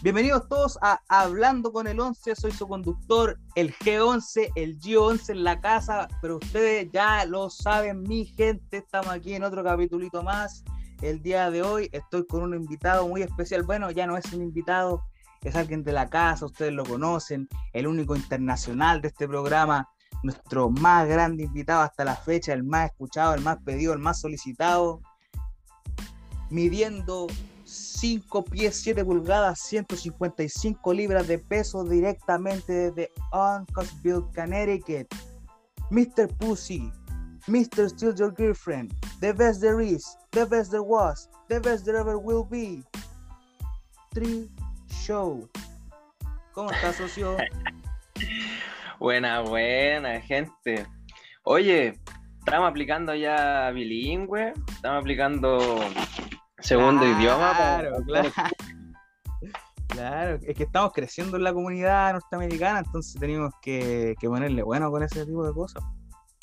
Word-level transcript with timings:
Bienvenidos 0.00 0.48
todos 0.48 0.78
a 0.80 1.00
Hablando 1.08 1.72
con 1.72 1.88
el 1.88 1.98
11, 1.98 2.36
soy 2.36 2.52
su 2.52 2.68
conductor, 2.68 3.36
el 3.56 3.74
G11, 3.74 4.52
el 4.54 4.78
G11 4.78 5.30
en 5.30 5.42
la 5.42 5.60
casa, 5.60 6.06
pero 6.22 6.36
ustedes 6.36 6.88
ya 6.92 7.24
lo 7.24 7.50
saben, 7.50 8.04
mi 8.04 8.24
gente, 8.24 8.76
estamos 8.76 9.08
aquí 9.08 9.34
en 9.34 9.42
otro 9.42 9.64
capítulito 9.64 10.22
más. 10.22 10.62
El 11.02 11.20
día 11.20 11.50
de 11.50 11.62
hoy 11.62 11.88
estoy 11.90 12.24
con 12.28 12.44
un 12.44 12.54
invitado 12.54 13.08
muy 13.08 13.22
especial, 13.22 13.64
bueno, 13.64 13.90
ya 13.90 14.06
no 14.06 14.16
es 14.16 14.32
un 14.32 14.40
invitado, 14.42 15.02
es 15.42 15.56
alguien 15.56 15.82
de 15.82 15.90
la 15.90 16.08
casa, 16.08 16.46
ustedes 16.46 16.72
lo 16.72 16.84
conocen, 16.84 17.48
el 17.72 17.88
único 17.88 18.14
internacional 18.14 19.02
de 19.02 19.08
este 19.08 19.26
programa, 19.26 19.88
nuestro 20.22 20.70
más 20.70 21.08
grande 21.08 21.42
invitado 21.42 21.82
hasta 21.82 22.04
la 22.04 22.14
fecha, 22.14 22.52
el 22.52 22.62
más 22.62 22.92
escuchado, 22.92 23.34
el 23.34 23.40
más 23.40 23.58
pedido, 23.64 23.94
el 23.94 23.98
más 23.98 24.20
solicitado, 24.20 25.00
midiendo 26.50 27.26
5 27.68 28.44
pies 28.44 28.76
7 28.82 29.04
pulgadas, 29.04 29.60
155 29.60 30.92
libras 30.94 31.28
de 31.28 31.38
peso 31.38 31.84
directamente 31.84 32.72
desde 32.72 33.12
Uncasville, 33.32 34.24
Connecticut. 34.34 35.06
Mr. 35.90 36.28
Pussy, 36.38 36.90
Mr. 37.46 37.88
Still 37.88 38.14
Your 38.14 38.32
Girlfriend, 38.34 38.92
the 39.20 39.32
best 39.32 39.60
there 39.60 39.80
is, 39.80 40.04
the 40.32 40.44
best 40.44 40.70
there 40.70 40.82
was, 40.82 41.28
the 41.48 41.60
best 41.60 41.84
there 41.84 41.96
ever 41.96 42.18
will 42.18 42.44
be. 42.44 42.82
Tree 44.14 44.48
Show. 45.04 45.48
¿Cómo 46.54 46.70
estás, 46.70 46.96
socio? 46.96 47.36
buena, 48.98 49.40
buena, 49.40 50.20
gente. 50.20 50.86
Oye, 51.44 51.98
estamos 52.38 52.68
aplicando 52.68 53.14
ya 53.14 53.70
bilingüe, 53.72 54.52
estamos 54.68 55.00
aplicando 55.00 55.78
segundo 56.68 57.06
idioma. 57.06 57.54
Claro, 57.56 57.96
claro. 58.04 58.30
Claro, 59.88 60.38
es 60.42 60.54
que 60.54 60.64
estamos 60.64 60.92
creciendo 60.92 61.38
en 61.38 61.44
la 61.44 61.52
comunidad 61.52 62.12
norteamericana, 62.12 62.80
entonces 62.80 63.18
tenemos 63.18 63.54
que, 63.62 64.14
que 64.20 64.28
ponerle 64.28 64.62
bueno 64.62 64.90
con 64.90 65.02
ese 65.02 65.24
tipo 65.24 65.44
de 65.44 65.52
cosas. 65.54 65.82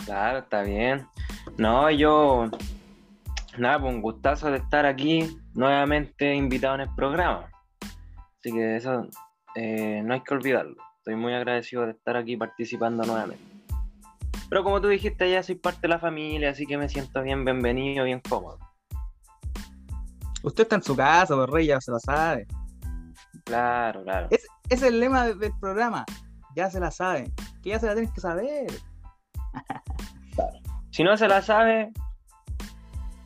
Claro, 0.03 0.39
está 0.39 0.63
bien. 0.63 1.07
No, 1.55 1.89
yo, 1.91 2.49
nada, 3.57 3.79
pues 3.79 3.93
un 3.93 4.01
gustazo 4.01 4.49
de 4.49 4.57
estar 4.57 4.87
aquí 4.87 5.37
nuevamente 5.53 6.33
invitado 6.33 6.75
en 6.75 6.81
el 6.81 6.89
programa. 6.95 7.47
Así 8.39 8.51
que 8.51 8.77
eso 8.77 9.07
eh, 9.53 10.01
no 10.03 10.15
hay 10.15 10.21
que 10.21 10.33
olvidarlo. 10.33 10.75
Estoy 10.97 11.15
muy 11.15 11.33
agradecido 11.33 11.85
de 11.85 11.91
estar 11.91 12.17
aquí 12.17 12.35
participando 12.35 13.03
nuevamente. 13.05 13.45
Pero 14.49 14.63
como 14.63 14.81
tú 14.81 14.87
dijiste, 14.87 15.29
ya 15.29 15.43
soy 15.43 15.55
parte 15.55 15.81
de 15.83 15.89
la 15.89 15.99
familia, 15.99 16.49
así 16.49 16.65
que 16.65 16.79
me 16.79 16.89
siento 16.89 17.21
bien 17.21 17.45
bienvenido, 17.45 18.03
bien 18.05 18.21
cómodo. 18.27 18.57
Usted 20.45 20.63
está 20.63 20.75
en 20.75 20.83
su 20.83 20.95
casa, 20.95 21.35
pues 21.35 21.49
rey, 21.49 21.65
ya 21.65 21.81
se 21.81 21.91
lo 21.91 21.99
sabe. 21.99 22.45
Claro, 23.45 24.03
claro. 24.03 24.27
Es, 24.29 24.45
es 24.69 24.83
el 24.83 24.99
lema 24.99 25.25
del 25.25 25.51
programa. 25.59 26.05
Ya 26.55 26.69
se 26.69 26.79
la 26.79 26.91
saben. 26.91 27.33
Que 27.63 27.69
ya 27.71 27.79
se 27.79 27.87
la 27.87 27.93
tienes 27.95 28.13
que 28.13 28.21
saber. 28.21 28.67
Si 30.91 31.03
no 31.03 31.17
se 31.17 31.27
la 31.27 31.41
sabe. 31.41 31.91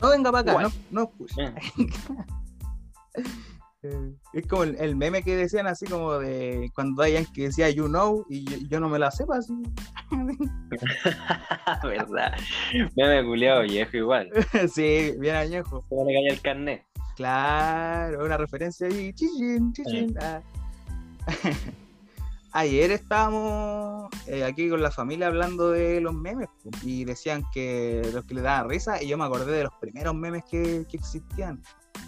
No 0.01 0.09
venga 0.09 0.31
para 0.31 0.51
acá, 0.53 0.61
no, 0.63 0.69
no 0.91 1.03
escuche. 1.03 1.53
Eh, 3.81 4.13
Es 4.33 4.45
como 4.45 4.63
el, 4.63 4.75
el 4.75 4.97
meme 4.97 5.23
que 5.23 5.37
decían 5.37 5.65
así 5.65 5.85
como 5.85 6.19
de 6.19 6.69
cuando 6.75 7.01
hayan 7.01 7.25
que 7.27 7.43
decía 7.43 7.69
you 7.69 7.85
know 7.85 8.25
y 8.29 8.43
yo, 8.43 8.57
yo 8.69 8.79
no 8.81 8.89
me 8.89 8.99
la 8.99 9.09
sepa 9.09 9.37
así. 9.37 9.53
¿Verdad? 11.83 12.33
Meme 12.97 13.25
culiado 13.25 13.61
viejo 13.61 13.95
igual. 13.95 14.29
sí, 14.73 15.13
bien 15.17 15.35
añejo. 15.35 15.81
Se 15.87 15.95
pone 15.95 16.13
caña 16.13 16.29
el 16.29 16.41
carnet. 16.41 16.88
Claro, 17.19 18.23
una 18.23 18.37
referencia 18.37 18.87
ahí. 18.87 19.11
Chichín, 19.11 19.73
chichín. 19.73 20.15
ah. 20.21 20.41
Ayer 22.53 22.91
estábamos 22.91 24.09
eh, 24.25 24.45
aquí 24.45 24.69
con 24.69 24.81
la 24.81 24.89
familia 24.89 25.27
hablando 25.27 25.71
de 25.71 25.99
los 25.99 26.13
memes 26.13 26.47
y 26.81 27.03
decían 27.03 27.43
que 27.53 28.09
los 28.13 28.23
que 28.23 28.35
le 28.35 28.41
daban 28.41 28.69
risa 28.69 29.03
y 29.03 29.09
yo 29.09 29.17
me 29.17 29.25
acordé 29.25 29.51
de 29.51 29.63
los 29.65 29.73
primeros 29.81 30.15
memes 30.15 30.45
que, 30.49 30.85
que 30.89 30.95
existían. 30.95 31.61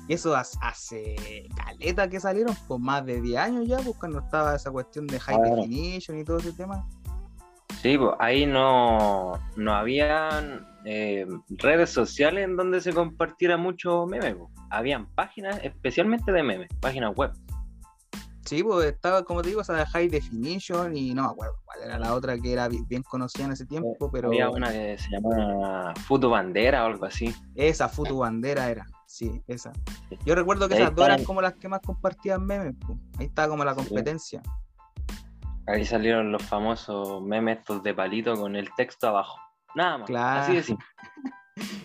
Y 0.07 0.13
eso 0.13 0.33
hace, 0.33 1.49
caleta 1.57 2.09
que 2.09 2.21
salieron, 2.21 2.55
por 2.65 2.79
más 2.79 3.05
de 3.05 3.21
10 3.21 3.37
años 3.37 3.67
ya, 3.67 3.79
pues 3.79 3.97
cuando 3.97 4.19
estaba 4.19 4.55
esa 4.55 4.71
cuestión 4.71 5.07
de 5.07 5.19
high 5.19 5.41
definition 5.41 6.19
y 6.19 6.23
todo 6.23 6.37
ese 6.37 6.53
tema. 6.53 6.87
Sí, 7.81 7.97
pues 7.97 8.11
ahí 8.19 8.45
no, 8.45 9.33
no 9.55 9.73
habían 9.73 10.67
eh, 10.85 11.25
redes 11.49 11.89
sociales 11.89 12.43
en 12.45 12.55
donde 12.55 12.79
se 12.81 12.93
compartiera 12.93 13.57
mucho 13.57 14.05
meme. 14.05 14.35
Habían 14.69 15.07
páginas 15.15 15.59
especialmente 15.63 16.31
de 16.31 16.43
memes, 16.43 16.69
páginas 16.79 17.15
web. 17.15 17.31
Sí, 18.45 18.63
pues 18.63 18.85
estaba, 18.87 19.23
como 19.23 19.41
te 19.41 19.49
digo, 19.49 19.61
esa 19.61 19.73
de 19.73 19.85
high 19.85 20.09
definition 20.09 20.95
y 20.95 21.13
no 21.13 21.23
me 21.23 21.29
acuerdo 21.29 21.53
cuál 21.63 21.79
era 21.83 21.97
la 21.99 22.13
otra 22.13 22.37
que 22.37 22.51
era 22.51 22.67
bi- 22.67 22.83
bien 22.87 23.01
conocida 23.01 23.45
en 23.45 23.53
ese 23.53 23.65
tiempo, 23.65 24.11
pero 24.11 24.27
Había 24.27 24.49
una 24.49 24.71
que 24.71 24.97
se 24.97 25.09
llamaba 25.09 25.93
Futu 25.95 26.29
Bandera 26.29 26.83
o 26.83 26.87
algo 26.87 27.05
así. 27.05 27.33
esa 27.55 27.87
Futu 27.87 28.17
Bandera 28.17 28.69
era, 28.69 28.85
sí, 29.05 29.41
esa. 29.47 29.71
Yo 30.25 30.35
recuerdo 30.35 30.67
que 30.67 30.75
esas 30.75 30.93
dos 30.95 31.05
eran 31.05 31.23
como 31.23 31.41
las 31.41 31.53
que 31.53 31.69
más 31.69 31.79
compartían 31.81 32.45
memes, 32.45 32.75
pues. 32.85 32.97
ahí 33.19 33.27
estaba 33.27 33.47
como 33.47 33.63
la 33.63 33.73
Sí. 33.73 33.79
Ahí 35.67 35.85
salieron 35.85 36.31
los 36.31 36.43
famosos 36.43 37.21
memes 37.21 37.59
estos 37.59 37.83
de 37.83 37.93
palito 37.93 38.35
con 38.35 38.55
el 38.55 38.69
texto 38.75 39.07
abajo. 39.07 39.37
Nada 39.75 39.99
más. 39.99 40.07
Claro. 40.07 40.41
Así 40.41 40.55
de 40.55 40.63
simple. 40.63 40.85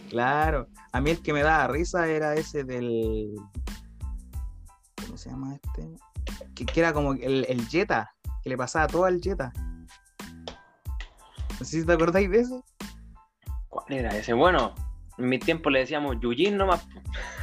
Claro, 0.09 0.69
a 0.93 1.01
mí 1.01 1.11
el 1.11 1.21
que 1.21 1.33
me 1.33 1.43
daba 1.43 1.67
risa 1.67 2.07
era 2.07 2.35
ese 2.35 2.65
del. 2.65 3.35
¿Cómo 5.05 5.19
se 5.19 5.29
llama 5.29 5.57
este? 5.57 5.89
Que, 6.55 6.65
que 6.65 6.81
era 6.81 6.93
como 6.93 7.13
el, 7.13 7.45
el 7.49 7.69
Jetta, 7.69 8.15
que 8.43 8.49
le 8.49 8.57
pasaba 8.57 8.87
todo 8.87 9.05
al 9.05 9.21
Jetta. 9.21 9.53
No 11.59 11.65
sé 11.65 11.81
si 11.81 11.85
te 11.85 11.93
acordáis 11.93 12.31
de 12.31 12.41
eso. 12.41 12.65
¿Cuál 13.69 13.93
era 13.93 14.17
ese? 14.17 14.33
Bueno, 14.33 14.75
en 15.19 15.29
mi 15.29 15.39
tiempo 15.39 15.69
le 15.71 15.81
decíamos 15.81 16.17
Yuyin 16.21 16.57
nomás. 16.57 16.87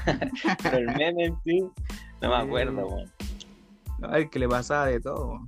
Pero 0.63 0.77
el 0.77 0.85
meme 0.85 1.25
en 1.25 1.37
sí, 1.43 1.59
no 2.21 2.29
me 2.29 2.35
acuerdo, 2.37 2.87
weón. 2.87 3.11
No, 3.99 4.15
el 4.15 4.29
que 4.29 4.39
le 4.39 4.47
pasaba 4.47 4.87
de 4.87 4.99
todo. 4.99 5.39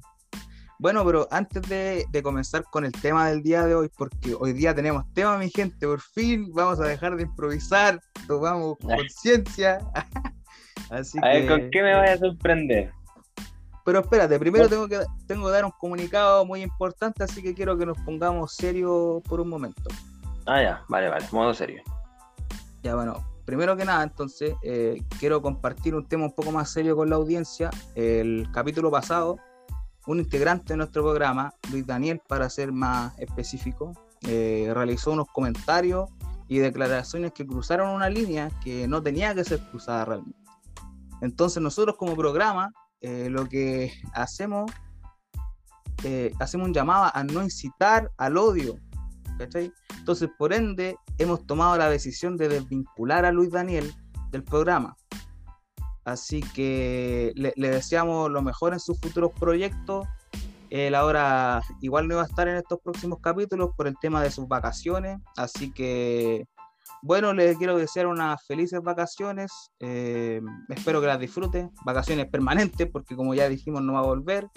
Bueno, 0.85 1.03
pero 1.03 1.27
antes 1.31 1.63
de, 1.63 2.05
de 2.11 2.21
comenzar 2.21 2.63
con 2.65 2.85
el 2.85 2.91
tema 2.91 3.27
del 3.27 3.41
día 3.41 3.65
de 3.65 3.73
hoy, 3.73 3.89
porque 3.97 4.35
hoy 4.39 4.53
día 4.53 4.75
tenemos 4.75 5.03
tema, 5.15 5.35
mi 5.35 5.49
gente, 5.49 5.87
por 5.87 5.99
fin 5.99 6.53
vamos 6.53 6.79
a 6.79 6.83
dejar 6.83 7.15
de 7.15 7.23
improvisar, 7.23 7.99
tomamos 8.27 8.77
conciencia. 8.77 9.79
Así 10.91 11.17
A 11.23 11.29
ver, 11.29 11.41
que... 11.41 11.47
¿con 11.47 11.69
qué 11.71 11.81
me 11.81 11.91
vaya 11.95 12.13
a 12.13 12.17
sorprender? 12.19 12.91
Pero 13.83 14.01
espérate, 14.01 14.37
primero 14.37 14.69
tengo 14.69 14.87
que, 14.87 14.99
tengo 15.25 15.47
que 15.47 15.53
dar 15.53 15.65
un 15.65 15.71
comunicado 15.71 16.45
muy 16.45 16.61
importante, 16.61 17.23
así 17.23 17.41
que 17.41 17.55
quiero 17.55 17.75
que 17.79 17.87
nos 17.87 17.97
pongamos 18.01 18.53
serios 18.53 19.23
por 19.23 19.41
un 19.41 19.49
momento. 19.49 19.89
Ah, 20.45 20.61
ya, 20.61 20.83
vale, 20.87 21.09
vale, 21.09 21.25
modo 21.31 21.51
serio. 21.55 21.81
Ya 22.83 22.93
bueno, 22.93 23.25
primero 23.43 23.75
que 23.75 23.85
nada, 23.85 24.03
entonces, 24.03 24.53
eh, 24.61 25.01
quiero 25.19 25.41
compartir 25.41 25.95
un 25.95 26.07
tema 26.07 26.25
un 26.25 26.35
poco 26.35 26.51
más 26.51 26.69
serio 26.71 26.95
con 26.95 27.09
la 27.09 27.15
audiencia. 27.15 27.71
El 27.95 28.47
capítulo 28.53 28.91
pasado, 28.91 29.39
un 30.07 30.19
integrante 30.19 30.73
de 30.73 30.77
nuestro 30.77 31.03
programa, 31.03 31.53
Luis 31.71 31.85
Daniel, 31.85 32.21
para 32.27 32.49
ser 32.49 32.71
más 32.71 33.17
específico, 33.19 33.93
eh, 34.27 34.71
realizó 34.73 35.11
unos 35.11 35.27
comentarios 35.27 36.09
y 36.47 36.59
declaraciones 36.59 37.31
que 37.33 37.45
cruzaron 37.45 37.89
una 37.89 38.09
línea 38.09 38.49
que 38.63 38.87
no 38.87 39.01
tenía 39.01 39.33
que 39.33 39.43
ser 39.43 39.59
cruzada 39.71 40.05
realmente. 40.05 40.39
Entonces 41.21 41.61
nosotros 41.61 41.95
como 41.97 42.15
programa, 42.15 42.71
eh, 43.01 43.29
lo 43.29 43.47
que 43.47 43.93
hacemos, 44.13 44.71
eh, 46.03 46.31
hacemos 46.39 46.67
un 46.67 46.73
llamado 46.73 47.11
a 47.13 47.23
no 47.23 47.41
incitar 47.41 48.11
al 48.17 48.37
odio. 48.37 48.77
Entonces, 49.37 50.29
por 50.37 50.53
ende, 50.53 50.97
hemos 51.17 51.45
tomado 51.45 51.77
la 51.77 51.89
decisión 51.89 52.37
de 52.37 52.47
desvincular 52.47 53.25
a 53.25 53.31
Luis 53.31 53.51
Daniel 53.51 53.93
del 54.31 54.43
programa. 54.43 54.95
Así 56.05 56.41
que 56.41 57.33
le, 57.35 57.51
deseamos 57.57 58.29
lo 58.31 58.41
mejor 58.43 58.73
en 58.73 58.79
sus 58.79 58.99
futuros 58.99 59.31
proyectos. 59.39 60.07
Él 60.69 60.93
ahora 60.93 61.61
igual 61.81 62.07
no 62.07 62.17
va 62.17 62.21
a 62.23 62.25
estar 62.25 62.47
en 62.47 62.57
estos 62.57 62.79
próximos 62.79 63.19
capítulos 63.21 63.71
por 63.75 63.87
el 63.87 63.95
tema 63.99 64.21
de 64.21 64.29
sus 64.29 64.47
vacaciones. 64.47 65.17
Así 65.35 65.71
que, 65.71 66.45
bueno, 67.01 67.33
les 67.33 67.57
quiero 67.57 67.77
desear 67.77 68.05
unas 68.05 68.45
felices 68.45 68.81
vacaciones. 68.83 69.51
Eh, 69.79 70.41
espero 70.69 71.01
que 71.01 71.07
las 71.07 71.19
disfruten. 71.19 71.71
Vacaciones 71.83 72.27
permanentes, 72.27 72.87
porque 72.91 73.15
como 73.15 73.33
ya 73.33 73.49
dijimos, 73.49 73.81
no 73.81 73.93
va 73.93 73.99
a 73.99 74.03
volver. 74.03 74.47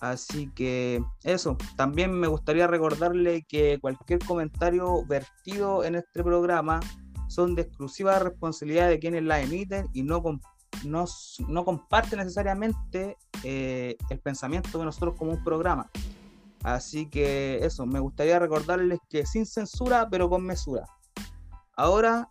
Así 0.00 0.50
que 0.54 1.02
eso, 1.24 1.56
también 1.76 2.12
me 2.12 2.26
gustaría 2.26 2.66
recordarle 2.66 3.46
que 3.48 3.78
cualquier 3.80 4.18
comentario 4.18 5.04
vertido 5.06 5.84
en 5.84 5.94
este 5.94 6.22
programa 6.22 6.80
son 7.36 7.54
de 7.54 7.62
exclusiva 7.62 8.18
responsabilidad 8.18 8.88
de 8.88 8.98
quienes 8.98 9.22
la 9.22 9.40
emiten 9.42 9.88
y 9.92 10.02
no, 10.02 10.22
no, 10.84 11.04
no 11.48 11.64
comparten 11.66 12.18
necesariamente 12.18 13.18
eh, 13.44 13.96
el 14.08 14.18
pensamiento 14.20 14.78
de 14.78 14.86
nosotros 14.86 15.14
como 15.18 15.32
un 15.32 15.44
programa. 15.44 15.90
Así 16.62 17.10
que 17.10 17.58
eso, 17.62 17.84
me 17.84 18.00
gustaría 18.00 18.38
recordarles 18.38 18.98
que 19.10 19.26
sin 19.26 19.44
censura, 19.44 20.08
pero 20.10 20.30
con 20.30 20.44
mesura. 20.44 20.86
Ahora, 21.76 22.30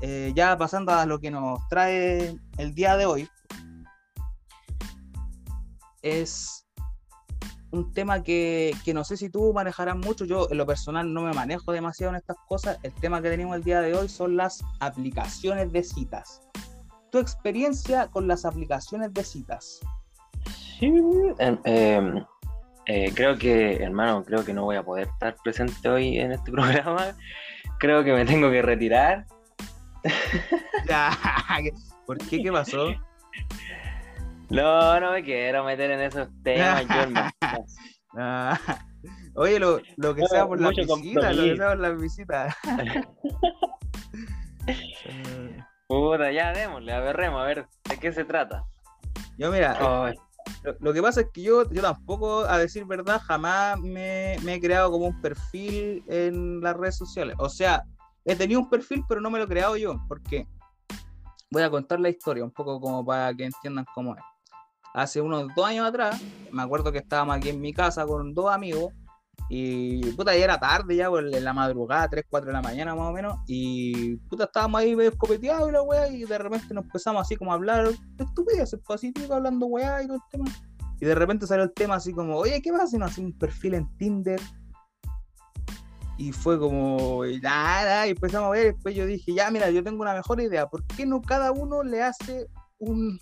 eh, 0.00 0.32
ya 0.34 0.56
pasando 0.56 0.92
a 0.92 1.04
lo 1.04 1.18
que 1.20 1.30
nos 1.30 1.60
trae 1.68 2.34
el 2.56 2.74
día 2.74 2.96
de 2.96 3.04
hoy, 3.04 3.28
es 6.00 6.66
un 7.70 7.92
tema 7.92 8.22
que, 8.22 8.74
que, 8.84 8.94
no 8.94 9.04
sé 9.04 9.16
si 9.16 9.28
tú 9.28 9.52
manejarás 9.52 9.96
mucho. 9.96 10.24
Yo, 10.24 10.48
en 10.50 10.58
lo 10.58 10.66
personal, 10.66 11.12
no 11.12 11.22
me 11.22 11.32
manejo 11.32 11.72
demasiado 11.72 12.12
en 12.12 12.16
estas 12.16 12.36
cosas. 12.48 12.78
El 12.82 12.92
tema 12.94 13.20
que 13.20 13.30
tenemos 13.30 13.56
el 13.56 13.62
día 13.62 13.80
de 13.80 13.94
hoy 13.94 14.08
son 14.08 14.36
las 14.36 14.64
aplicaciones 14.80 15.72
de 15.72 15.82
citas. 15.82 16.42
¿Tu 17.10 17.18
experiencia 17.18 18.08
con 18.08 18.28
las 18.28 18.44
aplicaciones 18.44 19.12
de 19.14 19.24
citas? 19.24 19.80
Sí, 20.78 20.92
em, 21.38 21.58
em, 21.64 22.24
eh, 22.86 23.12
creo 23.14 23.36
que, 23.36 23.76
hermano, 23.76 24.22
creo 24.24 24.44
que 24.44 24.52
no 24.52 24.64
voy 24.64 24.76
a 24.76 24.82
poder 24.82 25.08
estar 25.08 25.36
presente 25.42 25.88
hoy 25.88 26.18
en 26.18 26.32
este 26.32 26.52
programa. 26.52 27.14
Creo 27.78 28.04
que 28.04 28.12
me 28.12 28.24
tengo 28.24 28.50
que 28.50 28.62
retirar. 28.62 29.26
¿Por 32.06 32.18
qué? 32.18 32.42
¿Qué 32.42 32.52
pasó? 32.52 32.88
No, 34.50 35.00
no 35.00 35.12
me 35.12 35.22
quiero 35.22 35.64
meter 35.64 35.90
en 35.90 36.00
esos 36.00 36.28
temas, 36.42 36.86
ah, 38.16 38.58
Oye, 39.34 39.60
lo, 39.60 39.80
lo, 39.96 40.14
que 40.14 40.26
sea 40.26 40.46
por 40.46 40.60
la 40.60 40.70
visita, 40.70 41.32
lo 41.32 41.42
que 41.44 41.56
sea 41.56 41.68
por 41.68 41.78
la 41.78 41.90
visita. 41.90 42.56
Puta, 45.86 46.32
ya 46.32 46.52
démosle, 46.52 46.92
a 46.92 46.98
a 46.98 47.44
ver 47.44 47.68
de 47.88 47.98
qué 47.98 48.12
se 48.12 48.24
trata. 48.24 48.64
Yo, 49.38 49.52
mira, 49.52 50.16
lo, 50.80 50.92
que 50.92 51.00
pasa 51.00 51.20
es 51.20 51.28
que 51.32 51.42
yo, 51.42 51.70
yo 51.70 51.82
tampoco, 51.82 52.40
a 52.40 52.58
decir 52.58 52.84
verdad, 52.84 53.20
jamás 53.24 53.78
me, 53.80 54.34
he 54.34 54.60
creado 54.60 54.90
como 54.90 55.06
un 55.06 55.20
perfil 55.20 56.02
en 56.08 56.60
las 56.60 56.76
redes 56.76 56.96
sociales. 56.96 57.36
O 57.38 57.48
sea, 57.48 57.84
he 58.24 58.34
tenido 58.34 58.60
un 58.60 58.68
perfil, 58.68 59.04
pero 59.08 59.20
no 59.20 59.30
me 59.30 59.38
lo 59.38 59.44
he 59.44 59.48
creado 59.48 59.76
yo. 59.76 60.00
porque 60.08 60.46
Voy 61.50 61.62
a 61.62 61.70
contar 61.70 62.00
la 62.00 62.10
historia 62.10 62.44
un 62.44 62.50
poco 62.50 62.80
como 62.80 63.04
para 63.04 63.32
que 63.34 63.44
entiendan 63.44 63.86
cómo 63.94 64.14
es. 64.16 64.22
Hace 64.94 65.20
unos 65.20 65.48
dos 65.54 65.66
años 65.66 65.86
atrás, 65.86 66.20
me 66.50 66.62
acuerdo 66.62 66.90
que 66.92 66.98
estábamos 66.98 67.36
aquí 67.36 67.50
en 67.50 67.60
mi 67.60 67.72
casa 67.72 68.06
con 68.06 68.34
dos 68.34 68.50
amigos 68.50 68.92
y 69.50 70.12
puta, 70.12 70.36
ya 70.36 70.44
era 70.44 70.60
tarde, 70.60 70.94
ya 70.94 71.08
por 71.08 71.24
en 71.24 71.44
la 71.44 71.54
madrugada, 71.54 72.08
3, 72.08 72.26
4 72.28 72.48
de 72.48 72.52
la 72.52 72.60
mañana 72.60 72.94
más 72.94 73.08
o 73.08 73.12
menos. 73.12 73.38
Y 73.46 74.16
puta, 74.28 74.44
estábamos 74.44 74.80
ahí 74.80 74.94
medio 74.94 75.10
escopeteados 75.10 75.70
y 75.70 75.72
la 75.72 75.82
weá. 75.82 76.08
Y 76.08 76.24
de 76.24 76.38
repente 76.38 76.74
nos 76.74 76.84
empezamos 76.84 77.22
así 77.22 77.36
como 77.36 77.52
a 77.52 77.54
hablar 77.54 77.88
de 77.88 78.24
estupideces, 78.24 78.78
pues 78.86 79.00
así, 79.00 79.12
hablando 79.30 79.66
weá 79.66 80.02
y 80.02 80.06
todo 80.06 80.16
el 80.16 80.22
tema. 80.30 80.44
Y 81.00 81.06
de 81.06 81.14
repente 81.14 81.46
salió 81.46 81.64
el 81.64 81.72
tema 81.72 81.94
así 81.94 82.12
como, 82.12 82.36
oye, 82.36 82.60
¿qué 82.60 82.72
pasa 82.72 82.88
si 82.88 82.98
nos 82.98 83.12
hacemos 83.12 83.32
un 83.32 83.38
perfil 83.38 83.74
en 83.74 83.96
Tinder? 83.96 84.40
Y 86.18 86.32
fue 86.32 86.58
como, 86.58 87.22
nada, 87.40 88.06
y 88.06 88.10
empezamos 88.10 88.48
a 88.48 88.50
ver. 88.50 88.74
Después 88.74 88.94
yo 88.94 89.06
dije, 89.06 89.32
ya, 89.32 89.50
mira, 89.50 89.70
yo 89.70 89.82
tengo 89.82 90.02
una 90.02 90.12
mejor 90.12 90.40
idea. 90.40 90.66
¿Por 90.66 90.84
qué 90.84 91.06
no 91.06 91.22
cada 91.22 91.52
uno 91.52 91.82
le 91.84 92.02
hace 92.02 92.48
un, 92.78 93.18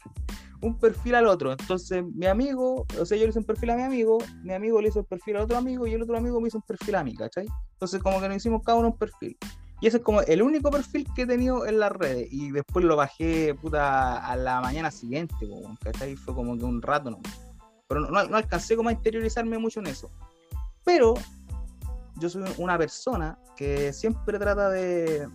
un 0.60 0.78
perfil 0.78 1.14
al 1.14 1.26
otro. 1.26 1.52
Entonces, 1.52 2.04
mi 2.14 2.26
amigo, 2.26 2.86
o 2.98 3.04
sea, 3.04 3.16
yo 3.16 3.24
le 3.24 3.30
hice 3.30 3.38
un 3.38 3.44
perfil 3.44 3.70
a 3.70 3.76
mi 3.76 3.82
amigo, 3.82 4.18
mi 4.42 4.52
amigo 4.52 4.80
le 4.80 4.88
hizo 4.88 5.00
el 5.00 5.06
perfil 5.06 5.36
al 5.36 5.42
otro 5.42 5.56
amigo 5.56 5.86
y 5.86 5.94
el 5.94 6.02
otro 6.02 6.16
amigo 6.16 6.40
me 6.40 6.48
hizo 6.48 6.58
un 6.58 6.62
perfil 6.62 6.94
a 6.96 7.04
mí, 7.04 7.14
¿cachai? 7.14 7.46
Entonces, 7.72 8.02
como 8.02 8.20
que 8.20 8.28
nos 8.28 8.38
hicimos 8.38 8.62
cada 8.64 8.78
uno 8.78 8.88
un 8.88 8.98
perfil. 8.98 9.36
Y 9.80 9.88
ese 9.88 9.98
es 9.98 10.02
como 10.02 10.22
el 10.22 10.42
único 10.42 10.70
perfil 10.70 11.06
que 11.14 11.22
he 11.22 11.26
tenido 11.26 11.66
en 11.66 11.78
las 11.78 11.92
redes. 11.92 12.28
Y 12.30 12.50
después 12.50 12.84
lo 12.84 12.96
bajé, 12.96 13.54
puta, 13.54 14.16
a 14.26 14.36
la 14.36 14.60
mañana 14.60 14.90
siguiente, 14.90 15.34
¿cachai? 15.82 16.16
Fue 16.16 16.34
como 16.34 16.56
que 16.56 16.64
un 16.64 16.80
rato, 16.80 17.10
¿no? 17.10 17.20
Pero 17.86 18.00
no, 18.00 18.24
no 18.24 18.36
alcancé 18.36 18.74
como 18.76 18.88
a 18.88 18.92
interiorizarme 18.92 19.58
mucho 19.58 19.80
en 19.80 19.88
eso. 19.88 20.10
Pero 20.84 21.14
yo 22.16 22.30
soy 22.30 22.44
una 22.56 22.78
persona 22.78 23.38
que 23.54 23.92
siempre 23.92 24.38
trata 24.38 24.70
de, 24.70 25.28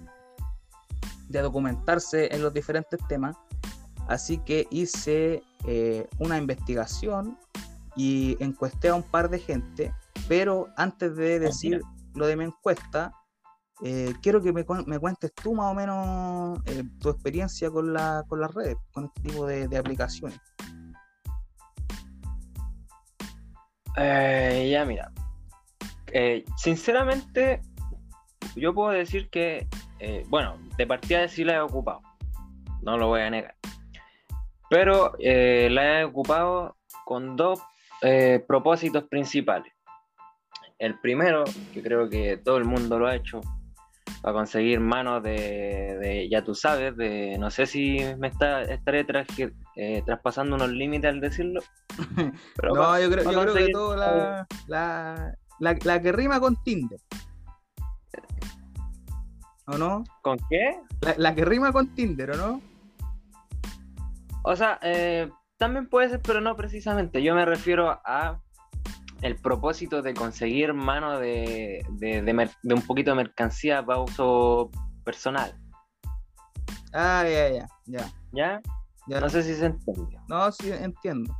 de 1.29 1.41
documentarse 1.41 2.33
en 2.33 2.41
los 2.41 2.53
diferentes 2.53 2.99
temas 3.07 3.35
Así 4.11 4.39
que 4.39 4.67
hice 4.71 5.41
eh, 5.65 6.05
una 6.19 6.37
investigación 6.37 7.39
y 7.95 8.35
encuesté 8.43 8.89
a 8.89 8.95
un 8.95 9.03
par 9.03 9.29
de 9.29 9.39
gente, 9.39 9.93
pero 10.27 10.67
antes 10.75 11.15
de 11.15 11.35
ah, 11.35 11.39
decir 11.39 11.81
lo 12.13 12.27
de 12.27 12.35
mi 12.35 12.43
encuesta, 12.43 13.13
eh, 13.85 14.13
quiero 14.21 14.41
que 14.41 14.51
me, 14.51 14.65
cuentes 14.65 15.33
tú 15.33 15.55
más 15.55 15.71
o 15.71 15.73
menos 15.73 16.59
eh, 16.65 16.83
tu 16.99 17.07
experiencia 17.07 17.71
con, 17.71 17.93
la, 17.93 18.25
con 18.27 18.41
las 18.41 18.53
redes, 18.53 18.75
con 18.91 19.05
este 19.05 19.21
tipo 19.21 19.45
de, 19.45 19.77
aplicaciones. 19.77 20.37
ya, 23.95 24.83
mira. 24.85 25.09
sinceramente, 26.57 27.61
yo 28.57 28.73
puedo 28.73 28.89
decir 28.89 29.29
que, 29.29 29.69
bueno, 30.27 30.57
de 30.75 30.85
partida 30.85 31.21
de 31.21 31.29
sí 31.29 31.45
la 31.45 31.55
he 31.55 31.61
ocupado. 31.61 32.01
No 32.81 32.97
lo 32.97 33.07
voy 33.07 33.21
a 33.21 33.29
negar 33.29 33.60
pero 34.71 35.15
eh, 35.19 35.67
la 35.69 35.99
he 35.99 36.03
ocupado 36.05 36.77
con 37.03 37.35
dos 37.35 37.61
eh, 38.01 38.41
propósitos 38.47 39.03
principales. 39.03 39.73
El 40.79 40.97
primero, 41.01 41.43
que 41.73 41.83
creo 41.83 42.09
que 42.09 42.37
todo 42.37 42.55
el 42.55 42.63
mundo 42.63 42.97
lo 42.97 43.05
ha 43.05 43.15
hecho, 43.17 43.41
para 44.21 44.33
conseguir 44.33 44.79
manos 44.79 45.21
de, 45.23 46.25
ya 46.31 46.45
tú 46.45 46.55
sabes, 46.55 46.95
de 46.95 47.37
no 47.37 47.51
sé 47.51 47.65
si 47.65 47.97
me 48.17 48.29
está, 48.29 48.61
estaré 48.61 49.05
eh, 49.75 50.03
traspasando 50.05 50.55
unos 50.55 50.69
límites 50.69 51.11
al 51.11 51.19
decirlo. 51.19 51.59
no, 52.63 52.97
yo 52.97 53.11
creo, 53.11 53.29
yo 53.29 53.41
creo 53.41 53.53
que 53.53 53.69
todo 53.73 53.97
la, 53.97 54.47
la, 54.67 55.35
la, 55.59 56.01
que 56.01 56.13
rima 56.13 56.39
con 56.39 56.55
Tinder. 56.63 56.99
¿O 59.67 59.77
no? 59.77 60.05
¿Con 60.21 60.37
qué? 60.49 60.79
La, 61.17 61.35
que 61.35 61.43
rima 61.43 61.73
con 61.73 61.93
Tinder, 61.93 62.31
¿o 62.31 62.37
no? 62.37 62.70
O 64.43 64.55
sea, 64.55 64.79
eh, 64.81 65.29
también 65.57 65.87
puede 65.87 66.09
ser, 66.09 66.21
pero 66.21 66.41
no 66.41 66.55
precisamente. 66.55 67.21
Yo 67.21 67.35
me 67.35 67.45
refiero 67.45 67.99
a 68.03 68.41
el 69.21 69.35
propósito 69.35 70.01
de 70.01 70.13
conseguir 70.13 70.73
mano 70.73 71.19
de, 71.19 71.85
un 72.63 72.81
poquito 72.81 73.11
de 73.11 73.17
mercancía 73.17 73.85
para 73.85 73.99
uso 73.99 74.71
personal. 75.03 75.55
Ah, 76.93 77.23
ya, 77.23 77.49
ya, 77.49 77.67
ya. 77.85 78.11
¿Ya? 78.31 78.61
Ya. 79.07 79.19
No 79.19 79.29
sé 79.29 79.43
si 79.43 79.53
se 79.53 79.67
entiende. 79.67 80.17
No, 80.27 80.51
sí, 80.51 80.71
entiendo. 80.71 81.35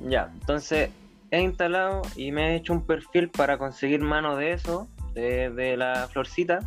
Ya, 0.00 0.30
entonces 0.32 0.90
he 1.30 1.40
instalado 1.40 2.02
y 2.16 2.32
me 2.32 2.50
he 2.50 2.56
hecho 2.56 2.72
un 2.72 2.84
perfil 2.84 3.30
para 3.30 3.58
conseguir 3.58 4.00
mano 4.00 4.36
de 4.36 4.52
eso, 4.52 4.88
de, 5.14 5.76
la 5.76 6.08
florcita. 6.08 6.58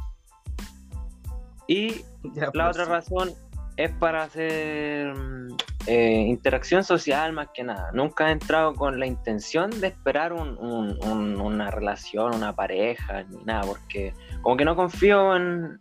Y 1.67 2.05
la 2.53 2.69
otra 2.69 2.85
razón 2.85 3.33
es 3.77 3.91
para 3.91 4.23
hacer 4.23 5.13
mm, 5.13 5.55
eh, 5.85 6.25
interacción 6.27 6.83
social 6.83 7.31
más 7.31 7.49
que 7.53 7.63
nada. 7.63 7.91
Nunca 7.93 8.29
he 8.29 8.31
entrado 8.31 8.73
con 8.73 8.99
la 8.99 9.05
intención 9.05 9.69
de 9.69 9.87
esperar 9.87 10.33
una 10.33 11.71
relación, 11.71 12.35
una 12.35 12.55
pareja, 12.55 13.23
ni 13.23 13.43
nada, 13.43 13.61
porque 13.61 14.13
como 14.41 14.57
que 14.57 14.65
no 14.65 14.75
confío 14.75 15.35
en, 15.35 15.79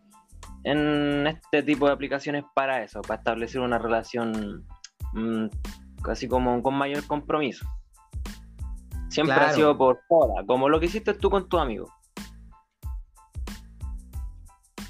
este 1.26 1.62
tipo 1.62 1.86
de 1.86 1.92
aplicaciones 1.92 2.44
para 2.54 2.82
eso, 2.82 3.00
para 3.00 3.18
establecer 3.18 3.60
una 3.60 3.78
relación 3.78 4.66
mm, 5.12 5.46
casi 6.02 6.28
como 6.28 6.62
con 6.62 6.74
mayor 6.74 7.06
compromiso. 7.06 7.66
Siempre 9.08 9.36
ha 9.36 9.52
sido 9.52 9.78
por 9.78 10.00
fuera, 10.06 10.44
como 10.46 10.68
lo 10.68 10.78
que 10.78 10.86
hiciste 10.86 11.14
tú 11.14 11.30
con 11.30 11.48
tu 11.48 11.58
amigo. 11.58 11.90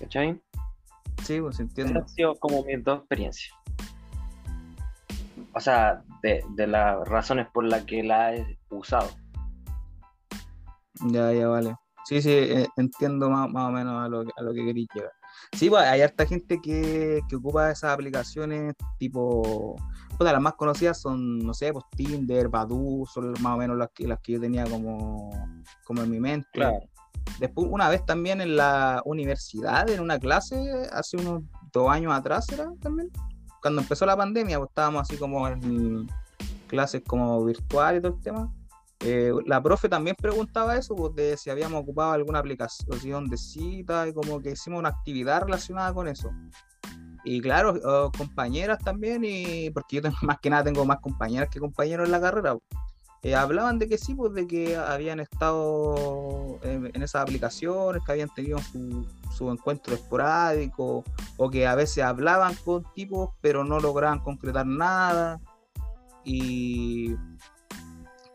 ¿Cachai? 0.00 0.40
Sí, 1.26 1.40
pues 1.40 1.58
entiendo. 1.58 2.00
ha 2.00 2.06
sido 2.06 2.36
como 2.36 2.62
mis 2.62 2.84
dos 2.84 3.00
experiencias. 3.00 3.52
O 5.54 5.60
sea, 5.60 6.04
de, 6.22 6.66
las 6.68 7.08
razones 7.08 7.48
por 7.52 7.64
las 7.64 7.84
que 7.84 8.04
la 8.04 8.36
he 8.36 8.58
usado. 8.70 9.10
Ya, 11.10 11.32
ya, 11.32 11.48
vale. 11.48 11.74
Sí, 12.04 12.22
sí, 12.22 12.30
eh, 12.30 12.68
entiendo 12.76 13.28
más, 13.28 13.48
o 13.52 13.72
menos 13.72 14.04
a 14.04 14.08
lo, 14.08 14.20
a 14.20 14.42
lo 14.42 14.54
que 14.54 14.64
queréis 14.66 14.86
llegar. 14.94 15.10
Sí, 15.52 15.68
pues 15.68 15.82
hay 15.82 16.02
harta 16.02 16.26
gente 16.26 16.60
que, 16.62 17.20
ocupa 17.34 17.72
esas 17.72 17.92
aplicaciones 17.92 18.74
tipo. 18.98 19.74
Pues 20.16 20.30
las 20.30 20.40
más 20.40 20.54
conocidas 20.54 21.00
son, 21.00 21.40
no 21.40 21.52
sé, 21.52 21.72
pues 21.72 21.84
Tinder, 21.96 22.48
Badu, 22.48 23.04
son 23.12 23.32
más 23.40 23.54
o 23.54 23.56
menos 23.56 23.76
las 23.76 23.90
que, 23.92 24.06
las 24.06 24.20
que 24.20 24.34
yo 24.34 24.40
tenía 24.40 24.64
como, 24.64 25.30
como 25.84 26.02
en 26.02 26.10
mi 26.10 26.20
mente. 26.20 26.48
Claro. 26.52 26.78
Después, 27.38 27.68
una 27.70 27.88
vez 27.88 28.04
también 28.04 28.40
en 28.40 28.56
la 28.56 29.02
universidad, 29.04 29.88
en 29.90 30.00
una 30.00 30.18
clase, 30.18 30.88
hace 30.92 31.16
unos 31.16 31.42
dos 31.72 31.90
años 31.90 32.12
atrás 32.12 32.50
era 32.50 32.70
también, 32.80 33.10
cuando 33.60 33.82
empezó 33.82 34.06
la 34.06 34.16
pandemia, 34.16 34.58
pues 34.58 34.70
estábamos 34.70 35.02
así 35.02 35.16
como 35.16 35.46
en 35.48 36.08
clases 36.66 37.02
como 37.06 37.44
virtual 37.44 37.96
y 37.96 38.00
todo 38.00 38.14
el 38.14 38.22
tema. 38.22 38.52
Eh, 39.00 39.32
la 39.44 39.62
profe 39.62 39.88
también 39.88 40.16
preguntaba 40.16 40.76
eso, 40.76 40.94
pues 40.94 41.14
de 41.14 41.36
si 41.36 41.50
habíamos 41.50 41.82
ocupado 41.82 42.12
alguna 42.12 42.38
aplicación 42.38 43.28
de 43.28 43.36
cita 43.36 44.08
y 44.08 44.14
como 44.14 44.40
que 44.40 44.52
hicimos 44.52 44.78
una 44.78 44.88
actividad 44.88 45.42
relacionada 45.42 45.92
con 45.92 46.08
eso. 46.08 46.30
Y 47.24 47.40
claro, 47.40 48.10
compañeras 48.16 48.78
también, 48.78 49.22
y 49.24 49.70
porque 49.70 49.96
yo 49.96 50.02
tengo, 50.02 50.16
más 50.22 50.38
que 50.40 50.48
nada 50.48 50.64
tengo 50.64 50.84
más 50.84 51.00
compañeras 51.00 51.48
que 51.50 51.60
compañeros 51.60 52.06
en 52.06 52.12
la 52.12 52.20
carrera. 52.20 52.54
Pues. 52.54 52.85
Eh, 53.26 53.34
hablaban 53.34 53.80
de 53.80 53.88
que 53.88 53.98
sí, 53.98 54.14
pues 54.14 54.32
de 54.34 54.46
que 54.46 54.76
habían 54.76 55.18
estado 55.18 56.60
en, 56.62 57.02
esas 57.02 57.22
aplicaciones, 57.22 58.00
que 58.04 58.12
habían 58.12 58.32
tenido 58.32 58.60
su, 58.60 59.50
encuentro 59.50 59.96
esporádico, 59.96 61.02
o 61.36 61.50
que 61.50 61.66
a 61.66 61.74
veces 61.74 62.04
hablaban 62.04 62.54
con 62.64 62.84
tipos, 62.94 63.30
pero 63.40 63.64
no 63.64 63.80
lograban 63.80 64.20
concretar 64.20 64.64
nada. 64.64 65.40
y 66.24 67.16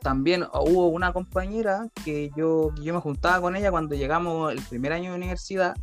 también 0.02 0.44
hubo 0.54 0.88
una 0.88 1.14
compañera 1.14 1.88
que 2.04 2.30
yo, 2.36 2.76
yo 2.76 2.94
me 2.94 3.00
juntaba 3.00 3.40
con 3.40 3.56
ella 3.56 3.72
cuando 3.72 3.96
llegamos 3.96 4.52
el 4.52 4.62
primer 4.62 4.92
año 4.92 5.12
de 5.12 5.16
universidad 5.16 5.74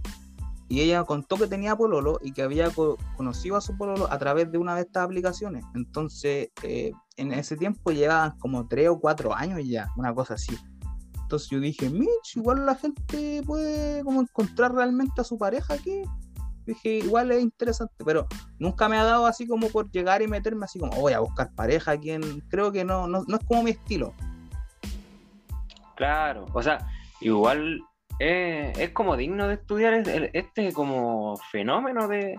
y 0.68 0.82
ella 0.82 1.04
contó 1.04 1.36
que 1.36 1.46
tenía 1.46 1.76
pololo 1.76 2.18
y 2.22 2.32
que 2.32 2.42
había 2.42 2.68
conocido 3.16 3.56
a 3.56 3.62
su 3.62 3.74
pololo 3.78 4.12
a 4.12 4.18
través 4.18 4.52
de 4.52 4.58
una 4.58 4.74
de 4.74 4.82
estas 4.82 5.04
aplicaciones. 5.04 5.64
Entonces, 5.74 6.50
eh, 6.62 6.92
en 7.18 7.32
ese 7.32 7.56
tiempo 7.56 7.90
llevaban 7.90 8.38
como 8.38 8.66
tres 8.66 8.88
o 8.88 8.98
cuatro 8.98 9.34
años 9.34 9.60
ya, 9.64 9.88
una 9.96 10.14
cosa 10.14 10.34
así. 10.34 10.56
Entonces 11.20 11.50
yo 11.50 11.60
dije, 11.60 11.90
Mitch, 11.90 12.36
igual 12.36 12.64
la 12.64 12.74
gente 12.74 13.42
puede 13.44 14.02
como 14.02 14.22
encontrar 14.22 14.72
realmente 14.72 15.20
a 15.20 15.24
su 15.24 15.36
pareja 15.36 15.74
aquí. 15.74 16.02
Dije, 16.64 16.98
igual 16.98 17.30
es 17.32 17.42
interesante, 17.42 18.04
pero 18.04 18.26
nunca 18.58 18.88
me 18.88 18.96
ha 18.96 19.04
dado 19.04 19.26
así 19.26 19.46
como 19.46 19.68
por 19.68 19.90
llegar 19.90 20.22
y 20.22 20.28
meterme 20.28 20.64
así 20.64 20.78
como, 20.78 20.92
voy 20.92 21.12
a 21.12 21.20
buscar 21.20 21.52
pareja, 21.54 21.98
quien 21.98 22.40
creo 22.48 22.72
que 22.72 22.84
no, 22.84 23.08
no, 23.08 23.24
es 23.26 23.44
como 23.46 23.62
mi 23.62 23.72
estilo. 23.72 24.14
Claro, 25.96 26.46
o 26.52 26.62
sea, 26.62 26.78
igual 27.20 27.80
es, 28.18 28.90
como 28.90 29.16
digno 29.16 29.48
de 29.48 29.54
estudiar 29.54 29.94
este 30.32 30.72
como 30.72 31.36
fenómeno 31.50 32.06
de, 32.06 32.36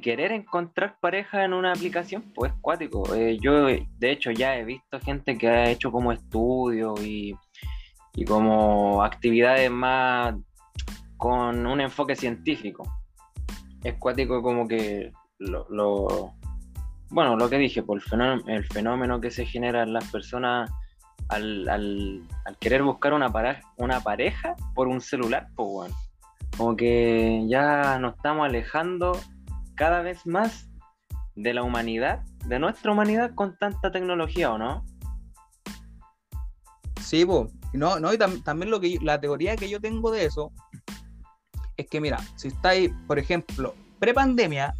querer 0.00 0.32
encontrar 0.32 0.98
pareja 1.00 1.44
en 1.44 1.52
una 1.52 1.72
aplicación, 1.72 2.22
pues 2.34 2.52
cuático. 2.60 3.14
Eh, 3.14 3.38
yo, 3.40 3.66
de 3.66 4.10
hecho, 4.10 4.30
ya 4.30 4.56
he 4.56 4.64
visto 4.64 5.00
gente 5.00 5.38
que 5.38 5.48
ha 5.48 5.70
hecho 5.70 5.92
como 5.92 6.12
estudios 6.12 7.00
y, 7.04 7.34
y 8.14 8.24
como 8.24 9.02
actividades 9.02 9.70
más 9.70 10.34
con 11.16 11.66
un 11.66 11.80
enfoque 11.80 12.14
científico 12.16 12.84
es 13.86 13.94
cuático 13.98 14.42
como 14.42 14.66
que 14.66 15.12
lo, 15.38 16.34
bueno, 17.10 17.36
lo 17.36 17.48
que 17.48 17.58
dije, 17.58 17.82
por 17.82 18.00
el 18.46 18.64
fenómeno, 18.64 19.20
que 19.20 19.30
se 19.30 19.46
genera 19.46 19.82
en 19.82 19.92
las 19.92 20.10
personas 20.10 20.70
al, 21.28 22.22
querer 22.60 22.82
buscar 22.82 23.14
una, 23.14 23.32
una 23.76 24.00
pareja 24.00 24.56
por 24.74 24.88
un 24.88 25.00
celular, 25.00 25.48
pues 25.54 25.68
bueno, 25.68 25.94
como 26.56 26.76
que 26.76 27.44
ya 27.48 27.98
nos 27.98 28.16
estamos 28.16 28.46
alejando 28.46 29.18
cada 29.76 30.02
vez 30.02 30.26
más 30.26 30.68
de 31.36 31.54
la 31.54 31.62
humanidad, 31.62 32.24
de 32.46 32.58
nuestra 32.58 32.92
humanidad 32.92 33.34
con 33.34 33.56
tanta 33.58 33.92
tecnología, 33.92 34.52
¿o 34.52 34.58
no? 34.58 34.84
Sí, 37.02 37.24
pues, 37.24 37.52
no, 37.72 38.00
no, 38.00 38.12
y 38.12 38.18
también 38.18 38.70
lo 38.70 38.80
que 38.80 38.98
la 39.00 39.20
teoría 39.20 39.56
que 39.56 39.68
yo 39.68 39.80
tengo 39.80 40.10
de 40.10 40.24
eso 40.24 40.50
es 41.76 41.86
que, 41.88 42.00
mira, 42.00 42.18
si 42.36 42.48
estáis, 42.48 42.90
por 43.06 43.18
ejemplo, 43.18 43.74
pre-pandemia, 44.00 44.74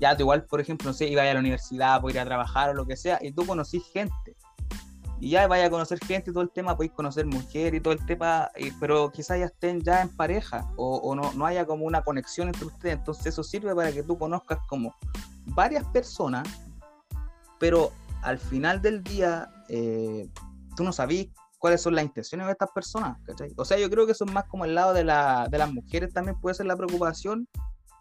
ya 0.00 0.16
tú 0.16 0.22
igual, 0.22 0.44
por 0.44 0.60
ejemplo, 0.60 0.88
no 0.88 0.94
sé, 0.94 1.08
ibas 1.08 1.26
a 1.26 1.34
la 1.34 1.40
universidad, 1.40 2.00
podías 2.00 2.16
ir 2.16 2.20
a 2.22 2.24
trabajar 2.24 2.70
o 2.70 2.74
lo 2.74 2.86
que 2.86 2.96
sea, 2.96 3.18
y 3.20 3.32
tú 3.32 3.44
conocís 3.44 3.82
gente. 3.92 4.36
Y 5.18 5.30
ya 5.30 5.46
vaya 5.46 5.66
a 5.66 5.70
conocer 5.70 5.98
gente 6.04 6.30
y 6.30 6.32
todo 6.32 6.42
el 6.42 6.50
tema, 6.50 6.76
podéis 6.76 6.92
conocer 6.92 7.26
mujer 7.26 7.74
y 7.74 7.80
todo 7.80 7.94
el 7.94 8.04
tema, 8.04 8.50
pero 8.78 9.10
quizás 9.10 9.38
ya 9.38 9.46
estén 9.46 9.80
ya 9.80 10.02
en 10.02 10.14
pareja 10.14 10.70
o, 10.76 11.14
no, 11.14 11.32
no, 11.32 11.46
haya 11.46 11.64
como 11.64 11.86
una 11.86 12.02
conexión 12.02 12.48
entre 12.48 12.66
ustedes. 12.66 12.98
Entonces 12.98 13.26
eso 13.26 13.42
sirve 13.42 13.74
para 13.74 13.92
que 13.92 14.02
tú 14.02 14.18
conozcas 14.18 14.58
como 14.68 14.94
varias 15.46 15.84
personas, 15.86 16.46
pero 17.58 17.92
al 18.22 18.38
final 18.38 18.82
del 18.82 19.02
día 19.02 19.48
eh, 19.68 20.28
tú 20.76 20.84
no 20.84 20.92
sabís 20.92 21.30
cuáles 21.58 21.80
son 21.80 21.94
las 21.94 22.04
intenciones 22.04 22.46
de 22.46 22.52
estas 22.52 22.70
personas, 22.70 23.18
¿cachai? 23.24 23.52
O 23.56 23.64
sea, 23.64 23.78
yo 23.78 23.88
creo 23.88 24.04
que 24.04 24.12
eso 24.12 24.24
es 24.24 24.32
más 24.32 24.44
como 24.44 24.64
el 24.64 24.74
lado 24.74 24.92
de, 24.92 25.04
la, 25.04 25.48
de 25.50 25.58
las 25.58 25.72
mujeres 25.72 26.12
también 26.12 26.38
puede 26.40 26.54
ser 26.54 26.66
la 26.66 26.76
preocupación 26.76 27.48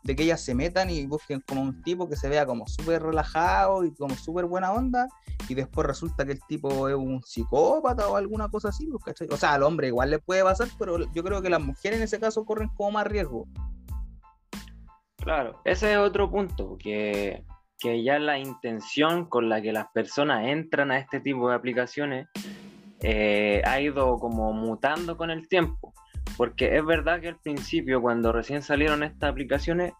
de 0.06 0.16
que 0.16 0.24
ellas 0.24 0.40
se 0.40 0.54
metan 0.54 0.92
y 0.92 1.08
busquen 1.08 1.42
como 1.42 1.64
un 1.64 1.82
tipo 1.82 2.08
que 2.08 2.16
se 2.16 2.30
vea 2.30 2.46
como 2.46 2.68
súper 2.68 3.02
relajado 3.02 3.84
y 3.84 3.94
como 3.96 4.16
súper 4.16 4.46
buena 4.46 4.72
onda 4.72 5.08
y 5.50 5.56
después 5.56 5.88
resulta 5.88 6.26
que 6.26 6.34
el 6.34 6.40
tipo 6.48 6.88
es 6.88 6.96
un 6.96 7.24
psicópata 7.24 8.08
o 8.08 8.16
alguna 8.16 8.48
cosa 8.48 8.70
así, 8.70 8.88
pues. 9.04 9.16
O 9.32 9.38
sea, 9.38 9.54
al 9.54 9.64
hombre 9.64 9.88
igual 9.88 10.12
le 10.12 10.20
puede 10.20 10.44
pasar, 10.44 10.68
pero 10.78 11.12
yo 11.12 11.24
creo 11.24 11.42
que 11.42 11.50
las 11.50 11.62
mujeres 11.62 11.98
en 11.98 12.04
ese 12.04 12.20
caso 12.20 12.46
corren 12.46 12.70
como 12.70 12.92
más 12.92 13.08
riesgo. 13.08 13.48
Claro, 15.18 15.60
ese 15.66 15.94
es 15.94 15.98
otro 15.98 16.30
punto, 16.30 16.78
que, 16.78 17.44
que 17.80 18.04
ya 18.04 18.20
la 18.20 18.38
intención 18.38 19.26
con 19.26 19.50
la 19.50 19.60
que 19.60 19.74
las 19.74 19.88
personas 19.88 20.46
entran 20.46 20.92
a 20.92 21.00
este 21.00 21.20
tipo 21.20 21.50
de 21.50 21.56
aplicaciones 21.56 22.28
eh, 23.02 23.64
ha 23.66 23.82
ido 23.82 24.20
como 24.20 24.54
mutando 24.54 25.18
con 25.18 25.32
el 25.32 25.48
tiempo. 25.48 25.96
Porque 26.38 26.75
es 26.75 26.86
verdad 26.86 27.22
que 27.22 27.30
al 27.30 27.38
principio, 27.38 28.01
cuando 28.01 28.32
recién 28.32 28.62
salieron 28.62 29.04
estas 29.04 29.32
aplicaciones, 29.32 29.94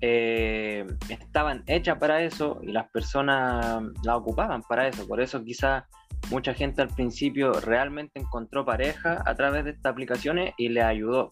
eh, 0.00 0.86
estaban 1.08 1.64
hechas 1.66 1.98
para 1.98 2.22
eso 2.22 2.60
y 2.62 2.70
las 2.70 2.88
personas 2.90 3.82
la 4.04 4.16
ocupaban 4.16 4.62
para 4.62 4.86
eso. 4.86 5.06
Por 5.06 5.20
eso 5.20 5.42
quizás 5.42 5.84
mucha 6.30 6.54
gente 6.54 6.82
al 6.82 6.88
principio 6.88 7.52
realmente 7.52 8.20
encontró 8.20 8.64
pareja 8.64 9.22
a 9.24 9.34
través 9.34 9.64
de 9.64 9.70
estas 9.70 9.92
aplicaciones 9.92 10.54
y 10.56 10.68
le 10.68 10.82
ayudó. 10.82 11.30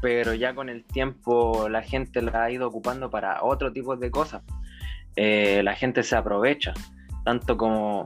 Pero 0.00 0.34
ya 0.34 0.54
con 0.54 0.68
el 0.68 0.84
tiempo 0.84 1.68
la 1.68 1.82
gente 1.82 2.22
la 2.22 2.44
ha 2.44 2.50
ido 2.50 2.68
ocupando 2.68 3.10
para 3.10 3.42
otro 3.42 3.72
tipo 3.72 3.96
de 3.96 4.10
cosas. 4.10 4.42
Eh, 5.16 5.62
la 5.62 5.74
gente 5.74 6.02
se 6.02 6.16
aprovecha, 6.16 6.74
tanto 7.24 7.56
como 7.56 8.04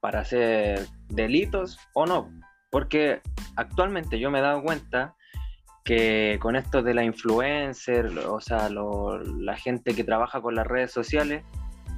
para 0.00 0.20
hacer 0.20 0.86
delitos 1.08 1.78
o 1.94 2.06
no. 2.06 2.30
Porque 2.70 3.20
actualmente 3.56 4.18
yo 4.18 4.30
me 4.30 4.38
he 4.38 4.42
dado 4.42 4.62
cuenta 4.62 5.14
que 5.84 6.38
con 6.42 6.56
esto 6.56 6.82
de 6.82 6.94
la 6.94 7.04
influencer, 7.04 8.06
o 8.28 8.40
sea, 8.40 8.68
la 8.68 9.56
gente 9.56 9.94
que 9.94 10.02
trabaja 10.02 10.40
con 10.40 10.56
las 10.56 10.66
redes 10.66 10.90
sociales, 10.90 11.44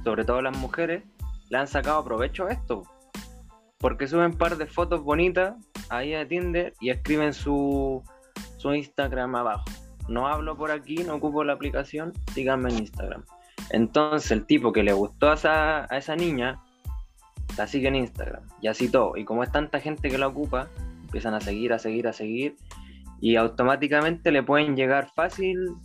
sobre 0.03 0.25
todo 0.25 0.41
las 0.41 0.55
mujeres, 0.57 1.03
le 1.49 1.57
han 1.57 1.67
sacado 1.67 2.03
provecho 2.03 2.45
a 2.45 2.51
esto. 2.51 2.83
Porque 3.79 4.07
suben 4.07 4.37
par 4.37 4.57
de 4.57 4.67
fotos 4.67 5.03
bonitas 5.03 5.55
ahí 5.89 6.13
a 6.13 6.27
Tinder 6.27 6.73
y 6.79 6.91
escriben 6.91 7.33
su, 7.33 8.03
su 8.57 8.73
Instagram 8.73 9.35
abajo. 9.35 9.65
No 10.07 10.27
hablo 10.27 10.55
por 10.55 10.71
aquí, 10.71 10.97
no 10.97 11.15
ocupo 11.15 11.43
la 11.43 11.53
aplicación, 11.53 12.13
síganme 12.33 12.69
en 12.69 12.79
Instagram. 12.79 13.23
Entonces 13.71 14.31
el 14.31 14.45
tipo 14.45 14.71
que 14.71 14.83
le 14.83 14.93
gustó 14.93 15.31
a 15.31 15.33
esa, 15.33 15.93
a 15.93 15.97
esa 15.97 16.15
niña, 16.15 16.61
la 17.59 17.67
sigue 17.67 17.89
en 17.89 17.95
Instagram. 17.95 18.41
Y 18.61 18.69
así 18.69 18.87
todo. 18.87 19.17
Y 19.17 19.25
como 19.25 19.43
es 19.43 19.51
tanta 19.51 19.81
gente 19.81 20.09
que 20.09 20.17
la 20.17 20.27
ocupa, 20.27 20.69
empiezan 21.01 21.33
a 21.33 21.41
seguir, 21.41 21.73
a 21.73 21.79
seguir, 21.79 22.07
a 22.07 22.13
seguir, 22.13 22.55
y 23.19 23.35
automáticamente 23.35 24.31
le 24.31 24.43
pueden 24.43 24.77
llegar 24.77 25.09
fácil, 25.13 25.75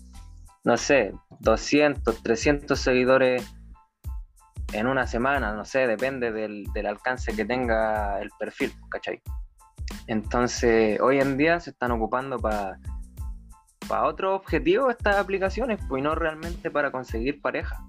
no 0.63 0.77
sé, 0.77 1.13
200, 1.41 2.23
300 2.23 2.79
seguidores 2.79 3.53
en 4.73 4.87
una 4.87 5.09
semana, 5.09 5.53
no 5.53 5.65
sé, 5.65 5.89
depende 5.89 6.31
del, 6.31 6.69
alcance 6.87 7.35
que 7.35 7.45
tenga 7.45 8.21
el 8.21 8.31
perfil, 8.39 8.73
¿cachai? 8.89 9.21
Entonces, 10.07 11.01
hoy 11.01 11.19
en 11.19 11.37
día 11.37 11.59
se 11.59 11.71
están 11.71 11.91
ocupando 11.91 12.39
para 12.39 12.79
para 13.89 14.05
otro 14.05 14.35
objetivo 14.35 14.89
estas 14.89 15.17
aplicaciones, 15.17 15.79
pues 15.89 16.03
no 16.03 16.15
realmente 16.15 16.71
para 16.71 16.91
conseguir 16.91 17.43
pareja. 17.43 17.85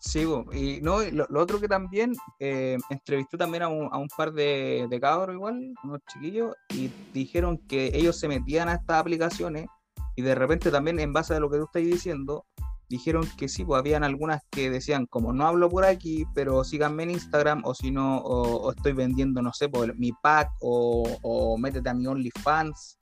Sí, 0.00 0.24
y 0.52 0.80
no, 0.80 1.00
lo, 1.02 1.26
otro 1.40 1.60
que 1.60 1.66
también 1.66 2.12
eh, 2.38 2.76
entrevisté 2.88 3.36
también 3.36 3.64
a 3.64 3.68
un, 3.68 3.88
a 3.92 3.98
un 3.98 4.08
par 4.08 4.32
de, 4.32 4.86
de, 4.88 5.00
cabros 5.00 5.34
igual, 5.34 5.74
unos 5.82 6.00
chiquillos, 6.12 6.54
y 6.70 6.90
dijeron 7.12 7.58
que 7.68 7.90
ellos 7.92 8.18
se 8.18 8.28
metían 8.28 8.68
a 8.68 8.74
estas 8.74 9.00
aplicaciones 9.00 9.66
y 10.14 10.22
de 10.22 10.34
repente 10.34 10.70
también 10.70 11.00
en 11.00 11.12
base 11.12 11.34
a 11.34 11.40
lo 11.40 11.50
que 11.50 11.58
tú 11.58 11.64
estás 11.64 11.82
diciendo, 11.82 12.46
dijeron 12.88 13.24
que 13.36 13.48
sí, 13.48 13.64
pues 13.64 13.78
habían 13.78 14.04
algunas 14.04 14.42
que 14.50 14.70
decían 14.70 15.06
como 15.06 15.32
no 15.32 15.46
hablo 15.46 15.68
por 15.68 15.84
aquí, 15.84 16.24
pero 16.34 16.64
síganme 16.64 17.02
en 17.02 17.10
Instagram 17.10 17.62
o 17.64 17.74
si 17.74 17.90
no, 17.90 18.18
o, 18.18 18.70
estoy 18.72 18.92
vendiendo, 18.92 19.42
no 19.42 19.52
sé, 19.52 19.68
por 19.68 19.96
mi 19.96 20.12
pack 20.22 20.50
o, 20.60 21.08
o 21.22 21.58
métete 21.58 21.88
a 21.88 21.94
mi 21.94 22.06
OnlyFans 22.06 22.98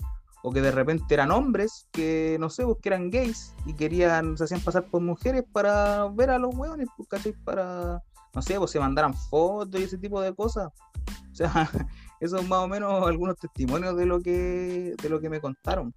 o 0.47 0.53
que 0.53 0.61
de 0.61 0.71
repente 0.71 1.12
eran 1.12 1.33
hombres 1.33 1.88
que, 1.91 2.37
no 2.38 2.50
sé, 2.50 2.62
pues, 2.62 2.76
que 2.81 2.88
eran 2.91 3.11
gays 3.11 3.53
y 3.65 3.75
querían, 3.75 4.38
se 4.38 4.45
hacían 4.45 4.61
pasar 4.61 4.85
por 4.85 5.03
mujeres 5.03 5.43
para 5.53 6.07
ver 6.11 6.31
a 6.31 6.38
los 6.38 6.55
hueones, 6.55 6.87
pues, 6.97 7.09
¿cachai? 7.09 7.33
Para, 7.45 8.00
no 8.33 8.43
sé, 8.43 8.57
pues 8.57 8.71
se 8.71 8.79
mandaran 8.79 9.12
fotos 9.12 9.81
y 9.81 9.83
ese 9.83 9.99
tipo 9.99 10.21
de 10.21 10.33
cosas. 10.37 10.69
O 11.33 11.35
sea, 11.35 11.50
eso 12.21 12.37
es 12.37 12.49
más 12.49 12.61
o 12.61 12.69
menos 12.69 13.05
algunos 13.09 13.37
testimonios 13.38 13.97
de 13.97 14.07
lo 14.07 14.21
que, 14.21 14.95
de 15.03 15.09
lo 15.09 15.21
que 15.21 15.29
me 15.29 15.41
contaron. 15.41 15.93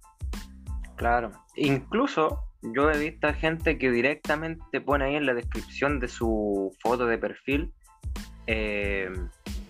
Claro, 0.96 1.30
incluso 1.54 2.42
yo 2.60 2.90
he 2.90 2.98
visto 2.98 3.28
a 3.28 3.34
gente 3.34 3.78
que 3.78 3.92
directamente 3.92 4.80
pone 4.80 5.04
ahí 5.04 5.14
en 5.14 5.26
la 5.26 5.34
descripción 5.34 6.00
de 6.00 6.08
su 6.08 6.74
foto 6.82 7.06
de 7.06 7.18
perfil, 7.18 7.72
eh, 8.48 9.12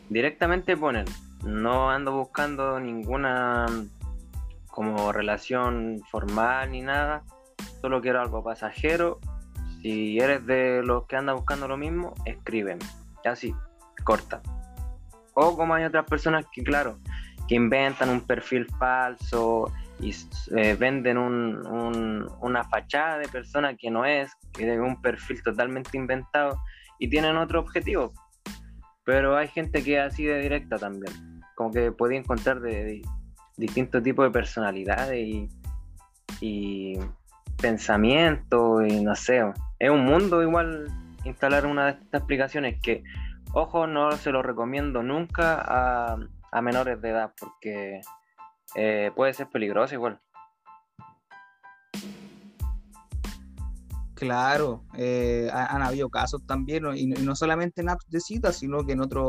directamente 0.08 0.74
ponen, 0.74 1.04
no 1.44 1.90
ando 1.90 2.12
buscando 2.12 2.80
ninguna 2.80 3.66
como 4.70 5.12
relación 5.12 6.00
formal 6.10 6.70
ni 6.70 6.82
nada, 6.82 7.24
solo 7.80 8.00
quiero 8.00 8.20
algo 8.20 8.42
pasajero. 8.42 9.20
Si 9.82 10.18
eres 10.18 10.44
de 10.46 10.82
los 10.82 11.06
que 11.06 11.16
andan 11.16 11.36
buscando 11.36 11.66
lo 11.66 11.76
mismo, 11.76 12.14
escríbeme. 12.24 12.84
Así, 13.24 13.54
corta. 14.04 14.42
O 15.34 15.56
como 15.56 15.74
hay 15.74 15.84
otras 15.84 16.04
personas 16.06 16.44
que, 16.52 16.62
claro, 16.62 16.98
que 17.48 17.54
inventan 17.54 18.10
un 18.10 18.20
perfil 18.20 18.66
falso 18.78 19.72
y 20.00 20.14
eh, 20.56 20.76
venden 20.78 21.18
un, 21.18 22.30
una 22.40 22.64
fachada 22.64 23.18
de 23.18 23.28
persona 23.28 23.74
que 23.76 23.90
no 23.90 24.04
es, 24.04 24.32
que 24.52 24.72
es 24.72 24.78
un 24.78 25.00
perfil 25.00 25.42
totalmente 25.42 25.96
inventado 25.96 26.58
y 26.98 27.08
tienen 27.08 27.36
otro 27.36 27.60
objetivo. 27.60 28.12
Pero 29.04 29.36
hay 29.36 29.48
gente 29.48 29.82
que 29.82 29.98
es 29.98 30.12
así 30.12 30.24
de 30.24 30.38
directa 30.40 30.78
también. 30.78 31.12
Como 31.56 31.72
que 31.72 31.92
puede 31.92 32.16
encontrar 32.16 32.60
de, 32.60 33.02
distintos 33.60 34.02
tipos 34.02 34.24
de 34.24 34.30
personalidades 34.30 35.18
y, 35.18 35.48
y 36.40 36.98
pensamientos 37.60 38.86
y 38.88 39.04
no 39.04 39.14
sé. 39.14 39.42
Es 39.78 39.90
un 39.90 40.04
mundo 40.04 40.42
igual 40.42 40.88
instalar 41.24 41.66
una 41.66 41.86
de 41.86 41.90
estas 41.92 42.22
aplicaciones 42.22 42.80
que, 42.82 43.02
ojo, 43.52 43.86
no 43.86 44.12
se 44.12 44.32
lo 44.32 44.42
recomiendo 44.42 45.02
nunca 45.02 45.60
a, 45.60 46.16
a 46.50 46.62
menores 46.62 47.00
de 47.00 47.10
edad 47.10 47.32
porque 47.38 48.00
eh, 48.74 49.10
puede 49.14 49.34
ser 49.34 49.48
peligroso 49.48 49.94
igual. 49.94 50.20
Claro, 54.20 54.84
eh, 54.98 55.48
han 55.50 55.80
habido 55.80 56.10
casos 56.10 56.42
también, 56.46 56.84
y, 56.94 57.06
no 57.06 57.34
solamente 57.34 57.80
en 57.80 57.88
apps 57.88 58.04
de 58.10 58.20
citas, 58.20 58.56
sino 58.56 58.84
que 58.84 58.92
en 58.92 59.00
otras 59.00 59.24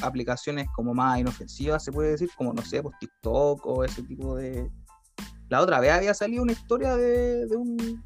aplicaciones 0.00 0.66
como 0.74 0.94
más 0.94 1.18
inofensivas, 1.18 1.84
se 1.84 1.92
puede 1.92 2.12
decir, 2.12 2.30
como 2.38 2.54
no 2.54 2.62
sé, 2.62 2.82
pues 2.82 2.96
TikTok 2.98 3.66
o 3.66 3.84
ese 3.84 4.02
tipo 4.02 4.36
de... 4.36 4.70
La 5.50 5.60
otra 5.60 5.78
vez 5.78 5.92
había 5.92 6.14
salido 6.14 6.42
una 6.42 6.52
historia 6.52 6.96
de, 6.96 7.54
un 7.54 8.00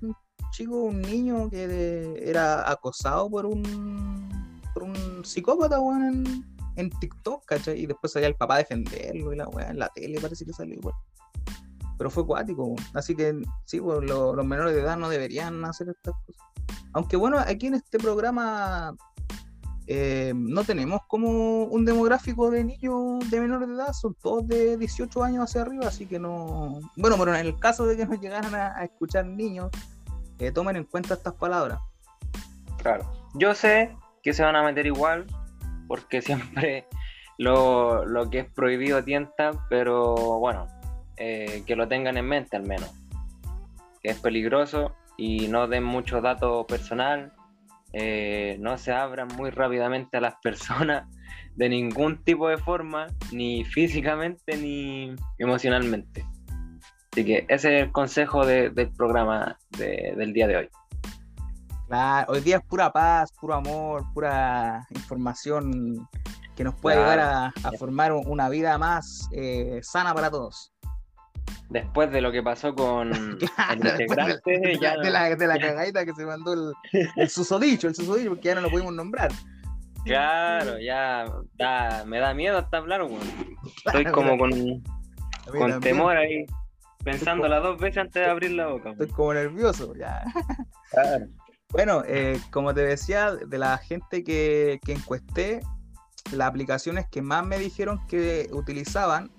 chico, 0.50 0.74
un 0.82 1.02
niño 1.02 1.48
que 1.48 2.20
era 2.20 2.68
acosado 2.68 3.30
por 3.30 3.46
un, 3.46 4.60
por 4.74 4.82
un 4.82 5.24
psicópata, 5.24 5.76
en, 5.76 6.44
en 6.74 6.90
TikTok, 6.90 7.44
¿cachai? 7.44 7.80
Y 7.80 7.86
después 7.86 8.12
salía 8.12 8.26
el 8.26 8.34
papá 8.34 8.56
a 8.56 8.58
defenderlo 8.58 9.32
y 9.32 9.36
la 9.36 9.46
weá 9.46 9.70
en 9.70 9.78
la 9.78 9.88
tele 9.90 10.20
parece 10.20 10.44
que 10.44 10.52
salió 10.52 10.74
igual. 10.74 10.96
Pero 11.96 12.10
fue 12.10 12.24
acuático, 12.24 12.74
así 12.94 13.14
que 13.14 13.34
sí, 13.64 13.80
pues, 13.80 14.02
los 14.08 14.44
menores 14.44 14.74
de 14.74 14.80
edad 14.80 14.96
no 14.96 15.08
deberían 15.08 15.64
hacer 15.64 15.88
estas 15.88 16.14
cosas. 16.26 16.42
Aunque 16.92 17.16
bueno, 17.16 17.38
aquí 17.38 17.66
en 17.66 17.74
este 17.74 17.98
programa 17.98 18.94
eh, 19.86 20.32
no 20.34 20.64
tenemos 20.64 21.02
como 21.06 21.64
un 21.64 21.84
demográfico 21.84 22.50
de 22.50 22.64
niños 22.64 23.30
de 23.30 23.40
menores 23.40 23.68
de 23.68 23.74
edad, 23.74 23.92
son 23.92 24.14
todos 24.14 24.46
de 24.48 24.78
18 24.78 25.22
años 25.22 25.44
hacia 25.44 25.62
arriba, 25.62 25.86
así 25.86 26.06
que 26.06 26.18
no. 26.18 26.80
Bueno, 26.96 27.16
pero 27.18 27.34
en 27.34 27.46
el 27.46 27.58
caso 27.58 27.86
de 27.86 27.96
que 27.96 28.06
nos 28.06 28.18
llegaran 28.18 28.54
a, 28.54 28.82
escuchar 28.84 29.26
niños, 29.26 29.70
eh, 30.38 30.50
tomen 30.52 30.76
en 30.76 30.84
cuenta 30.84 31.14
estas 31.14 31.34
palabras. 31.34 31.80
Claro, 32.78 33.10
yo 33.34 33.54
sé 33.54 33.94
que 34.22 34.32
se 34.32 34.42
van 34.42 34.56
a 34.56 34.62
meter 34.62 34.86
igual, 34.86 35.26
porque 35.86 36.22
siempre 36.22 36.86
lo, 37.38 38.04
que 38.30 38.40
es 38.40 38.52
prohibido 38.52 39.04
tienta, 39.04 39.52
pero 39.68 40.14
bueno, 40.38 40.66
eh, 41.16 41.62
que 41.66 41.76
lo 41.76 41.88
tengan 41.88 42.16
en 42.16 42.26
mente 42.26 42.56
al 42.56 42.64
menos, 42.64 42.90
que 44.02 44.10
es 44.10 44.18
peligroso 44.18 44.94
y 45.16 45.48
no 45.48 45.68
den 45.68 45.84
mucho 45.84 46.20
dato 46.20 46.66
personal, 46.66 47.32
eh, 47.92 48.56
no 48.58 48.76
se 48.76 48.92
abran 48.92 49.28
muy 49.36 49.50
rápidamente 49.50 50.16
a 50.16 50.20
las 50.20 50.34
personas 50.42 51.08
de 51.54 51.68
ningún 51.68 52.22
tipo 52.24 52.48
de 52.48 52.58
forma, 52.58 53.06
ni 53.30 53.64
físicamente 53.64 54.56
ni 54.56 55.14
emocionalmente. 55.38 56.26
Así 57.12 57.24
que 57.24 57.46
ese 57.48 57.76
es 57.76 57.84
el 57.84 57.92
consejo 57.92 58.44
del 58.44 58.90
programa 58.96 59.56
del 59.78 60.32
día 60.32 60.48
de 60.48 60.56
hoy. 60.56 60.68
Claro, 61.86 62.32
hoy 62.32 62.40
día 62.40 62.56
es 62.56 62.62
pura 62.64 62.90
paz, 62.90 63.30
puro 63.40 63.54
amor, 63.54 64.02
pura 64.12 64.84
información 64.90 66.08
que 66.56 66.64
nos 66.64 66.74
puede 66.74 66.96
ayudar 66.96 67.52
a, 67.62 67.72
formar 67.78 68.12
una 68.12 68.48
vida 68.48 68.78
más 68.78 69.28
eh, 69.32 69.80
sana 69.82 70.12
para 70.12 70.30
todos. 70.30 70.73
Después 71.70 72.10
de 72.12 72.20
lo 72.20 72.30
que 72.30 72.42
pasó 72.42 72.74
con 72.74 73.12
el 73.14 73.38
integrante, 73.76 74.58
de, 74.58 74.78
la, 75.10 75.34
de, 75.34 75.46
la, 75.46 75.58
cagadita 75.58 76.04
que 76.04 76.12
se 76.14 76.26
mandó 76.26 76.52
el, 76.52 76.72
el 77.16 77.28
susodicho, 77.28 77.88
el 77.88 77.94
susodicho, 77.94 78.30
porque 78.30 78.48
ya 78.48 78.54
no 78.54 78.60
lo 78.60 78.70
pudimos 78.70 78.92
nombrar. 78.92 79.32
Claro, 80.04 80.78
ya 80.78 81.24
me 82.04 82.18
da 82.18 82.34
miedo 82.34 82.58
hasta 82.58 82.76
hablar, 82.76 83.00
Estoy 83.86 84.04
como 84.06 84.36
con, 84.36 84.50
con 85.46 85.80
temor 85.80 86.16
ahí, 86.16 86.44
pensándola 87.02 87.60
dos 87.60 87.80
veces 87.80 87.98
antes 87.98 88.22
de 88.22 88.30
abrir 88.30 88.50
la 88.52 88.66
boca. 88.66 88.90
Estoy 88.90 89.08
como 89.08 89.32
nervioso, 89.32 89.94
ya. 89.96 90.22
Claro. 90.90 91.26
Bueno, 91.70 92.04
eh, 92.06 92.38
como 92.50 92.72
te 92.72 92.82
decía, 92.82 93.34
de 93.34 93.58
la 93.58 93.78
gente 93.78 94.22
que, 94.22 94.78
encuesté, 94.86 95.60
las 96.32 96.48
aplicaciones 96.48 97.06
que 97.10 97.20
más 97.20 97.44
me 97.44 97.58
dijeron 97.58 98.06
que 98.06 98.48
utilizaban 98.52 99.32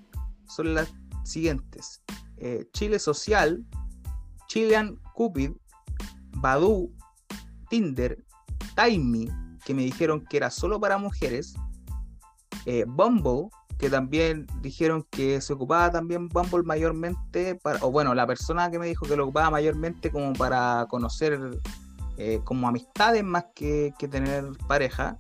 son 0.47 0.73
las 0.73 0.93
siguientes. 1.25 2.01
Eh, 2.38 2.67
Chile 2.73 2.99
Social, 2.99 3.63
Chilean 4.47 4.99
Cupid, 5.13 5.51
Badu, 6.38 6.91
Tinder, 7.69 8.23
Timey, 8.75 9.29
que 9.65 9.73
me 9.73 9.83
dijeron 9.83 10.25
que 10.25 10.38
era 10.38 10.49
solo 10.49 10.79
para 10.79 10.97
mujeres, 10.97 11.55
eh, 12.65 12.85
Bumble, 12.88 13.49
que 13.77 13.89
también 13.89 14.47
dijeron 14.61 15.05
que 15.09 15.41
se 15.41 15.53
ocupaba 15.53 15.91
también 15.91 16.29
Bumble 16.29 16.63
mayormente, 16.63 17.55
para, 17.55 17.83
o 17.83 17.91
bueno, 17.91 18.13
la 18.13 18.27
persona 18.27 18.69
que 18.69 18.79
me 18.79 18.88
dijo 18.88 19.05
que 19.05 19.15
lo 19.15 19.23
ocupaba 19.23 19.49
mayormente 19.49 20.11
como 20.11 20.33
para 20.33 20.85
conocer 20.89 21.59
eh, 22.17 22.39
como 22.43 22.67
amistades 22.67 23.23
más 23.23 23.45
que, 23.55 23.93
tener 24.09 24.45
pareja. 24.67 25.17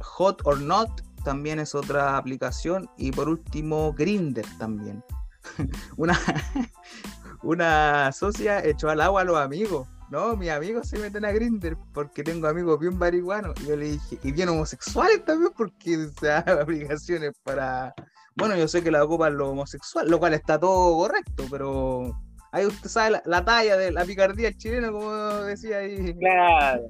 Hot 0.00 0.42
or 0.44 0.60
Not 0.60 0.90
también 1.24 1.58
es 1.58 1.74
otra 1.74 2.16
aplicación. 2.16 2.88
Y 2.96 3.12
por 3.12 3.28
último, 3.28 3.92
Grinder 3.92 4.44
también. 4.58 5.02
una, 5.96 6.18
una 7.42 8.12
socia 8.12 8.64
echó 8.64 8.90
al 8.90 9.00
agua 9.00 9.22
a 9.22 9.24
los 9.24 9.36
amigos. 9.36 9.88
No, 10.10 10.36
mis 10.36 10.50
amigos 10.50 10.88
se 10.88 10.98
meten 10.98 11.24
a 11.24 11.30
Grinder 11.30 11.76
porque 11.94 12.24
tengo 12.24 12.48
amigos 12.48 12.80
bien 12.80 12.98
marihuanos. 12.98 13.54
Y 13.60 13.68
yo 13.68 13.76
le 13.76 13.92
dije, 13.92 14.18
y 14.22 14.32
bien 14.32 14.48
homosexuales 14.48 15.24
también, 15.24 15.52
porque 15.56 15.96
o 15.96 16.10
sea, 16.20 16.38
aplicaciones 16.62 17.32
para. 17.44 17.94
Bueno, 18.36 18.56
yo 18.56 18.66
sé 18.66 18.82
que 18.82 18.90
la 18.90 19.04
ocupan 19.04 19.36
los 19.36 19.50
homosexuales, 19.50 20.10
lo 20.10 20.18
cual 20.18 20.34
está 20.34 20.58
todo 20.58 20.96
correcto, 20.96 21.44
pero 21.50 22.16
Ahí 22.52 22.66
usted 22.66 22.88
sabe 22.88 23.20
la, 23.24 23.44
talla 23.44 23.76
de 23.76 23.92
la 23.92 24.04
picardía 24.04 24.52
chilena, 24.52 24.90
como 24.90 25.12
decía 25.42 25.78
ahí. 25.78 26.14
Claro. 26.14 26.82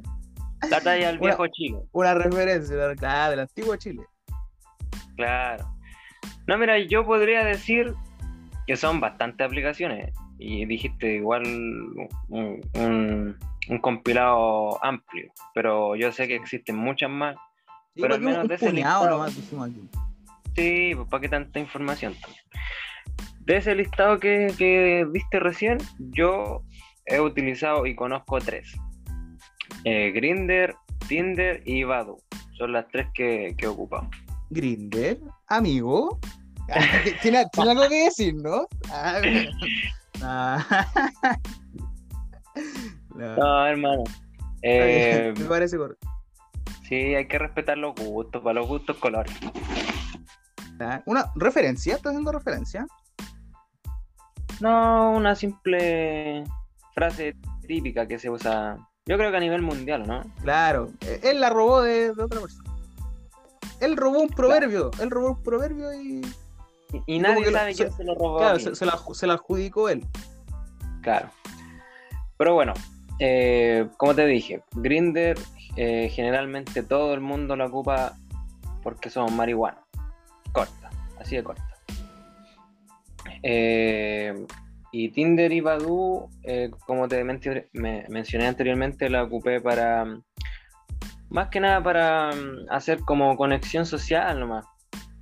La 0.70 0.80
talla 0.80 1.08
del 1.08 1.18
viejo 1.18 1.46
Chile. 1.48 1.78
Una 1.92 2.14
referencia, 2.14 2.94
claro, 2.96 3.30
del 3.30 3.40
antiguo 3.40 3.76
Chile. 3.76 4.02
Claro. 5.20 5.66
No, 6.46 6.58
mira, 6.58 6.78
yo 6.78 7.04
podría 7.04 7.44
decir 7.44 7.94
que 8.66 8.76
son 8.76 9.00
bastantes 9.00 9.46
aplicaciones. 9.46 10.14
Y 10.38 10.64
dijiste 10.64 11.16
igual 11.16 11.42
un, 12.28 13.36
compilado 13.82 14.82
amplio. 14.82 15.30
Pero 15.54 15.96
yo 15.96 16.10
sé 16.12 16.26
que 16.26 16.36
existen 16.36 16.76
muchas 16.76 17.10
más. 17.10 17.36
pero 17.94 18.14
al 18.14 18.22
menos 18.22 18.48
de 18.48 18.54
ese 18.54 18.72
listado. 18.72 19.28
Sí, 20.56 20.92
pues 20.94 21.08
para 21.08 21.20
qué 21.20 21.28
tanta 21.28 21.60
información 21.60 22.14
de 23.40 23.56
ese 23.56 23.74
listado 23.74 24.18
que, 24.18 25.06
viste 25.10 25.40
recién, 25.40 25.78
yo 25.98 26.62
he 27.06 27.20
utilizado 27.20 27.84
y 27.84 27.96
conozco 27.96 28.38
tres. 28.38 28.76
Eh, 29.84 30.12
Grinder, 30.14 30.76
Tinder 31.08 31.60
y 31.64 31.82
Badu. 31.82 32.22
Son 32.56 32.72
las 32.72 32.86
tres 32.88 33.08
que, 33.12 33.54
que 33.58 33.66
ocupamos. 33.66 34.14
Grinder, 34.50 35.18
amigo. 35.48 36.18
¿Tiene, 37.22 37.46
algo 37.56 37.88
que 37.88 38.04
decir, 38.04 38.34
¿no? 38.34 38.66
no. 43.14 43.66
hermano. 43.66 44.04
Eh, 44.62 45.34
me 45.36 45.44
parece 45.46 45.76
correcto. 45.76 46.06
Sí, 46.88 47.14
hay 47.14 47.26
que 47.26 47.38
respetar 47.38 47.78
los 47.78 47.94
gustos, 47.94 48.42
para 48.42 48.60
los 48.60 48.68
gustos 48.68 48.96
colores. 48.98 49.34
¿Una 51.06 51.30
referencia? 51.36 51.94
¿Estás 51.94 52.10
haciendo 52.10 52.32
referencia? 52.32 52.86
No, 54.60 55.12
una 55.12 55.34
simple 55.34 56.44
frase 56.94 57.36
típica 57.66 58.06
que 58.06 58.18
se 58.18 58.30
usa, 58.30 58.76
yo 59.06 59.16
creo 59.16 59.30
que 59.30 59.36
a 59.36 59.40
nivel 59.40 59.62
mundial, 59.62 60.06
¿no? 60.06 60.22
Claro, 60.42 60.90
e-, 61.00 61.20
él 61.22 61.40
la 61.40 61.50
robó 61.50 61.82
de, 61.82 62.10
otra 62.10 62.40
persona. 62.40 62.70
Él 63.80 63.96
robó 63.96 64.20
un 64.20 64.28
proverbio, 64.28 64.90
él 65.00 65.10
robó 65.10 65.30
un 65.32 65.42
proverbio 65.42 65.92
y... 65.92 66.20
Y, 67.06 67.20
nadie 67.20 67.52
sabe 67.52 67.72
quién 67.72 67.92
se 67.92 68.02
lo 68.02 68.16
robó. 68.16 68.38
Claro, 68.38 68.58
se, 68.58 69.26
la, 69.26 69.34
adjudicó 69.34 69.88
él. 69.88 70.04
Claro. 71.02 71.30
Pero 72.36 72.54
bueno, 72.54 72.74
eh, 73.20 73.86
como 73.96 74.14
te 74.14 74.26
dije, 74.26 74.64
Grinder 74.72 75.38
eh, 75.76 76.08
generalmente 76.12 76.82
todo 76.82 77.14
el 77.14 77.20
mundo 77.20 77.54
lo 77.54 77.66
ocupa 77.66 78.16
porque 78.82 79.08
somos 79.08 79.30
marihuana. 79.30 79.78
Corta, 80.50 80.90
así 81.20 81.36
de 81.36 81.44
corta. 81.44 81.64
Eh, 83.44 84.46
y 84.90 85.10
Tinder 85.10 85.52
y 85.52 85.60
Badoo, 85.60 86.28
como 86.86 87.06
te 87.06 87.22
mencioné 87.22 88.46
anteriormente, 88.48 89.08
la 89.08 89.22
ocupé 89.22 89.60
para, 89.60 90.06
más 91.30 91.48
que 91.48 91.60
nada 91.60 91.82
para 91.82 92.30
mm, 92.32 92.66
hacer 92.70 93.00
como 93.00 93.36
conexión 93.36 93.86
social 93.86 94.38
nomás. 94.38 94.66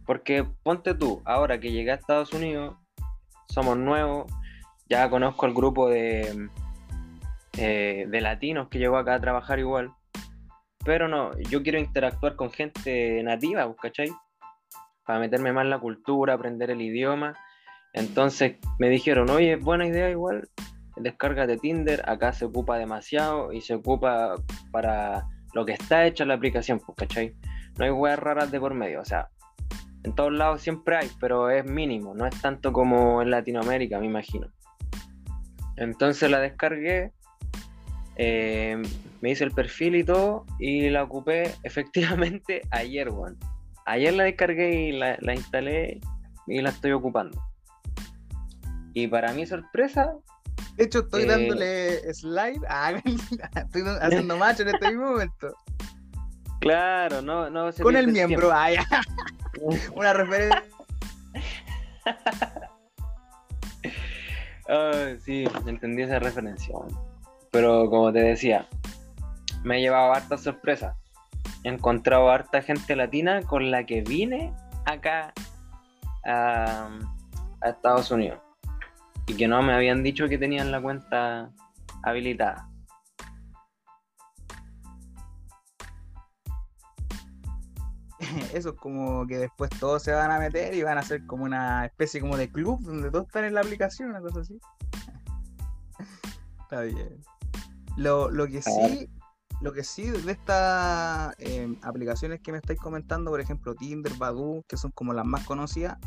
Porque 0.06 0.44
ponte 0.62 0.94
tú, 0.94 1.22
ahora 1.24 1.60
que 1.60 1.70
llegué 1.70 1.92
a 1.92 1.94
Estados 1.94 2.32
Unidos, 2.32 2.76
somos 3.48 3.76
nuevos, 3.76 4.30
ya 4.88 5.08
conozco 5.10 5.46
el 5.46 5.54
grupo 5.54 5.88
de, 5.88 6.48
eh, 7.58 8.06
de 8.08 8.20
latinos 8.20 8.68
que 8.68 8.78
llegó 8.78 8.96
acá 8.96 9.14
a 9.14 9.20
trabajar 9.20 9.58
igual, 9.58 9.92
pero 10.84 11.08
no, 11.08 11.36
yo 11.50 11.62
quiero 11.62 11.78
interactuar 11.78 12.36
con 12.36 12.50
gente 12.50 13.22
nativa, 13.22 13.66
pues, 13.66 13.78
¿cachai? 13.80 14.08
Para 15.04 15.18
meterme 15.18 15.52
más 15.52 15.64
en 15.64 15.70
la 15.70 15.78
cultura, 15.78 16.34
aprender 16.34 16.70
el 16.70 16.80
idioma. 16.80 17.34
Entonces 17.92 18.56
me 18.78 18.88
dijeron, 18.88 19.28
oye, 19.28 19.56
buena 19.56 19.86
idea 19.86 20.08
igual, 20.08 20.48
descarga 20.96 21.46
de 21.46 21.58
Tinder, 21.58 22.02
acá 22.08 22.32
se 22.32 22.46
ocupa 22.46 22.78
demasiado 22.78 23.52
y 23.52 23.60
se 23.60 23.74
ocupa 23.74 24.36
para 24.70 25.26
lo 25.58 25.66
que 25.66 25.72
está 25.72 26.06
hecha 26.06 26.24
la 26.24 26.34
aplicación, 26.34 26.78
pues, 26.78 26.96
¿cachai? 26.96 27.34
No 27.78 27.84
hay 27.84 27.90
weas 27.90 28.16
raras 28.16 28.52
de 28.52 28.60
por 28.60 28.74
medio, 28.74 29.00
o 29.00 29.04
sea, 29.04 29.28
en 30.04 30.14
todos 30.14 30.32
lados 30.32 30.62
siempre 30.62 30.98
hay, 30.98 31.10
pero 31.18 31.50
es 31.50 31.64
mínimo, 31.64 32.14
no 32.14 32.26
es 32.26 32.40
tanto 32.40 32.72
como 32.72 33.20
en 33.22 33.32
Latinoamérica, 33.32 33.98
me 33.98 34.06
imagino. 34.06 34.46
Entonces 35.74 36.30
la 36.30 36.38
descargué, 36.38 37.10
eh, 38.14 38.80
me 39.20 39.30
hice 39.30 39.42
el 39.42 39.50
perfil 39.50 39.96
y 39.96 40.04
todo, 40.04 40.46
y 40.60 40.90
la 40.90 41.02
ocupé 41.02 41.52
efectivamente 41.64 42.62
ayer, 42.70 43.08
weón. 43.10 43.36
Ayer 43.84 44.14
la 44.14 44.24
descargué 44.24 44.82
y 44.82 44.92
la, 44.92 45.18
la 45.20 45.34
instalé 45.34 45.98
y 46.46 46.62
la 46.62 46.70
estoy 46.70 46.92
ocupando. 46.92 47.42
Y 48.94 49.08
para 49.08 49.32
mi 49.32 49.44
sorpresa, 49.44 50.14
De 50.78 50.84
hecho, 50.84 51.00
estoy 51.00 51.24
Eh. 51.24 51.26
dándole 51.26 52.14
slide. 52.14 52.60
Ah, 52.68 52.92
estoy 53.56 53.82
haciendo 54.00 54.36
macho 54.36 54.62
en 54.62 54.68
este 54.68 54.88
mismo 54.88 55.10
momento. 55.10 55.54
claro, 56.60 57.20
no, 57.20 57.50
no 57.50 57.70
se 57.72 57.82
Con 57.82 57.96
el 57.96 58.08
miembro. 58.08 58.50
Ah, 58.52 58.70
ya. 58.70 58.86
Una 59.94 60.12
referencia. 60.14 60.62
Ah, 64.70 65.14
sí, 65.24 65.46
entendí 65.66 66.02
esa 66.02 66.18
referencia. 66.18 66.74
Pero 67.50 67.88
como 67.88 68.12
te 68.12 68.18
decía, 68.20 68.66
me 69.64 69.78
he 69.78 69.80
llevado 69.80 70.12
hartas 70.12 70.42
sorpresas. 70.42 70.94
He 71.64 71.68
encontrado 71.70 72.30
harta 72.30 72.60
gente 72.60 72.94
latina 72.94 73.40
con 73.42 73.70
la 73.70 73.84
que 73.86 74.02
vine 74.02 74.52
acá 74.84 75.32
a, 76.26 76.90
a 77.62 77.68
Estados 77.70 78.10
Unidos. 78.10 78.38
Y 79.28 79.34
que 79.34 79.46
no 79.46 79.62
me 79.62 79.74
habían 79.74 80.02
dicho 80.02 80.28
que 80.28 80.38
tenían 80.38 80.72
la 80.72 80.80
cuenta 80.80 81.52
habilitada. 82.02 82.68
Eso 88.52 88.70
es 88.70 88.76
como 88.76 89.26
que 89.26 89.38
después 89.38 89.70
todos 89.78 90.02
se 90.02 90.12
van 90.12 90.30
a 90.30 90.38
meter 90.38 90.74
y 90.74 90.82
van 90.82 90.98
a 90.98 91.00
hacer 91.00 91.26
como 91.26 91.44
una 91.44 91.86
especie 91.86 92.20
como 92.20 92.36
de 92.36 92.50
club 92.50 92.80
donde 92.80 93.10
todos 93.10 93.26
están 93.26 93.44
en 93.44 93.54
la 93.54 93.60
aplicación, 93.60 94.10
una 94.10 94.20
cosa 94.20 94.40
así. 94.40 94.58
Está 96.62 96.82
bien. 96.82 97.22
Lo, 97.96 98.30
lo 98.30 98.46
que 98.46 98.62
sí, 98.62 99.10
lo 99.60 99.72
que 99.72 99.82
sí 99.82 100.08
de 100.10 100.32
estas 100.32 101.34
eh, 101.38 101.76
aplicaciones 101.82 102.40
que 102.40 102.52
me 102.52 102.58
estáis 102.58 102.78
comentando, 102.78 103.30
por 103.30 103.40
ejemplo, 103.40 103.74
Tinder, 103.74 104.12
Badoo, 104.14 104.62
que 104.68 104.76
son 104.76 104.92
como 104.92 105.12
las 105.12 105.26
más 105.26 105.44
conocidas, 105.44 105.98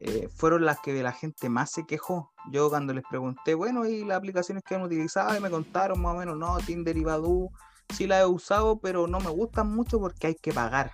eh, 0.00 0.28
fueron 0.34 0.64
las 0.64 0.78
que 0.80 1.02
la 1.02 1.12
gente 1.12 1.48
más 1.48 1.70
se 1.70 1.86
quejó. 1.86 2.32
Yo 2.50 2.68
cuando 2.70 2.92
les 2.94 3.04
pregunté, 3.08 3.54
bueno, 3.54 3.86
y 3.86 4.04
las 4.04 4.18
aplicaciones 4.18 4.62
que 4.64 4.74
han 4.74 4.82
utilizado, 4.82 5.36
y 5.36 5.40
me 5.40 5.50
contaron 5.50 6.00
más 6.00 6.14
o 6.14 6.18
menos, 6.18 6.36
no, 6.36 6.56
Tinder 6.58 6.96
y 6.96 7.04
Badoo, 7.04 7.50
sí 7.94 8.06
las 8.06 8.22
he 8.22 8.26
usado, 8.26 8.78
pero 8.80 9.06
no 9.06 9.20
me 9.20 9.30
gustan 9.30 9.74
mucho 9.74 9.98
porque 9.98 10.28
hay 10.28 10.34
que 10.34 10.52
pagar 10.52 10.92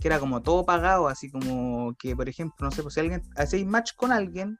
que 0.00 0.06
era 0.08 0.20
como 0.20 0.40
todo 0.40 0.64
pagado, 0.64 1.08
así 1.08 1.30
como 1.30 1.92
que, 1.98 2.14
por 2.14 2.28
ejemplo, 2.28 2.64
no 2.64 2.70
sé, 2.70 2.82
pues 2.82 2.94
si 2.94 3.00
alguien 3.00 3.22
hacéis 3.36 3.66
match 3.66 3.92
con 3.96 4.12
alguien, 4.12 4.58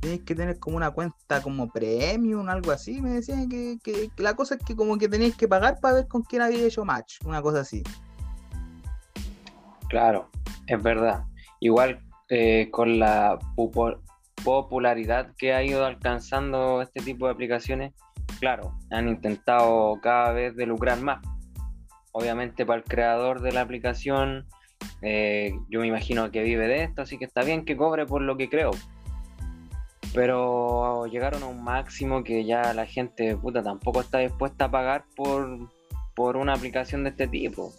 tenéis 0.00 0.22
que 0.24 0.34
tener 0.34 0.58
como 0.58 0.76
una 0.76 0.90
cuenta 0.90 1.42
como 1.42 1.70
premium, 1.70 2.48
algo 2.48 2.70
así, 2.70 3.00
me 3.00 3.10
decían 3.10 3.48
que, 3.48 3.78
que- 3.82 4.10
la 4.18 4.34
cosa 4.36 4.56
es 4.56 4.60
que 4.64 4.76
como 4.76 4.98
que 4.98 5.08
tenéis 5.08 5.36
que 5.36 5.48
pagar 5.48 5.80
para 5.80 5.94
ver 5.94 6.08
con 6.08 6.22
quién 6.22 6.42
había 6.42 6.66
hecho 6.66 6.84
match, 6.84 7.16
una 7.24 7.40
cosa 7.40 7.60
así. 7.60 7.82
Claro, 9.88 10.28
es 10.66 10.82
verdad. 10.82 11.24
Igual 11.60 11.98
eh, 12.28 12.68
con 12.70 12.98
la 12.98 13.38
popularidad 14.44 15.34
que 15.36 15.54
ha 15.54 15.62
ido 15.62 15.84
alcanzando 15.84 16.82
este 16.82 17.00
tipo 17.00 17.26
de 17.26 17.32
aplicaciones, 17.32 17.94
claro, 18.38 18.74
han 18.90 19.08
intentado 19.08 19.98
cada 20.02 20.32
vez 20.32 20.54
de 20.56 20.66
lucrar 20.66 21.00
más. 21.00 21.20
Obviamente 22.12 22.66
para 22.66 22.80
el 22.80 22.84
creador 22.84 23.40
de 23.40 23.52
la 23.52 23.62
aplicación, 23.62 24.46
eh, 25.02 25.52
yo 25.68 25.80
me 25.80 25.86
imagino 25.86 26.30
que 26.30 26.42
vive 26.42 26.66
de 26.66 26.84
esto, 26.84 27.02
así 27.02 27.18
que 27.18 27.24
está 27.24 27.42
bien 27.42 27.64
que 27.64 27.76
cobre 27.76 28.06
por 28.06 28.22
lo 28.22 28.36
que 28.36 28.48
creo. 28.48 28.70
Pero 30.14 31.06
llegaron 31.06 31.42
a 31.42 31.46
un 31.46 31.62
máximo 31.62 32.24
que 32.24 32.44
ya 32.44 32.72
la 32.74 32.86
gente 32.86 33.36
puta 33.36 33.62
tampoco 33.62 34.00
está 34.00 34.18
dispuesta 34.18 34.66
a 34.66 34.70
pagar 34.70 35.04
por, 35.14 35.70
por 36.14 36.36
una 36.36 36.54
aplicación 36.54 37.04
de 37.04 37.10
este 37.10 37.28
tipo. 37.28 37.72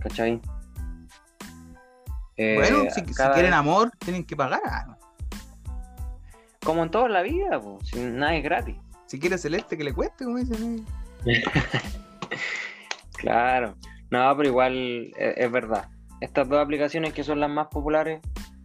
¿Cachai? 0.00 0.40
Eh, 2.36 2.54
bueno, 2.56 2.90
si, 2.90 3.00
si 3.00 3.14
quieren 3.14 3.42
vez- 3.44 3.52
amor, 3.52 3.90
tienen 3.98 4.24
que 4.24 4.34
pagar. 4.36 4.60
ah, 4.64 4.96
Como 6.64 6.82
en 6.82 6.90
toda 6.90 7.08
la 7.08 7.22
vida, 7.22 7.60
pues, 7.60 7.88
si 7.88 7.98
nada 8.00 8.34
es 8.36 8.42
gratis. 8.42 8.76
Si 9.06 9.18
quiere 9.20 9.36
celeste, 9.38 9.76
que 9.76 9.84
le 9.84 9.92
cueste, 9.92 10.24
como 10.24 10.38
dicen. 10.38 10.86
eh. 11.26 11.42
Claro. 13.16 13.76
No, 14.10 14.36
pero 14.36 14.48
igual 14.48 14.74
eh, 15.16 15.34
es, 15.36 15.50
verdad. 15.50 15.88
Estas 16.20 16.48
dos 16.48 16.60
aplicaciones 16.60 17.12
que 17.12 17.24
son 17.24 17.40
las 17.40 17.50
más 17.50 17.68
populares, 17.68 18.20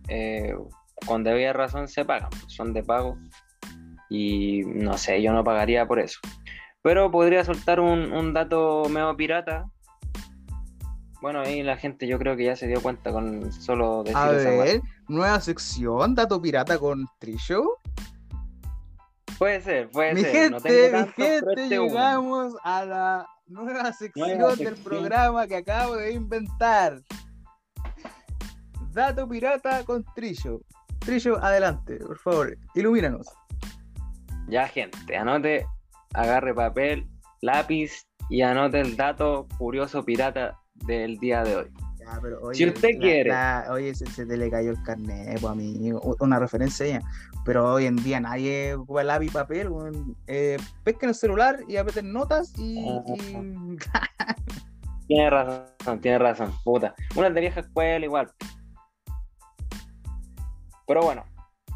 eh, 0.07 0.53
con 1.05 1.23
debida 1.23 1.53
razón 1.53 1.87
se 1.87 2.05
pagan, 2.05 2.29
son 2.47 2.73
de 2.73 2.83
pago. 2.83 3.17
Y 4.09 4.61
no 4.65 4.97
sé, 4.97 5.21
yo 5.21 5.31
no 5.33 5.43
pagaría 5.43 5.85
por 5.85 5.99
eso. 5.99 6.19
Pero 6.81 7.11
podría 7.11 7.43
soltar 7.43 7.79
un, 7.79 8.11
un 8.13 8.33
dato 8.33 8.83
medio 8.89 9.15
pirata. 9.15 9.65
Bueno, 11.21 11.39
ahí 11.41 11.63
la 11.63 11.77
gente 11.77 12.07
yo 12.07 12.19
creo 12.19 12.35
que 12.35 12.45
ya 12.45 12.55
se 12.55 12.67
dio 12.67 12.81
cuenta 12.81 13.11
con 13.11 13.51
solo 13.51 14.03
decir 14.03 14.17
A 14.17 14.31
esa 14.33 14.49
ver, 14.51 14.81
nueva 15.07 15.39
sección, 15.41 16.13
dato 16.13 16.41
pirata 16.41 16.77
con 16.77 17.07
Trisho. 17.19 17.79
Puede 19.39 19.61
ser, 19.61 19.89
puede 19.89 20.13
Mi 20.13 20.21
ser. 20.21 20.31
gente, 20.31 20.49
no 20.49 20.61
tengo 20.61 20.85
mi 20.85 20.91
tanto, 20.91 21.13
gente, 21.13 21.61
este 21.61 21.79
uno. 21.79 21.87
llegamos 21.89 22.53
a 22.63 22.85
la 22.85 23.27
nueva 23.47 23.93
sección 23.93 24.37
Nueva 24.37 24.55
del 24.55 24.75
programa 24.75 25.47
que 25.47 25.55
acabo 25.57 25.95
de 25.95 26.13
inventar. 26.13 27.01
Dato 28.91 29.27
pirata 29.27 29.83
con 29.85 30.03
Trillo. 30.15 30.61
Trillo, 30.99 31.37
adelante, 31.43 31.97
por 31.97 32.17
favor, 32.19 32.57
ilumínanos. 32.75 33.27
Ya, 34.47 34.67
gente, 34.67 35.15
anote, 35.15 35.65
agarre 36.13 36.53
papel, 36.53 37.07
lápiz 37.41 38.07
y 38.29 38.41
anote 38.41 38.79
el 38.79 38.95
dato 38.97 39.47
curioso 39.57 40.03
pirata 40.03 40.57
del 40.85 41.17
día 41.17 41.43
de 41.43 41.55
hoy. 41.57 41.65
Ya, 41.99 42.19
pero, 42.21 42.39
oye, 42.41 42.57
Si 42.57 42.65
usted 42.67 42.89
la- 42.93 42.99
quiere. 42.99 43.29
la- 43.29 43.67
oye, 43.71 43.93
se, 43.95 44.05
se 44.07 44.25
te 44.25 44.37
le 44.37 44.49
cayó 44.49 44.71
el 44.71 44.81
carnet, 44.83 45.39
pues, 45.41 45.51
amigo. 45.51 46.15
Una 46.19 46.39
referencia 46.39 46.85
ya. 46.87 47.01
Pero 47.43 47.73
hoy 47.73 47.85
en 47.85 47.95
día 47.97 48.19
nadie 48.19 48.75
ocupa 48.75 49.03
lápiz 49.03 49.27
y 49.27 49.29
papel. 49.29 49.69
Eh, 50.27 50.57
pesquen 50.83 51.09
el 51.09 51.15
celular 51.15 51.59
y 51.67 51.77
aprieten 51.77 52.11
notas 52.13 52.53
y. 52.57 52.79
y- 52.79 53.77
Tiene 55.07 55.29
razón, 55.29 56.01
tiene 56.01 56.17
razón, 56.19 56.51
puta. 56.65 56.93
Una 57.15 57.29
de 57.29 57.39
vieja 57.39 57.61
escuela 57.61 58.05
igual. 58.05 58.29
Pero 60.85 61.01
bueno, 61.01 61.23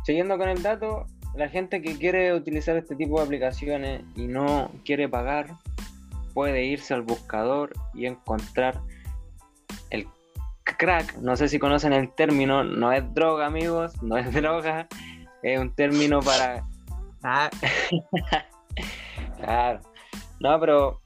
siguiendo 0.06 0.38
con 0.38 0.50
el 0.50 0.62
dato, 0.62 1.06
la 1.36 1.48
gente 1.50 1.82
que 1.82 1.98
quiere 1.98 2.34
utilizar 2.34 2.76
este 2.76 2.96
tipo 2.96 3.20
de 3.20 3.26
aplicaciones 3.26 4.04
y 4.16 4.28
no 4.28 4.70
quiere 4.86 5.08
pagar, 5.08 5.48
puede 6.34 6.66
irse 6.66 6.94
al 6.94 7.02
buscador 7.02 7.74
y 7.94 8.06
encontrar 8.06 8.82
el 9.90 10.08
crack. 10.64 11.18
No 11.18 11.36
sé 11.36 11.48
si 11.48 11.60
conocen 11.60 11.94
el 11.94 12.14
término, 12.14 12.64
no 12.64 12.92
es 12.92 13.14
droga, 13.14 13.46
amigos, 13.46 14.02
no 14.02 14.18
es 14.18 14.34
droga, 14.34 14.88
es 15.44 15.60
un 15.60 15.74
término 15.74 16.20
para 16.22 16.64
Ah, 17.24 17.50
Claro. 19.38 19.80
No, 20.40 20.60
pero 20.60 21.02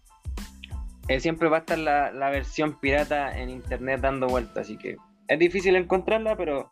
eh, 1.07 1.19
siempre 1.19 1.49
va 1.49 1.57
a 1.57 1.59
estar 1.59 1.77
la, 1.77 2.11
la 2.11 2.29
versión 2.29 2.79
pirata 2.79 3.37
en 3.37 3.49
internet 3.49 4.01
dando 4.01 4.27
vueltas, 4.27 4.65
así 4.65 4.77
que 4.77 4.95
es 5.27 5.39
difícil 5.39 5.75
encontrarla, 5.75 6.35
pero 6.37 6.71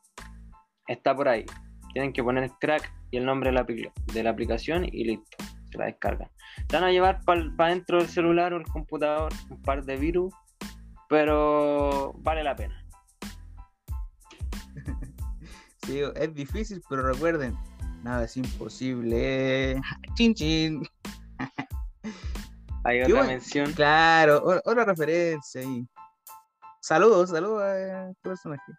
está 0.87 1.15
por 1.15 1.27
ahí. 1.27 1.45
Tienen 1.93 2.13
que 2.13 2.23
poner 2.23 2.49
crack 2.59 2.91
y 3.11 3.17
el 3.17 3.25
nombre 3.25 3.51
de 3.51 3.55
la, 3.55 3.63
de 4.13 4.23
la 4.23 4.29
aplicación 4.29 4.85
y 4.85 5.03
listo, 5.03 5.37
la 5.77 5.85
descargan. 5.85 6.29
Se 6.69 6.75
van 6.75 6.85
a 6.85 6.91
llevar 6.91 7.21
para 7.25 7.69
dentro 7.69 7.99
del 7.99 8.07
celular 8.07 8.53
o 8.53 8.57
el 8.57 8.65
computador 8.65 9.31
un 9.49 9.61
par 9.61 9.83
de 9.83 9.97
virus, 9.97 10.33
pero 11.09 12.13
vale 12.17 12.43
la 12.43 12.55
pena. 12.55 12.85
sí, 15.85 16.01
es 16.15 16.33
difícil, 16.33 16.81
pero 16.89 17.03
recuerden, 17.03 17.57
nada 18.03 18.25
es 18.25 18.37
imposible. 18.37 19.81
Chin 20.15 20.33
chin. 20.33 20.83
Hay 22.85 23.01
otra 23.01 23.23
mención. 23.23 23.71
Claro, 23.73 24.43
otra 24.65 24.83
referencia 24.83 25.61
ahí. 25.61 25.87
Saludos, 26.81 27.29
saludos 27.29 27.61
a 27.61 28.09
este 28.09 28.21
personaje. 28.21 28.73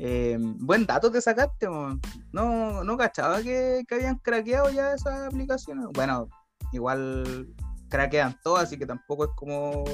Eh, 0.00 0.36
buen 0.40 0.86
dato 0.86 1.10
te 1.10 1.20
sacaste, 1.20 1.66
no, 1.66 2.84
no 2.84 2.96
cachaba 2.96 3.42
que, 3.42 3.84
que 3.88 3.94
habían 3.96 4.18
craqueado 4.18 4.70
ya 4.70 4.94
esas 4.94 5.26
aplicaciones. 5.26 5.86
Bueno, 5.92 6.28
igual 6.72 7.48
craquean 7.88 8.38
todas, 8.44 8.64
así 8.64 8.78
que 8.78 8.86
tampoco 8.86 9.24
es 9.24 9.30
como 9.34 9.84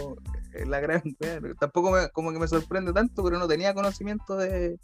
eh, 0.53 0.67
la 0.67 0.81
gran. 0.81 1.03
Tampoco 1.61 1.91
me, 1.91 2.09
como 2.11 2.33
que 2.33 2.39
me 2.39 2.49
sorprende 2.49 2.93
tanto, 2.93 3.25
pero 3.25 3.39
no 3.39 3.49
tenía 3.49 3.73
conocimiento 3.73 4.37
de, 4.37 4.79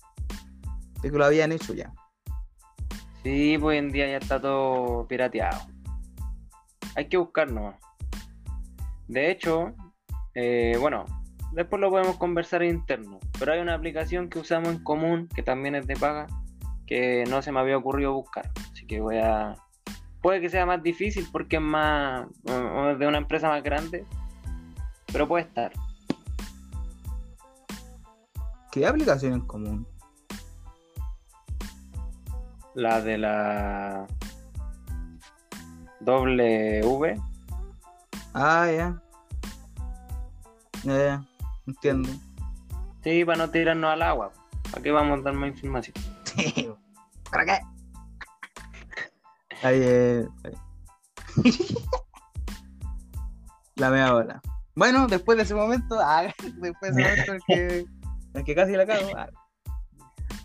que 1.03 1.11
lo 1.11 1.25
habían 1.25 1.53
hecho 1.53 1.75
ya. 1.75 1.93
Sí, 3.23 3.59
pues 3.59 3.73
hoy 3.73 3.77
en 3.77 3.93
día 3.93 4.07
ya 4.07 4.17
está 4.17 4.41
todo 4.41 5.07
pirateado. 5.07 5.61
Hay 6.97 7.09
que 7.09 7.19
buscarnos. 7.19 7.75
De 9.07 9.31
hecho, 9.31 9.75
eh, 10.35 10.77
bueno, 10.81 11.05
después 11.53 11.81
lo 11.81 11.91
podemos 11.91 12.17
conversar 12.17 12.63
interno. 12.63 13.19
Pero 13.41 13.55
hay 13.55 13.61
una 13.61 13.75
aplicación 13.75 14.29
que 14.29 14.39
usamos 14.39 14.69
en 14.69 14.85
común, 14.85 15.27
que 15.35 15.43
también 15.43 15.75
es 15.75 15.87
de 15.87 15.97
paga, 15.97 16.27
que 16.87 17.25
no 17.31 17.41
se 17.41 17.51
me 17.51 17.59
había 17.59 17.79
ocurrido 17.79 18.13
buscar. 18.13 18.51
Así 18.71 18.87
que 18.87 19.01
voy 19.01 19.17
a. 19.17 19.57
Puede 20.21 20.43
que 20.43 20.51
sea 20.51 20.67
más 20.67 20.83
difícil 20.83 21.27
porque 21.33 21.57
es 21.57 21.63
más. 21.63 22.27
de 22.45 23.07
una 23.07 23.17
empresa 23.17 23.49
más 23.49 23.63
grande. 23.63 24.05
Pero 25.11 25.27
puede 25.27 25.45
estar. 25.45 25.73
¿Qué 28.71 28.87
aplicación 28.87 29.33
en 29.33 29.41
común? 29.41 29.87
La 32.75 33.01
de 33.01 33.17
la 33.17 34.07
W. 36.01 37.17
Ah, 38.35 38.71
ya. 38.71 39.03
Ya, 40.85 40.97
ya. 40.99 41.25
Entiendo. 41.67 42.11
Sí, 43.03 43.25
para 43.25 43.39
no 43.39 43.51
tirarnos 43.51 43.91
al 43.91 44.03
agua. 44.03 44.33
¿Para 44.71 44.83
qué 44.83 44.91
vamos 44.91 45.19
a 45.21 45.23
dar 45.23 45.35
más 45.35 45.51
información? 45.51 45.95
Sí. 46.25 46.69
¿Para 47.31 47.45
qué? 47.45 47.59
Ahí, 49.63 49.81
eh, 49.83 50.29
ahí. 50.45 50.53
La 53.77 53.91
mea 53.91 54.13
bola. 54.13 54.41
Bueno, 54.75 55.07
después 55.07 55.37
de 55.37 55.45
ese 55.45 55.55
momento, 55.55 55.99
ah, 56.01 56.25
después 56.61 56.95
de 56.95 57.03
ese 57.03 57.11
momento 57.11 57.33
en 57.33 57.41
que, 57.47 57.85
en 58.35 58.45
que 58.45 58.55
casi 58.55 58.73
la 58.73 58.87
cago, 58.87 59.09
ah. 59.17 59.29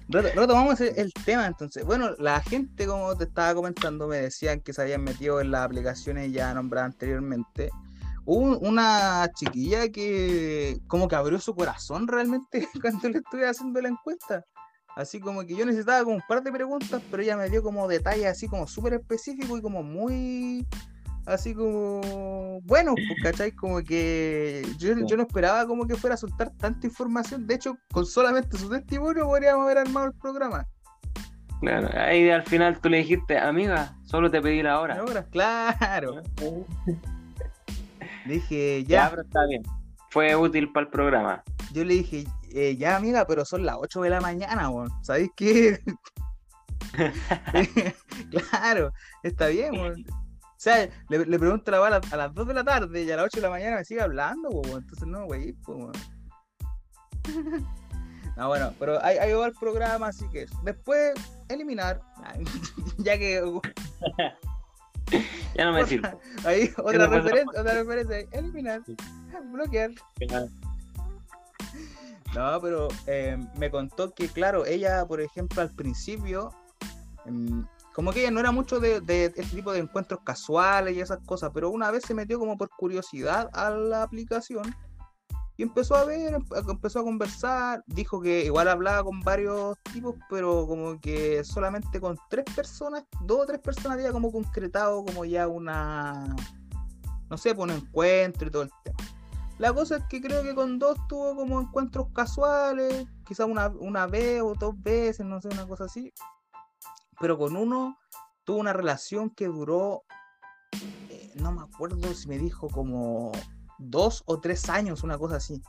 Reto- 0.08 0.34
Retomamos 0.36 0.80
el, 0.82 0.94
el 0.98 1.12
tema 1.26 1.48
entonces. 1.48 1.84
Bueno, 1.86 2.12
la 2.20 2.40
gente, 2.42 2.86
como 2.86 3.16
te 3.18 3.24
estaba 3.26 3.54
comentando, 3.56 4.08
me 4.08 4.18
decían 4.18 4.62
que 4.62 4.72
se 4.74 4.82
habían 4.84 5.04
metido 5.04 5.42
en 5.42 5.52
las 5.52 5.62
aplicaciones 5.66 6.32
ya 6.32 6.54
nombradas 6.54 6.94
anteriormente. 6.94 7.70
Hubo 8.26 8.40
un- 8.40 8.68
una 8.68 9.30
chiquilla 9.36 9.90
que 9.90 10.78
como 10.88 11.08
que 11.08 11.16
abrió 11.16 11.40
su 11.40 11.54
corazón 11.56 12.08
realmente 12.08 12.68
cuando 12.82 13.10
le 13.10 13.20
estuve 13.20 13.48
haciendo 13.48 13.80
la 13.82 13.90
encuesta. 13.90 14.44
Así 14.96 15.20
como 15.20 15.42
que 15.46 15.56
yo 15.56 15.66
necesitaba 15.66 16.04
como 16.04 16.16
un 16.16 16.24
par 16.28 16.42
de 16.42 16.52
preguntas, 16.52 17.02
pero 17.12 17.22
ella 17.22 17.36
me 17.36 17.50
dio 17.50 17.62
como 17.62 17.88
detalles 17.88 18.28
así 18.28 18.48
como 18.48 18.66
súper 18.66 18.94
específicos 18.94 19.60
y 19.60 19.62
como 19.62 19.84
muy 19.84 20.66
así 21.26 21.54
como 21.54 22.62
bueno, 22.64 22.96
pues, 22.96 23.20
¿cachai? 23.22 23.52
Como 23.52 23.82
que 23.84 24.66
yo, 24.78 24.94
yo 25.06 25.18
no 25.18 25.24
esperaba 25.24 25.66
como 25.68 25.86
que 25.86 25.96
fuera 25.96 26.14
a 26.14 26.18
soltar 26.18 26.52
tanta 26.58 26.88
información. 26.88 27.46
De 27.46 27.56
hecho, 27.56 27.76
con 27.92 28.06
solamente 28.06 28.58
su 28.58 28.70
testimonio 28.70 29.26
podríamos 29.26 29.66
haber 29.66 29.80
armado 29.80 30.08
el 30.08 30.14
programa. 30.14 30.66
Claro, 31.62 31.90
ahí 31.94 32.30
al 32.30 32.44
final 32.44 32.80
tú 32.80 32.90
le 32.90 32.98
dijiste, 32.98 33.38
amiga, 33.38 33.98
solo 34.06 34.30
te 34.32 34.42
pedí 34.42 34.62
la 34.62 34.80
hora. 34.80 35.00
Ahora, 35.00 35.24
claro. 35.26 36.22
Dije, 38.26 38.84
Ya, 38.84 39.04
ya, 39.04 39.10
pero 39.10 39.22
está 39.22 39.46
bien. 39.46 39.64
Fue 40.10 40.36
útil 40.36 40.72
para 40.72 40.86
el 40.86 40.92
programa. 40.92 41.44
yo 41.74 41.84
le 41.84 41.96
dije, 41.96 42.26
eh, 42.54 42.76
ya 42.78 42.96
amiga, 42.96 43.26
pero 43.28 43.44
son 43.46 43.66
las 43.66 43.76
8 43.80 44.02
de 44.02 44.10
la 44.10 44.22
mañana, 44.22 44.70
weón. 44.70 44.90
¿Sabéis 45.04 45.30
qué? 45.36 45.80
claro, 48.32 48.94
está 49.24 49.48
bien, 49.48 49.74
weón. 49.74 50.06
O 50.10 50.58
sea, 50.66 50.90
le, 51.10 51.26
le 51.26 51.40
pregunto 51.40 51.70
a 51.70 51.74
la 51.74 51.80
bala 51.80 52.02
a 52.12 52.18
las 52.18 52.34
2 52.34 52.48
de 52.48 52.54
la 52.54 52.64
tarde 52.64 53.04
y 53.04 53.12
a 53.12 53.18
las 53.18 53.26
8 53.26 53.38
de 53.38 53.42
la 53.42 53.50
mañana 53.50 53.76
me 53.76 53.86
sigue 53.86 54.02
hablando, 54.02 54.50
weón. 54.50 54.82
Entonces 54.82 55.08
no, 55.08 55.26
güey, 55.26 55.54
pues, 55.54 55.78
weón. 55.78 55.94
No, 58.36 58.50
bueno, 58.50 58.74
pero 58.78 59.02
ahí, 59.02 59.18
ahí 59.18 59.32
va 59.32 59.46
el 59.46 59.54
programa, 59.54 60.08
así 60.08 60.28
que 60.30 60.46
después 60.64 61.14
eliminar, 61.48 62.02
ya 62.98 63.18
que 63.18 63.42
Ya 65.56 65.66
no 65.66 65.74
me 65.74 65.86
sirve. 65.86 66.18
ahí 66.46 66.70
otra 66.78 67.08
referencia, 67.08 67.62
otra 67.62 67.74
referencia, 67.74 68.20
eliminar, 68.32 68.84
bloquear. 69.52 69.92
No, 72.36 72.60
pero 72.62 72.90
eh, 73.08 73.38
me 73.58 73.72
contó 73.72 74.14
que, 74.14 74.28
claro, 74.28 74.66
ella, 74.66 75.06
por 75.06 75.22
ejemplo, 75.22 75.62
al 75.62 75.72
principio, 75.72 76.54
mm, 77.26 77.62
como 77.94 78.12
que 78.12 78.20
ella 78.22 78.32
no 78.32 78.42
era 78.42 78.52
mucho 78.52 78.82
de, 78.82 79.00
de 79.00 79.26
este 79.26 79.44
tipo 79.44 79.72
de 79.72 79.80
encuentros 79.80 80.20
casuales 80.26 80.98
y 80.98 81.00
esas 81.00 81.20
cosas, 81.26 81.52
pero 81.54 81.70
una 81.70 81.92
vez 81.92 82.04
se 82.04 82.14
metió 82.14 82.38
como 82.38 82.58
por 82.58 82.70
curiosidad 82.70 83.50
a 83.54 83.70
la 83.70 84.04
aplicación 84.04 84.76
y 85.58 85.64
empezó 85.64 85.96
a 85.96 86.04
ver, 86.04 86.34
em- 86.34 86.46
empezó 86.70 87.00
a 87.00 87.04
conversar, 87.04 87.84
dijo 87.88 88.22
que 88.22 88.46
igual 88.46 88.68
hablaba 88.68 89.04
con 89.04 89.22
varios 89.22 89.78
tipos, 89.94 90.16
pero 90.30 90.68
como 90.68 91.00
que 91.00 91.44
solamente 91.44 92.00
con 92.00 92.18
tres 92.30 92.46
personas, 92.56 93.06
dos 93.22 93.42
o 93.42 93.46
tres 93.46 93.60
personas 93.60 93.98
había 93.98 94.12
como 94.12 94.32
concretado 94.32 95.04
como 95.06 95.24
ya 95.24 95.48
una, 95.48 96.36
no 97.30 97.38
sé, 97.38 97.56
pues 97.56 97.72
un 97.72 97.78
encuentro 97.78 98.48
y 98.48 98.52
todo 98.52 98.64
el 98.64 98.72
tema. 98.84 98.98
La 99.58 99.74
cosa 99.74 99.98
es 99.98 100.04
que 100.10 100.20
creo 100.20 100.44
que 100.44 100.54
con 100.54 100.78
dos 100.78 100.98
tuvo 101.08 101.34
como 101.34 101.62
encuentros 101.62 102.08
casuales, 102.14 103.08
quizás 103.26 103.48
una, 103.48 103.70
una 103.70 104.06
vez 104.06 104.42
o 104.42 104.54
dos 104.54 104.74
veces, 104.84 105.26
no 105.26 105.40
sé, 105.40 105.48
una 105.48 105.66
cosa 105.66 105.86
así. 105.86 106.14
Pero 107.22 107.38
con 107.38 107.56
uno 107.56 107.98
tuvo 108.44 108.58
una 108.58 108.74
relación 108.74 109.30
que 109.30 109.48
duró, 109.48 110.04
eh, 111.10 111.32
no 111.36 111.54
me 111.54 111.62
acuerdo 111.62 112.14
si 112.14 112.28
me 112.28 112.38
dijo 112.38 112.68
como 112.68 113.32
dos 113.78 114.24
o 114.26 114.40
tres 114.40 114.70
años, 114.70 115.04
una 115.04 115.18
cosa 115.18 115.38
así. 115.38 115.62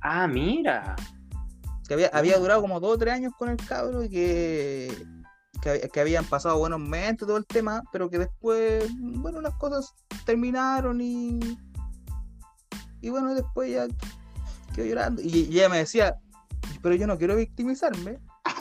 Ah, 0.00 0.26
mira. 0.26 0.96
Que 1.86 1.94
había, 1.94 2.10
había 2.12 2.38
durado 2.38 2.60
como 2.60 2.80
dos 2.80 2.94
o 2.94 2.98
tres 2.98 3.14
años 3.14 3.32
con 3.38 3.48
el 3.48 3.56
cabro 3.56 4.04
y 4.04 4.10
que, 4.10 5.06
que, 5.62 5.70
hab- 5.70 5.90
que 5.90 6.00
habían 6.00 6.24
pasado 6.24 6.58
buenos 6.58 6.80
momentos, 6.80 7.26
todo 7.26 7.38
el 7.38 7.46
tema, 7.46 7.82
pero 7.92 8.10
que 8.10 8.18
después, 8.18 8.90
bueno, 8.98 9.40
las 9.40 9.54
cosas 9.54 9.94
terminaron 10.26 11.00
y. 11.00 11.38
Y 13.00 13.10
bueno, 13.10 13.34
después 13.34 13.70
ya 13.70 13.86
quedó 14.74 14.86
llorando. 14.86 15.22
Y, 15.22 15.46
y 15.50 15.58
ella 15.58 15.68
me 15.68 15.78
decía, 15.78 16.16
pero 16.82 16.94
yo 16.94 17.06
no 17.06 17.16
quiero 17.16 17.36
victimizarme. 17.36 18.18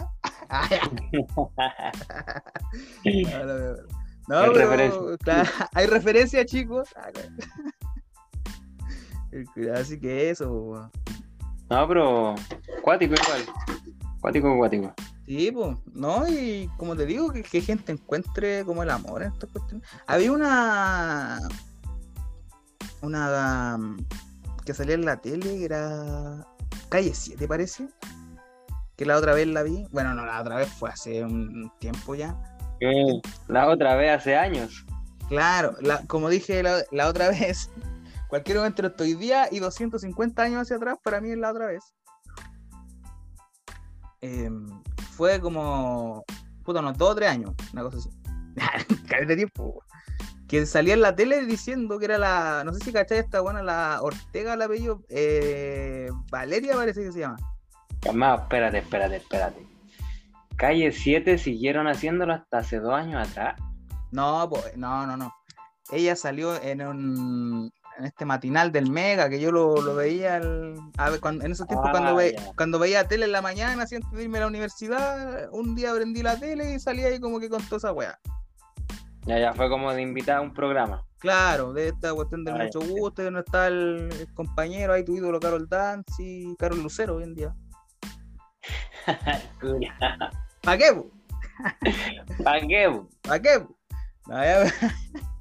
No, 4.29 4.41
pero, 4.53 5.17
claro, 5.19 5.49
hay 5.73 5.87
referencia, 5.87 6.45
chicos. 6.45 6.89
Ah, 9.33 9.51
claro. 9.53 9.79
Así 9.79 9.99
que 9.99 10.29
eso, 10.29 10.49
po. 10.49 10.91
No, 11.69 11.87
pero 11.87 12.35
cuático 12.81 13.13
igual. 13.13 13.41
Cuático, 14.21 14.57
cuático. 14.57 14.93
Sí, 15.25 15.51
pues, 15.51 15.77
¿no? 15.93 16.27
Y 16.27 16.69
como 16.77 16.95
te 16.95 17.05
digo, 17.05 17.31
que, 17.31 17.43
que 17.43 17.59
gente 17.61 17.91
encuentre 17.91 18.63
como 18.63 18.83
el 18.83 18.89
amor 18.89 19.23
en 19.23 19.33
estas 19.33 19.49
cuestiones. 19.51 19.87
Había 20.07 20.31
una. 20.31 21.39
Una. 23.01 23.77
mm, 23.77 23.97
que 24.65 24.73
salía 24.73 24.95
en 24.95 25.05
la 25.05 25.17
tele, 25.17 25.57
que 25.57 25.65
era. 25.65 26.45
Calle 26.89 27.13
7, 27.13 27.47
parece. 27.47 27.87
Que 28.95 29.05
la 29.05 29.17
otra 29.17 29.33
vez 29.33 29.47
la 29.47 29.63
vi. 29.63 29.85
Bueno, 29.91 30.13
no, 30.13 30.25
la 30.25 30.41
otra 30.41 30.55
vez 30.57 30.69
fue 30.69 30.89
hace 30.89 31.23
un 31.23 31.71
tiempo 31.79 32.15
ya. 32.15 32.35
Eh, 32.79 33.21
La 33.47 33.67
otra 33.69 33.95
vez 33.95 34.11
hace 34.11 34.35
años. 34.35 34.85
Claro, 35.29 35.75
la- 35.81 36.01
como 36.07 36.29
dije 36.29 36.63
la, 36.63 36.83
la 36.91 37.07
otra 37.07 37.29
vez, 37.29 37.69
cualquier 38.27 38.57
momento 38.57 38.85
entre 38.85 39.05
hoy 39.05 39.13
día 39.15 39.47
y 39.51 39.59
250 39.59 40.41
años 40.41 40.61
hacia 40.61 40.77
atrás, 40.77 40.97
para 41.03 41.21
mí 41.21 41.31
es 41.31 41.37
la 41.37 41.51
otra 41.51 41.67
vez. 41.67 41.83
Em, 44.21 44.67
fue 45.11 45.39
como, 45.39 46.23
puta, 46.63 46.79
unos 46.79 46.97
dos 46.97 47.11
o 47.11 47.15
tres 47.15 47.29
años, 47.29 47.53
una 47.73 47.83
cosa 47.83 47.97
así. 47.97 48.09
De 49.27 49.35
tiempo. 49.35 49.83
Que 50.47 50.65
salía 50.65 50.93
en 50.93 51.01
la 51.01 51.15
tele 51.15 51.45
diciendo 51.45 51.99
que 51.99 52.05
era 52.05 52.17
la, 52.17 52.63
no 52.65 52.73
sé 52.73 52.79
si 52.83 52.93
cachai 52.93 53.19
esta 53.19 53.41
buena, 53.41 53.61
la 53.61 53.99
Ortega, 54.01 54.53
el 54.53 54.61
apellido, 54.61 55.03
eh, 55.09 56.09
Valeria 56.31 56.73
parece 56.75 57.03
que 57.03 57.11
se 57.11 57.19
llama. 57.19 57.37
Espérate, 58.01 58.77
espérate, 58.77 59.17
espérate. 59.17 59.67
Calle 60.55 60.91
7 60.91 61.37
siguieron 61.37 61.87
haciéndolo 61.87 62.33
hasta 62.33 62.59
hace 62.59 62.79
dos 62.79 62.93
años 62.93 63.27
atrás. 63.27 63.59
No, 64.11 64.49
no, 64.75 65.05
no, 65.05 65.17
no. 65.17 65.33
Ella 65.91 66.15
salió 66.15 66.61
en 66.61 66.81
un 66.81 67.71
en 67.97 68.05
este 68.05 68.25
matinal 68.25 68.71
del 68.71 68.89
Mega, 68.91 69.29
que 69.29 69.39
yo 69.39 69.51
lo, 69.51 69.81
lo 69.81 69.95
veía 69.95 70.35
al- 70.35 70.75
a 70.97 71.09
ver, 71.09 71.19
cuando- 71.19 71.43
en 71.45 71.51
esos 71.51 71.67
tiempos 71.67 71.87
Ah, 71.89 71.91
cuando, 71.91 72.15
ve- 72.15 72.35
cuando 72.55 72.79
veía 72.79 73.07
tele 73.07 73.25
en 73.25 73.31
la 73.31 73.41
mañana, 73.41 73.83
así 73.83 73.95
antes 73.95 74.11
de 74.11 74.23
irme 74.23 74.37
a 74.37 74.41
la 74.41 74.47
universidad, 74.47 75.49
un 75.51 75.73
día 75.75 75.93
prendí 75.93 76.21
la 76.21 76.39
tele 76.39 76.73
y 76.75 76.79
salía 76.79 77.07
ahí 77.07 77.19
como 77.19 77.39
que 77.39 77.49
con 77.49 77.61
toda 77.63 77.77
esa 77.77 77.91
weá. 77.93 78.19
Ya, 79.25 79.39
ya 79.39 79.53
fue 79.53 79.69
como 79.69 79.91
de 79.93 80.01
invitar 80.01 80.37
a 80.37 80.41
un 80.41 80.53
programa. 80.53 81.03
Claro, 81.19 81.73
de 81.73 81.87
esta 81.89 82.13
cuestión 82.13 82.45
del 82.45 82.61
Ah, 82.61 82.63
mucho 82.65 82.79
ya. 82.81 82.87
gusto, 82.87 83.31
no 83.31 83.39
está 83.39 83.67
el, 83.67 84.09
el 84.11 84.33
compañero 84.33 84.93
ahí, 84.93 85.03
tu 85.03 85.15
ídolo 85.15 85.39
Carol 85.39 85.67
Dance 85.67 86.13
y 86.23 86.55
Carol 86.57 86.81
Lucero 86.83 87.15
hoy 87.15 87.23
en 87.23 87.33
día. 87.35 87.55
¿Para 90.61 90.77
qué? 90.77 91.03
¿Para 92.43 92.59
qué? 92.61 93.01
¿Para 93.23 93.41
qué? 93.41 93.65
No, 94.27 94.43
ya- 94.43 94.63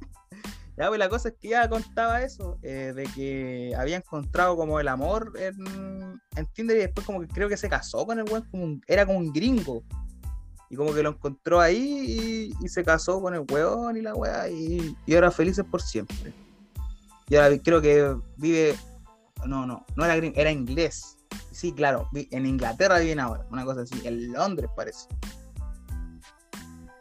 Ya, 0.76 0.88
pues 0.88 0.98
la 0.98 1.08
cosa 1.08 1.30
es 1.30 1.34
que 1.40 1.48
ya 1.48 1.68
contaba 1.70 2.22
eso, 2.22 2.58
eh, 2.62 2.92
de 2.94 3.04
que 3.04 3.72
había 3.78 3.96
encontrado 3.96 4.56
como 4.56 4.78
el 4.78 4.88
amor 4.88 5.32
en, 5.38 6.20
Tinder 6.52 6.76
y 6.76 6.80
después 6.80 7.06
como 7.06 7.20
que 7.20 7.28
creo 7.28 7.48
que 7.48 7.56
se 7.56 7.70
casó 7.70 8.04
con 8.04 8.18
el 8.18 8.30
weón, 8.30 8.46
como 8.50 8.78
era 8.86 9.06
como 9.06 9.18
un 9.18 9.32
gringo. 9.32 9.82
Y 10.68 10.76
como 10.76 10.92
que 10.92 11.02
lo 11.02 11.10
encontró 11.10 11.60
ahí 11.60 12.52
y, 12.60 12.68
se 12.68 12.84
casó 12.84 13.22
con 13.22 13.34
el 13.34 13.44
weón 13.50 13.96
y 13.96 14.02
la 14.02 14.14
weá 14.14 14.50
y, 14.50 14.96
ahora 15.14 15.30
felices 15.30 15.64
por 15.64 15.80
siempre. 15.80 16.34
Y 17.28 17.36
ahora 17.36 17.56
creo 17.62 17.80
que 17.80 18.14
vive, 18.36 18.76
no, 19.46 19.64
no, 19.64 19.86
no 19.96 20.04
era 20.04 20.16
gringo, 20.16 20.38
era 20.38 20.50
inglés. 20.50 21.16
Sí, 21.52 21.72
claro, 21.72 22.08
en 22.12 22.44
Inglaterra 22.44 22.98
viven 22.98 23.20
ahora, 23.20 23.46
una 23.50 23.64
cosa 23.64 23.82
así, 23.82 24.06
en 24.06 24.30
Londres 24.32 24.68
parece. 24.76 25.08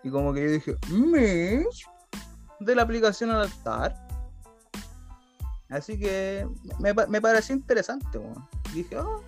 Y 0.02 0.10
como 0.10 0.34
que 0.34 0.44
yo 0.44 0.52
dije, 0.52 0.76
Mish, 0.90 1.86
de 2.60 2.76
la 2.76 2.84
aplicación 2.84 3.32
al 3.32 3.42
altar. 3.42 3.96
Así 5.70 6.00
que 6.00 6.48
me, 6.80 6.94
me 6.94 7.22
pareció 7.22 7.56
interesante. 7.56 8.20
Dije, 8.74 8.98
oh, 8.98 9.24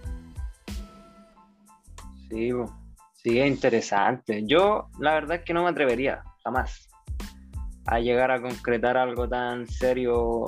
Sí, 2.29 2.51
sí, 3.13 3.39
es 3.39 3.47
interesante. 3.47 4.43
Yo, 4.45 4.89
la 4.99 5.13
verdad 5.13 5.37
es 5.37 5.43
que 5.43 5.53
no 5.53 5.63
me 5.63 5.69
atrevería, 5.69 6.23
jamás, 6.43 6.89
a 7.85 7.99
llegar 7.99 8.31
a 8.31 8.41
concretar 8.41 8.97
algo 8.97 9.29
tan 9.29 9.67
serio 9.67 10.45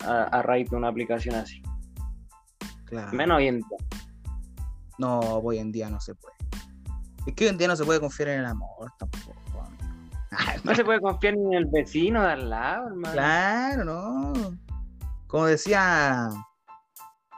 a, 0.00 0.22
a 0.24 0.42
raíz 0.42 0.68
de 0.70 0.76
una 0.76 0.88
aplicación 0.88 1.34
así. 1.34 1.62
claro. 2.84 3.12
Menos 3.16 3.38
hoy 3.38 3.48
en 3.48 3.58
día. 3.58 3.78
No, 4.98 5.20
hoy 5.20 5.58
en 5.58 5.72
día 5.72 5.88
no 5.88 6.00
se 6.00 6.14
puede. 6.14 6.36
Es 7.26 7.34
que 7.34 7.44
hoy 7.44 7.50
en 7.50 7.58
día 7.58 7.68
no 7.68 7.76
se 7.76 7.84
puede 7.84 8.00
confiar 8.00 8.30
en 8.30 8.40
el 8.40 8.46
amor 8.46 8.92
tampoco. 8.98 9.34
No 10.64 10.74
se 10.74 10.84
puede 10.84 11.00
confiar 11.00 11.34
ni 11.36 11.46
en 11.46 11.52
el 11.54 11.66
vecino 11.66 12.22
de 12.22 12.32
al 12.32 12.50
lado, 12.50 12.88
hermano. 12.88 13.12
Claro, 13.12 13.84
no. 13.84 14.32
Como 15.26 15.46
decía 15.46 16.28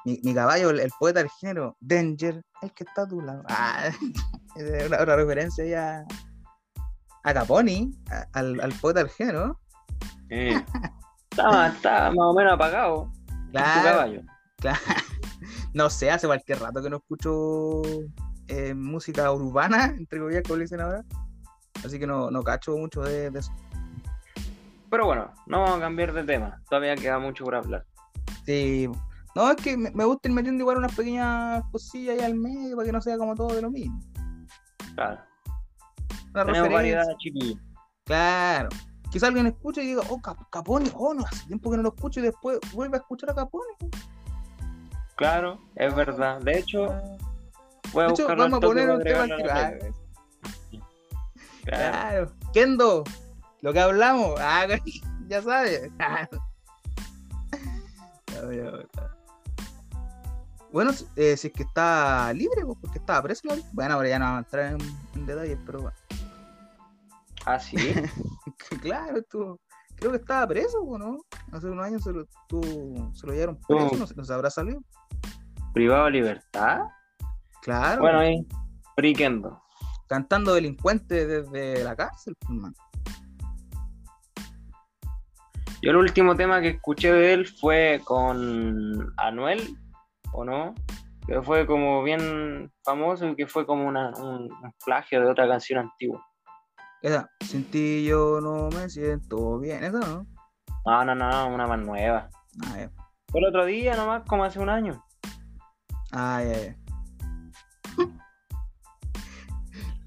mi, 0.04 0.20
mi 0.24 0.34
caballo, 0.34 0.70
el, 0.70 0.80
el 0.80 0.90
poeta 0.98 1.20
del 1.20 1.30
género, 1.40 1.76
Danger, 1.80 2.42
el 2.62 2.72
que 2.72 2.84
está 2.84 3.02
a 3.02 3.08
tu 3.08 3.20
lado. 3.20 3.42
Ah, 3.48 3.88
es 4.56 4.86
una, 4.86 5.02
una 5.02 5.16
referencia 5.16 5.64
ya 5.64 6.04
a 7.24 7.34
Caponi, 7.34 7.90
a- 8.10 8.26
al, 8.38 8.60
al 8.60 8.72
poeta 8.74 9.00
del 9.00 9.10
género. 9.10 9.58
Eh. 10.30 10.62
Estaba, 11.30 11.68
estaba 11.68 12.08
más 12.10 12.18
o 12.20 12.34
menos 12.34 12.52
apagado 12.54 13.12
tu 13.26 13.50
Claro, 13.52 13.82
caballo. 13.90 14.22
claro. 14.58 14.78
No 15.74 15.88
sé, 15.90 16.10
hace 16.10 16.26
cualquier 16.26 16.60
rato 16.60 16.82
que 16.82 16.90
no 16.90 16.96
escucho 16.96 17.82
eh, 18.48 18.74
música 18.74 19.30
urbana, 19.30 19.84
entre 19.96 20.18
comillas, 20.18 20.42
como 20.44 20.56
le 20.56 20.62
dicen 20.64 20.80
ahora. 20.80 21.04
Así 21.84 21.98
que 21.98 22.06
no, 22.06 22.30
no 22.30 22.42
cacho 22.42 22.76
mucho 22.76 23.02
de, 23.02 23.30
de 23.30 23.38
eso. 23.38 23.52
Pero 24.90 25.06
bueno, 25.06 25.30
no 25.46 25.60
vamos 25.60 25.78
a 25.78 25.80
cambiar 25.80 26.12
de 26.12 26.24
tema. 26.24 26.62
Todavía 26.68 26.96
queda 26.96 27.18
mucho 27.18 27.44
por 27.44 27.54
hablar. 27.54 27.84
Sí. 28.44 28.88
No, 29.34 29.50
es 29.50 29.56
que 29.56 29.76
me, 29.76 29.90
me 29.90 30.04
gusta 30.04 30.28
ir 30.28 30.34
metiendo 30.34 30.62
igual 30.62 30.78
unas 30.78 30.94
pequeñas 30.94 31.62
cosillas 31.70 32.18
ahí 32.18 32.24
al 32.24 32.34
medio 32.34 32.76
para 32.76 32.86
que 32.86 32.92
no 32.92 33.00
sea 33.00 33.18
como 33.18 33.34
todo 33.34 33.54
de 33.54 33.62
lo 33.62 33.70
mismo. 33.70 34.00
Claro. 34.94 35.20
Una 36.34 36.44
Tenemos 36.46 36.72
variedad, 36.72 37.04
chiquillos. 37.18 37.60
Claro. 38.04 38.68
Quizá 39.10 39.28
alguien 39.28 39.46
escuche 39.46 39.82
y 39.82 39.86
diga, 39.86 40.02
oh, 40.08 40.20
Cap- 40.20 40.48
Capone, 40.50 40.90
oh, 40.94 41.14
no, 41.14 41.24
hace 41.24 41.46
tiempo 41.46 41.70
que 41.70 41.76
no 41.76 41.82
lo 41.82 41.90
escucho 41.90 42.20
y 42.20 42.24
después 42.24 42.58
vuelve 42.72 42.96
a 42.96 43.00
escuchar 43.00 43.30
a 43.30 43.34
Capone. 43.34 43.74
Claro, 45.16 45.60
es 45.76 45.94
verdad. 45.94 46.40
De 46.40 46.58
hecho, 46.58 46.86
voy 47.92 48.04
a 48.04 48.06
De 48.08 48.12
hecho, 48.12 48.26
vamos 48.28 48.52
a 48.52 48.60
poner 48.60 48.90
un 48.90 49.02
tema 49.02 49.22
al 49.22 49.94
Claro. 51.76 52.32
Kendo, 52.52 53.04
lo 53.60 53.72
que 53.72 53.80
hablamos, 53.80 54.34
ah, 54.40 54.66
ya 55.28 55.42
sabes. 55.42 55.90
Bueno, 60.70 60.90
eh, 61.16 61.36
si 61.36 61.46
es 61.48 61.52
que 61.52 61.62
está 61.62 62.32
libre, 62.34 62.64
pues, 62.64 62.76
porque 62.80 62.98
estaba 62.98 63.22
preso. 63.22 63.42
¿no? 63.48 63.54
Bueno, 63.72 63.94
ahora 63.94 64.08
ya 64.08 64.18
no 64.18 64.26
vamos 64.26 64.38
a 64.38 64.44
entrar 64.44 64.72
en, 64.74 64.78
en 65.16 65.26
detalles, 65.26 65.58
pero 65.64 65.80
bueno. 65.80 65.96
Ah, 67.46 67.58
sí. 67.58 67.76
claro, 68.82 69.16
estuvo, 69.18 69.58
creo 69.96 70.10
que 70.12 70.18
estaba 70.18 70.46
preso, 70.46 70.82
¿o 70.82 70.98
¿no? 70.98 71.18
Hace 71.52 71.68
unos 71.68 71.86
años 71.86 72.02
se 72.04 72.12
lo, 72.12 72.22
estuvo- 72.22 73.14
se 73.14 73.26
lo 73.26 73.32
llevaron 73.32 73.58
preso, 73.66 73.96
no, 73.96 74.06
se- 74.06 74.14
no 74.14 74.24
se 74.24 74.32
habrá 74.34 74.50
salido. 74.50 74.80
Privado 75.72 76.04
de 76.04 76.10
libertad. 76.10 76.82
Claro, 77.62 78.02
Bueno, 78.02 78.18
ahí. 78.18 78.46
Friquendo. 78.94 79.62
Cantando 80.08 80.54
delincuente 80.54 81.26
desde 81.26 81.84
la 81.84 81.94
cárcel, 81.94 82.34
pues. 82.40 82.72
Yo 85.80 85.90
el 85.90 85.96
último 85.96 86.34
tema 86.34 86.60
que 86.60 86.70
escuché 86.70 87.12
de 87.12 87.32
él 87.34 87.46
fue 87.46 88.00
con 88.04 89.12
Anuel, 89.16 89.76
¿o 90.32 90.44
no? 90.44 90.74
Que 91.26 91.40
fue 91.42 91.66
como 91.66 92.02
bien 92.02 92.72
famoso 92.84 93.28
y 93.28 93.36
que 93.36 93.46
fue 93.46 93.64
como 93.64 93.86
una- 93.86 94.10
un, 94.18 94.50
un 94.50 94.72
plagio 94.84 95.20
de 95.20 95.30
otra 95.30 95.46
canción 95.46 95.78
antigua. 95.80 96.24
Esa, 97.00 97.30
sin 97.42 97.64
ti 97.70 98.04
yo 98.04 98.40
no 98.40 98.70
me 98.70 98.88
siento 98.88 99.58
bien, 99.60 99.84
eso 99.84 100.00
no. 100.00 100.26
No, 100.84 101.04
no, 101.04 101.14
no, 101.14 101.48
una 101.54 101.66
más 101.66 101.78
nueva. 101.78 102.28
Ah. 102.64 102.88
Fue 103.30 103.40
el 103.40 103.46
otro 103.46 103.64
día 103.66 103.94
nomás, 103.94 104.22
como 104.26 104.42
hace 104.42 104.58
un 104.58 104.70
año. 104.70 105.04
Ah, 106.12 106.42
ya, 106.42 106.60
ya. 106.60 106.76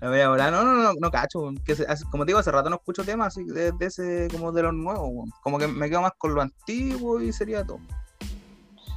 La 0.02 0.10
voy 0.10 0.20
a 0.20 0.30
volar. 0.30 0.52
No, 0.52 0.64
no, 0.64 0.74
no, 0.74 0.94
no 1.00 1.12
cacho. 1.12 1.52
Que 1.64 1.76
se- 1.76 1.86
como 2.10 2.26
te 2.26 2.30
digo, 2.32 2.40
hace 2.40 2.52
rato 2.52 2.70
no 2.70 2.78
escucho 2.78 3.04
temas 3.04 3.28
así 3.28 3.46
de, 3.46 3.72
de 3.72 3.86
ese, 3.86 4.28
como 4.32 4.52
de 4.52 4.64
los 4.64 4.74
nuevos. 4.74 5.30
Como 5.42 5.58
que 5.60 5.68
me 5.68 5.90
quedo 5.90 6.02
más 6.02 6.14
con 6.18 6.34
lo 6.34 6.42
antiguo 6.42 7.22
y 7.22 7.32
sería 7.32 7.64
todo. 7.64 7.80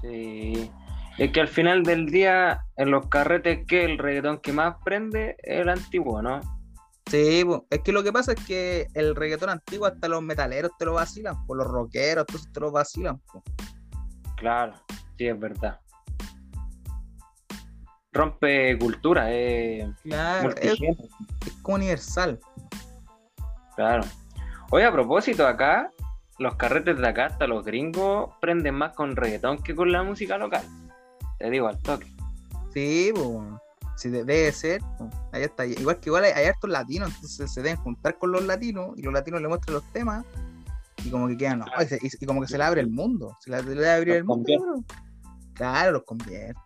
Sí. 0.00 0.70
Es 1.18 1.30
que 1.30 1.40
al 1.40 1.48
final 1.48 1.82
del 1.84 2.06
día, 2.06 2.64
en 2.76 2.90
los 2.90 3.06
carretes, 3.08 3.64
que 3.68 3.84
el 3.84 3.98
reggaetón 3.98 4.38
que 4.38 4.52
más 4.52 4.76
prende 4.84 5.36
es 5.42 5.60
el 5.60 5.68
antiguo, 5.68 6.20
¿no? 6.22 6.40
Sí, 7.06 7.44
es 7.70 7.80
que 7.82 7.92
lo 7.92 8.02
que 8.02 8.12
pasa 8.12 8.32
es 8.32 8.44
que 8.46 8.86
el 8.94 9.14
reggaetón 9.14 9.50
antiguo 9.50 9.86
hasta 9.86 10.08
los 10.08 10.22
metaleros 10.22 10.72
te 10.78 10.86
lo 10.86 10.94
vacilan, 10.94 11.46
por 11.46 11.58
los 11.58 11.66
rockeros, 11.68 12.26
todos 12.26 12.50
te 12.50 12.60
lo 12.60 12.72
vacilan. 12.72 13.18
po. 13.30 13.42
Claro, 14.36 14.72
sí, 15.16 15.28
es 15.28 15.38
verdad. 15.38 15.78
Rompe 18.14 18.78
cultura, 18.78 19.30
es 19.32 19.86
Claro, 20.04 20.50
es, 20.60 20.78
como 21.62 21.74
universal. 21.76 22.38
claro. 23.76 24.02
Oye, 24.70 24.84
a 24.86 24.92
propósito, 24.92 25.46
acá, 25.46 25.90
los 26.38 26.54
carretes 26.56 26.96
de 26.98 27.06
acá, 27.08 27.26
hasta 27.26 27.46
los 27.46 27.64
gringos, 27.64 28.30
prenden 28.40 28.74
más 28.76 28.92
con 28.94 29.14
reggaetón 29.16 29.62
que 29.62 29.74
con 29.74 29.92
la 29.92 30.02
música 30.02 30.38
local. 30.38 30.64
Te 31.38 31.50
digo 31.50 31.68
al 31.68 31.78
toque. 31.82 32.06
Sí, 32.72 33.12
pues. 33.14 33.28
Sí, 33.96 34.08
de- 34.10 34.24
debe 34.24 34.50
ser. 34.52 34.80
Ahí 35.32 35.42
está. 35.42 35.64
Igual 35.66 36.00
que 36.00 36.08
igual 36.08 36.24
hay, 36.24 36.32
hay 36.32 36.46
hartos 36.46 36.68
latinos, 36.70 37.12
entonces 37.14 37.52
se 37.52 37.62
deben 37.62 37.76
juntar 37.78 38.18
con 38.18 38.32
los 38.32 38.44
latinos 38.44 38.90
y 38.96 39.02
los 39.02 39.12
latinos 39.12 39.40
le 39.40 39.46
muestran 39.48 39.74
los 39.74 39.92
temas 39.92 40.24
y 41.04 41.10
como 41.10 41.28
que 41.28 41.36
quedan, 41.36 41.60
no, 41.60 41.66
y, 42.00 42.06
y- 42.20 42.26
como 42.26 42.40
que 42.40 42.48
se 42.48 42.58
le 42.58 42.64
abre 42.64 42.80
el 42.80 42.90
mundo. 42.90 43.36
Se 43.40 43.50
le, 43.50 43.62
le 43.62 43.88
abre 43.90 44.16
el 44.16 44.24
mundo. 44.24 44.52
Claro, 45.54 45.92
los 45.92 46.02
convierte. 46.04 46.60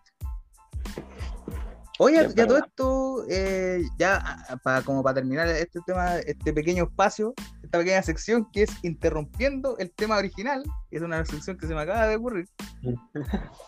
Oye, 2.01 2.29
ya 2.33 2.47
todo 2.47 2.57
esto, 2.59 3.25
eh, 3.29 3.81
ya 3.97 4.37
para 4.63 4.81
como 4.83 5.03
para 5.03 5.15
terminar 5.15 5.47
este 5.49 5.79
tema, 5.85 6.15
este 6.19 6.53
pequeño 6.53 6.85
espacio, 6.85 7.33
esta 7.61 7.77
pequeña 7.77 8.01
sección 8.01 8.47
que 8.53 8.63
es 8.63 8.69
interrumpiendo 8.83 9.77
el 9.79 9.91
tema 9.91 10.17
original, 10.17 10.63
que 10.89 10.95
es 10.97 11.01
una 11.03 11.25
sección 11.25 11.57
que 11.57 11.67
se 11.67 11.75
me 11.75 11.81
acaba 11.81 12.07
de 12.07 12.15
ocurrir. 12.15 12.45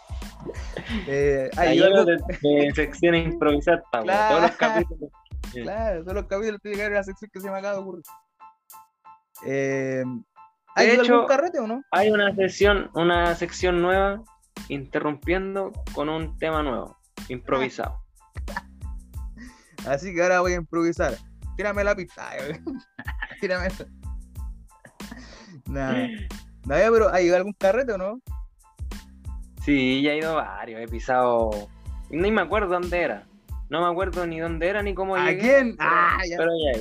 Eh, 1.08 1.52
hay 1.56 1.80
algo- 1.80 2.04
de, 2.04 2.18
de 2.18 2.72
secciones 2.76 3.28
improvisadas, 3.32 3.84
po, 3.92 4.02
Claro. 4.02 4.36
todos 4.38 4.50
los 4.50 4.58
capítulos. 4.58 5.12
Claro, 5.54 6.02
todos 6.02 6.14
los 6.16 6.26
capítulos 6.26 6.62
tiene 6.62 6.78
que 6.78 6.82
haber 6.84 6.94
una 6.94 7.04
sección 7.04 7.30
que 7.32 7.40
se 7.42 7.52
me 7.52 7.58
acaba 7.58 7.74
de 7.76 7.80
ocurrir. 7.80 8.04
Eh, 9.46 10.04
¿Hay 10.76 10.88
De 10.88 10.92
a 10.94 10.96
algún 11.02 11.06
hecho- 11.06 11.26
carrete 11.28 11.60
o 11.60 11.68
no? 11.68 11.84
Hay 11.92 12.10
una 12.10 12.34
sesión, 12.36 12.90
una 12.96 13.36
sección 13.36 13.84
nueva, 13.84 14.24
interrumpiendo 14.68 15.72
con 15.94 16.10
un 16.10 16.38
tema 16.40 16.64
nuevo, 16.64 16.98
improvisado. 17.30 18.00
Así 19.88 20.14
que 20.14 20.22
ahora 20.22 20.42
voy 20.42 20.54
a 20.54 20.58
improvisar. 20.58 21.16
Tírame 21.58 21.84
la 21.84 21.96
pista. 21.96 22.30
Tírame 23.42 23.68
esa. 23.68 23.86
Nada. 25.68 26.08
Nada, 26.66 26.90
pero 26.92 27.14
¿hay 27.14 27.26
ido 27.26 27.36
a 27.36 27.38
algún 27.38 27.54
carrete 27.54 27.94
o 27.94 27.98
no? 27.98 28.22
Sí, 29.64 30.02
ya 30.02 30.12
he 30.12 30.18
ido 30.20 30.36
varios, 30.36 30.82
he 30.82 30.88
pisado. 30.88 31.50
Ni 32.10 32.32
me 32.32 32.42
acuerdo 32.42 32.70
dónde 32.70 33.02
era. 33.02 33.28
No 33.70 33.82
me 33.82 33.88
acuerdo 33.92 34.26
ni 34.28 34.40
dónde 34.40 34.68
era 34.68 34.84
ni 34.84 34.94
cómo 34.94 35.16
¿A 35.16 35.26
llegué. 35.30 35.40
quién? 35.42 35.78
Pero, 35.78 35.90
Ah, 35.92 36.18
ya. 36.30 36.38
pero 36.38 36.52
ya. 36.64 36.80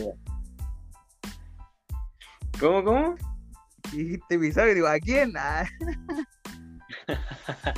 ¿Cómo, 2.59 2.85
cómo? 2.85 3.15
Dijiste 3.93 4.39
pisado 4.39 4.69
y 4.71 4.75
digo, 4.75 4.87
¿a 4.89 4.99
quién? 4.99 5.33
Ah, 5.37 5.65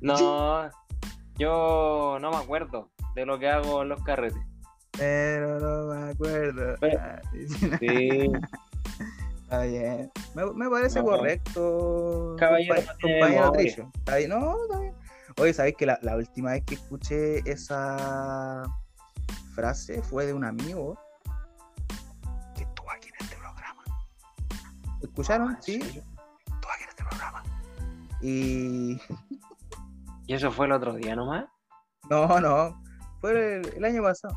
No, 0.00 0.68
yo 1.38 2.18
no 2.20 2.30
me 2.30 2.36
acuerdo 2.36 2.90
de 3.14 3.26
lo 3.26 3.38
que 3.38 3.48
hago 3.48 3.82
en 3.82 3.88
los 3.90 4.02
carretes. 4.02 4.40
pero 4.92 5.58
no 5.60 5.94
me 5.94 6.10
acuerdo. 6.10 6.74
Pero- 6.80 7.00
Sí, 7.80 8.32
Está 9.42 9.62
bien. 9.62 10.10
Me, 10.34 10.44
me 10.54 10.68
parece 10.68 10.98
No. 11.00 11.04
correcto. 11.06 12.34
Caballero, 12.38 12.74
compañero. 13.00 13.52
Trillo. 13.52 13.90
Está 13.94 14.16
bien, 14.16 14.30
No, 14.30 14.56
está 14.64 14.80
bien. 14.80 14.94
Oye, 15.38 15.52
¿sabéis 15.52 15.76
que 15.76 15.86
la, 15.86 15.98
la 16.02 16.16
última 16.16 16.50
vez 16.52 16.64
que 16.64 16.74
escuché 16.74 17.48
esa 17.50 18.64
frase 19.54 20.02
fue 20.02 20.26
de 20.26 20.32
un 20.34 20.44
amigo 20.44 20.98
que 22.56 22.62
estuvo 22.64 22.90
aquí 22.90 23.08
en 23.08 23.14
este 23.24 23.36
programa? 23.36 23.84
¿Escucharon? 25.02 25.50
Ah, 25.50 25.58
sí. 25.60 25.74
estuvo 25.74 26.72
aquí 26.72 26.82
en 26.82 26.88
este 26.88 27.04
programa. 27.04 27.42
Y 28.22 29.00
¿Y 30.26 30.34
eso 30.34 30.50
fue 30.50 30.66
el 30.66 30.72
otro 30.72 30.94
día 30.94 31.14
nomás? 31.14 31.46
no, 32.10 32.40
no, 32.40 32.82
fue 33.20 33.58
el, 33.58 33.74
el 33.76 33.84
año 33.84 34.02
pasado. 34.02 34.34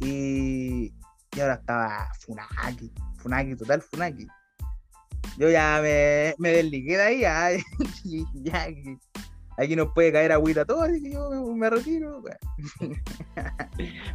Y, 0.00 0.92
y 1.36 1.40
ahora 1.40 1.54
estaba 1.54 2.08
Funaki, 2.20 2.92
Funaki, 3.18 3.56
total 3.56 3.82
Funaki. 3.82 4.26
Yo 5.38 5.50
ya 5.50 5.80
me, 5.82 6.34
me 6.38 6.50
desligué 6.50 6.96
de 6.96 7.02
ahí, 7.02 7.20
ya, 7.22 7.62
ya, 8.34 8.68
aquí 9.56 9.74
nos 9.74 9.92
puede 9.92 10.12
caer 10.12 10.32
agüita 10.32 10.62
a 10.62 10.64
todos, 10.64 10.88
así 10.88 11.02
que 11.02 11.12
yo 11.12 11.30
me, 11.54 11.70
retiro. 11.70 12.22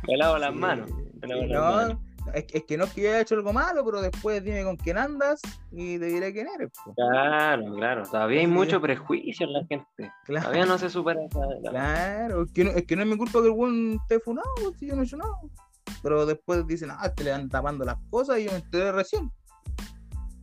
Me 0.08 0.18
lavo 0.18 0.38
las 0.38 0.56
manos. 0.56 0.90
me 1.22 1.28
lavo 1.28 1.42
sí, 1.42 1.48
las 1.48 1.62
no, 1.62 1.72
manos. 1.76 1.98
Es, 2.34 2.46
que- 2.46 2.58
es 2.60 2.64
que 2.66 2.78
no 2.78 2.86
es 2.86 2.94
que 2.94 3.02
yo 3.02 3.10
haya 3.10 3.22
hecho 3.22 3.36
algo 3.36 3.54
malo, 3.54 3.84
pero 3.86 4.02
después 4.02 4.44
dime 4.44 4.64
con 4.64 4.76
quién 4.78 4.98
andas 4.98 5.42
y 5.72 5.98
te 6.00 6.06
diré 6.06 6.32
quién 6.34 6.48
eres. 6.56 6.70
po. 6.86 6.94
Claro, 6.96 7.74
claro. 7.76 8.04
Todavía 8.04 8.40
hay 8.40 8.46
Sí. 8.46 8.52
mucho 8.52 8.82
prejuicio 8.82 9.46
en 9.48 9.54
la 9.54 9.66
gente. 9.66 10.12
Claro, 10.26 10.46
Todavía 10.48 10.66
no 10.66 10.78
se 10.78 10.90
supera 10.90 11.20
esa. 11.26 11.40
la- 11.62 11.70
claro, 11.72 12.44
es 12.44 12.52
que, 12.52 12.64
no, 12.64 12.72
es 12.72 12.86
que 12.86 12.96
no 12.96 13.02
es 13.04 13.08
mi 13.08 13.18
culpa 13.18 13.40
que 13.42 13.48
el 13.48 13.54
buen 13.54 13.94
esté 14.02 14.20
funado, 14.20 14.48
si 14.78 14.88
yo 14.88 14.96
no 14.96 15.02
he 15.02 15.06
hecho 15.06 15.18
nada. 15.18 15.34
Pero 16.04 16.26
después 16.26 16.66
dicen, 16.68 16.90
ah, 16.92 17.14
te 17.14 17.24
le 17.24 17.32
van 17.32 17.50
tapando 17.50 17.84
las 17.84 17.98
cosas 18.10 18.40
y 18.40 18.46
yo 18.46 18.52
me 18.52 18.58
enteré 18.58 18.92
recién. 18.92 19.32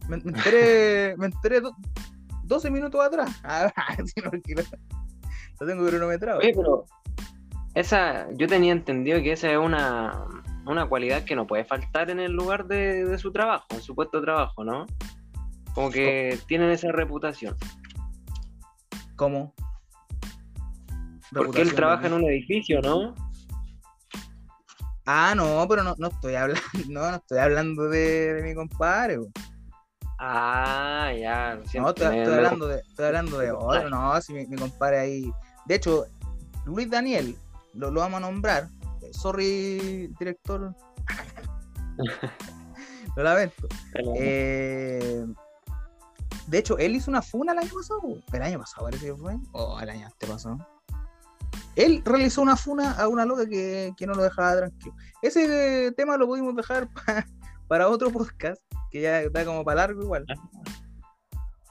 Me, 0.08 0.18
me 0.18 0.30
enteré, 0.32 1.16
me 1.18 1.26
enteré 1.26 1.60
do- 1.60 1.74
12 2.44 2.70
minutos 2.70 3.00
atrás. 3.04 3.30
Ah, 3.44 3.72
si 4.04 4.20
no, 4.20 4.30
que 4.30 4.54
lo, 4.54 4.62
lo 5.60 5.66
tengo 5.66 5.86
cronometrado. 5.86 6.38
Oye, 6.40 6.52
pero 6.54 6.84
esa, 7.74 8.26
yo 8.34 8.46
tenía 8.46 8.72
entendido 8.72 9.18
que 9.22 9.32
esa 9.32 9.50
es 9.50 9.58
una, 9.58 10.26
una 10.66 10.88
cualidad 10.88 11.24
que 11.24 11.36
no 11.36 11.46
puede 11.46 11.64
faltar 11.64 12.10
en 12.10 12.20
el 12.20 12.32
lugar 12.32 12.66
de, 12.66 13.04
de 13.04 13.18
su 13.18 13.32
trabajo, 13.32 13.66
en 13.70 13.82
su 13.82 13.94
puesto 13.94 14.18
de 14.18 14.24
trabajo, 14.24 14.64
¿no? 14.64 14.86
Como 15.74 15.90
que 15.90 16.38
tienen 16.46 16.70
esa 16.70 16.90
reputación. 16.90 17.56
¿Cómo? 19.16 19.54
Porque 21.32 21.62
él 21.62 21.74
trabaja 21.74 22.06
en 22.06 22.14
un 22.14 22.24
edificio, 22.24 22.80
¿no? 22.80 23.14
Ah, 25.06 25.34
no, 25.36 25.64
pero 25.68 25.84
no, 25.84 25.94
no 25.98 26.08
estoy 26.08 26.34
hablando, 26.34 26.62
no, 26.88 27.10
no 27.10 27.16
estoy 27.16 27.38
hablando 27.38 27.88
de, 27.88 28.34
de 28.34 28.42
mi 28.42 28.54
compadre. 28.54 29.18
Ah, 30.18 31.12
ya. 31.16 31.60
siento, 31.66 31.82
No, 31.82 31.90
estoy, 31.90 32.34
hablando 32.34 32.66
de, 32.66 32.80
estoy 32.80 33.06
hablando 33.06 33.38
de 33.38 33.52
otro, 33.52 33.90
no, 33.90 34.20
si 34.20 34.32
mi, 34.32 34.46
mi 34.46 34.56
compadre 34.56 34.98
ahí. 34.98 35.30
De 35.66 35.76
hecho, 35.76 36.06
Luis 36.64 36.90
Daniel, 36.90 37.36
lo, 37.74 37.90
lo 37.90 38.00
vamos 38.00 38.18
a 38.18 38.20
nombrar. 38.20 38.68
Eh, 39.06 39.10
Sorry, 39.12 40.08
director. 40.18 40.74
lo 43.16 43.22
lamento. 43.22 43.68
Eh, 44.16 45.24
de 46.46 46.58
hecho, 46.58 46.78
él 46.78 46.96
hizo 46.96 47.10
una 47.10 47.22
funa 47.22 47.52
el 47.52 47.58
año 47.58 47.70
pasado. 47.74 48.00
El 48.32 48.42
año 48.42 48.58
pasado 48.58 48.84
parece 48.86 49.06
que 49.06 49.14
fue. 49.14 49.36
O 49.52 49.80
el 49.80 49.90
año 49.90 50.06
antepasado. 50.06 50.58
Él 51.74 52.02
realizó 52.04 52.40
una 52.42 52.56
funa 52.56 52.92
a 52.92 53.08
una 53.08 53.24
loca 53.26 53.46
que, 53.46 53.92
que 53.96 54.06
no 54.06 54.14
lo 54.14 54.22
dejaba 54.22 54.56
tranquilo. 54.56 54.94
Ese 55.22 55.92
tema 55.96 56.16
lo 56.16 56.26
pudimos 56.26 56.54
dejar 56.56 56.88
pa- 57.06 57.26
para 57.68 57.88
otro 57.88 58.10
podcast, 58.10 58.62
que 58.90 59.02
ya 59.02 59.20
está 59.20 59.44
como 59.44 59.64
para 59.64 59.82
largo 59.82 60.02
igual. 60.02 60.24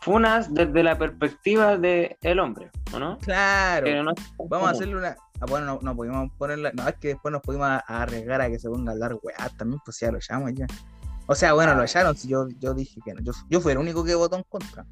Funas 0.01 0.53
desde 0.53 0.83
la 0.83 0.97
perspectiva 0.97 1.77
del 1.77 2.15
el 2.21 2.39
hombre, 2.39 2.69
¿o 2.93 2.99
no? 2.99 3.17
Claro. 3.19 4.03
No 4.03 4.13
Vamos 4.49 4.67
a 4.67 4.71
hacerle 4.71 4.95
una. 4.97 5.15
Ah, 5.41 5.45
bueno, 5.49 5.65
no, 5.65 5.79
no 5.81 5.95
pudimos 5.95 6.31
ponerla. 6.37 6.71
No, 6.73 6.87
es 6.87 6.95
que 6.95 7.09
después 7.09 7.31
nos 7.31 7.41
pudimos 7.41 7.67
arriesgar 7.87 8.41
a 8.41 8.47
que 8.49 8.57
se 8.59 8.69
ponga 8.69 8.91
a 8.91 8.93
hablar 8.93 9.15
weá 9.21 9.49
también, 9.57 9.81
pues 9.83 9.99
ya 9.99 10.11
lo 10.11 10.17
echamos 10.17 10.51
ya. 10.53 10.65
O 11.27 11.35
sea, 11.35 11.53
bueno, 11.53 11.73
lo 11.75 11.81
Ah. 11.81 11.85
echaron. 11.85 12.15
Si 12.15 12.27
yo, 12.27 12.47
yo 12.59 12.73
dije 12.73 12.99
que 13.03 13.13
no. 13.13 13.21
Yo, 13.21 13.31
yo 13.49 13.59
fui 13.61 13.71
el 13.73 13.77
único 13.79 14.03
que 14.03 14.15
votó 14.15 14.37
en 14.37 14.43
contra. 14.43 14.85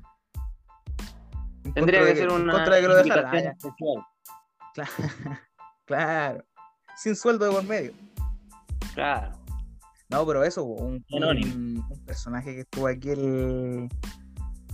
En 1.64 1.74
Tendría 1.74 2.00
contra 2.02 2.14
que 2.14 2.20
ser 2.20 2.30
en 2.30 2.42
una 2.42 2.54
contra 2.54 2.76
de 2.76 2.82
que 2.82 2.88
lo 2.88 2.96
dejaran. 2.96 3.58
Claro. 4.74 4.92
claro. 5.86 6.44
Sin 6.98 7.16
sueldo 7.16 7.46
de 7.46 7.52
por 7.52 7.64
medio. 7.64 7.94
Claro. 8.94 9.38
No, 10.10 10.26
pero 10.28 10.44
eso, 10.44 10.64
un, 10.64 11.04
Anónimo. 11.16 11.56
un, 11.56 11.86
un 11.90 12.06
personaje 12.06 12.54
que 12.54 12.60
estuvo 12.62 12.88
aquí 12.88 13.10
el- 13.10 13.90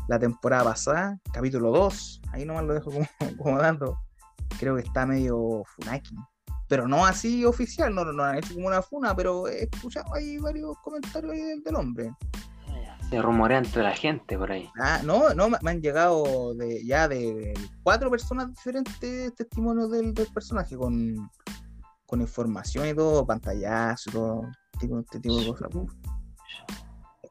la 0.08 0.18
temporada 0.20 0.64
pasada, 0.64 1.20
capítulo 1.32 1.72
2, 1.72 2.22
ahí 2.32 2.44
nomás 2.44 2.64
lo 2.66 2.74
dejo 2.74 2.92
como, 2.92 3.08
como 3.38 3.58
dando. 3.60 3.98
Creo 4.58 4.76
que 4.76 4.82
está 4.82 5.06
medio 5.06 5.64
funaki. 5.76 6.16
Pero 6.68 6.88
no 6.88 7.06
así 7.06 7.46
oficial, 7.46 7.94
no, 7.94 8.06
no 8.06 8.24
han 8.24 8.38
hecho 8.38 8.54
como 8.54 8.68
una 8.68 8.82
funa, 8.82 9.16
pero 9.16 9.48
he 9.48 9.64
escuchado 9.64 10.14
ahí 10.14 10.38
varios 10.38 10.78
comentarios 10.84 11.34
ahí 11.34 11.42
del, 11.42 11.64
del 11.64 11.76
hombre. 11.76 12.12
Se 13.10 13.20
rumorea 13.20 13.58
entre 13.58 13.82
la 13.82 13.96
gente 13.96 14.38
por 14.38 14.52
ahí. 14.52 14.70
Ah, 14.80 15.02
no, 15.04 15.34
no, 15.34 15.50
me, 15.50 15.58
han 15.66 15.82
llegado 15.82 16.54
de 16.54 16.86
ya 16.86 17.08
de, 17.08 17.54
cuatro 17.82 18.12
personas 18.12 18.50
diferentes 18.50 19.34
testimonios 19.34 19.90
del, 19.90 20.14
del 20.14 20.28
personaje 20.28 20.78
con, 20.78 21.16
con 22.06 22.22
información 22.22 22.88
y 22.88 22.94
todo, 22.94 23.26
pantallazo, 23.26 24.12
todo 24.12 24.42
tipo, 24.80 25.00
este 25.00 25.20
tipo 25.20 25.40
de 25.40 25.48
cosas. 25.48 25.70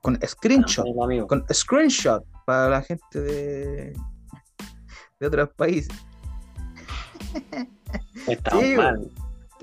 Con 0.02 0.18
screenshot, 0.26 0.86
con 1.28 1.44
screenshot 1.52 2.24
para 2.44 2.70
la 2.70 2.82
gente 2.82 3.20
de, 3.20 3.92
de 5.20 5.26
otros 5.26 5.50
países. 5.56 5.94
Estamos 8.26 8.64
Sí, 8.64 8.76
mal. 8.76 9.10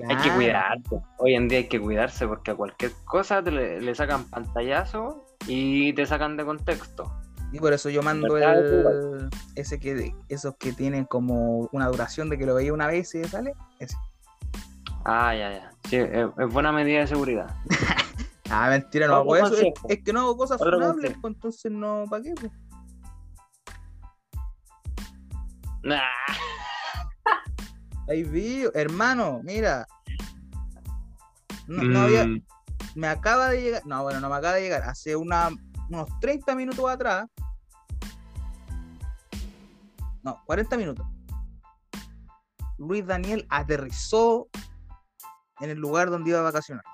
Hay 0.08 0.16
que 0.16 0.30
cuidarse. 0.30 1.00
Hoy 1.18 1.34
en 1.34 1.48
día 1.48 1.58
hay 1.58 1.68
que 1.68 1.80
cuidarse 1.80 2.26
porque 2.26 2.50
a 2.50 2.54
cualquier 2.54 2.92
cosa 3.04 3.42
te 3.42 3.50
le, 3.50 3.80
le 3.80 3.94
sacan 3.94 4.24
pantallazo 4.24 5.24
y 5.46 5.92
te 5.94 6.04
sacan 6.04 6.36
de 6.36 6.44
contexto. 6.44 7.10
Y 7.52 7.58
por 7.58 7.72
eso 7.72 7.88
yo 7.88 8.02
mando 8.02 8.36
el, 8.36 9.30
ese 9.54 9.78
que 9.78 10.14
esos 10.28 10.56
que 10.56 10.72
tienen 10.72 11.04
como 11.04 11.68
una 11.72 11.86
duración 11.86 12.28
de 12.28 12.36
que 12.36 12.44
lo 12.44 12.54
veía 12.54 12.72
una 12.72 12.88
vez 12.88 13.14
y 13.14 13.24
sale. 13.24 13.54
Ese. 13.78 13.96
Ah, 15.04 15.34
ya, 15.34 15.52
ya. 15.52 15.70
Sí, 15.88 15.96
es, 15.96 16.26
es 16.36 16.52
buena 16.52 16.72
medida 16.72 17.00
de 17.00 17.06
seguridad. 17.06 17.54
Ah, 18.48 18.68
mentira, 18.70 19.08
no 19.08 19.16
hago 19.16 19.36
eso. 19.36 19.46
Es, 19.46 19.50
consejo. 19.50 19.88
es 19.88 20.04
que 20.04 20.12
no 20.12 20.20
hago 20.20 20.36
cosas 20.36 20.58
funables, 20.58 21.16
pues 21.20 21.34
entonces 21.34 21.72
no, 21.72 22.04
¿para 22.08 22.22
qué? 22.22 22.34
pues? 22.34 22.52
Nah. 25.82 26.00
Ahí 28.08 28.22
vi, 28.22 28.64
hermano, 28.74 29.40
mira. 29.42 29.86
No, 31.66 31.82
no 31.82 32.00
había, 32.02 32.24
Mm, 32.26 32.42
me 32.94 33.08
acaba 33.08 33.48
de 33.50 33.60
llegar, 33.60 33.82
no, 33.86 34.02
bueno, 34.04 34.20
no 34.20 34.28
me 34.28 34.36
acaba 34.36 34.54
de 34.54 34.62
llegar, 34.62 34.84
hace 34.84 35.16
una, 35.16 35.50
unos 35.90 36.08
30 36.20 36.54
minutos 36.54 36.88
atrás, 36.88 37.26
no, 40.22 40.40
40 40.46 40.76
minutos, 40.76 41.04
Luis 42.78 43.04
Daniel 43.04 43.46
aterrizó 43.50 44.48
en 45.60 45.70
el 45.70 45.78
lugar 45.78 46.10
donde 46.10 46.30
iba 46.30 46.38
a 46.38 46.42
vacacionar. 46.42 46.84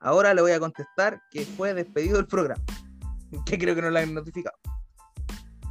Ahora 0.00 0.32
le 0.32 0.40
voy 0.42 0.52
a 0.52 0.60
contestar 0.60 1.20
que 1.30 1.44
fue 1.44 1.74
despedido 1.74 2.16
del 2.16 2.26
programa, 2.26 2.62
que 3.44 3.58
creo 3.58 3.74
que 3.74 3.82
no 3.82 3.90
lo 3.90 3.98
han 3.98 4.14
notificado. 4.14 4.56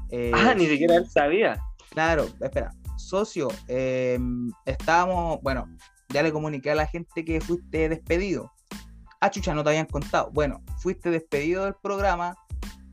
Eh, 0.10 0.32
Ah, 0.34 0.54
ni 0.54 0.68
siquiera 0.68 0.96
él 0.96 1.10
sabía. 1.10 1.60
Claro, 1.90 2.28
espera, 2.40 2.72
socio, 3.08 3.48
eh, 3.68 4.20
estábamos, 4.66 5.40
bueno, 5.42 5.68
ya 6.10 6.24
le 6.24 6.32
comuniqué 6.32 6.72
a 6.72 6.76
la 6.76 6.88
gente 6.88 7.24
que 7.24 7.40
fuiste 7.42 7.90
despedido. 7.90 8.52
Ah, 9.22 9.32
chucha, 9.32 9.54
no 9.54 9.64
te 9.64 9.70
habían 9.70 9.86
contado. 9.88 10.30
Bueno, 10.32 10.62
fuiste 10.80 11.10
despedido 11.10 11.64
del 11.66 11.74
programa, 11.82 12.36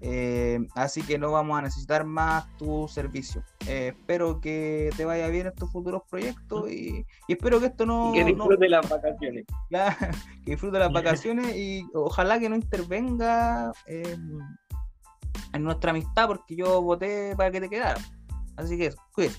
eh, 0.01 0.59
así 0.75 1.03
que 1.03 1.19
no 1.19 1.33
vamos 1.33 1.59
a 1.59 1.62
necesitar 1.62 2.05
más 2.05 2.47
tu 2.57 2.87
servicio. 2.89 3.43
Eh, 3.67 3.89
espero 3.89 4.41
que 4.41 4.91
te 4.97 5.05
vaya 5.05 5.29
bien 5.29 5.49
en 5.49 5.55
tus 5.55 5.71
futuros 5.73 6.03
proyectos 6.09 6.71
y, 6.71 7.05
y 7.29 7.33
espero 7.33 7.59
que 7.61 7.67
esto 7.67 7.85
no, 7.85 8.11
Y 8.11 8.12
que 8.12 8.25
no- 8.25 8.45
disfrute 8.45 8.69
las 8.69 8.89
vacaciones. 8.89 9.45
Claro, 9.69 9.97
que 10.45 10.51
disfrute 10.53 10.79
las 10.79 10.93
vacaciones 10.93 11.57
y 11.57 11.87
ojalá 11.95 12.39
que 12.39 12.49
no 12.49 12.57
intervenga 12.57 13.73
eh, 13.87 14.17
en 15.53 15.62
nuestra 15.62 15.91
amistad 15.91 16.27
porque 16.29 16.55
yo 16.57 16.81
voté 16.83 17.35
para 17.37 17.51
que 17.51 17.61
te 17.61 17.69
quedara. 17.69 18.01
Así 18.57 18.77
que 18.79 18.87
eso, 18.87 18.99
cuídate. 19.15 19.39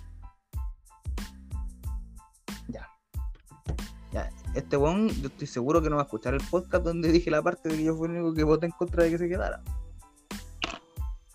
Este 4.55 4.77
weón, 4.77 5.09
yo 5.09 5.27
estoy 5.27 5.47
seguro 5.47 5.81
que 5.81 5.89
no 5.89 5.95
va 5.97 6.03
a 6.03 6.05
escuchar 6.05 6.33
el 6.33 6.41
podcast 6.49 6.83
donde 6.83 7.11
dije 7.11 7.29
la 7.29 7.41
parte 7.41 7.69
de 7.69 7.77
que 7.77 7.83
yo 7.83 7.95
fui 7.95 8.07
el 8.07 8.13
único 8.15 8.33
que 8.33 8.43
voté 8.43 8.65
en 8.67 8.71
contra 8.71 9.03
de 9.03 9.11
que 9.11 9.17
se 9.17 9.27
quedara. 9.29 9.61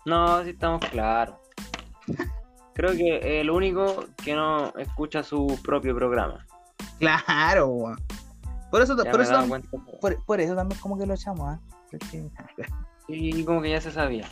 No, 0.05 0.43
sí 0.43 0.51
estamos 0.51 0.81
claros. 0.89 1.35
Creo 2.73 2.91
que 2.93 3.41
el 3.41 3.49
único 3.49 4.05
que 4.23 4.33
no 4.33 4.73
escucha 4.77 5.23
su 5.23 5.59
propio 5.63 5.95
programa. 5.95 6.45
Claro, 6.99 7.67
weón. 7.67 7.97
Por 8.71 8.81
eso, 8.81 8.95
por 8.95 9.21
eso, 9.21 9.31
he 9.31 9.35
dado 9.35 9.45
tam- 9.45 9.49
cuenta. 9.49 9.69
por, 9.99 10.23
por 10.25 10.39
eso 10.39 10.55
también 10.55 10.79
como 10.79 10.97
que 10.97 11.05
lo 11.05 11.13
echamos, 11.13 11.49
¿ah? 11.49 11.59
Porque- 11.91 12.29
Sí, 13.07 13.43
como 13.43 13.61
que 13.61 13.71
ya 13.71 13.81
se 13.81 13.91
sabía. 13.91 14.27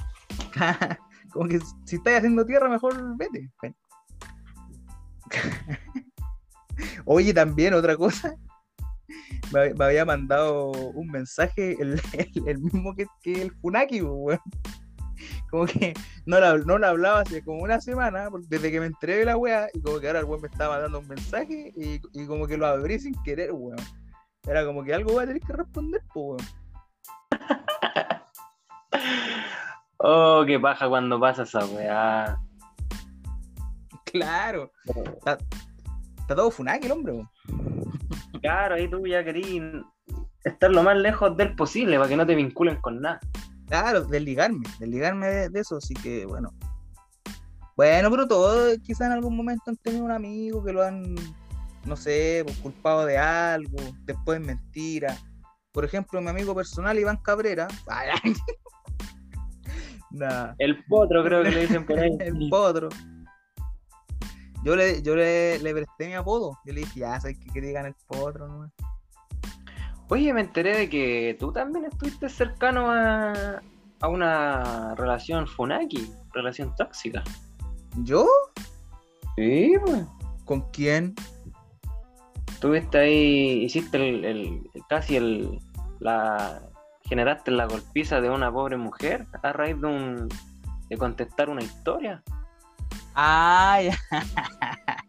Como 1.32 1.48
que 1.48 1.60
si 1.86 1.98
estás 1.98 2.16
haciendo 2.18 2.44
tierra, 2.44 2.68
mejor 2.70 3.16
vete. 3.16 3.52
Oye, 7.06 7.34
también 7.34 7.74
otra 7.76 7.96
cosa. 7.98 8.34
Me, 9.52 9.84
había 9.84 10.06
mandado 10.06 10.72
un 10.72 11.08
mensaje 11.08 11.76
el, 11.80 12.02
mismo 12.62 12.96
que, 12.96 13.08
el 13.26 13.52
Funaki, 13.62 14.02
weón. 14.02 14.40
Como 15.50 15.66
que 15.66 15.94
no 16.26 16.40
la, 16.40 16.58
no 16.58 16.78
la 16.78 16.90
hablaba 16.90 17.22
hace 17.22 17.44
como 17.44 17.64
una 17.64 17.82
semana, 17.82 18.30
desde 18.48 18.72
que 18.72 18.80
me 18.80 18.86
enteré 18.86 19.18
de 19.18 19.26
la 19.26 19.38
weá, 19.38 19.68
y 19.74 19.82
como 19.82 20.00
que 20.00 20.08
ahora 20.08 20.20
el 20.20 20.26
weón 20.26 20.42
me 20.42 20.48
estaba 20.48 20.80
dando 20.80 21.00
un 21.00 21.08
mensaje 21.08 21.74
y, 21.76 22.00
y 22.14 22.26
como 22.26 22.48
que 22.48 22.58
lo 22.58 22.68
abrí 22.68 23.00
sin 23.00 23.16
querer, 23.24 23.52
weón. 23.52 23.78
Era 24.48 24.66
como 24.66 24.84
que 24.84 24.94
algo 24.94 25.14
voy 25.14 25.24
a 25.24 25.28
tener 25.28 25.42
que 25.42 25.54
responder, 25.54 26.02
pues, 26.14 26.26
weón. 26.26 26.46
oh, 29.98 30.44
qué 30.46 30.60
paja 30.60 30.88
cuando 30.88 31.20
pasa 31.20 31.44
esa 31.44 31.66
weá. 31.66 32.40
Claro. 34.06 34.72
Está, 35.18 35.38
todo 36.36 36.52
funaki 36.52 36.86
el 36.86 36.92
hombre. 36.92 37.28
Claro, 38.42 38.76
ahí 38.76 38.90
tú 38.90 39.06
ya 39.06 39.24
querías 39.24 39.84
estar 40.44 40.72
lo 40.72 40.84
más 40.84 40.98
lejos 40.98 41.36
del 41.36 41.56
posible 41.56 41.98
para 41.98 42.10
que 42.10 42.18
no 42.18 42.26
te 42.26 42.36
vinculen 42.36 42.80
con 42.82 43.02
nada. 43.02 43.20
Claro, 43.68 44.06
desligarme, 44.06 44.66
desligarme 44.80 45.28
de, 45.28 45.50
de 45.50 45.60
eso, 45.60 45.78
así 45.78 45.94
que 45.94 46.26
bueno. 46.26 46.54
Bueno, 47.76 48.12
pero 48.12 48.28
todos 48.28 48.78
quizás 48.80 49.08
en 49.08 49.14
algún 49.14 49.38
momento 49.38 49.64
han 49.68 49.78
tenido 49.78 50.04
un 50.04 50.12
amigo 50.12 50.64
que 50.64 50.74
lo 50.74 50.84
han 50.84 51.16
no 51.86 51.96
sé, 51.96 52.42
pues, 52.46 52.58
culpado 52.58 53.06
de 53.06 53.18
algo, 53.18 53.78
después 54.06 54.40
mentira. 54.40 55.18
Por 55.72 55.86
ejemplo, 55.86 56.22
mi 56.22 56.30
amigo 56.30 56.56
personal, 56.56 56.98
Iván 56.98 57.18
Cabrera. 57.18 57.68
El 60.58 60.84
potro, 60.86 61.24
creo 61.24 61.44
que 61.44 61.52
le 61.52 61.62
dicen 61.62 61.86
por 61.86 62.00
ahí. 62.00 62.10
el 62.20 62.50
potro. 62.50 62.90
Yo 64.64 64.76
le, 64.76 65.02
yo 65.02 65.16
le, 65.16 65.60
presté 65.60 66.08
mi 66.08 66.14
apodo. 66.14 66.58
Yo 66.66 66.74
le 66.74 66.82
dije, 66.82 67.02
ya 67.02 67.20
sabes 67.20 67.38
que, 67.40 67.50
que 67.52 67.62
digan 67.62 67.86
el 67.86 67.96
potro 68.08 68.48
¿no? 68.48 68.72
Oye, 70.10 70.34
me 70.34 70.42
enteré 70.42 70.76
de 70.76 70.90
que 70.90 71.38
tú 71.40 71.52
también 71.52 71.86
estuviste 71.86 72.30
cercano 72.30 72.92
a, 72.92 73.62
a 74.02 74.08
una 74.08 74.96
relación 74.96 75.48
funaki, 75.48 76.12
relación 76.34 76.74
tóxica. 76.76 77.24
¿Yo? 78.04 78.26
Sí, 79.36 79.76
pues. 79.86 80.06
¿Con 80.46 80.62
quién? 80.72 81.14
Tuviste 82.60 82.98
ahí, 82.98 83.64
hiciste 83.64 83.98
el, 83.98 84.68
casi 84.90 85.16
el, 85.16 85.60
la, 86.00 86.62
generaste 87.04 87.52
la 87.52 87.66
golpiza 87.66 88.20
de 88.20 88.30
una 88.30 88.52
pobre 88.52 88.78
mujer 88.78 89.28
a 89.44 89.54
raíz 89.54 89.80
de 89.80 89.88
un, 89.88 90.30
de 90.90 90.98
contestar 90.98 91.50
una 91.50 91.62
historia. 91.62 92.24
Ah, 93.16 93.80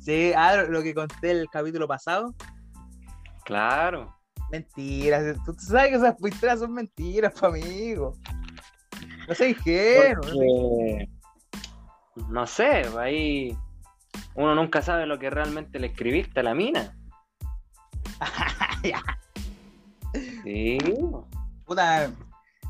sí, 0.00 0.32
ah, 0.34 0.64
lo 0.68 0.82
que 0.82 0.94
conté 0.94 1.30
el 1.30 1.48
capítulo 1.50 1.86
pasado. 1.86 2.34
Claro. 3.44 4.14
Mentiras, 4.50 5.36
tú 5.44 5.54
sabes 5.58 5.90
que 5.90 5.96
esas 5.96 6.14
historias 6.22 6.60
son 6.60 6.72
mentiras, 6.72 7.34
pa' 7.38 7.48
amigo. 7.48 8.14
No 9.28 9.34
sé 9.34 9.56
qué. 9.64 10.14
No 12.28 12.46
sé, 12.46 12.82
ahí 12.98 13.56
uno 14.34 14.54
nunca 14.54 14.82
sabe 14.82 15.06
lo 15.06 15.18
que 15.18 15.30
realmente 15.30 15.78
le 15.78 15.88
escribiste 15.88 16.40
a 16.40 16.42
la 16.42 16.54
mina. 16.54 16.96
sí. 20.44 20.78
Puta, 21.64 22.10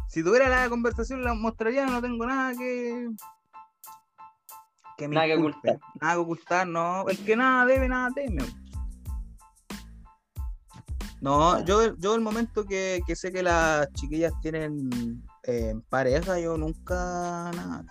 si 0.09 0.23
tuviera 0.23 0.49
la 0.49 0.69
conversación 0.69 1.23
la 1.23 1.35
mostraría, 1.35 1.87
no 1.87 2.01
tengo 2.01 2.27
nada 2.27 2.57
que. 2.57 3.09
Que 4.97 5.09
me 5.09 5.15
nada 5.15 5.27
que 5.27 5.35
ocultar. 5.37 5.79
Nada 6.01 6.15
que 6.15 6.21
ocultar, 6.21 6.67
no. 6.67 7.09
El 7.09 7.19
que 7.25 7.37
nada 7.37 7.67
debe, 7.67 7.89
nada 7.89 8.11
teme. 8.15 8.45
No, 11.21 11.65
yo, 11.65 11.97
yo 11.97 12.15
el 12.15 12.21
momento 12.21 12.65
que, 12.65 13.01
que 13.07 13.17
sé 13.17 13.33
que 13.33 13.43
las 13.43 13.91
chiquillas 13.95 14.33
tienen 14.43 15.23
eh, 15.45 15.75
pareja, 15.89 16.39
yo 16.39 16.57
nunca 16.57 17.51
nada. 17.55 17.85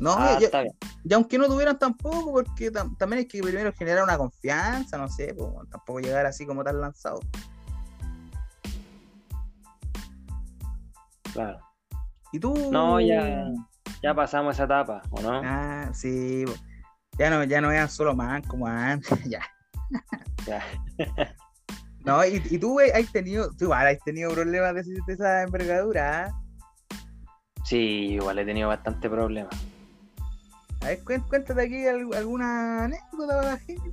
No, 0.00 0.14
ah, 0.18 0.38
y 1.04 1.14
aunque 1.14 1.38
no 1.38 1.46
tuvieran 1.46 1.78
tampoco, 1.78 2.32
porque 2.32 2.70
también 2.70 3.20
hay 3.20 3.26
que 3.26 3.40
primero 3.40 3.72
generar 3.72 4.02
una 4.02 4.18
confianza, 4.18 4.98
no 4.98 5.08
sé, 5.08 5.34
pues, 5.34 5.48
tampoco 5.70 6.00
llegar 6.00 6.26
así 6.26 6.44
como 6.44 6.64
tan 6.64 6.80
lanzado. 6.80 7.20
Claro. 11.32 11.58
¿Y 12.32 12.40
tú? 12.40 12.70
No, 12.70 13.00
ya, 13.00 13.46
ya 14.04 14.12
pasamos 14.12 14.54
esa 14.54 14.64
etapa, 14.64 15.00
¿o 15.12 15.22
no? 15.22 15.40
Ah, 15.42 15.88
sí. 15.94 16.44
Ya 17.16 17.30
no, 17.30 17.42
ya 17.44 17.62
no 17.62 17.70
eran 17.70 17.88
solo 17.88 18.14
más 18.14 18.46
como 18.46 18.66
antes, 18.66 19.18
ya. 19.24 19.40
ya. 20.46 20.62
no, 22.04 22.22
y, 22.26 22.42
y 22.50 22.58
tú 22.58 22.78
has 22.80 23.10
tenido, 23.12 23.48
tú 23.56 23.64
igual 23.64 23.86
has 23.86 23.98
tenido 24.04 24.30
problemas 24.34 24.74
de, 24.74 24.82
de 25.06 25.12
esa 25.12 25.44
envergadura. 25.44 26.26
¿ah? 26.26 26.42
Sí, 27.64 28.16
igual 28.16 28.40
he 28.40 28.44
tenido 28.44 28.68
bastante 28.68 29.08
problemas. 29.08 29.56
A 30.82 30.88
ver, 30.88 31.02
cuéntate 31.02 31.62
aquí 31.62 31.86
alguna 31.86 32.84
anécdota 32.84 33.36
para 33.36 33.50
la 33.52 33.58
gente. 33.58 33.90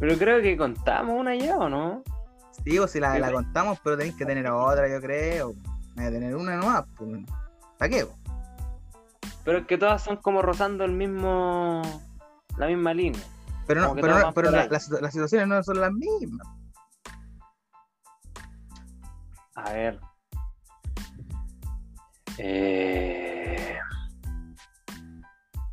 Pero 0.00 0.18
creo 0.18 0.42
que 0.42 0.56
contamos 0.56 1.16
una 1.16 1.36
ya, 1.36 1.56
¿o 1.58 1.68
no? 1.68 2.02
Sí, 2.64 2.76
o 2.76 2.88
si 2.88 2.98
la, 2.98 3.16
la 3.20 3.30
contamos, 3.30 3.78
pero 3.84 3.96
tenéis 3.96 4.16
que 4.16 4.26
tener 4.26 4.48
otra, 4.48 4.88
yo 4.88 5.00
creo. 5.00 5.54
Hay 5.96 6.06
que 6.06 6.10
tener 6.10 6.34
una 6.34 6.56
nueva, 6.56 6.86
pues. 6.98 7.20
¿Para 7.80 7.90
qué? 7.90 8.06
Pero 9.42 9.58
es 9.58 9.66
que 9.66 9.78
todas 9.78 10.04
son 10.04 10.18
como 10.18 10.42
rozando 10.42 10.84
el 10.84 10.92
mismo. 10.92 11.80
la 12.58 12.66
misma 12.66 12.92
línea. 12.92 13.22
Pero 13.66 13.80
no, 13.80 13.94
pero, 13.94 14.32
pero 14.34 14.50
las 14.50 15.12
situaciones 15.12 15.48
no 15.48 15.62
son 15.62 15.80
las 15.80 15.90
mismas. 15.90 16.46
A 19.54 19.72
ver. 19.72 19.98
Eh... 22.36 23.78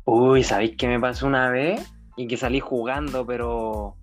Uy, 0.06 0.42
¿sabéis 0.44 0.76
qué 0.78 0.88
me 0.88 0.98
pasó 0.98 1.26
una 1.26 1.50
vez? 1.50 1.92
Y 2.16 2.26
que 2.26 2.38
salí 2.38 2.58
jugando, 2.58 3.26
pero 3.26 3.96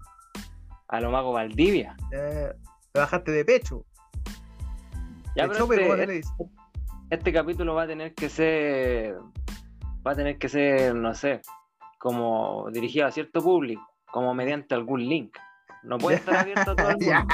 a 0.89 0.99
lo 0.99 1.09
mago 1.09 1.33
Valdivia. 1.33 1.97
te 2.11 2.99
bajaste 2.99 3.31
de 3.31 3.45
pecho. 3.45 3.83
Ya, 5.35 5.47
pero 5.47 5.73
este, 5.73 6.21
este, 7.09 7.33
capítulo 7.33 7.75
va 7.75 7.83
a 7.83 7.87
tener 7.87 8.13
que 8.13 8.29
ser. 8.29 9.15
Va 10.05 10.11
a 10.11 10.15
tener 10.15 10.37
que 10.37 10.49
ser, 10.49 10.93
no 10.93 11.13
sé, 11.15 11.41
como 11.97 12.67
dirigido 12.71 13.07
a 13.07 13.11
cierto 13.11 13.41
público, 13.41 13.81
como 14.11 14.33
mediante 14.33 14.75
algún 14.75 15.07
link. 15.07 15.37
No 15.83 15.97
puede 15.97 16.17
estar 16.17 16.37
abierto 16.37 16.71
a 16.71 16.75
todo 16.75 16.89
el 16.89 16.97
mundo. 16.99 17.33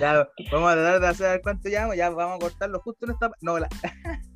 ya, 0.00 0.28
vamos 0.52 0.70
a 0.70 0.74
tratar 0.74 1.00
de 1.00 1.06
hacer 1.08 1.40
cuánto 1.42 1.68
llamo, 1.68 1.94
ya 1.94 2.10
vamos 2.10 2.36
a 2.36 2.38
cortarlo 2.40 2.80
justo 2.80 3.06
en 3.06 3.12
esta. 3.12 3.30
No, 3.40 3.58
la... 3.58 3.68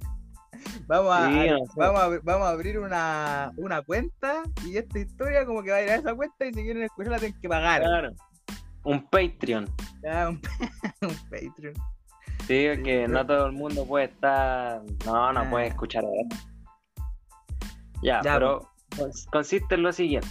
Vamos 0.86 1.14
a, 1.14 1.28
vamos, 1.76 2.00
a, 2.00 2.08
vamos 2.22 2.48
a 2.48 2.50
abrir 2.50 2.78
una, 2.78 3.52
una, 3.58 3.82
cuenta 3.82 4.42
y 4.64 4.78
esta 4.78 4.98
historia 4.98 5.44
como 5.44 5.62
que 5.62 5.70
va 5.70 5.76
a 5.76 5.82
ir 5.82 5.90
a 5.90 5.96
esa 5.96 6.14
cuenta 6.14 6.46
y 6.46 6.54
si 6.54 6.62
quieren 6.62 6.82
escucharla 6.82 7.18
tienen 7.18 7.38
que 7.40 7.48
pagar. 7.48 7.82
Claro. 7.82 8.12
Un 8.84 9.06
Patreon. 9.06 9.66
un, 10.28 10.40
Patreon. 11.30 11.74
Sí, 12.48 12.66
que 12.82 13.06
no 13.06 13.26
todo 13.26 13.44
el 13.44 13.52
mundo 13.52 13.84
puede 13.84 14.06
estar. 14.06 14.80
No, 15.04 15.32
no 15.34 15.50
puede 15.50 15.66
ah. 15.66 15.68
escuchar 15.68 16.02
esto. 16.22 16.36
Ya, 18.02 18.20
pero 18.22 18.70
pues. 18.96 19.26
consiste 19.30 19.74
en 19.74 19.82
lo 19.82 19.92
siguiente. 19.92 20.30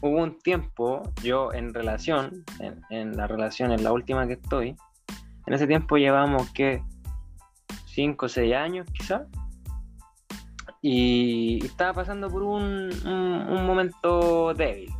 Hubo 0.00 0.20
un 0.20 0.40
tiempo, 0.40 1.04
yo 1.22 1.52
en 1.52 1.72
relación, 1.72 2.44
en, 2.58 2.80
en 2.90 3.16
la 3.16 3.28
relación, 3.28 3.70
en 3.70 3.84
la 3.84 3.92
última 3.92 4.26
que 4.26 4.32
estoy, 4.32 4.74
en 5.46 5.54
ese 5.54 5.68
tiempo 5.68 5.98
llevamos 5.98 6.50
que 6.50 6.82
5 7.86 8.26
o 8.26 8.28
6 8.28 8.52
años 8.52 8.86
quizás. 8.92 9.22
Y 10.80 11.64
estaba 11.64 11.92
pasando 11.92 12.28
por 12.28 12.42
un, 12.42 12.90
un, 13.06 13.66
momento 13.66 14.52
débil. 14.52 14.92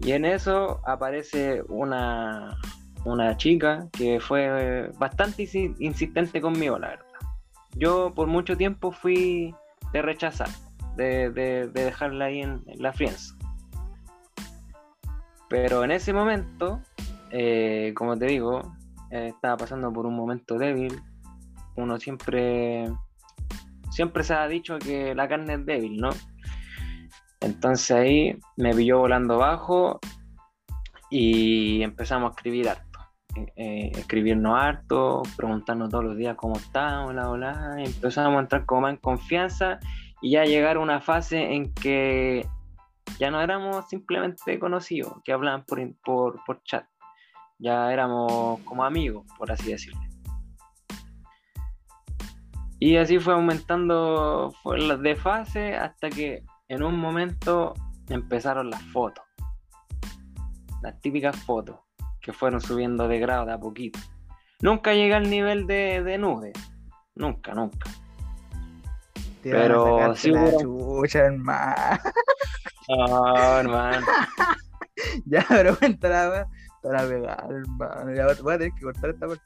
Y 0.00 0.10
en 0.10 0.24
eso 0.24 0.80
aparece 0.84 1.62
una, 1.68 2.58
una 3.04 3.36
chica 3.36 3.88
que 3.92 4.20
fue 4.20 4.90
bastante 4.98 5.48
insistente 5.78 6.40
conmigo, 6.40 6.78
la 6.78 6.88
verdad. 6.88 7.06
Yo 7.74 8.12
por 8.14 8.28
mucho 8.28 8.56
tiempo 8.56 8.92
fui 8.92 9.54
de 9.92 10.02
rechazar, 10.02 10.48
de, 10.96 11.30
de, 11.30 11.68
dejarla 11.68 12.26
ahí 12.26 12.40
en, 12.40 12.62
la 12.76 12.92
frienza. 12.92 13.34
Pero 15.48 15.84
en 15.84 15.90
ese 15.90 16.12
momento, 16.12 16.80
eh, 17.30 17.92
como 17.96 18.16
te 18.16 18.26
digo, 18.26 18.74
eh, 19.10 19.28
estaba 19.28 19.56
pasando 19.56 19.92
por 19.92 20.06
un 20.06 20.14
momento 20.14 20.58
débil. 20.58 21.00
Uno 21.76 21.98
siempre, 21.98 22.90
siempre 23.90 24.24
se 24.24 24.34
ha 24.34 24.46
dicho 24.46 24.78
que 24.78 25.14
la 25.14 25.28
carne 25.28 25.54
es 25.54 25.66
débil, 25.66 25.98
¿no? 25.98 26.10
Entonces 27.40 27.90
ahí 27.90 28.38
me 28.56 28.74
pilló 28.74 28.98
volando 29.00 29.38
bajo 29.38 29.98
y 31.10 31.82
empezamos 31.82 32.30
a 32.30 32.34
escribir. 32.34 32.70
Eh, 33.56 33.92
escribirnos 33.94 34.58
harto, 34.58 35.22
preguntarnos 35.36 35.88
todos 35.88 36.04
los 36.04 36.16
días 36.16 36.36
cómo 36.36 36.56
estamos, 36.56 37.14
la 37.14 37.30
hola, 37.30 37.76
y 37.78 37.84
empezamos 37.84 38.36
a 38.36 38.40
entrar 38.40 38.66
como 38.66 38.82
más 38.82 38.92
en 38.92 38.96
confianza 38.98 39.78
y 40.20 40.32
ya 40.32 40.44
llegar 40.44 40.76
a 40.76 40.80
una 40.80 41.00
fase 41.00 41.54
en 41.54 41.72
que 41.74 42.46
ya 43.18 43.30
no 43.30 43.40
éramos 43.40 43.88
simplemente 43.88 44.58
conocidos, 44.58 45.14
que 45.24 45.32
hablaban 45.32 45.64
por, 45.64 45.80
por, 46.04 46.44
por 46.44 46.62
chat, 46.64 46.84
ya 47.58 47.92
éramos 47.92 48.60
como 48.60 48.84
amigos, 48.84 49.26
por 49.38 49.50
así 49.50 49.70
decirlo. 49.70 50.00
Y 52.78 52.96
así 52.96 53.18
fue 53.20 53.34
aumentando 53.34 54.52
de 55.00 55.14
fase 55.14 55.76
hasta 55.76 56.10
que 56.10 56.42
en 56.68 56.82
un 56.82 56.98
momento 56.98 57.74
empezaron 58.08 58.70
las 58.70 58.82
fotos. 58.86 59.24
Las 60.82 61.00
típicas 61.00 61.36
fotos 61.36 61.76
que 62.22 62.32
fueron 62.32 62.60
subiendo 62.60 63.08
de 63.08 63.18
grado 63.18 63.44
de 63.44 63.52
a 63.52 63.58
poquito. 63.58 63.98
Nunca 64.60 64.94
llegué 64.94 65.14
al 65.14 65.28
nivel 65.28 65.66
de, 65.66 66.02
de 66.02 66.18
nude. 66.18 66.52
Nunca, 67.16 67.52
nunca. 67.52 67.90
pero 69.42 70.14
sí 70.14 70.30
la 70.30 70.56
chucha, 70.56 71.26
hermano. 71.26 71.98
No, 72.88 73.58
hermano. 73.58 74.06
ya, 75.24 75.46
pero 75.48 75.76
cuenta 75.78 76.08
la 76.08 76.48
para 76.82 77.06
pegar, 77.06 77.46
hermano. 77.48 78.14
Ya 78.14 78.26
voy 78.42 78.54
a 78.54 78.58
tener 78.58 78.72
que 78.74 78.82
cortar 78.82 79.10
esta 79.10 79.28
parte. 79.28 79.44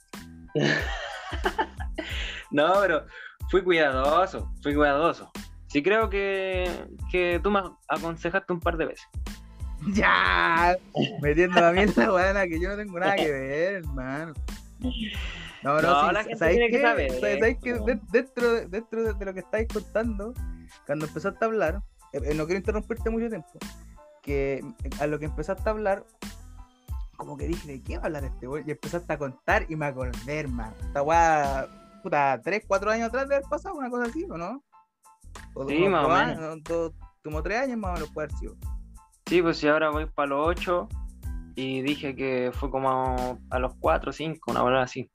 no, 2.51 2.73
pero 2.81 3.07
fui 3.51 3.63
cuidadoso, 3.63 4.51
fui 4.63 4.75
cuidadoso. 4.75 5.31
Sí 5.69 5.83
creo 5.83 6.09
que, 6.09 6.89
que 7.13 7.41
tú 7.43 7.51
me 7.51 7.61
aconsejaste 7.89 8.53
un 8.53 8.61
par 8.61 8.79
de 8.79 8.87
veces. 8.87 9.07
Ya, 9.95 10.77
metiendo 11.23 11.65
a 11.65 11.73
mí 11.73 11.81
en 11.81 11.93
la 11.97 12.11
buena 12.11 12.47
que 12.47 12.61
yo 12.61 12.71
no 12.71 12.77
tengo 12.77 12.99
nada 12.99 13.15
que 13.15 13.31
ver, 13.31 13.75
hermano. 13.75 14.35
No, 15.63 15.81
no, 15.81 16.13
no 16.13 16.23
sí, 16.23 16.35
¿sabéis 16.37 16.71
qué? 16.71 16.83
¿Sabéis 16.83 17.59
que 17.59 17.75
dentro, 18.11 18.69
dentro 18.69 19.15
de 19.15 19.25
lo 19.25 19.35
que 19.35 19.41
estáis 19.41 19.69
contando, 19.73 20.35
cuando 20.87 21.07
empezaste 21.07 21.45
a 21.45 21.49
hablar, 21.49 21.83
eh, 22.13 22.21
eh, 22.25 22.35
no 22.35 22.47
quiero 22.47 22.59
interrumpirte 22.59 23.11
mucho 23.11 23.29
tiempo, 23.29 23.49
que 24.23 24.65
a 25.01 25.07
lo 25.07 25.19
que 25.19 25.27
empezaste 25.27 25.69
a 25.69 25.73
hablar, 25.73 26.05
como 27.17 27.37
que 27.37 27.47
dije, 27.47 27.67
¿de 27.69 27.83
qué 27.83 27.97
va 27.97 28.05
a 28.05 28.07
hablar 28.07 28.25
este 28.25 28.47
güey? 28.47 28.65
Y 28.67 28.73
empezaste 28.73 29.13
a 29.13 29.19
contar 29.19 29.67
y 29.69 29.77
me 29.77 29.87
acordé, 29.87 30.41
hermano. 30.41 30.75
Esta 30.83 31.03
weá, 31.03 31.69
puta, 32.03 32.41
3, 32.43 32.65
4 32.67 32.91
años 32.91 33.09
atrás 33.09 33.29
de 33.29 33.37
haber 33.37 33.49
pasado, 33.49 33.77
una 33.77 33.89
cosa 33.89 34.05
así, 34.11 34.25
¿o 34.29 34.37
no? 34.37 34.63
sí, 35.69 35.89
más 35.89 36.05
o 36.05 36.09
menos. 36.09 36.93
como 37.23 37.43
3 37.43 37.63
años 37.63 37.79
más 37.79 37.91
o 37.91 37.95
menos 37.95 38.11
puede 38.11 38.29
haber 38.29 38.39
sido. 38.39 38.57
Sí, 39.29 39.43
pues 39.43 39.59
si 39.59 39.67
ahora 39.67 39.91
voy 39.91 40.07
para 40.07 40.29
los 40.29 40.47
8 40.47 40.89
y 41.57 41.83
dije 41.83 42.15
que 42.15 42.53
fue 42.55 42.71
como 42.71 43.41
a 43.51 43.59
los 43.59 43.75
4 43.81 44.11
o 44.11 44.13
5, 44.13 44.51
una 44.53 44.63
hora 44.63 44.83
así. 44.83 45.11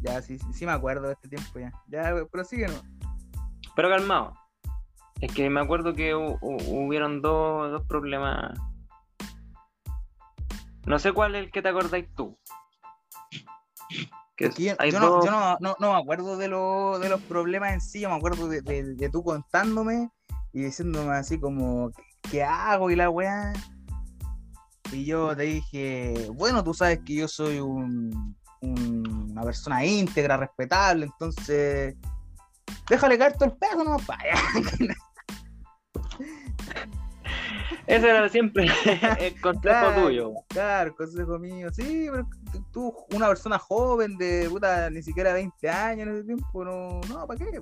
Ya, 0.00 0.20
sí, 0.22 0.38
sí, 0.38 0.46
sí 0.52 0.66
me 0.66 0.72
acuerdo 0.72 1.06
de 1.06 1.12
este 1.12 1.28
tiempo 1.28 1.60
ya. 1.60 1.72
Ya, 1.86 2.12
prosigue, 2.30 2.66
¿no? 2.66 2.74
Pero 3.76 3.90
calmado. 3.90 4.34
Es 5.20 5.32
que 5.32 5.48
me 5.48 5.60
acuerdo 5.60 5.94
que 5.94 6.14
hubieron 6.14 7.22
dos, 7.22 7.70
dos 7.70 7.86
problemas. 7.86 8.58
No 10.84 10.98
sé 10.98 11.12
cuál 11.12 11.36
es 11.36 11.44
el 11.44 11.52
que 11.52 11.62
te 11.62 11.68
acordáis 11.68 12.12
tú. 12.14 12.36
Que 14.36 14.50
yo, 14.50 14.74
no, 14.98 15.24
yo 15.24 15.30
no, 15.30 15.56
no, 15.60 15.76
no, 15.78 15.92
me 15.92 15.98
acuerdo 15.98 16.36
de, 16.36 16.48
lo, 16.48 16.98
de 16.98 17.08
los 17.08 17.20
problemas 17.22 17.72
en 17.72 17.80
sí, 17.80 18.00
yo 18.00 18.08
me 18.08 18.16
acuerdo 18.16 18.48
de, 18.48 18.62
de, 18.62 18.94
de 18.94 19.08
tú 19.08 19.22
contándome 19.22 20.10
y 20.52 20.62
diciéndome 20.62 21.12
así 21.12 21.38
como, 21.38 21.92
¿qué 22.34 22.42
hago? 22.42 22.90
Y 22.90 22.96
la 22.96 23.10
weá. 23.10 23.52
Y 24.90 25.04
yo 25.04 25.36
te 25.36 25.44
dije, 25.44 26.28
bueno, 26.34 26.64
tú 26.64 26.74
sabes 26.74 26.98
que 27.04 27.14
yo 27.14 27.28
soy 27.28 27.60
un, 27.60 28.36
una 28.60 29.42
persona 29.42 29.84
íntegra, 29.84 30.36
respetable, 30.36 31.06
entonces 31.06 31.94
déjale 32.88 33.18
caer 33.18 33.34
todo 33.34 33.50
el 33.50 33.56
peso, 33.56 33.84
no 33.84 33.96
vaya. 34.06 34.34
Ese 37.86 38.08
era 38.08 38.28
siempre 38.28 38.66
el 39.20 39.40
consejo 39.42 39.92
tuyo. 39.94 40.32
Claro, 40.48 40.96
consejo 40.96 41.38
mío. 41.38 41.68
Sí, 41.72 42.08
pero 42.10 42.26
tú, 42.72 42.92
una 43.12 43.28
persona 43.28 43.58
joven 43.58 44.16
de 44.16 44.48
puta, 44.50 44.90
ni 44.90 45.02
siquiera 45.02 45.34
20 45.34 45.70
años 45.70 46.08
en 46.08 46.14
ese 46.14 46.24
tiempo, 46.24 46.64
no, 46.64 47.00
no 47.08 47.26
¿para 47.26 47.38
qué? 47.38 47.60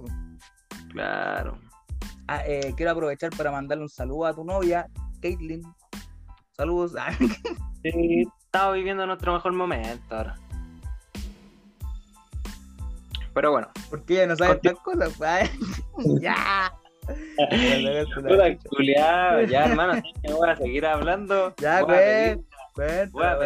Claro. 0.92 1.58
Ah, 2.28 2.42
eh, 2.46 2.72
quiero 2.76 2.92
aprovechar 2.92 3.30
para 3.36 3.50
mandarle 3.50 3.84
un 3.84 3.88
saludo 3.88 4.26
a 4.26 4.34
tu 4.34 4.44
novia, 4.44 4.86
Caitlin. 5.20 5.62
Saludos. 6.52 6.92
sí, 7.82 8.24
estamos 8.44 8.74
viviendo 8.74 9.06
nuestro 9.06 9.32
mejor 9.32 9.52
momento 9.52 10.16
ahora. 10.16 10.36
Pero 13.34 13.50
bueno. 13.50 13.68
Porque 13.90 14.14
ella 14.14 14.26
no 14.26 14.36
sabe 14.36 14.60
estas 14.62 14.78
cosas, 14.80 15.18
ya. 16.20 16.72
Puta 18.14 18.50
ya 19.48 19.64
hermano, 19.64 20.00
voy 20.22 20.48
a 20.48 20.56
seguir 20.56 20.86
hablando. 20.86 21.52
Ya, 21.56 21.82
güey. 21.82 22.36
Voy 23.10 23.24
a 23.24 23.38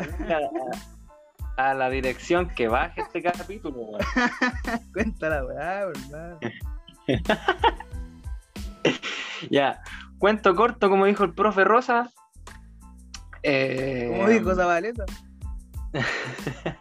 a, 1.56 1.74
la 1.74 1.88
dirección 1.88 2.50
que 2.50 2.68
baje 2.68 3.00
este 3.00 3.22
capítulo, 3.22 3.92
Cuéntala, 4.92 5.44
weá, 5.46 5.86
verdad. 5.86 6.38
ya, 9.50 9.80
cuento 10.18 10.54
corto, 10.54 10.88
como 10.88 11.06
dijo 11.06 11.24
el 11.24 11.34
profe 11.34 11.64
Rosa. 11.64 12.10
Eh, 13.42 14.08
¿Cómo 14.10 14.28
dijo 14.28 14.54
Zabaleta? 14.54 15.04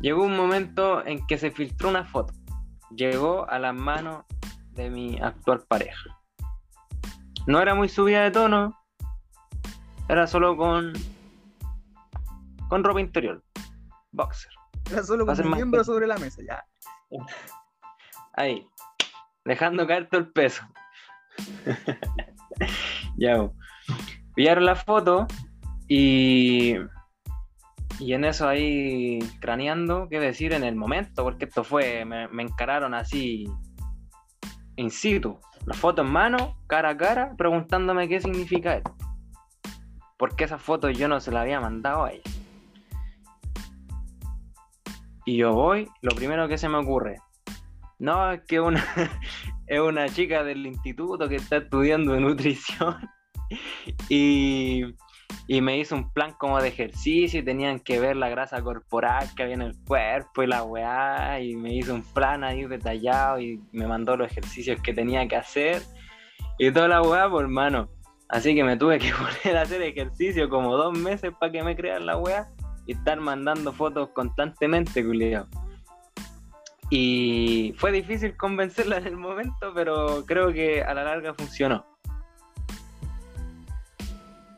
Llegó 0.00 0.24
un 0.24 0.36
momento 0.36 1.04
en 1.04 1.26
que 1.26 1.38
se 1.38 1.50
filtró 1.50 1.88
una 1.88 2.04
foto. 2.04 2.32
Llegó 2.90 3.48
a 3.48 3.58
las 3.58 3.74
manos 3.74 4.24
de 4.72 4.90
mi 4.90 5.18
actual 5.20 5.64
pareja. 5.68 6.18
No 7.46 7.60
era 7.60 7.74
muy 7.74 7.88
subida 7.88 8.22
de 8.22 8.30
tono, 8.30 8.78
era 10.08 10.26
solo 10.26 10.56
con 10.56 10.92
con 12.68 12.84
ropa 12.84 13.00
interior, 13.00 13.42
boxer. 14.12 14.52
Era 14.90 15.02
solo 15.02 15.26
con 15.26 15.40
un 15.40 15.50
miembro 15.52 15.82
sobre 15.84 16.06
la 16.06 16.16
mesa, 16.18 16.42
ya. 16.46 16.64
Ahí, 18.34 18.66
dejando 19.48 19.86
caer 19.86 20.08
todo 20.08 20.20
el 20.20 20.30
peso. 20.30 20.62
ya, 23.16 23.48
pillaron 24.34 24.66
la 24.66 24.76
foto 24.76 25.26
y 25.88 26.76
y 27.98 28.12
en 28.12 28.24
eso 28.24 28.46
ahí 28.46 29.18
craneando, 29.40 30.08
qué 30.08 30.20
decir 30.20 30.52
en 30.52 30.62
el 30.62 30.76
momento, 30.76 31.24
porque 31.24 31.46
esto 31.46 31.64
fue, 31.64 32.04
me, 32.04 32.28
me 32.28 32.44
encararon 32.44 32.94
así 32.94 33.48
in 34.76 34.90
situ, 34.90 35.40
la 35.64 35.74
foto 35.74 36.02
en 36.02 36.12
mano, 36.12 36.56
cara 36.68 36.90
a 36.90 36.96
cara, 36.96 37.34
preguntándome 37.36 38.08
qué 38.08 38.20
significa 38.20 38.76
esto. 38.76 38.94
Porque 40.16 40.44
esa 40.44 40.58
foto 40.58 40.90
yo 40.90 41.08
no 41.08 41.20
se 41.20 41.32
la 41.32 41.40
había 41.40 41.60
mandado 41.60 42.04
a 42.04 42.12
ella. 42.12 42.30
Y 45.24 45.38
yo 45.38 45.52
voy, 45.52 45.88
lo 46.00 46.14
primero 46.14 46.46
que 46.48 46.58
se 46.58 46.68
me 46.68 46.78
ocurre, 46.78 47.16
no, 47.98 48.32
es 48.32 48.42
que 48.46 48.60
una, 48.60 48.84
es 49.66 49.80
una 49.80 50.08
chica 50.08 50.42
del 50.44 50.66
instituto 50.66 51.28
que 51.28 51.36
está 51.36 51.58
estudiando 51.58 52.18
nutrición 52.20 52.96
y 54.08 54.84
y 55.46 55.60
me 55.62 55.78
hizo 55.78 55.94
un 55.94 56.12
plan 56.12 56.34
como 56.38 56.60
de 56.60 56.68
ejercicio 56.68 57.40
y 57.40 57.42
tenían 57.42 57.80
que 57.80 57.98
ver 57.98 58.16
la 58.16 58.28
grasa 58.28 58.62
corporal 58.62 59.28
que 59.34 59.42
había 59.42 59.54
en 59.54 59.62
el 59.62 59.74
cuerpo 59.86 60.42
y 60.42 60.46
la 60.46 60.62
weá 60.62 61.40
y 61.40 61.56
me 61.56 61.74
hizo 61.74 61.94
un 61.94 62.02
plan 62.02 62.44
ahí 62.44 62.64
detallado 62.66 63.40
y 63.40 63.60
me 63.72 63.86
mandó 63.86 64.16
los 64.16 64.30
ejercicios 64.30 64.80
que 64.82 64.92
tenía 64.92 65.26
que 65.26 65.36
hacer 65.36 65.82
y 66.58 66.70
toda 66.72 66.88
la 66.88 67.02
weá, 67.02 67.30
por 67.30 67.44
hermano. 67.44 67.88
Así 68.28 68.54
que 68.54 68.64
me 68.64 68.76
tuve 68.76 68.98
que 68.98 69.10
poner 69.44 69.56
a 69.56 69.62
hacer 69.62 69.80
ejercicio 69.80 70.48
como 70.48 70.76
dos 70.76 70.98
meses 70.98 71.32
para 71.38 71.52
que 71.52 71.62
me 71.62 71.76
crean 71.76 72.04
la 72.04 72.18
weá 72.18 72.50
y 72.86 72.92
estar 72.92 73.18
mandando 73.20 73.72
fotos 73.72 74.10
constantemente, 74.10 75.04
culiao. 75.04 75.46
Y 76.90 77.74
fue 77.78 77.92
difícil 77.92 78.36
convencerla 78.36 78.96
en 78.96 79.06
el 79.06 79.16
momento, 79.16 79.72
pero 79.74 80.24
creo 80.26 80.52
que 80.52 80.82
a 80.82 80.94
la 80.94 81.04
larga 81.04 81.34
funcionó. 81.34 81.84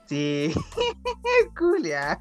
Sí, 0.06 0.52
culia. 1.58 2.20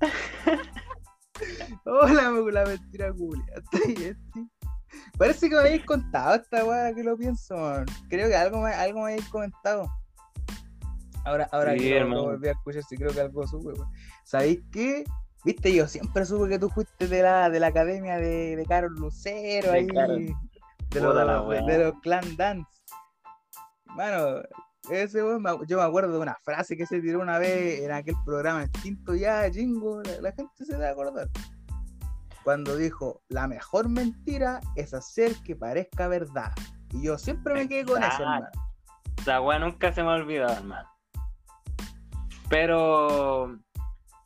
Hola, 1.84 2.30
la 2.30 2.64
mentira 2.64 3.12
culia. 3.12 3.54
Parece 5.18 5.48
que 5.48 5.54
me 5.54 5.60
habéis 5.60 5.84
contado 5.84 6.36
esta 6.36 6.64
weá 6.64 6.94
que 6.94 7.02
lo 7.02 7.16
pienso. 7.16 7.54
Creo 8.08 8.28
que 8.28 8.36
algo 8.36 8.60
me, 8.60 8.72
algo 8.72 9.00
me 9.00 9.12
habéis 9.12 9.28
comentado. 9.28 9.88
Ahora, 11.24 11.48
ahora 11.52 11.74
que 11.76 12.00
lo, 12.00 12.24
volví 12.24 12.48
a 12.48 12.52
escuchar, 12.52 12.82
sí 12.82 12.96
creo 12.96 13.12
que 13.12 13.20
algo 13.20 13.46
supe, 13.46 13.72
¿Sabéis 14.24 14.60
qué? 14.72 15.04
Viste, 15.44 15.74
yo 15.74 15.88
siempre 15.88 16.24
supe 16.24 16.48
que 16.48 16.58
tú 16.58 16.68
fuiste 16.70 17.08
de 17.08 17.22
la, 17.22 17.50
de 17.50 17.58
la 17.58 17.68
academia 17.68 18.16
de, 18.16 18.56
de 18.56 18.66
Carol 18.66 18.94
Lucero, 18.94 19.72
ahí, 19.72 19.86
de, 19.86 21.00
los, 21.00 21.66
de 21.66 21.78
los 21.78 22.00
Clan 22.00 22.36
Dance. 22.36 22.70
Bueno, 23.94 24.40
ese 24.90 25.18
yo 25.18 25.38
me 25.76 25.82
acuerdo 25.82 26.12
de 26.12 26.18
una 26.20 26.36
frase 26.42 26.76
que 26.76 26.86
se 26.86 27.00
tiró 27.00 27.20
una 27.20 27.38
vez 27.38 27.82
en 27.82 27.92
aquel 27.92 28.14
programa 28.24 28.62
extinto 28.62 29.14
ya, 29.14 29.50
Jingo, 29.50 30.02
la, 30.02 30.20
la 30.20 30.32
gente 30.32 30.64
se 30.64 30.74
debe 30.74 30.88
acordar. 30.88 31.28
Cuando 32.44 32.76
dijo, 32.76 33.22
la 33.28 33.46
mejor 33.46 33.88
mentira 33.88 34.60
es 34.76 34.94
hacer 34.94 35.34
que 35.44 35.54
parezca 35.54 36.08
verdad. 36.08 36.52
Y 36.90 37.02
yo 37.02 37.16
siempre 37.18 37.54
me 37.54 37.68
quedé 37.68 37.84
con 37.84 38.02
eso, 38.02 38.22
hermano. 38.22 38.46
Esa 39.18 39.40
weá 39.40 39.58
nunca 39.58 39.92
se 39.92 40.02
me 40.02 40.10
ha 40.10 40.14
olvidado, 40.14 40.54
hermano. 40.54 40.88
Pero, 42.48 43.56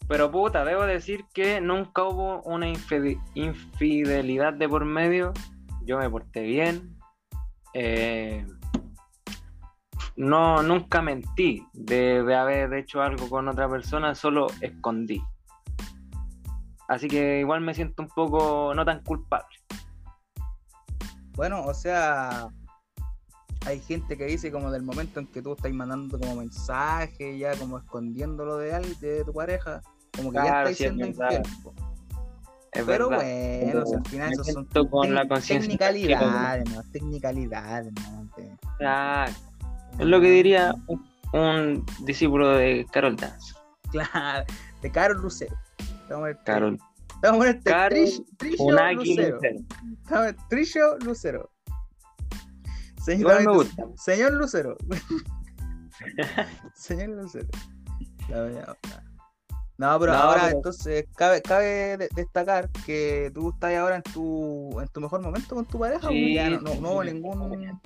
pero 0.09 0.31
puta, 0.31 0.65
debo 0.65 0.85
decir 0.85 1.25
que 1.35 1.61
nunca 1.61 2.05
hubo 2.05 2.43
una 2.43 2.69
infide- 2.69 3.21
infidelidad 3.35 4.53
de 4.53 4.69
por 4.69 4.85
medio. 4.85 5.33
Yo 5.85 5.99
me 5.99 6.09
porté 6.09 6.43
bien. 6.43 6.97
Eh, 7.75 8.47
no, 10.17 10.63
nunca 10.63 11.03
mentí 11.03 11.67
de, 11.73 12.35
haber 12.35 12.73
hecho 12.75 13.03
algo 13.03 13.29
con 13.29 13.49
otra 13.49 13.69
persona, 13.69 14.15
solo 14.15 14.47
escondí. 14.61 15.23
Así 16.89 17.09
que 17.09 17.41
igual 17.41 17.61
me 17.61 17.75
siento 17.75 18.03
un 18.03 18.09
poco 18.09 18.73
no 18.75 18.85
tan 18.85 19.03
culpable. 19.03 19.57
Bueno, 21.35 21.65
o 21.65 21.75
sea, 21.75 22.49
hay 23.67 23.81
gente 23.81 24.17
que 24.17 24.25
dice 24.25 24.53
como 24.53 24.71
del 24.71 24.83
momento 24.83 25.21
en 25.21 25.27
que 25.27 25.43
tú 25.43 25.53
estás 25.53 25.73
mandando 25.73 26.19
como 26.19 26.37
mensaje, 26.37 27.37
ya 27.37 27.55
como 27.59 27.79
escondiéndolo 27.79 28.57
de 28.57 28.71
de 29.01 29.25
tu 29.25 29.35
pareja, 29.35 29.83
como 30.17 30.31
que 30.31 30.37
ya 30.37 30.43
Claro, 30.45 30.69
estás 30.69 30.77
sí, 30.79 30.85
es 30.85 30.91
siendo 30.95 31.07
infiel. 31.07 31.43
Es 32.73 32.85
Pero 32.85 33.09
verdad. 33.09 33.25
bueno, 33.25 33.83
o 33.83 33.87
sea, 33.87 33.99
al 33.99 34.07
final 34.07 34.29
me 34.29 34.35
esos 34.35 34.47
son 34.49 34.89
con 34.89 35.15
la 35.15 35.27
tecnicalidades, 35.41 36.71
¿no? 36.71 36.83
Tecnicalidades, 36.93 37.93
¿no? 37.95 38.29
Ah, 38.83 39.27
es 39.99 40.07
lo 40.07 40.21
que 40.21 40.31
diría 40.31 40.75
un, 40.87 41.07
un 41.33 41.87
discípulo 42.05 42.51
de 42.51 42.87
Carol 42.93 43.17
Dance. 43.17 43.55
Claro, 43.91 44.45
de 44.83 44.91
Carol 44.91 45.23
Lucero. 45.23 45.57
Carol 46.45 46.79
Vamos 47.23 47.47
a 47.47 47.59
Carol 47.61 47.99
Trish- 47.99 48.25
Trisho 48.37 48.63
Unagi 48.65 49.17
Lucero. 49.17 49.37
Lucero. 49.41 50.37
Trisho 50.51 50.99
Lucero. 50.99 51.51
Señor, 53.03 53.43
me 53.45 53.53
gusta. 53.53 53.85
Señor 53.97 54.33
Lucero. 54.35 54.77
Señor 56.75 57.09
Lucero. 57.11 57.49
Ya, 58.29 58.51
ya. 58.51 58.77
No, 59.79 59.99
pero 60.01 60.13
No, 60.13 60.19
ahora 60.19 60.43
pero- 60.45 60.57
entonces 60.57 61.05
cabe, 61.17 61.43
cabe 61.43 61.97
de- 61.99 62.09
destacar 62.15 62.71
que 62.87 63.31
tú 63.35 63.51
estás 63.51 63.75
ahora 63.75 63.97
en 63.97 64.03
tu, 64.03 64.81
en 64.81 64.89
tu 64.89 65.01
mejor 65.01 65.21
momento 65.23 65.55
con 65.55 65.67
tu 65.67 65.79
pareja. 65.79 66.09
Sí, 66.09 66.33
o 66.33 66.35
ya 66.35 66.49
no, 66.51 66.61
no, 66.63 66.71
sí, 66.73 66.79
no 66.81 66.91
hubo 66.93 67.05
ningún. 67.05 67.81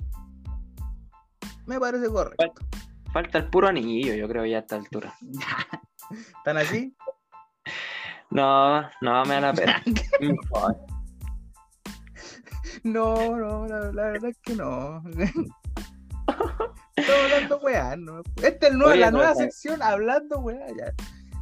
Me 1.65 1.79
parece 1.79 2.07
correcto. 2.09 2.61
Falta 3.11 3.37
el 3.39 3.49
puro 3.49 3.67
anillo, 3.67 4.13
yo 4.13 4.27
creo, 4.29 4.45
ya 4.45 4.57
a 4.57 4.59
esta 4.61 4.77
altura. 4.77 5.13
¿Están 6.37 6.57
así? 6.57 6.95
No, 8.33 8.79
no 9.01 9.25
me 9.25 9.33
da 9.35 9.41
la 9.41 9.53
pena. 9.53 9.83
Mm. 10.21 10.35
No, 12.83 13.35
no, 13.37 13.67
la, 13.67 13.91
la 13.91 14.03
verdad 14.03 14.29
es 14.29 14.39
que 14.41 14.55
no. 14.55 15.03
Estamos 16.95 17.23
hablando 17.25 17.59
weá, 17.59 17.95
¿no? 17.97 18.21
Esta 18.41 18.67
es 18.67 18.73
nueva- 18.73 18.91
Oye, 18.93 19.01
la 19.01 19.11
nueva 19.11 19.35
sección 19.35 19.81
hablando 19.81 20.39
weá, 20.39 20.65
ya. 20.69 20.93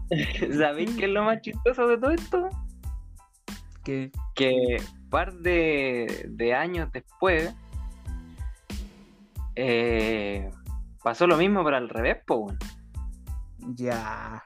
¿Sabéis 0.58 0.96
qué 0.96 1.06
es 1.06 1.12
lo 1.12 1.24
más 1.24 1.42
chistoso 1.42 1.88
de 1.88 1.98
todo 1.98 2.12
esto? 2.12 2.50
Que 3.84 4.12
Que 4.36 4.82
par 5.10 5.34
de, 5.34 6.26
de 6.30 6.54
años 6.54 6.92
después 6.92 7.54
eh, 9.56 10.50
pasó 11.04 11.28
lo 11.28 11.38
mismo, 11.38 11.64
pero 11.64 11.78
al 11.78 11.90
revés, 11.90 12.18
po, 12.26 12.52
ya. 13.76 14.44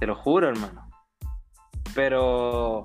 Te 0.00 0.06
lo 0.06 0.16
juro, 0.16 0.48
hermano. 0.48 0.88
Pero 1.94 2.84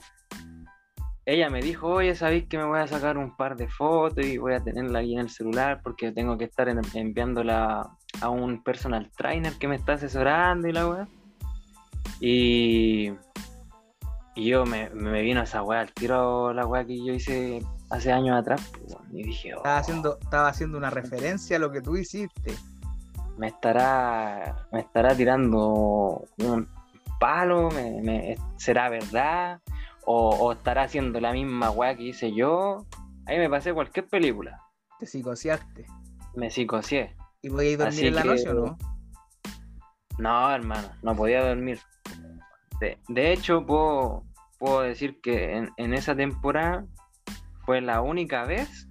ella 1.26 1.50
me 1.50 1.62
dijo, 1.62 1.88
oye, 1.88 2.14
¿sabéis 2.16 2.48
que 2.48 2.58
me 2.58 2.66
voy 2.66 2.80
a 2.80 2.88
sacar 2.88 3.18
un 3.18 3.36
par 3.36 3.56
de 3.58 3.68
fotos 3.68 4.26
y 4.26 4.38
voy 4.38 4.54
a 4.54 4.64
tenerla 4.64 5.00
ahí 5.00 5.14
en 5.14 5.20
el 5.22 5.30
celular 5.30 5.82
porque 5.84 6.12
tengo 6.12 6.38
que 6.38 6.46
estar 6.46 6.70
en- 6.70 6.82
enviándola 6.94 7.90
a 8.22 8.30
un 8.30 8.64
personal 8.64 9.10
trainer 9.18 9.54
que 9.58 9.68
me 9.68 9.76
está 9.76 9.94
asesorando 9.94 10.68
y 10.68 10.74
la 10.74 10.88
weá? 10.88 11.08
Y, 12.20 13.12
y 14.36 14.46
yo 14.50 14.66
me, 14.66 14.90
me 14.90 15.22
vino 15.22 15.42
esa 15.44 15.62
weá 15.64 15.82
al 15.82 15.94
tiro 15.94 16.54
la 16.54 16.66
weá 16.66 16.86
que 16.86 16.98
yo 17.04 17.14
hice 17.14 17.62
hace 17.90 18.12
años 18.12 18.38
atrás 18.40 18.62
pues, 18.72 18.96
y 19.12 19.24
dije, 19.24 19.54
oh, 19.54 19.58
Estaba 19.58 19.78
haciendo, 19.78 20.18
estaba 20.22 20.48
haciendo 20.50 20.78
una 20.78 20.90
referencia 20.90 21.58
a 21.58 21.60
lo 21.60 21.72
que 21.72 21.82
tú 21.82 21.96
hiciste. 21.96 22.54
me 23.38 23.48
estará 23.48 24.68
me 24.72 24.80
estará 24.80 25.16
tirando 25.16 26.24
un 26.40 26.68
palo, 27.20 27.70
me, 27.72 28.02
me- 28.02 28.36
será 28.58 28.90
verdad, 28.90 29.60
o, 30.06 30.30
o 30.30 30.52
estará 30.54 30.84
haciendo 30.84 31.20
la 31.20 31.32
misma 31.34 31.70
weá 31.72 31.96
que 31.96 32.04
hice 32.04 32.34
yo. 32.34 32.86
Ahí 33.26 33.38
me 33.40 33.50
pasé 33.50 33.74
cualquier 33.74 34.08
película, 34.08 34.62
Te 35.00 35.06
psicoseaste. 35.06 35.86
me 36.36 36.50
psicocié. 36.50 37.16
¿Y 37.42 37.50
podías 37.50 37.78
dormir 37.80 37.94
Así 37.98 38.08
en 38.08 38.16
la 38.16 38.22
que- 38.24 38.28
noche 38.30 38.50
o 38.50 38.54
no? 38.54 38.78
No, 40.20 40.52
hermano, 40.52 40.90
no 41.04 41.16
podía 41.16 41.46
dormir. 41.48 41.80
De, 42.80 43.00
de 43.08 43.34
hecho, 43.34 43.66
puedo, 43.66 44.24
puedo 44.60 44.82
decir 44.82 45.20
que 45.22 45.56
en, 45.78 45.94
esa 45.94 46.16
temporada 46.16 46.86
fue 47.66 47.82
la 47.82 48.02
única 48.02 48.46
vez 48.46 48.88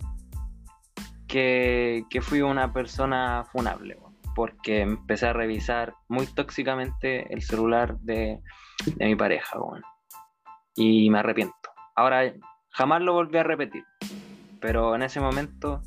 que, 1.28 2.05
que 2.11 2.20
fui 2.20 2.43
una 2.43 2.72
persona 2.72 3.45
funable, 3.53 3.99
porque 4.34 4.80
empecé 4.80 5.26
a 5.26 5.32
revisar 5.32 5.95
muy 6.09 6.26
tóxicamente 6.26 7.32
el 7.32 7.43
celular 7.43 7.99
de, 8.01 8.41
de 8.97 9.07
mi 9.07 9.16
pareja, 9.16 9.59
y 10.74 11.09
me 11.11 11.18
arrepiento. 11.18 11.55
Ahora 11.95 12.32
jamás 12.70 13.03
lo 13.03 13.14
volví 13.14 13.39
a 13.39 13.43
repetir, 13.43 13.84
pero 14.61 14.95
en 14.95 15.03
ese 15.03 15.20
momento 15.20 15.80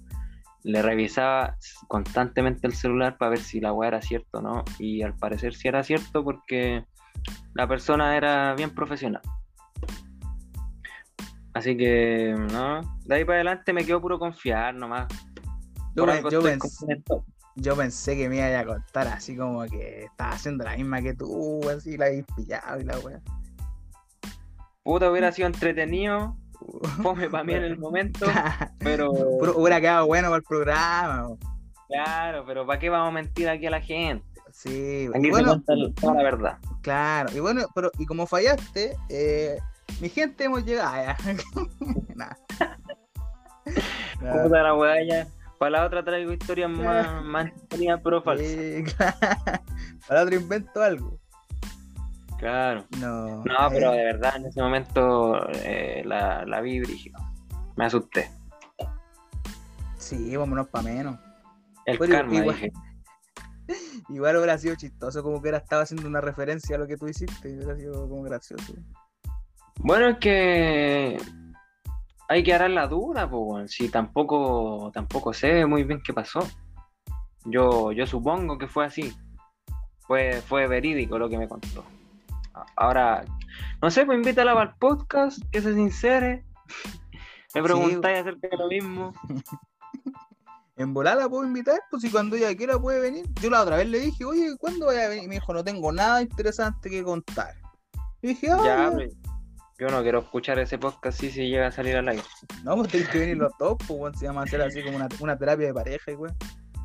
le 0.64 0.82
revisaba 0.82 1.56
constantemente 1.88 2.68
el 2.68 2.74
celular 2.74 3.18
para 3.18 3.32
ver 3.32 3.40
si 3.40 3.62
la 3.62 3.72
weá 3.72 3.90
era 3.90 4.02
cierto 4.02 4.40
o 4.40 4.42
no, 4.42 4.64
y 4.78 5.04
al 5.04 5.16
parecer 5.16 5.54
sí 5.54 5.68
era 5.68 5.84
cierto 5.84 6.24
porque 6.24 6.86
la 7.54 7.68
persona 7.68 8.16
era 8.16 8.54
bien 8.56 8.70
profesional. 8.70 9.22
Así 11.54 11.76
que, 11.76 12.36
no, 12.52 12.82
de 13.06 13.16
ahí 13.16 13.26
para 13.26 13.38
adelante 13.38 13.74
me 13.74 13.84
quedo 13.86 14.00
puro 14.00 14.20
confiar 14.20 14.76
nomás. 14.76 15.08
Yo, 15.96 16.06
pensé 17.76 18.16
que 18.16 18.30
me 18.30 18.38
iba 18.38 18.60
a 18.60 18.66
contar 18.66 19.08
así 19.08 19.36
como 19.36 19.64
que 19.64 20.06
estaba 20.06 20.32
haciendo 20.32 20.64
la 20.64 20.78
misma 20.78 21.02
que 21.02 21.14
tú, 21.16 21.60
así 21.70 21.98
la 21.98 22.06
habéis 22.06 22.26
pillado 22.36 22.80
y 22.80 22.84
la 22.86 23.00
weá. 23.00 23.20
Puta, 24.84 25.12
hubiera 25.12 25.32
sido 25.34 25.48
entretenido, 25.48 26.38
fome 27.04 27.30
para 27.30 27.44
mí 27.44 27.54
en 27.54 27.64
el 27.64 27.78
momento, 27.78 28.28
pero 28.80 29.12
Puro- 29.12 29.58
hubiera 29.58 29.82
quedado 29.82 30.06
bueno 30.06 30.30
para 30.30 30.38
el 30.38 30.44
programa. 30.44 31.28
claro, 31.90 32.46
pero 32.46 32.66
¿para 32.66 32.80
qué 32.80 32.90
vamos 32.90 33.10
a 33.10 33.12
mentir 33.12 33.50
aquí 33.50 33.66
a 33.66 33.72
la 33.72 33.82
gente? 33.82 34.24
Sí, 34.52 35.08
Aquí 35.14 35.28
y 35.28 35.30
bueno, 35.32 35.62
toda 35.62 36.14
la 36.16 36.24
verdad. 36.24 36.58
claro. 36.82 37.30
Y 37.36 37.40
bueno, 37.40 37.66
pero 37.76 37.92
y 38.00 38.06
como 38.06 38.26
fallaste, 38.26 38.96
eh, 39.10 39.58
mi 40.02 40.10
gente 40.10 40.44
hemos 40.46 40.66
llegado. 40.66 41.16
Nah. 42.16 42.34
Puta 44.20 44.62
la 44.64 44.76
weá 44.76 44.96
ya. 45.08 45.28
Para 45.58 45.72
la 45.72 45.86
otra 45.86 46.04
traigo 46.04 46.32
historias 46.34 46.70
más, 46.70 47.24
más 47.24 47.52
pero 48.04 48.22
falsas. 48.22 48.48
Sí, 48.48 48.84
claro. 48.96 49.18
Para 50.08 50.24
otro 50.24 50.36
invento 50.36 50.82
algo. 50.82 51.20
Claro. 52.38 52.86
No. 53.00 53.44
No, 53.44 53.70
pero 53.70 53.94
eh, 53.94 53.98
de 53.98 54.04
verdad 54.06 54.38
en 54.38 54.46
ese 54.46 54.62
momento 54.62 55.50
eh, 55.54 56.02
la, 56.06 56.46
la 56.46 56.62
vi 56.62 56.80
brígido. 56.80 57.20
Me 57.76 57.86
asusté. 57.86 58.32
Sí, 59.98 60.36
vámonos 60.38 60.68
para 60.70 60.84
menos. 60.84 61.18
El 61.86 61.98
Pero 61.98 62.12
karma, 62.14 62.36
igual- 62.36 62.56
dije. 62.56 62.72
Igual 64.10 64.38
hubiera 64.38 64.58
sido 64.58 64.76
chistoso, 64.76 65.24
como 65.24 65.42
que 65.42 65.50
era 65.50 65.60
estaba 65.60 65.84
haciendo 65.84 66.08
una 66.08 66.22
referencia 66.22 66.76
a 66.76 66.80
lo 66.80 66.88
que 66.88 66.98
tú 66.98 67.08
hiciste. 67.08 67.56
Hubiera 67.56 67.76
sido 67.76 68.08
como 68.10 68.24
gracioso. 68.24 68.74
Bueno, 69.82 70.08
es 70.10 70.18
que 70.18 71.18
hay 72.28 72.44
que 72.44 72.54
arar 72.54 72.70
la 72.72 72.88
duda, 72.88 73.30
pues, 73.30 73.72
si 73.72 73.90
tampoco, 73.90 74.92
tampoco 74.94 75.34
sé 75.34 75.66
muy 75.66 75.84
bien 75.84 76.02
qué 76.04 76.14
pasó. 76.14 76.40
Yo, 77.46 77.92
yo 77.92 78.06
supongo 78.06 78.58
que 78.58 78.68
fue 78.68 78.86
así. 78.86 79.14
Fue, 80.02 80.42
fue 80.42 80.68
verídico 80.68 81.18
lo 81.18 81.30
que 81.30 81.38
me 81.38 81.48
contó. 81.48 81.86
Ahora, 82.76 83.24
no 83.82 83.90
sé, 83.90 84.06
pues 84.06 84.18
invítala 84.18 84.62
el 84.62 84.70
podcast, 84.80 85.40
que 85.52 85.62
se 85.62 85.74
sincere. 85.74 86.44
Me 87.56 87.62
Sí. 87.62 87.64
preguntáis 87.64 88.20
acerca 88.20 88.48
de 88.48 88.58
lo 88.58 88.68
mismo. 88.68 89.14
En 90.80 90.94
volar 90.94 91.18
la 91.18 91.28
puedo 91.30 91.44
invitar, 91.46 91.80
pues 91.92 92.02
si 92.02 92.10
cuando 92.10 92.36
ella 92.38 92.56
quiera 92.56 92.80
puede 92.80 93.02
venir. 93.02 93.26
Yo 93.42 93.50
la 93.50 93.62
otra 93.62 93.76
vez 93.78 93.88
le 93.90 94.00
dije, 94.00 94.24
oye, 94.26 94.56
¿cuándo 94.58 94.86
voy 94.86 94.96
a 94.98 95.10
venir? 95.10 95.26
Y 95.26 95.28
me 95.28 95.36
dijo, 95.36 95.54
no 95.54 95.64
tengo 95.64 95.92
nada 95.92 96.22
interesante 96.22 96.90
que 96.90 97.04
contar. 97.04 97.54
Y 98.22 98.30
dije, 98.30 98.50
ah, 98.52 98.62
Ya, 98.64 98.92
pues, 98.92 99.14
yo 99.78 99.88
no 99.90 100.02
quiero 100.02 100.20
escuchar 100.20 100.58
ese 100.58 100.78
podcast 100.78 101.20
si 101.20 101.30
si 101.32 101.50
llega 101.50 101.68
a 101.68 101.72
salir 101.72 101.96
al 101.98 102.08
aire. 102.08 102.24
no, 102.64 102.76
pues 102.78 102.88
tenés 102.90 103.10
que 103.10 103.20
venir 103.20 103.38
los 103.38 103.52
dos, 103.60 103.78
pues 103.88 104.00
weón, 104.00 104.16
se 104.16 104.26
llama 104.26 104.44
hacer 104.44 104.62
así 104.62 104.82
como 104.84 104.96
una, 104.96 105.08
una 105.20 105.38
terapia 105.38 105.68
de 105.68 105.74
pareja 105.74 106.12
y 106.12 106.16
weón. 106.16 106.36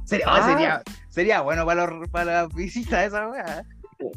Sería, 0.04 0.26
Ah. 0.28 0.46
sería, 0.46 0.82
sería 1.08 1.40
bueno 1.40 1.64
para, 1.64 1.86
los, 1.86 2.08
para 2.10 2.42
las 2.42 2.54
visitas 2.54 3.00
de 3.00 3.06
esa 3.06 3.28
weá. 3.28 3.64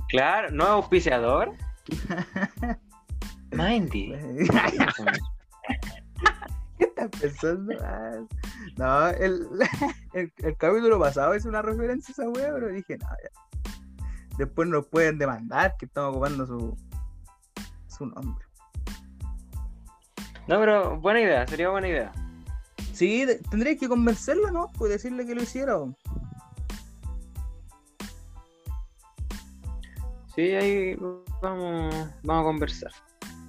Claro, 0.09 0.49
nuevo 0.51 0.71
auspiciador. 0.73 1.53
Mindy. 3.51 4.13
¿Qué 6.77 6.85
estás 6.85 7.09
pensando? 7.19 7.73
Ah, 7.83 8.11
No, 8.77 9.07
el, 9.09 9.47
el, 10.13 10.31
el 10.37 10.57
capítulo 10.57 10.99
pasado 10.99 11.33
es 11.33 11.45
una 11.45 11.61
referencia 11.61 12.11
a 12.11 12.21
esa 12.23 12.29
wea, 12.29 12.53
pero 12.53 12.67
dije, 12.69 12.97
no, 12.97 13.07
ya. 13.07 13.71
Después 14.37 14.67
nos 14.69 14.85
pueden 14.87 15.17
demandar 15.17 15.75
que 15.77 15.85
estamos 15.85 16.11
ocupando 16.11 16.45
su, 16.45 16.77
su 17.87 18.05
nombre. 18.05 18.45
No, 20.47 20.59
pero 20.59 20.99
buena 20.99 21.21
idea, 21.21 21.47
sería 21.47 21.69
buena 21.69 21.87
idea. 21.87 22.11
Sí, 22.93 23.25
tendréis 23.49 23.79
que 23.79 23.87
convencerla, 23.89 24.51
¿no? 24.51 24.67
Pues 24.77 24.91
decirle 24.91 25.25
que 25.25 25.35
lo 25.35 25.43
hiciera. 25.43 25.77
o- 25.77 25.95
Sí, 30.35 30.41
ahí 30.53 30.95
vamos, 31.41 31.93
vamos 32.23 32.41
a 32.41 32.45
conversar. 32.45 32.91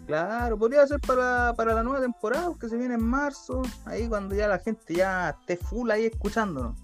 Claro, 0.09 0.59
podría 0.59 0.87
ser 0.87 1.01
para, 1.01 1.53
para 1.55 1.75
la 1.75 1.83
nueva 1.83 2.01
temporada, 2.01 2.51
que 2.59 2.67
se 2.71 2.79
viene 2.79 2.95
en 2.95 3.05
marzo, 3.05 3.61
ahí 3.85 4.09
cuando 4.09 4.35
ya 4.35 4.49
la 4.49 4.59
gente 4.59 4.95
ya 4.95 5.37
esté 5.39 5.59
full 5.59 5.91
ahí 5.91 6.07
escuchándonos. 6.07 6.81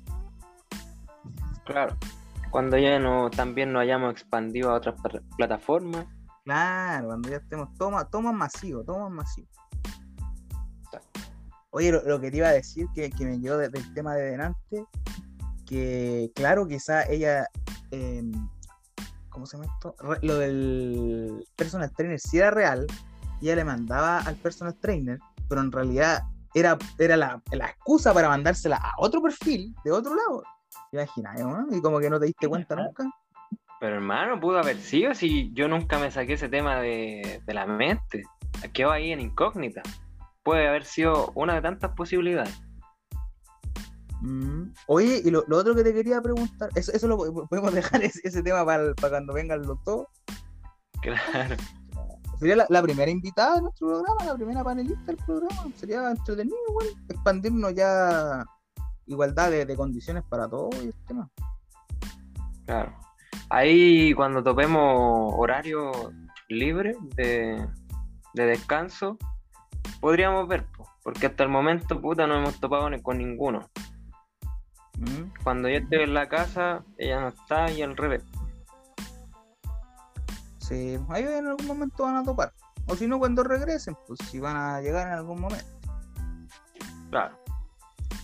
Claro. 1.64 1.96
Cuando 2.50 2.76
ya 2.76 2.98
no, 2.98 3.30
también 3.30 3.72
nos 3.72 3.80
hayamos 3.80 4.12
expandido 4.12 4.70
a 4.70 4.74
otras 4.74 5.00
pla- 5.00 5.22
plataformas. 5.38 6.04
Claro, 6.44 7.06
cuando 7.06 7.30
ya 7.30 7.36
estemos, 7.38 7.72
toma, 7.78 8.04
toma 8.10 8.30
masivo, 8.30 8.84
toma 8.84 9.08
masivo. 9.08 9.48
Oye, 11.70 11.90
lo, 11.92 12.02
lo 12.02 12.20
que 12.20 12.30
te 12.30 12.36
iba 12.36 12.48
a 12.48 12.52
decir, 12.52 12.86
que, 12.94 13.10
que 13.10 13.24
me 13.24 13.40
quedó 13.40 13.56
de- 13.56 13.70
del 13.70 13.94
tema 13.94 14.14
de 14.14 14.32
delante, 14.32 14.84
que 15.66 16.30
claro, 16.34 16.68
quizá 16.68 17.04
ella, 17.08 17.48
em, 17.90 18.30
¿cómo 19.30 19.46
se 19.46 19.56
llama 19.56 19.72
esto? 19.74 19.96
Re- 19.98 20.20
lo 20.20 20.36
del 20.36 21.48
personal 21.56 21.90
trainer 21.90 22.20
sí 22.20 22.36
era 22.38 22.50
real, 22.50 22.86
ella 23.42 23.56
le 23.56 23.64
mandaba 23.64 24.20
al 24.20 24.36
personal 24.36 24.74
trainer, 24.76 25.18
pero 25.48 25.60
en 25.60 25.72
realidad 25.72 26.22
era, 26.54 26.78
era 26.98 27.16
la, 27.16 27.42
la 27.52 27.66
excusa 27.66 28.14
para 28.14 28.28
mandársela 28.28 28.76
a 28.76 28.92
otro 28.98 29.20
perfil 29.22 29.74
de 29.84 29.92
otro 29.92 30.14
lado. 30.14 30.42
Imagina, 30.92 31.34
¿no? 31.34 31.66
Y 31.76 31.80
como 31.80 31.98
que 31.98 32.08
no 32.10 32.20
te 32.20 32.26
diste 32.26 32.48
cuenta 32.48 32.76
nunca. 32.76 33.04
Pero 33.80 33.96
hermano, 33.96 34.40
pudo 34.40 34.58
haber 34.58 34.78
sido 34.78 35.14
si 35.14 35.52
yo 35.52 35.68
nunca 35.68 35.98
me 35.98 36.10
saqué 36.10 36.34
ese 36.34 36.48
tema 36.48 36.80
de, 36.80 37.42
de 37.44 37.54
la 37.54 37.66
mente. 37.66 38.22
Quedó 38.72 38.92
ahí 38.92 39.10
en 39.12 39.20
incógnita. 39.20 39.82
Puede 40.42 40.68
haber 40.68 40.84
sido 40.84 41.32
una 41.34 41.54
de 41.54 41.62
tantas 41.62 41.90
posibilidades. 41.92 42.54
Mm. 44.20 44.72
Oye, 44.86 45.20
y 45.24 45.30
lo, 45.30 45.44
lo 45.48 45.58
otro 45.58 45.74
que 45.74 45.82
te 45.84 45.92
quería 45.92 46.22
preguntar, 46.22 46.70
eso, 46.76 46.92
eso 46.92 47.08
lo 47.08 47.16
po- 47.18 47.46
podemos 47.46 47.74
dejar 47.74 48.02
ese, 48.02 48.20
ese 48.24 48.42
tema 48.42 48.64
para, 48.64 48.94
para 48.94 49.10
cuando 49.10 49.34
vengan 49.34 49.62
los 49.62 49.82
dos. 49.84 50.06
Claro. 51.02 51.56
Sería 52.44 52.56
la, 52.56 52.66
la 52.68 52.82
primera 52.82 53.10
invitada 53.10 53.54
de 53.54 53.62
nuestro 53.62 53.88
programa, 53.88 54.22
la 54.22 54.34
primera 54.34 54.62
panelista 54.62 55.02
del 55.06 55.16
programa. 55.16 55.72
Sería 55.76 56.10
entretenido, 56.10 56.58
igual, 56.68 56.86
expandirnos 57.08 57.74
ya 57.74 58.44
igualdad 59.06 59.50
de, 59.50 59.64
de 59.64 59.74
condiciones 59.74 60.24
para 60.28 60.46
todos 60.46 60.74
y 60.82 60.88
el 60.88 60.94
tema. 61.06 61.30
Claro. 62.66 62.92
Ahí 63.48 64.12
cuando 64.12 64.42
topemos 64.42 65.32
horario 65.38 65.90
libre 66.50 66.98
de, 67.16 67.66
de 68.34 68.44
descanso, 68.44 69.16
podríamos 70.02 70.46
ver, 70.46 70.66
po, 70.66 70.86
porque 71.02 71.28
hasta 71.28 71.44
el 71.44 71.48
momento, 71.48 71.98
puta, 71.98 72.26
no 72.26 72.36
hemos 72.36 72.60
topado 72.60 72.90
con 73.02 73.16
ninguno. 73.16 73.70
Mm. 74.98 75.32
Cuando 75.42 75.70
yo 75.70 75.76
esté 75.76 76.02
en 76.02 76.12
la 76.12 76.28
casa, 76.28 76.84
ella 76.98 77.22
no 77.22 77.28
está 77.28 77.70
y 77.70 77.80
al 77.80 77.96
revés. 77.96 78.22
Sí, 80.68 80.98
ahí 81.08 81.24
en 81.24 81.46
algún 81.46 81.66
momento 81.66 82.04
van 82.04 82.16
a 82.16 82.24
topar. 82.24 82.52
O 82.86 82.94
si 82.96 83.06
no, 83.06 83.18
cuando 83.18 83.42
regresen, 83.44 83.96
pues 84.06 84.18
si 84.30 84.40
van 84.40 84.56
a 84.56 84.80
llegar 84.80 85.06
en 85.08 85.14
algún 85.14 85.40
momento. 85.40 85.66
Claro. 87.10 87.38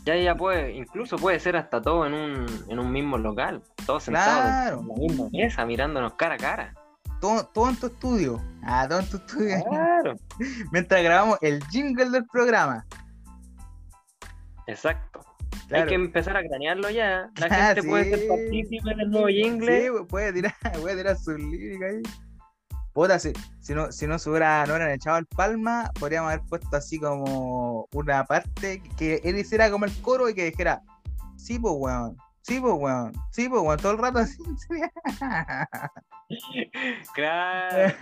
Ya 0.05 0.16
ya 0.16 0.34
puede, 0.34 0.72
incluso 0.72 1.16
puede 1.16 1.38
ser 1.41 1.57
hasta 1.57 1.82
todo 1.82 2.07
en 2.07 2.14
un, 2.14 2.47
en 2.68 2.78
un 2.78 2.91
mismo 2.91 3.18
local, 3.18 3.62
todos 3.84 4.05
sentados 4.05 4.41
Claro. 4.41 4.80
en 4.80 4.88
la 4.88 4.95
misma 4.95 5.28
mesa, 5.30 5.66
mirándonos 5.66 6.14
cara 6.14 6.34
a 6.34 6.38
cara. 6.38 6.74
Todo, 7.20 7.45
todo 7.49 7.68
en 7.68 7.76
tu 7.76 7.86
estudio. 7.88 8.41
Ah, 8.62 8.86
todo 8.88 9.01
en 9.01 9.11
tu 9.11 9.18
estudio. 9.18 9.62
Claro. 9.68 10.14
Mientras 10.72 11.03
grabamos 11.03 11.38
el 11.43 11.62
jingle 11.66 12.09
del 12.09 12.24
programa. 12.26 12.86
Exacto. 14.66 15.20
Claro. 15.68 15.82
Hay 15.84 15.88
que 15.88 15.95
empezar 15.97 16.36
a 16.36 16.43
cranearlo 16.47 16.88
ya. 16.91 17.30
La 17.36 17.47
Ah, 17.51 17.74
gente 17.74 17.82
puede 17.88 18.05
ser 18.16 18.28
partícipe 18.28 18.95
del 18.97 19.11
nuevo 19.11 19.28
jingle. 19.28 19.82
Sí, 19.82 19.88
puede 20.09 20.32
tirar, 20.32 20.55
puede 20.80 20.97
tirar 20.97 21.16
sus 21.18 21.38
líricas 21.38 21.91
ahí. 21.91 22.03
Puta, 22.93 23.18
si, 23.18 23.32
si 23.61 23.74
no, 23.74 23.93
si 23.93 24.07
no 24.07 24.18
se 24.18 24.28
hubiera, 24.30 24.66
no 24.66 24.72
hubieran 24.74 24.91
echado 24.93 25.16
el 25.18 25.26
palma, 25.26 25.91
podríamos 25.99 26.32
haber 26.32 26.45
puesto 26.47 26.76
así 26.76 26.99
como 26.99 27.88
una 27.93 28.24
parte 28.24 28.82
que 28.99 29.20
él 29.24 29.38
hiciera 29.38 29.70
como 29.70 29.84
el 29.84 30.03
coro 30.03 30.28
y 30.28 30.34
que 30.34 30.47
dijera, 30.47 30.82
sí, 31.36 31.59
pues 31.59 31.74
weón, 31.76 32.16
sí, 32.43 32.59
pues 32.61 32.74
weón, 32.76 33.12
sí, 33.30 33.49
pues 33.49 33.62
weón, 33.62 33.78
todo 33.78 33.93
el 33.93 33.99
rato 33.99 34.18
así. 34.18 34.36
Claro. 37.14 37.93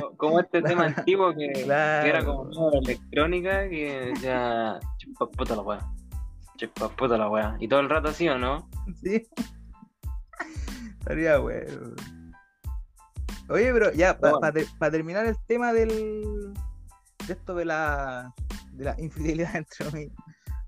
Co- 0.00 0.16
Como 0.16 0.40
este 0.40 0.62
tema 0.62 0.86
antiguo 0.86 1.32
que, 1.34 1.52
Claro. 1.64 2.02
que 2.04 2.10
era 2.10 2.24
como 2.24 2.42
una 2.42 2.78
electrónica 2.78 3.68
que 3.68 4.12
decía 4.14 4.80
chupa 4.98 5.30
puta 5.30 5.56
la 5.56 5.62
wea. 5.62 5.80
Chupa 6.56 6.88
puta 6.88 7.16
la 7.16 7.28
wea. 7.30 7.56
Y 7.60 7.68
todo 7.68 7.80
el 7.80 7.88
rato 7.90 8.08
así 8.08 8.28
o 8.28 8.38
no? 8.38 8.68
sí. 9.02 9.26
Estaría 11.00 11.38
bueno. 11.38 11.94
Oye, 13.48 13.72
pero 13.72 13.92
ya, 13.92 14.18
para 14.18 14.90
terminar 14.90 15.26
el 15.26 15.36
tema 15.46 15.72
del 15.72 16.54
de 17.26 17.32
esto 17.32 17.54
de 17.54 17.64
la 17.64 18.34
de 18.72 18.84
la 18.84 18.94
infidelidad 18.98 19.56
entre 19.56 19.90
mí. 19.92 20.12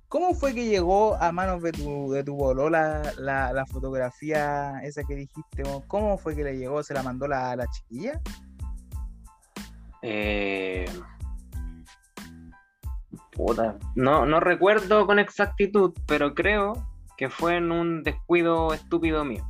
¿Cómo 0.08 0.34
fue 0.34 0.54
que 0.54 0.66
llegó 0.66 1.16
a 1.16 1.32
manos 1.32 1.62
de 1.62 1.72
tu, 1.72 2.12
de 2.12 2.22
tu 2.22 2.36
bolola 2.36 3.12
la, 3.18 3.52
la 3.52 3.66
fotografía 3.66 4.80
esa 4.84 5.02
que 5.02 5.16
dijiste? 5.16 5.64
¿Cómo 5.88 6.16
fue 6.16 6.36
que 6.36 6.44
le 6.44 6.56
llegó? 6.56 6.82
¿Se 6.82 6.94
la 6.94 7.02
mandó 7.02 7.26
la, 7.26 7.56
la 7.56 7.66
chiquilla? 7.66 8.20
Eh, 10.02 10.86
puta, 13.32 13.76
no, 13.96 14.24
no 14.26 14.38
recuerdo 14.38 15.06
con 15.06 15.18
exactitud, 15.18 15.92
pero 16.06 16.34
creo 16.34 16.88
que 17.16 17.28
fue 17.28 17.56
en 17.56 17.72
un 17.72 18.04
descuido 18.04 18.72
estúpido 18.74 19.24
mío. 19.24 19.44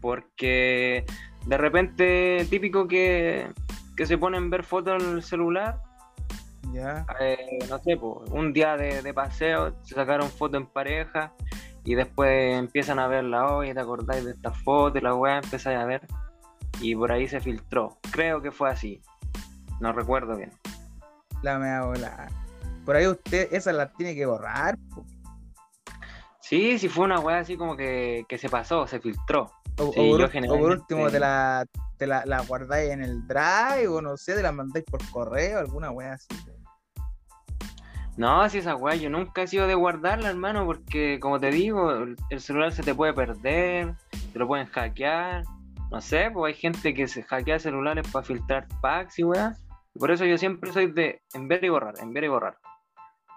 Porque 0.00 1.04
de 1.46 1.56
repente, 1.58 2.46
típico 2.50 2.86
que, 2.88 3.48
que 3.96 4.06
se 4.06 4.18
ponen 4.18 4.46
a 4.46 4.48
ver 4.48 4.64
fotos 4.64 5.02
en 5.02 5.10
el 5.16 5.22
celular, 5.22 5.80
Ya. 6.72 7.06
eh, 7.20 7.58
no 7.68 7.78
sé, 7.78 7.96
un 7.96 8.52
día 8.52 8.76
de, 8.76 9.02
de 9.02 9.14
paseo, 9.14 9.74
se 9.82 9.94
sacaron 9.94 10.28
fotos 10.30 10.60
en 10.60 10.66
pareja 10.66 11.32
y 11.84 11.94
después 11.94 12.54
empiezan 12.58 12.98
a 12.98 13.06
verla, 13.08 13.54
oye, 13.54 13.74
¿te 13.74 13.80
acordáis 13.80 14.24
de 14.24 14.30
esta 14.32 14.50
foto? 14.52 14.98
Y 14.98 15.02
la 15.02 15.14
weá 15.14 15.36
empezáis 15.36 15.78
a 15.78 15.84
ver 15.84 16.06
y 16.80 16.94
por 16.96 17.12
ahí 17.12 17.28
se 17.28 17.40
filtró. 17.40 17.98
Creo 18.10 18.40
que 18.42 18.50
fue 18.50 18.70
así. 18.70 19.00
No 19.80 19.92
recuerdo 19.92 20.36
bien. 20.36 20.50
La 21.42 21.58
mea 21.58 21.82
bola. 21.84 22.28
Por 22.86 22.96
ahí 22.96 23.06
usted 23.06 23.48
esa 23.52 23.72
la 23.72 23.92
tiene 23.92 24.14
que 24.14 24.24
borrar. 24.26 24.78
po. 24.94 25.04
Sí, 26.40 26.78
sí 26.78 26.88
fue 26.88 27.04
una 27.04 27.20
weá 27.20 27.38
así 27.38 27.56
como 27.56 27.76
que, 27.76 28.24
que 28.28 28.38
se 28.38 28.48
pasó, 28.48 28.86
se 28.86 28.98
filtró. 29.00 29.50
O, 29.78 29.92
Sí, 29.92 30.12
o 30.12 30.16
por, 30.16 30.50
o 30.50 30.54
último 30.54 31.10
te 31.10 31.18
la, 31.18 31.66
te 31.96 32.06
la, 32.06 32.24
la 32.26 32.40
guardáis 32.42 32.90
en 32.90 33.02
el 33.02 33.26
drive 33.26 33.88
o 33.88 34.00
no 34.00 34.16
sé, 34.16 34.34
te 34.34 34.42
la 34.42 34.52
mandáis 34.52 34.84
por 34.84 35.00
correo, 35.10 35.58
alguna 35.58 35.90
wea 35.90 36.12
así. 36.12 36.28
No, 38.16 38.48
si 38.48 38.58
esa 38.58 38.76
weá 38.76 38.94
yo 38.94 39.10
nunca 39.10 39.42
he 39.42 39.46
sido 39.48 39.66
de 39.66 39.74
guardarla, 39.74 40.30
hermano, 40.30 40.64
porque 40.66 41.18
como 41.18 41.40
te 41.40 41.50
digo, 41.50 41.90
el 41.90 42.16
el 42.30 42.40
celular 42.40 42.70
se 42.70 42.82
te 42.82 42.94
puede 42.94 43.12
perder, 43.12 43.94
te 44.32 44.38
lo 44.38 44.46
pueden 44.46 44.66
hackear. 44.68 45.42
No 45.90 46.00
sé, 46.00 46.30
pues 46.32 46.54
hay 46.54 46.60
gente 46.60 46.94
que 46.94 47.08
se 47.08 47.22
hackea 47.22 47.58
celulares 47.58 48.06
para 48.12 48.24
filtrar 48.24 48.68
packs 48.80 49.18
y 49.18 49.24
weá. 49.24 49.56
Por 49.98 50.10
eso 50.10 50.24
yo 50.24 50.38
siempre 50.38 50.72
soy 50.72 50.90
de 50.90 51.22
enviar 51.34 51.64
y 51.64 51.68
borrar, 51.68 51.94
enviar 52.00 52.24
y 52.24 52.28
borrar. 52.28 52.58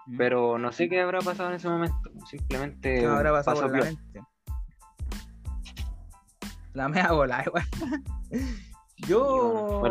Mm. 0.06 0.16
Pero 0.16 0.58
no 0.58 0.72
sé 0.72 0.88
qué 0.88 1.00
habrá 1.00 1.20
pasado 1.20 1.50
en 1.50 1.56
ese 1.56 1.68
momento. 1.68 2.10
Simplemente 2.28 3.00
¿Qué 3.00 3.06
habrá 3.06 3.32
pasado 3.32 3.60
por 3.60 3.66
la 3.66 3.72
piola. 3.72 3.84
mente? 3.90 4.27
La 6.72 6.88
mea 6.88 7.12
bola, 7.12 7.42
igual. 7.46 7.64
Yo. 9.06 9.82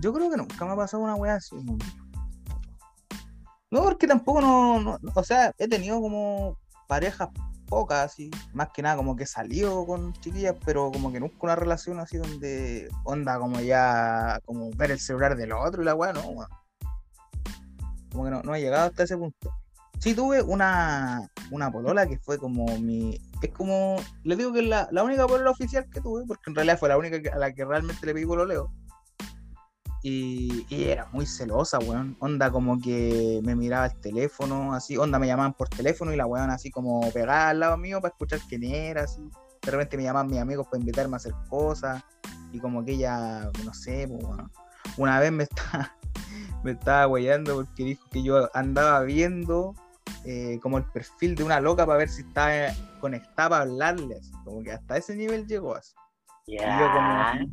Yo 0.00 0.12
creo 0.12 0.30
que 0.30 0.36
nunca 0.36 0.64
me 0.64 0.72
ha 0.72 0.76
pasado 0.76 1.02
una 1.02 1.14
wea 1.14 1.34
así. 1.36 1.56
No, 3.70 3.82
porque 3.82 4.06
tampoco 4.06 4.40
no, 4.40 4.80
no- 4.80 4.98
O 5.14 5.24
sea, 5.24 5.52
he 5.58 5.66
tenido 5.68 6.00
como 6.00 6.58
parejas 6.86 7.28
pocas, 7.66 8.12
así. 8.12 8.30
Más 8.52 8.68
que 8.74 8.82
nada, 8.82 8.96
como 8.96 9.16
que 9.16 9.24
he 9.24 9.26
salido 9.26 9.86
con 9.86 10.12
chiquillas, 10.14 10.54
pero 10.64 10.90
como 10.92 11.10
que 11.12 11.20
nunca 11.20 11.36
una 11.40 11.56
relación 11.56 11.98
así 11.98 12.18
donde. 12.18 12.88
Onda, 13.04 13.38
como 13.38 13.60
ya. 13.60 14.40
Como 14.44 14.70
ver 14.76 14.90
el 14.90 15.00
celular 15.00 15.36
del 15.36 15.52
otro 15.52 15.82
y 15.82 15.84
la 15.84 15.94
wea, 15.94 16.12
no, 16.12 16.20
weón. 16.28 16.48
Como 18.12 18.24
que 18.24 18.30
no, 18.30 18.42
no 18.42 18.54
he 18.54 18.60
llegado 18.60 18.86
hasta 18.88 19.04
ese 19.04 19.16
punto. 19.16 19.50
Sí 19.98 20.14
tuve 20.14 20.42
una. 20.42 21.28
una 21.50 21.70
polola 21.70 22.06
que 22.06 22.18
fue 22.18 22.38
como 22.38 22.66
mi. 22.78 23.18
Es 23.44 23.50
como. 23.50 23.96
Le 24.22 24.36
digo 24.36 24.54
que 24.54 24.60
es 24.60 24.66
la, 24.66 24.88
la 24.90 25.02
única 25.02 25.26
polola 25.26 25.50
oficial 25.50 25.86
que 25.90 26.00
tuve, 26.00 26.24
porque 26.26 26.44
en 26.48 26.54
realidad 26.54 26.78
fue 26.78 26.88
la 26.88 26.96
única 26.96 27.18
a 27.30 27.38
la 27.38 27.52
que 27.52 27.62
realmente 27.62 28.06
le 28.06 28.14
pedí 28.14 28.24
pololeo. 28.24 28.72
Y, 30.02 30.64
y 30.70 30.84
era 30.84 31.08
muy 31.12 31.26
celosa, 31.26 31.78
weón. 31.78 32.16
Onda 32.20 32.50
como 32.50 32.80
que 32.80 33.42
me 33.44 33.54
miraba 33.54 33.84
el 33.84 34.00
teléfono, 34.00 34.72
así. 34.72 34.96
Onda 34.96 35.18
me 35.18 35.26
llamaban 35.26 35.52
por 35.52 35.68
teléfono 35.68 36.10
y 36.10 36.16
la 36.16 36.24
weón 36.24 36.48
así 36.48 36.70
como 36.70 37.02
pegada 37.12 37.50
al 37.50 37.60
lado 37.60 37.76
mío 37.76 38.00
para 38.00 38.12
escuchar 38.12 38.40
quién 38.48 38.64
era, 38.64 39.02
así. 39.02 39.20
De 39.60 39.70
repente 39.70 39.98
me 39.98 40.04
llamaban 40.04 40.28
mis 40.28 40.40
amigos 40.40 40.66
para 40.66 40.80
invitarme 40.80 41.16
a 41.16 41.18
hacer 41.18 41.34
cosas. 41.50 42.02
Y 42.50 42.60
como 42.60 42.82
que 42.82 42.92
ella, 42.92 43.50
no 43.62 43.74
sé, 43.74 44.08
pues, 44.08 44.26
bueno, 44.26 44.50
una 44.96 45.20
vez 45.20 45.32
me 45.32 45.42
estaba, 45.42 45.94
me 46.64 46.70
estaba 46.70 47.04
guayando 47.04 47.56
porque 47.56 47.84
dijo 47.84 48.08
que 48.10 48.22
yo 48.22 48.48
andaba 48.54 49.02
viendo 49.02 49.74
eh, 50.24 50.58
como 50.62 50.78
el 50.78 50.84
perfil 50.84 51.34
de 51.34 51.44
una 51.44 51.60
loca 51.60 51.84
para 51.84 51.98
ver 51.98 52.08
si 52.08 52.22
estaba 52.22 52.72
conectada 53.00 53.48
para 53.50 53.62
hablarle. 53.62 54.16
así. 54.16 54.32
Como 54.44 54.62
que 54.62 54.72
hasta 54.72 54.96
ese 54.96 55.16
nivel 55.16 55.46
llegó 55.46 55.74
así. 55.74 55.94
Y 56.46 56.58
yo 56.58 56.92
como, 56.92 57.52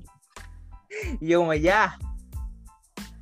y 1.22 1.28
yo 1.28 1.39
como 1.39 1.54
ya. 1.54 1.97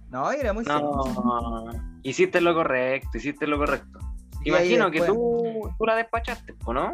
No, 0.10 0.32
era 0.32 0.54
muy. 0.54 0.66
No, 0.66 1.72
hiciste 2.04 2.42
lo 2.42 2.54
correcto, 2.54 3.18
hiciste 3.18 3.46
lo 3.46 3.58
correcto. 3.58 4.00
Imagino 4.44 4.90
que 4.90 5.02
tú, 5.02 5.70
tú 5.78 5.86
la 5.86 5.96
despachaste, 5.96 6.56
¿o 6.66 6.74
no? 6.74 6.92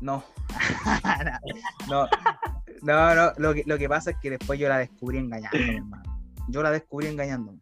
No. 0.00 0.24
no, 1.88 2.08
no, 2.82 3.14
no. 3.14 3.32
Lo 3.36 3.54
que, 3.54 3.64
lo 3.66 3.78
que 3.78 3.88
pasa 3.88 4.12
es 4.12 4.16
que 4.18 4.30
después 4.30 4.58
yo 4.58 4.68
la 4.68 4.78
descubrí 4.78 5.18
engañándome, 5.18 5.76
hermano. 5.76 6.02
Yo 6.48 6.62
la 6.62 6.70
descubrí 6.70 7.06
engañándome. 7.06 7.60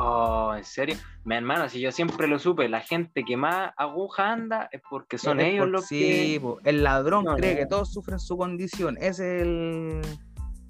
Oh, 0.00 0.54
¿en 0.56 0.64
serio? 0.64 0.96
Mi 1.24 1.34
hermano, 1.34 1.68
si 1.68 1.80
yo 1.80 1.90
siempre 1.92 2.26
lo 2.28 2.38
supe, 2.38 2.68
la 2.68 2.80
gente 2.80 3.24
que 3.24 3.36
más 3.36 3.72
aguja 3.76 4.32
anda 4.32 4.68
es 4.72 4.80
porque 4.88 5.18
son 5.18 5.40
Es 5.40 5.48
ellos 5.48 5.62
por- 5.64 5.68
los 5.70 5.86
sí, 5.86 6.34
que... 6.34 6.40
po, 6.40 6.58
el 6.64 6.82
ladrón 6.84 7.24
No, 7.24 7.34
cree 7.36 7.54
no. 7.54 7.58
que 7.60 7.66
todos 7.66 7.92
sufren 7.92 8.18
su 8.18 8.36
condición. 8.36 8.96
Es 9.00 9.18
el. 9.18 10.00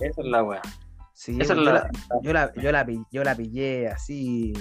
Esa 0.01 0.21
es 0.23 0.27
la 0.27 0.43
wea. 0.43 0.63
Sí, 1.13 1.37
Esa 1.41 1.55
po, 1.55 1.61
es 1.61 1.67
yo, 1.67 1.73
la... 1.73 1.73
la, 1.73 1.91
yo, 2.23 2.33
la, 2.33 2.55
yo, 2.55 2.73
la, 2.73 2.87
yo 3.11 3.25
la 3.25 3.35
pillé 3.35 3.89
así. 3.89 4.53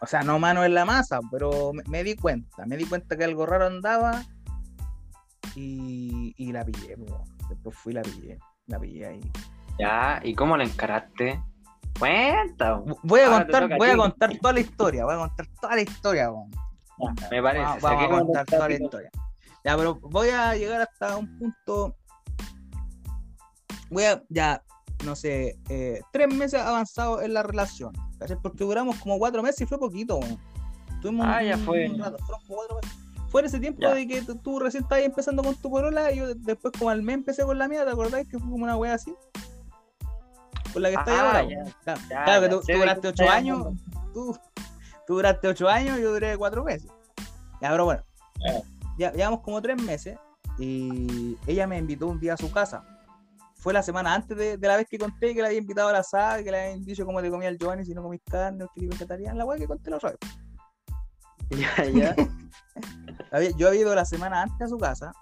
O 0.00 0.06
sea, 0.06 0.22
no 0.22 0.38
mano 0.38 0.64
en 0.64 0.74
la 0.74 0.84
masa, 0.84 1.20
pero 1.30 1.72
me, 1.72 1.82
me 1.88 2.04
di 2.04 2.16
cuenta. 2.16 2.66
Me 2.66 2.76
di 2.76 2.84
cuenta 2.84 3.16
que 3.16 3.24
algo 3.24 3.46
raro 3.46 3.66
andaba 3.66 4.22
y, 5.54 6.34
y 6.36 6.52
la 6.52 6.64
pillé. 6.64 6.96
po. 6.96 7.24
Después 7.48 7.76
fui 7.76 7.92
y 7.92 7.94
la 7.96 8.02
pillé. 8.02 8.38
La 8.66 8.78
pillé 8.80 9.06
ahí. 9.06 9.20
Ya, 9.78 10.20
¿y 10.22 10.34
cómo 10.34 10.56
la 10.56 10.64
encaraste? 10.64 11.40
Cuenta. 11.98 12.82
Voy 13.02 13.20
a 13.20 13.26
Ahora 13.26 13.44
contar, 13.44 13.72
a 13.72 13.76
voy 13.76 13.88
a 13.90 13.96
contar 13.96 14.38
toda 14.38 14.52
la 14.54 14.60
historia. 14.60 15.04
Voy 15.04 15.14
a 15.14 15.18
contar 15.18 15.46
toda 15.60 15.74
la 15.76 15.80
historia. 15.82 16.30
Me 17.30 17.42
parece. 17.42 17.64
Vamos, 17.64 17.82
vamos 17.82 18.04
a 18.04 18.24
contar 18.24 18.46
toda 18.46 18.68
la 18.68 18.74
historia. 18.74 19.10
Ya, 19.64 19.76
pero 19.76 19.94
voy 19.96 20.28
a 20.28 20.54
llegar 20.56 20.82
hasta 20.82 21.16
un 21.16 21.38
punto. 21.38 21.96
Voy 23.90 24.04
a, 24.04 24.22
ya, 24.28 24.62
no 25.04 25.14
sé, 25.14 25.56
eh, 25.68 26.00
tres 26.12 26.28
meses 26.34 26.60
avanzados 26.60 27.22
en 27.22 27.32
la 27.34 27.42
relación. 27.42 27.92
¿cachai? 28.18 28.36
Porque 28.42 28.64
duramos 28.64 28.96
como 28.96 29.18
cuatro 29.18 29.42
meses 29.42 29.62
y 29.62 29.66
fue 29.66 29.78
poquito. 29.78 30.20
Tuvimos 31.00 31.26
Ah, 31.28 31.38
un- 31.40 31.46
ya 31.48 31.58
fue. 31.58 31.88
un 31.88 31.98
rato, 31.98 32.16
fueron 32.24 32.40
como 32.46 32.56
cuatro 32.56 32.76
meses. 32.76 32.98
Fue 33.28 33.40
en 33.40 33.46
ese 33.46 33.60
tiempo 33.60 33.80
Ya. 33.82 33.94
de 33.94 34.06
que 34.06 34.22
tú- 34.22 34.60
recién 34.60 34.84
estabas 34.84 35.04
empezando 35.04 35.42
con 35.42 35.54
tu 35.56 35.70
porola 35.70 36.12
y 36.12 36.16
yo 36.18 36.28
de- 36.28 36.34
después 36.36 36.72
como 36.78 36.90
al 36.90 37.02
mes 37.02 37.14
empecé 37.16 37.42
con 37.44 37.58
la 37.58 37.66
mía, 37.68 37.84
¿te 37.84 37.90
acordáis 37.90 38.28
que 38.28 38.38
fue 38.38 38.48
como 38.48 38.64
una 38.64 38.76
wea 38.76 38.94
así? 38.94 39.14
Con 40.74 40.82
la 40.82 40.88
que 40.90 40.94
estás 40.96 41.08
Ah, 41.18 41.26
ahora. 41.26 41.42
ya. 41.48 41.64
Claro, 41.84 42.00
Ya, 42.10 42.24
claro 42.24 42.42
que 42.42 42.48
tú, 42.48 42.78
duraste 42.78 43.08
ocho 43.08 43.30
años, 43.30 43.66
tú, 44.12 44.38
tú 45.06 45.14
duraste 45.14 45.48
ocho 45.48 45.68
años 45.68 45.98
y 45.98 46.02
yo 46.02 46.12
duré 46.12 46.36
cuatro 46.36 46.62
meses. 46.64 46.90
Ya, 47.62 47.70
pero 47.70 47.86
bueno. 47.86 48.02
Ya. 48.44 48.62
Ya, 48.98 49.12
llevamos 49.12 49.40
como 49.40 49.62
tres 49.62 49.80
meses 49.82 50.18
y 50.58 51.38
ella 51.46 51.66
me 51.66 51.78
invitó 51.78 52.06
un 52.08 52.20
día 52.20 52.34
a 52.34 52.36
su 52.36 52.52
casa. 52.52 52.84
Fue 53.56 53.72
la 53.72 53.82
semana 53.82 54.14
antes 54.14 54.36
de, 54.36 54.58
de 54.58 54.68
la 54.68 54.76
vez 54.76 54.86
que 54.90 54.98
conté 54.98 55.32
que 55.34 55.40
la 55.40 55.46
había 55.48 55.58
invitado 55.58 55.88
a 55.88 55.92
la 55.92 56.00
asada, 56.00 56.42
que 56.44 56.50
le 56.50 56.60
habían 56.66 56.84
dicho 56.84 57.06
cómo 57.06 57.22
te 57.22 57.30
comía 57.30 57.48
el 57.48 57.56
Giovanni 57.58 57.84
si 57.86 57.94
no 57.94 58.02
comís 58.02 58.20
carne 58.30 58.64
o 58.64 58.68
que 58.74 58.80
eres 58.80 58.90
vegetariano, 58.90 59.38
la 59.38 59.44
weá 59.46 59.58
que 59.58 59.66
conté 59.66 59.92
otra 59.94 60.10
vez. 60.10 60.18
Ya, 61.50 61.84
ya. 61.86 62.16
Había- 63.32 63.50
yo 63.56 63.68
había 63.68 63.80
ido 63.82 63.94
la 63.94 64.04
semana 64.04 64.42
antes 64.42 64.62
a 64.62 64.68
su 64.68 64.78
casa. 64.78 65.12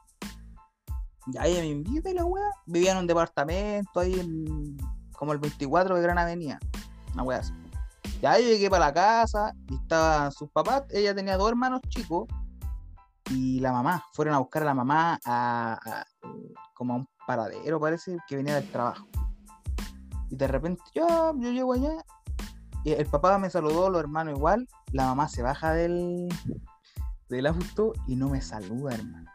Ya 1.28 1.46
ella 1.46 1.60
me 1.60 1.66
invita 1.68 2.10
y 2.10 2.14
la 2.14 2.24
weá. 2.24 2.44
Vivía 2.66 2.92
en 2.92 2.98
un 2.98 3.06
departamento 3.06 4.00
ahí 4.00 4.18
en 4.18 4.76
como 5.22 5.32
el 5.34 5.38
24 5.38 5.94
de 5.94 6.02
Gran 6.02 6.18
Avenida. 6.18 6.58
Una 7.14 7.22
weá 7.22 7.38
así. 7.38 7.52
Ya 8.20 8.36
yo 8.40 8.44
llegué 8.48 8.68
para 8.68 8.86
la 8.86 8.92
casa 8.92 9.54
y 9.68 9.76
estaban 9.76 10.32
sus 10.32 10.50
papás. 10.50 10.82
Ella 10.90 11.14
tenía 11.14 11.36
dos 11.36 11.48
hermanos 11.48 11.80
chicos 11.90 12.26
y 13.30 13.60
la 13.60 13.70
mamá. 13.70 14.04
Fueron 14.14 14.34
a 14.34 14.38
buscar 14.38 14.62
a 14.62 14.64
la 14.66 14.74
mamá 14.74 15.20
a- 15.24 16.04
como 16.74 16.94
a 16.94 16.96
un 16.96 17.08
paradero, 17.24 17.78
parece, 17.78 18.16
que 18.26 18.34
venía 18.34 18.56
del 18.56 18.68
trabajo. 18.72 19.06
Y 20.28 20.34
de 20.34 20.48
repente 20.48 20.82
yo, 20.92 21.06
yo 21.38 21.52
llego 21.52 21.72
allá 21.74 21.92
y 22.82 22.90
el 22.90 23.06
papá 23.06 23.38
me 23.38 23.48
saludó, 23.48 23.90
los 23.90 24.00
hermanos 24.00 24.34
igual. 24.36 24.66
La 24.90 25.04
mamá 25.04 25.28
se 25.28 25.42
baja 25.42 25.72
del, 25.72 26.26
del 27.28 27.46
auto 27.46 27.92
y 28.08 28.16
no 28.16 28.28
me 28.28 28.42
saluda, 28.42 28.92
hermano. 28.96 29.30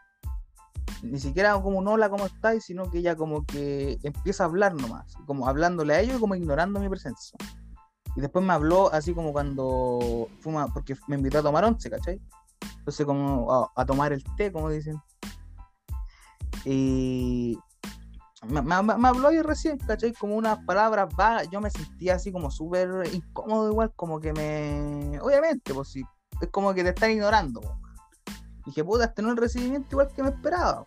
Ni 1.02 1.18
siquiera 1.18 1.60
como 1.60 1.78
un 1.78 1.88
hola, 1.88 2.10
¿cómo 2.10 2.26
estáis? 2.26 2.64
Sino 2.64 2.90
que 2.90 2.98
ella 2.98 3.16
como 3.16 3.44
que 3.46 3.98
empieza 4.02 4.44
a 4.44 4.46
hablar 4.46 4.74
nomás, 4.74 5.14
como 5.26 5.48
hablándole 5.48 5.94
a 5.94 6.00
ellos 6.00 6.16
y 6.16 6.20
como 6.20 6.34
ignorando 6.34 6.80
mi 6.80 6.88
presencia. 6.88 7.36
Y 8.16 8.20
después 8.20 8.44
me 8.44 8.52
habló 8.52 8.92
así 8.92 9.14
como 9.14 9.32
cuando 9.32 10.28
fuma, 10.40 10.66
porque 10.68 10.96
me 11.06 11.16
invitó 11.16 11.38
a 11.38 11.42
tomar 11.42 11.64
once, 11.64 11.88
¿cachai? 11.88 12.20
Entonces 12.78 13.06
como 13.06 13.70
a, 13.76 13.86
tomar 13.86 14.12
el 14.12 14.24
té, 14.36 14.50
como 14.50 14.70
dicen. 14.70 15.00
Y 16.64 17.58
me, 18.48 18.62
me- 18.62 19.08
habló 19.08 19.28
ahí 19.28 19.40
recién, 19.42 19.78
¿cachai? 19.78 20.12
Como 20.14 20.36
unas 20.36 20.58
palabras 20.64 21.14
vagas. 21.16 21.48
Yo 21.50 21.60
me 21.60 21.70
sentía 21.70 22.14
así 22.14 22.32
como 22.32 22.50
súper 22.50 22.88
incómodo 23.12 23.70
igual, 23.70 23.92
como 23.94 24.20
que 24.20 24.32
me... 24.32 25.20
Obviamente, 25.20 25.72
pues 25.74 25.88
sí, 25.88 26.02
es 26.40 26.48
como 26.50 26.74
que 26.74 26.82
te 26.82 26.90
están 26.90 27.10
ignorando. 27.10 27.60
Dije, 28.68 28.84
puta, 28.84 29.04
este 29.06 29.22
no 29.22 29.28
es 29.28 29.32
el 29.36 29.40
recibimiento 29.40 29.88
igual 29.92 30.10
que 30.14 30.22
me 30.22 30.28
esperaba. 30.28 30.84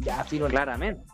Ya, 0.00 0.24
filo, 0.24 0.48
Claramente. 0.48 1.04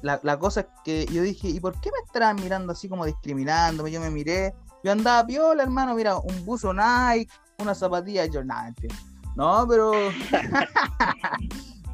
la, 0.00 0.18
la 0.22 0.38
cosa 0.38 0.60
es 0.60 0.66
que 0.84 1.04
yo 1.12 1.20
dije, 1.22 1.48
¿y 1.48 1.60
por 1.60 1.78
qué 1.82 1.90
me 1.90 1.98
estarán 2.06 2.36
mirando 2.36 2.72
así 2.72 2.88
como 2.88 3.04
discriminándome? 3.04 3.90
Yo 3.90 4.00
me 4.00 4.08
miré, 4.10 4.54
yo 4.82 4.92
andaba 4.92 5.26
piola, 5.26 5.62
hermano, 5.62 5.94
mira, 5.94 6.16
un 6.16 6.44
buzo 6.46 6.72
Nike, 6.72 7.30
una 7.58 7.74
zapatilla, 7.74 8.24
yo 8.24 8.42
nada, 8.42 8.68
entiendo. 8.68 8.96
No, 9.36 9.66
pero. 9.68 9.92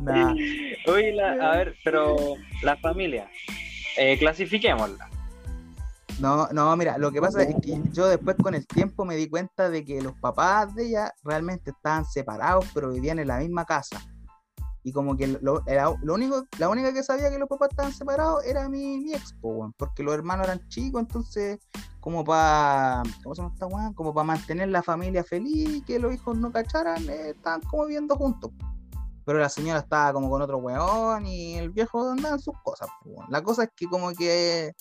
Nah. 0.00 0.34
La- 1.14 1.52
a 1.52 1.56
ver, 1.58 1.76
pero 1.84 2.16
la 2.62 2.76
familia, 2.76 3.28
eh, 3.96 4.18
clasifiquémosla. 4.18 5.08
No, 6.20 6.46
no, 6.52 6.76
mira, 6.76 6.98
lo 6.98 7.10
que 7.10 7.20
pasa 7.20 7.42
es 7.42 7.54
que 7.62 7.80
yo 7.92 8.06
después 8.06 8.36
con 8.42 8.54
el 8.54 8.66
tiempo 8.66 9.04
me 9.04 9.16
di 9.16 9.28
cuenta 9.28 9.68
de 9.70 9.84
que 9.84 10.00
los 10.00 10.12
papás 10.20 10.74
de 10.74 10.86
ella 10.86 11.12
realmente 11.24 11.70
estaban 11.70 12.04
separados, 12.04 12.66
pero 12.74 12.90
vivían 12.90 13.18
en 13.18 13.28
la 13.28 13.38
misma 13.38 13.64
casa. 13.64 14.00
Y 14.84 14.92
como 14.92 15.16
que 15.16 15.26
lo, 15.28 15.64
era- 15.66 15.92
lo 16.02 16.14
único, 16.14 16.44
la 16.58 16.68
única 16.68 16.92
que 16.92 17.02
sabía 17.02 17.30
que 17.30 17.38
los 17.38 17.48
papás 17.48 17.68
estaban 17.70 17.92
separados 17.92 18.44
era 18.44 18.68
mi, 18.68 18.98
mi 18.98 19.14
ex, 19.14 19.32
po, 19.40 19.48
weón, 19.50 19.72
porque 19.76 20.02
los 20.02 20.14
hermanos 20.14 20.46
eran 20.46 20.66
chicos, 20.68 21.00
entonces, 21.00 21.58
como 22.00 22.24
para, 22.24 23.02
¿cómo 23.22 23.34
se 23.34 23.42
llama 23.42 23.54
esta 23.54 23.66
weá? 23.66 23.92
Como 23.94 24.12
para 24.12 24.24
mantener 24.24 24.68
la 24.68 24.82
familia 24.82 25.22
feliz, 25.24 25.82
que 25.86 25.98
los 26.00 26.12
hijos 26.12 26.36
no 26.36 26.50
cacharan, 26.52 27.08
eh, 27.08 27.30
estaban 27.30 27.60
como 27.62 27.84
viviendo 27.86 28.16
juntos. 28.16 28.50
Pero 29.24 29.38
la 29.38 29.48
señora 29.48 29.78
estaba 29.78 30.12
como 30.12 30.28
con 30.28 30.42
otro 30.42 30.58
weón 30.58 31.26
y 31.26 31.54
el 31.54 31.70
viejo 31.70 32.10
andaba 32.10 32.34
en 32.34 32.40
sus 32.40 32.54
cosas. 32.64 32.88
po, 33.02 33.10
weón. 33.10 33.26
La 33.30 33.40
cosa 33.40 33.64
es 33.64 33.70
que 33.76 33.86
como 33.86 34.10
que 34.12 34.72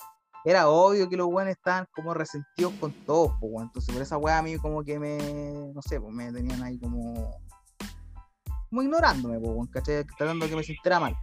era 0.44 0.70
obvio 0.70 1.08
que 1.08 1.18
los 1.18 1.28
weones 1.28 1.58
estaban 1.58 1.88
como 1.92 2.14
resentidos 2.14 2.74
con 2.80 2.92
todos, 3.06 3.34
pues, 3.40 3.52
weón. 3.54 3.68
Entonces, 3.68 3.94
por 3.94 4.02
esa 4.02 4.18
weá 4.18 4.40
a 4.40 4.42
mí 4.42 4.58
como 4.58 4.84
que 4.84 5.00
me, 5.00 5.18
no 5.74 5.82
sé, 5.82 6.00
pues 6.00 6.14
me 6.14 6.32
tenían 6.32 6.62
ahí 6.64 6.80
como, 6.80 7.40
como 8.70 8.82
ignorándome, 8.82 9.40
pues, 9.40 9.52
weón, 9.52 9.68
¿cachai? 9.68 10.04
Tratando 10.18 10.46
de 10.46 10.50
que 10.50 10.58
me 10.58 10.64
sintiera 10.64 11.00
mal. 11.00 11.16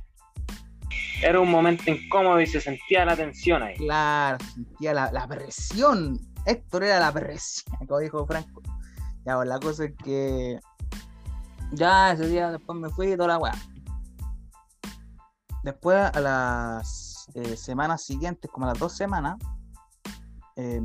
Era 1.20 1.40
un 1.40 1.50
momento 1.50 1.90
incómodo 1.90 2.40
y 2.40 2.46
se 2.46 2.60
sentía 2.60 3.04
la 3.04 3.16
tensión 3.16 3.62
ahí. 3.62 3.76
Claro, 3.76 4.38
se 4.44 4.52
sentía 4.52 4.94
la, 4.94 5.10
la 5.10 5.26
presión. 5.26 6.20
Héctor 6.46 6.84
era 6.84 7.00
la 7.00 7.12
presión, 7.12 7.76
como 7.88 7.98
dijo 7.98 8.24
Franco. 8.26 8.62
Ya, 9.26 9.34
pues 9.36 9.48
la 9.48 9.58
cosa 9.58 9.84
es 9.84 9.94
que 10.04 10.60
ya 11.72 12.12
ese 12.12 12.28
día 12.28 12.52
después 12.52 12.78
me 12.78 12.88
fui 12.90 13.12
y 13.12 13.16
toda 13.16 13.28
la 13.28 13.38
weá. 13.38 13.54
Después, 15.64 15.96
a 15.96 16.20
las 16.20 17.07
eh, 17.34 17.56
semanas 17.56 18.04
siguientes, 18.04 18.50
como 18.50 18.66
las 18.66 18.78
dos 18.78 18.92
semanas, 18.92 19.36
eh, 20.56 20.80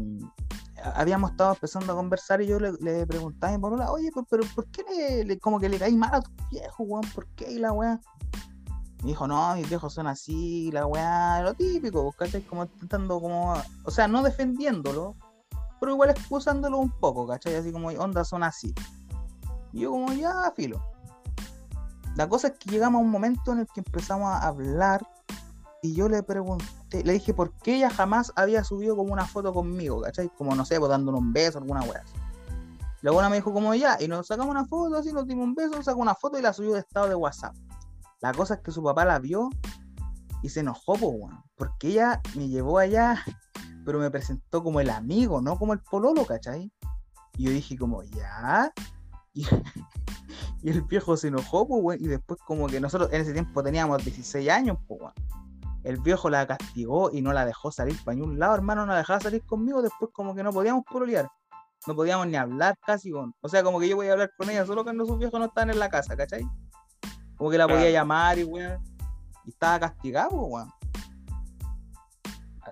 habíamos 0.95 1.31
estado 1.31 1.53
empezando 1.53 1.93
a 1.93 1.95
conversar 1.95 2.41
y 2.41 2.47
yo 2.47 2.59
le, 2.59 3.07
preguntaba 3.07 3.53
a 3.53 3.57
mi 3.57 3.61
polola, 3.61 3.91
oye, 3.91 4.11
pero, 4.29 4.43
¿por 4.53 4.67
qué 4.67 5.23
le, 5.25 5.39
como 5.39 5.59
que 5.59 5.69
le 5.69 5.79
caí 5.79 5.95
mal 5.95 6.13
a 6.13 6.21
tu 6.21 6.31
viejo, 6.51 6.83
weón? 6.83 7.05
¿Por 7.13 7.27
qué? 7.35 7.51
Y 7.51 7.59
la 7.59 7.71
weá. 7.71 7.99
Me 9.01 9.09
dijo, 9.09 9.27
no, 9.27 9.55
mis 9.55 9.67
viejos 9.67 9.93
son 9.93 10.07
así, 10.07 10.71
la 10.71 10.85
weá, 10.85 11.41
lo 11.41 11.53
típico, 11.53 12.11
¿cachai? 12.13 12.41
Como 12.41 12.63
intentando 12.63 13.19
como, 13.19 13.53
o 13.83 13.91
sea, 13.91 14.07
no 14.07 14.23
defendiéndolo, 14.23 15.15
pero 15.79 15.93
igual 15.93 16.09
excusándolo 16.09 16.77
un 16.77 16.91
poco, 16.91 17.27
¿cachai? 17.27 17.55
Así 17.55 17.71
como, 17.71 17.89
onda, 17.89 18.23
son 18.23 18.43
así. 18.43 18.73
Y 19.73 19.81
yo 19.81 19.91
como, 19.91 20.13
ya, 20.13 20.51
filo. 20.55 20.81
La 22.15 22.29
cosa 22.29 22.49
es 22.49 22.53
que 22.59 22.69
llegamos 22.69 22.99
a 22.99 23.03
un 23.03 23.09
momento 23.09 23.51
en 23.51 23.59
el 23.59 23.67
que 23.73 23.81
empezamos 23.81 24.29
a 24.29 24.47
hablar 24.47 25.01
y 25.83 25.93
yo 25.93 26.07
le 26.07 26.23
pregunté, 26.23 27.03
le 27.03 27.11
dije 27.13 27.33
por 27.33 27.51
qué 27.57 27.75
ella 27.75 27.89
jamás 27.89 28.31
había 28.37 28.63
subido 28.63 28.95
como 28.95 29.11
una 29.11 29.27
foto 29.27 29.53
conmigo, 29.53 30.01
¿cachai? 30.01 30.29
Como, 30.29 30.55
no 30.55 30.63
sé, 30.63 30.79
pues 30.79 30.89
dándole 30.89 31.17
un 31.17 31.33
beso, 31.33 31.57
alguna 31.57 31.81
wea 31.81 32.01
La 33.01 33.11
buena 33.11 33.29
me 33.29 33.35
dijo 33.35 33.51
como 33.51 33.75
ya, 33.75 33.97
y 33.99 34.07
nos 34.07 34.27
sacamos 34.27 34.49
una 34.49 34.65
foto, 34.65 34.95
así 34.95 35.11
nos 35.11 35.27
dimos 35.27 35.43
un 35.43 35.55
beso, 35.55 35.83
sacó 35.83 35.99
una 35.99 36.15
foto 36.15 36.39
y 36.39 36.41
la 36.41 36.53
subió 36.53 36.73
de 36.73 36.79
estado 36.79 37.09
de 37.09 37.15
WhatsApp. 37.15 37.53
La 38.21 38.31
cosa 38.33 38.53
es 38.53 38.61
que 38.61 38.71
su 38.71 38.81
papá 38.81 39.03
la 39.03 39.19
vio 39.19 39.49
y 40.41 40.47
se 40.47 40.61
enojó, 40.61 40.93
pues, 40.93 41.11
weón, 41.13 41.43
porque 41.55 41.89
ella 41.89 42.21
me 42.35 42.47
llevó 42.47 42.79
allá, 42.79 43.21
pero 43.85 43.99
me 43.99 44.09
presentó 44.09 44.63
como 44.63 44.79
el 44.79 44.89
amigo, 44.89 45.41
no 45.41 45.57
como 45.59 45.73
el 45.73 45.79
pololo, 45.79 46.25
¿cachai? 46.25 46.71
Y 47.37 47.43
yo 47.43 47.51
dije 47.51 47.77
como, 47.77 48.03
ya, 48.03 48.71
Y, 50.63 50.69
el 50.69 50.81
viejo 50.83 51.17
se 51.17 51.27
enojó, 51.27 51.67
pues, 51.67 51.99
Y 51.99 52.07
después, 52.07 52.39
como 52.47 52.67
que 52.67 52.79
nosotros 52.79 53.11
en 53.11 53.19
ese 53.19 53.33
tiempo 53.33 53.61
teníamos 53.61 54.01
16 54.01 54.49
años, 54.49 54.77
pues, 54.87 55.01
El 55.83 55.99
viejo 55.99 56.29
la 56.29 56.47
castigó 56.47 57.11
y 57.11 57.21
no 57.21 57.33
la 57.33 57.45
dejó 57.45 57.71
salir 57.71 58.01
para 58.03 58.15
ningún 58.15 58.39
lado, 58.39 58.55
hermano. 58.55 58.85
No 58.85 58.93
la 58.93 58.99
dejaba 58.99 59.19
salir 59.19 59.43
conmigo. 59.45 59.81
Después, 59.81 60.11
como 60.13 60.33
que 60.33 60.43
no 60.43 60.51
podíamos 60.51 60.83
pololear. 60.89 61.29
No 61.85 61.95
podíamos 61.95 62.27
ni 62.27 62.37
hablar 62.37 62.77
casi 62.85 63.11
con. 63.11 63.35
O 63.41 63.49
sea, 63.49 63.63
como 63.63 63.79
que 63.79 63.89
yo 63.89 63.97
voy 63.97 64.07
a 64.07 64.13
hablar 64.13 64.31
con 64.37 64.49
ella 64.49 64.65
solo 64.65 64.83
cuando 64.83 65.05
sus 65.05 65.17
viejos 65.19 65.37
no 65.39 65.47
estaban 65.47 65.69
en 65.71 65.79
la 65.79 65.89
casa, 65.89 66.15
¿cachai? 66.15 66.45
Como 67.35 67.49
que 67.49 67.57
la 67.57 67.67
podía 67.67 67.89
llamar 67.89 68.39
y, 68.39 68.43
weón. 68.45 68.81
Y 69.45 69.49
estaba 69.49 69.79
castigado, 69.81 70.35
weón. 70.35 70.69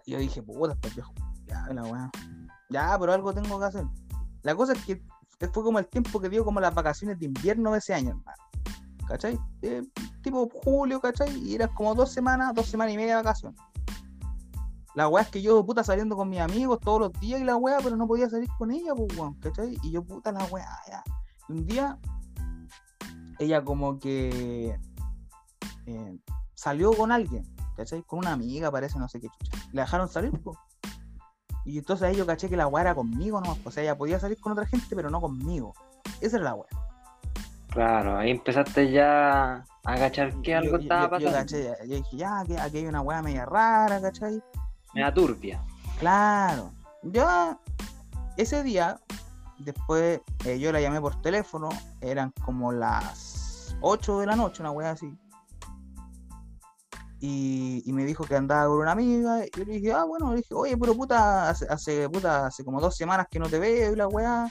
Y 0.06 0.12
yo 0.14 0.18
dije, 0.18 0.42
puta, 0.42 0.74
este 0.74 0.90
viejo. 0.90 1.14
Ya, 1.46 1.68
la 1.74 1.84
weón. 1.84 2.12
Ya, 2.70 2.98
pero 2.98 3.12
algo 3.12 3.34
tengo 3.34 3.60
que 3.60 3.66
hacer. 3.66 3.84
La 4.44 4.56
cosa 4.56 4.72
es 4.74 4.86
que 4.86 5.04
fue 5.50 5.64
como 5.64 5.80
el 5.80 5.88
tiempo 5.88 6.22
que 6.22 6.30
dio 6.30 6.46
como 6.46 6.62
las 6.62 6.74
vacaciones 6.74 7.20
de 7.20 7.26
invierno 7.26 7.74
de 7.74 7.80
ese 7.80 7.94
año, 7.94 8.12
hermano. 8.12 8.51
¿Cachai? 9.12 9.38
Eh, 9.62 9.84
tipo 10.24 10.50
julio, 10.64 11.02
¿cachai? 11.02 11.38
Y 11.38 11.56
eran 11.56 11.68
como 11.74 11.94
dos 11.94 12.14
semanas, 12.14 12.54
dos 12.56 12.68
semanas 12.68 12.94
y 12.94 12.98
media 12.98 13.18
de 13.18 13.24
vacaciones. 13.24 13.60
La 14.96 15.10
weá 15.10 15.24
es 15.24 15.30
que 15.30 15.42
yo, 15.42 15.66
puta, 15.66 15.84
saliendo 15.84 16.16
con 16.16 16.30
mis 16.30 16.40
amigos 16.40 16.80
todos 16.80 17.02
los 17.02 17.12
días 17.20 17.42
y 17.42 17.44
la 17.44 17.58
weá, 17.58 17.80
pero 17.84 17.98
no 17.98 18.08
podía 18.08 18.30
salir 18.30 18.48
con 18.58 18.72
ella, 18.72 18.96
pues, 18.96 19.18
weón, 19.18 19.34
¿cachai? 19.42 19.78
Y 19.84 19.92
yo, 19.92 20.02
puta, 20.02 20.32
la 20.32 20.46
weá, 20.46 20.66
ya. 20.88 21.04
un 21.50 21.66
día, 21.66 22.00
ella 23.38 23.66
como 23.66 24.00
que 24.00 24.80
eh, 25.88 26.20
salió 26.54 26.94
con 26.94 27.12
alguien, 27.12 27.44
¿cachai? 27.76 28.04
Con 28.04 28.20
una 28.20 28.32
amiga, 28.32 28.72
parece, 28.72 28.98
no 28.98 29.10
sé 29.10 29.20
qué 29.20 29.28
chucha. 29.28 29.58
Le 29.74 29.82
dejaron 29.82 30.08
salir, 30.08 30.32
pues. 30.42 30.58
Y 31.66 31.80
entonces 31.80 32.08
ahí 32.08 32.16
yo 32.16 32.26
caché 32.26 32.48
que 32.48 32.56
la 32.56 32.68
weá 32.68 32.82
era 32.82 32.96
conmigo 32.96 33.42
no 33.42 33.58
O 33.66 33.72
sea, 33.72 33.84
ella 33.84 33.98
podía 33.98 34.22
salir 34.22 34.40
con 34.40 34.54
otra 34.54 34.66
gente, 34.66 34.96
pero 34.96 35.10
no 35.10 35.20
conmigo. 35.20 35.74
Esa 36.22 36.38
era 36.38 36.46
la 36.46 36.56
weá. 36.56 36.91
Claro, 37.72 38.18
ahí 38.18 38.32
empezaste 38.32 38.92
ya 38.92 39.56
a 39.56 39.66
agachar 39.84 40.34
que 40.42 40.54
algo 40.56 40.78
estaba 40.78 41.10
pasando. 41.10 41.32
Yo, 41.32 41.38
caché, 41.38 41.74
yo 41.88 41.96
dije, 41.96 42.18
ya, 42.18 42.40
aquí, 42.40 42.56
aquí, 42.56 42.78
hay 42.78 42.86
una 42.86 43.02
weá 43.02 43.22
media 43.22 43.46
rara, 43.46 44.00
¿cachai? 44.00 44.42
Media 44.94 45.14
turbia. 45.14 45.64
Claro. 46.00 46.72
Yo, 47.04 47.58
ese 48.38 48.64
día, 48.64 49.00
después 49.58 50.22
eh, 50.46 50.60
yo 50.60 50.72
la 50.72 50.82
llamé 50.82 51.02
por 51.02 51.22
teléfono, 51.22 51.70
eran 52.02 52.32
como 52.44 52.72
las 52.72 53.76
8 53.82 54.20
de 54.20 54.26
la 54.26 54.36
noche, 54.36 54.62
una 54.62 54.72
weá 54.72 54.92
así 54.92 55.18
y, 57.22 57.94
me 57.94 58.04
dijo 58.04 58.24
que 58.24 58.36
andaba 58.36 58.68
con 58.68 58.80
una 58.80 58.94
amiga, 58.94 59.46
y 59.46 59.50
yo 59.56 59.64
le 59.64 59.74
dije, 59.74 59.94
ah, 59.94 60.06
bueno, 60.06 60.32
le 60.32 60.38
dije, 60.38 60.54
oye, 60.56 60.76
pero 60.76 60.96
puta, 60.96 61.50
hace, 61.50 62.10
puta, 62.10 62.48
hace 62.48 62.66
como 62.66 62.82
dos 62.82 62.96
semanas 62.96 63.28
que 63.30 63.38
no 63.38 63.48
te 63.48 63.60
veo 63.60 63.94
y 63.94 63.96
la 63.96 64.08
weá, 64.08 64.50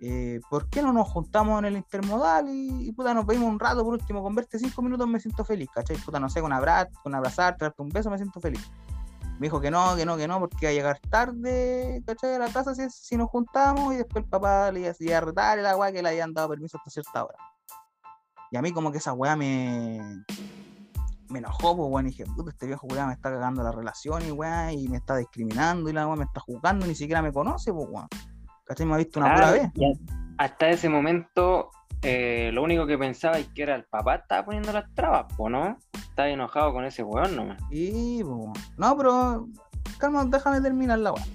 eh, 0.00 0.40
¿por 0.48 0.68
qué 0.68 0.82
no 0.82 0.92
nos 0.92 1.08
juntamos 1.08 1.58
en 1.58 1.64
el 1.66 1.76
intermodal 1.76 2.46
y, 2.48 2.92
puta, 2.92 3.14
nos 3.14 3.26
veimos 3.26 3.48
un 3.48 3.58
rato 3.58 3.82
por 3.84 3.94
último, 3.94 4.22
con 4.22 4.34
verte 4.34 4.58
cinco 4.58 4.82
minutos 4.82 5.08
me 5.08 5.18
siento 5.18 5.44
feliz, 5.44 5.68
¿cachai? 5.74 5.96
Puta, 5.96 6.20
no 6.20 6.28
sé, 6.28 6.40
con, 6.40 6.52
abrazar, 6.52 6.90
con 7.02 7.14
abrazarte, 7.14 7.64
darte 7.64 7.82
un 7.82 7.88
beso 7.88 8.10
me 8.10 8.16
siento 8.16 8.40
feliz. 8.40 8.70
Me 9.38 9.46
dijo 9.46 9.60
que 9.60 9.70
no, 9.70 9.94
que 9.96 10.04
no, 10.04 10.16
que 10.16 10.26
no, 10.26 10.40
porque 10.40 10.56
iba 10.62 10.70
a 10.70 10.72
llegar 10.72 11.00
tarde, 11.10 12.02
¿cachai? 12.06 12.34
A 12.34 12.38
la 12.38 12.48
casa 12.48 12.74
si, 12.74 12.88
si 12.90 13.16
nos 13.16 13.28
juntamos 13.28 13.94
y 13.94 13.98
después 13.98 14.24
el 14.24 14.30
papá 14.30 14.70
le 14.72 14.80
iba 14.98 15.18
a 15.18 15.20
retar 15.20 15.58
la 15.58 15.76
weá 15.76 15.92
que 15.92 16.02
le 16.02 16.08
habían 16.08 16.32
dado 16.32 16.48
permiso 16.48 16.76
hasta 16.78 16.90
cierta 16.90 17.24
hora. 17.24 17.38
Y 18.50 18.56
a 18.56 18.62
mí 18.62 18.72
como 18.72 18.90
que 18.90 18.98
esa 18.98 19.12
weá 19.12 19.36
me, 19.36 20.24
me 21.28 21.40
enojó, 21.40 21.76
pues, 21.76 21.88
weón, 21.90 22.06
y 22.06 22.10
dije, 22.10 22.24
puta, 22.24 22.50
este 22.50 22.66
viejo 22.66 22.86
weón 22.86 23.08
me 23.08 23.12
está 23.12 23.30
cagando 23.30 23.62
la 23.62 23.72
relación 23.72 24.26
y 24.26 24.30
weón, 24.30 24.70
y 24.70 24.88
me 24.88 24.96
está 24.96 25.16
discriminando 25.16 25.90
y 25.90 25.92
la 25.92 26.06
weón 26.06 26.20
me 26.20 26.24
está 26.24 26.40
jugando, 26.40 26.86
ni 26.86 26.94
siquiera 26.94 27.20
me 27.20 27.32
conoce, 27.32 27.72
pues, 27.72 27.86
weón. 27.90 28.08
¿Cachai? 28.68 28.86
Me 28.86 28.94
ha 28.94 28.98
visto 28.98 29.18
una 29.20 29.34
pura 29.34 29.50
vez. 29.52 29.70
Hasta 30.36 30.68
ese 30.68 30.88
momento, 30.88 31.70
eh, 32.02 32.50
lo 32.52 32.62
único 32.62 32.86
que 32.86 32.96
pensaba 32.96 33.38
es 33.38 33.48
que 33.48 33.62
era 33.62 33.74
el 33.74 33.84
papá 33.84 34.16
estaba 34.16 34.44
poniendo 34.44 34.72
las 34.72 34.92
trabas, 34.94 35.26
pues, 35.36 35.50
¿no? 35.50 35.76
Estaba 35.94 36.28
enojado 36.28 36.72
con 36.72 36.84
ese 36.84 37.02
weón 37.02 37.34
nomás. 37.34 37.58
Sí, 37.70 38.22
pues, 38.22 38.64
no, 38.76 38.96
pero, 38.96 39.48
calma, 39.98 40.24
déjame 40.26 40.60
terminar 40.60 40.98
la 40.98 41.12
weón. 41.12 41.28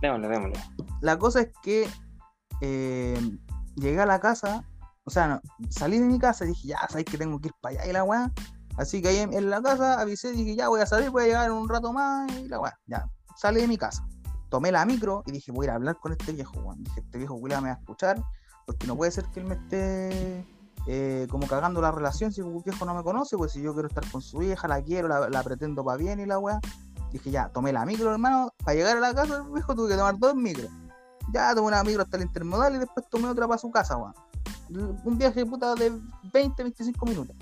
Démosle, 0.00 0.28
démosle. 0.28 0.60
La 1.00 1.18
cosa 1.18 1.40
es 1.40 1.50
que 1.62 1.88
eh, 2.60 3.18
llegué 3.74 4.00
a 4.00 4.06
la 4.06 4.20
casa, 4.20 4.62
o 5.04 5.10
sea, 5.10 5.40
salí 5.70 5.98
de 5.98 6.06
mi 6.06 6.18
casa 6.18 6.44
y 6.44 6.48
dije, 6.48 6.68
ya, 6.68 6.78
sabes 6.88 7.06
que 7.06 7.18
tengo 7.18 7.40
que 7.40 7.48
ir 7.48 7.54
para 7.60 7.80
allá 7.80 7.90
y 7.90 7.92
la 7.92 8.04
weón 8.04 8.32
Así 8.76 9.00
que 9.00 9.08
ahí 9.08 9.18
en, 9.18 9.50
la 9.50 9.62
casa 9.62 10.00
avisé, 10.00 10.32
dije, 10.32 10.54
ya 10.54 10.68
voy 10.68 10.80
a 10.80 10.86
salir, 10.86 11.10
voy 11.10 11.24
a 11.24 11.26
llegar 11.26 11.50
un 11.50 11.68
rato 11.68 11.92
más 11.92 12.30
y 12.32 12.48
la 12.48 12.60
weá, 12.60 12.78
ya, 12.86 13.08
salí 13.36 13.62
de 13.62 13.68
mi 13.68 13.78
casa. 13.78 14.06
Tomé 14.48 14.72
la 14.72 14.84
micro 14.84 15.22
y 15.26 15.32
dije, 15.32 15.52
voy 15.52 15.64
a 15.64 15.66
ir 15.66 15.70
a 15.70 15.74
hablar 15.74 15.98
con 16.00 16.12
este 16.12 16.32
viejo, 16.32 16.58
weón. 16.60 16.82
Dije, 16.84 17.00
este 17.00 17.18
viejo 17.18 17.34
William 17.34 17.62
me 17.62 17.70
va 17.70 17.76
a 17.76 17.78
escuchar, 17.78 18.22
porque 18.64 18.86
no 18.86 18.96
puede 18.96 19.10
ser 19.10 19.24
que 19.26 19.40
él 19.40 19.46
me 19.46 19.54
esté 19.54 20.46
eh, 20.86 21.26
como 21.30 21.48
cagando 21.48 21.80
la 21.80 21.90
relación 21.90 22.32
si 22.32 22.42
un 22.42 22.62
viejo 22.62 22.84
no 22.84 22.94
me 22.94 23.02
conoce, 23.02 23.36
pues 23.36 23.52
si 23.52 23.60
yo 23.60 23.72
quiero 23.72 23.88
estar 23.88 24.08
con 24.10 24.22
su 24.22 24.42
hija, 24.42 24.68
la 24.68 24.80
quiero, 24.82 25.08
la, 25.08 25.42
pretendo 25.42 25.84
para 25.84 25.96
bien 25.96 26.20
y 26.20 26.26
la 26.26 26.38
weá. 26.38 26.60
Dije, 27.12 27.30
ya, 27.30 27.48
tomé 27.48 27.72
la 27.72 27.84
micro, 27.84 28.12
hermano, 28.12 28.52
para 28.64 28.74
llegar 28.74 28.96
a 28.96 29.00
la 29.00 29.14
casa 29.14 29.38
el 29.38 29.52
viejo 29.52 29.74
tuve 29.74 29.88
que 29.88 29.96
tomar 29.96 30.18
dos 30.18 30.34
micros. 30.34 30.70
Ya 31.32 31.54
tomé 31.54 31.68
una 31.68 31.82
micro 31.82 32.02
hasta 32.02 32.16
el 32.16 32.22
intermodal 32.22 32.76
y 32.76 32.78
después 32.78 33.06
tomé 33.10 33.28
otra 33.28 33.48
para 33.48 33.58
su 33.58 33.70
casa, 33.70 33.96
weón. 33.96 34.14
Un 35.04 35.18
viaje 35.18 35.44
puta 35.44 35.74
de 35.74 35.92
20, 36.32 36.62
25 36.62 37.06
minutos. 37.06 37.36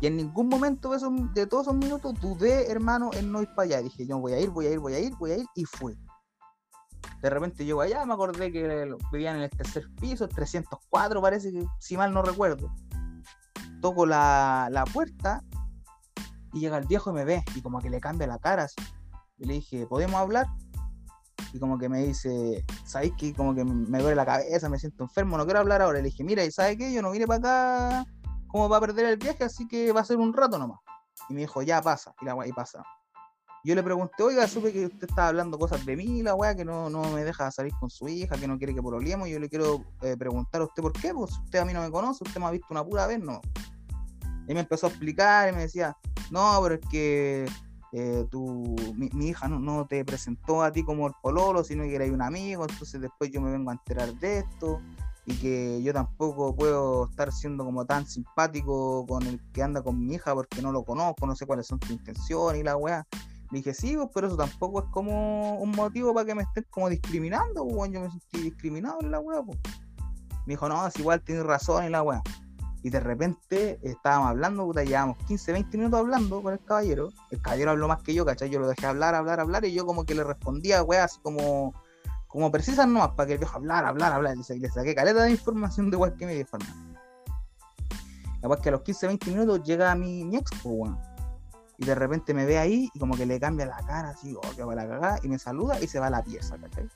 Y 0.00 0.06
en 0.06 0.16
ningún 0.16 0.48
momento 0.48 0.90
de, 0.90 0.96
esos, 0.96 1.12
de 1.34 1.46
todos 1.46 1.66
esos 1.66 1.76
minutos 1.76 2.14
dudé, 2.20 2.70
hermano, 2.70 3.10
en 3.12 3.30
no 3.30 3.42
ir 3.42 3.48
para 3.54 3.62
allá. 3.64 3.82
Dije, 3.82 4.06
yo 4.06 4.18
voy 4.18 4.32
a 4.32 4.40
ir, 4.40 4.50
voy 4.50 4.66
a 4.66 4.70
ir, 4.70 4.78
voy 4.78 4.94
a 4.94 4.98
ir, 4.98 5.14
voy 5.16 5.30
a 5.32 5.38
ir, 5.38 5.46
y 5.54 5.64
fui. 5.64 5.96
De 7.20 7.30
repente 7.30 7.64
llego 7.64 7.82
allá, 7.82 8.04
me 8.06 8.14
acordé 8.14 8.50
que 8.50 8.94
vivían 9.12 9.36
en 9.36 9.42
el 9.42 9.50
tercer 9.50 9.84
piso, 10.00 10.26
304 10.26 11.20
parece 11.20 11.52
que, 11.52 11.66
si 11.78 11.96
mal 11.96 12.12
no 12.12 12.22
recuerdo. 12.22 12.72
Toco 13.82 14.06
la, 14.06 14.68
la 14.70 14.84
puerta 14.84 15.42
y 16.52 16.60
llega 16.60 16.78
el 16.78 16.86
viejo 16.86 17.10
y 17.10 17.14
me 17.14 17.24
ve, 17.24 17.44
y 17.54 17.62
como 17.62 17.80
que 17.80 17.90
le 17.90 18.00
cambia 18.00 18.26
la 18.26 18.38
cara 18.38 18.64
así. 18.64 18.76
Y 19.38 19.46
le 19.46 19.54
dije, 19.54 19.86
¿podemos 19.86 20.16
hablar? 20.16 20.46
Y 21.52 21.58
como 21.58 21.78
que 21.78 21.88
me 21.88 22.02
dice, 22.02 22.64
¿sabéis 22.84 23.14
que 23.16 23.34
como 23.34 23.54
que 23.54 23.64
me 23.64 23.98
duele 23.98 24.14
la 24.14 24.26
cabeza, 24.26 24.68
me 24.68 24.78
siento 24.78 25.04
enfermo, 25.04 25.36
no 25.36 25.44
quiero 25.44 25.60
hablar 25.60 25.82
ahora? 25.82 25.98
Le 25.98 26.04
dije, 26.04 26.24
mira, 26.24 26.44
¿y 26.44 26.50
sabes 26.50 26.76
qué? 26.76 26.92
Yo 26.92 27.02
no 27.02 27.10
vine 27.10 27.26
para 27.26 27.38
acá 27.38 28.06
cómo 28.48 28.68
va 28.68 28.78
a 28.78 28.80
perder 28.80 29.06
el 29.06 29.16
viaje, 29.16 29.44
así 29.44 29.66
que 29.66 29.92
va 29.92 30.00
a 30.00 30.04
ser 30.04 30.18
un 30.18 30.32
rato 30.32 30.58
nomás. 30.58 30.78
Y 31.28 31.34
me 31.34 31.40
dijo, 31.40 31.62
ya 31.62 31.82
pasa, 31.82 32.14
y 32.20 32.24
la 32.24 32.36
y 32.46 32.52
pasa. 32.52 32.82
Yo 33.62 33.74
le 33.74 33.82
pregunté, 33.82 34.22
oiga, 34.22 34.48
supe 34.48 34.72
que 34.72 34.86
usted 34.86 35.08
estaba 35.08 35.28
hablando 35.28 35.58
cosas 35.58 35.84
de 35.84 35.94
mí, 35.94 36.22
la 36.22 36.34
weá, 36.34 36.54
que 36.54 36.64
no, 36.64 36.88
no 36.88 37.02
me 37.10 37.24
deja 37.24 37.50
salir 37.50 37.74
con 37.78 37.90
su 37.90 38.08
hija, 38.08 38.36
que 38.36 38.48
no 38.48 38.56
quiere 38.56 38.74
que 38.74 38.82
problemos. 38.82 39.28
Y 39.28 39.32
yo 39.32 39.38
le 39.38 39.50
quiero 39.50 39.84
eh, 40.00 40.16
preguntar 40.16 40.62
a 40.62 40.64
usted 40.64 40.82
por 40.82 40.92
qué, 40.92 41.12
pues 41.12 41.32
usted 41.32 41.58
a 41.58 41.64
mí 41.66 41.74
no 41.74 41.82
me 41.82 41.90
conoce, 41.90 42.24
usted 42.24 42.40
me 42.40 42.46
ha 42.46 42.50
visto 42.50 42.68
una 42.70 42.84
pura 42.84 43.06
vez, 43.06 43.20
no. 43.20 43.40
Y 44.48 44.54
me 44.54 44.60
empezó 44.60 44.86
a 44.86 44.88
explicar 44.88 45.52
y 45.52 45.56
me 45.56 45.62
decía, 45.62 45.94
no, 46.30 46.58
pero 46.62 46.76
es 46.76 46.80
que 46.90 47.46
eh, 47.92 48.26
tu, 48.30 48.76
mi, 48.94 49.28
hija 49.28 49.46
no, 49.46 49.58
no, 49.58 49.86
te 49.86 50.04
presentó 50.04 50.62
a 50.62 50.72
ti 50.72 50.82
como 50.82 51.06
el 51.06 51.12
pololo, 51.22 51.62
sino 51.62 51.82
que 51.82 51.96
era 51.96 52.06
un 52.06 52.22
amigo, 52.22 52.64
entonces 52.68 53.00
después 53.00 53.30
yo 53.30 53.40
me 53.40 53.50
vengo 53.50 53.70
a 53.70 53.74
enterar 53.74 54.14
de 54.14 54.38
esto 54.38 54.80
y 55.26 55.34
que 55.34 55.82
yo 55.82 55.92
tampoco 55.92 56.54
puedo 56.54 57.06
estar 57.10 57.32
siendo 57.32 57.64
como 57.64 57.84
tan 57.84 58.06
simpático 58.06 59.04
con 59.06 59.24
el 59.24 59.40
que 59.52 59.62
anda 59.62 59.82
con 59.82 59.98
mi 59.98 60.14
hija 60.14 60.34
porque 60.34 60.62
no 60.62 60.72
lo 60.72 60.84
conozco, 60.84 61.26
no 61.26 61.36
sé 61.36 61.46
cuáles 61.46 61.66
son 61.66 61.78
tus 61.78 61.90
intenciones 61.90 62.60
y 62.60 62.64
la 62.64 62.76
weá. 62.76 63.06
Le 63.50 63.58
dije, 63.58 63.74
sí, 63.74 63.96
pues, 63.96 64.08
pero 64.14 64.28
eso 64.28 64.36
tampoco 64.36 64.84
es 64.84 64.90
como 64.90 65.58
un 65.58 65.70
motivo 65.72 66.14
para 66.14 66.26
que 66.26 66.34
me 66.34 66.42
estén 66.42 66.64
como 66.70 66.88
discriminando, 66.88 67.66
pues, 67.66 67.90
yo 67.90 68.00
me 68.00 68.10
sentí 68.10 68.42
discriminado 68.42 68.98
en 69.00 69.10
la 69.10 69.20
weá, 69.20 69.42
pues. 69.42 69.58
Me 70.46 70.54
dijo, 70.54 70.68
no, 70.68 70.86
es 70.86 70.98
igual, 70.98 71.20
tienes 71.22 71.44
razón 71.44 71.84
y 71.84 71.88
la 71.88 72.02
weá. 72.02 72.22
Y 72.82 72.90
de 72.90 73.00
repente 73.00 73.78
estábamos 73.82 74.30
hablando, 74.30 74.64
puta, 74.64 74.82
llevamos 74.82 75.18
15, 75.26 75.52
20 75.52 75.76
minutos 75.76 76.00
hablando 76.00 76.42
con 76.42 76.54
el 76.54 76.64
caballero. 76.64 77.10
El 77.30 77.42
caballero 77.42 77.72
habló 77.72 77.88
más 77.88 78.02
que 78.02 78.14
yo, 78.14 78.24
¿cachai? 78.24 78.48
Yo 78.48 78.58
lo 78.58 78.68
dejé 78.68 78.86
hablar, 78.86 79.14
hablar, 79.14 79.40
hablar, 79.40 79.64
y 79.64 79.72
yo 79.72 79.84
como 79.84 80.04
que 80.04 80.14
le 80.14 80.24
respondía, 80.24 80.82
weá, 80.82 81.04
así 81.04 81.20
como 81.20 81.74
como 82.30 82.50
precisan 82.52 82.92
nomás, 82.92 83.10
para 83.10 83.26
que 83.26 83.32
el 83.32 83.38
viejo 83.38 83.56
hablar, 83.56 83.84
hablar, 83.84 84.12
hablar. 84.12 84.36
Le, 84.36 84.58
le 84.58 84.70
saqué 84.70 84.94
caleta 84.94 85.24
de 85.24 85.32
información 85.32 85.90
de 85.90 85.96
igual 85.96 86.14
que 86.14 86.26
me 86.26 86.34
dijo, 86.34 86.56
hermano. 86.56 86.98
Capaz 88.40 88.60
que 88.60 88.68
a 88.68 88.72
los 88.72 88.82
15, 88.82 89.06
20 89.08 89.30
minutos 89.32 89.62
llega 89.64 89.94
mi, 89.96 90.24
mi 90.24 90.36
ex, 90.36 90.50
pues, 90.62 90.92
Y 91.80 91.86
de 91.86 91.94
repente 91.94 92.34
me 92.34 92.44
ve 92.44 92.58
ahí 92.58 92.90
y 92.92 92.98
como 92.98 93.16
que 93.16 93.24
le 93.24 93.40
cambia 93.40 93.64
la 93.64 93.78
cara, 93.78 94.10
así, 94.10 94.36
oh, 94.36 94.54
que 94.54 94.62
va 94.62 94.74
la 94.74 94.86
cagada, 94.86 95.18
y 95.22 95.28
me 95.28 95.38
saluda 95.38 95.80
y 95.80 95.86
se 95.86 95.98
va 95.98 96.08
a 96.08 96.10
la 96.10 96.22
pieza, 96.22 96.58
¿cachai? 96.58 96.86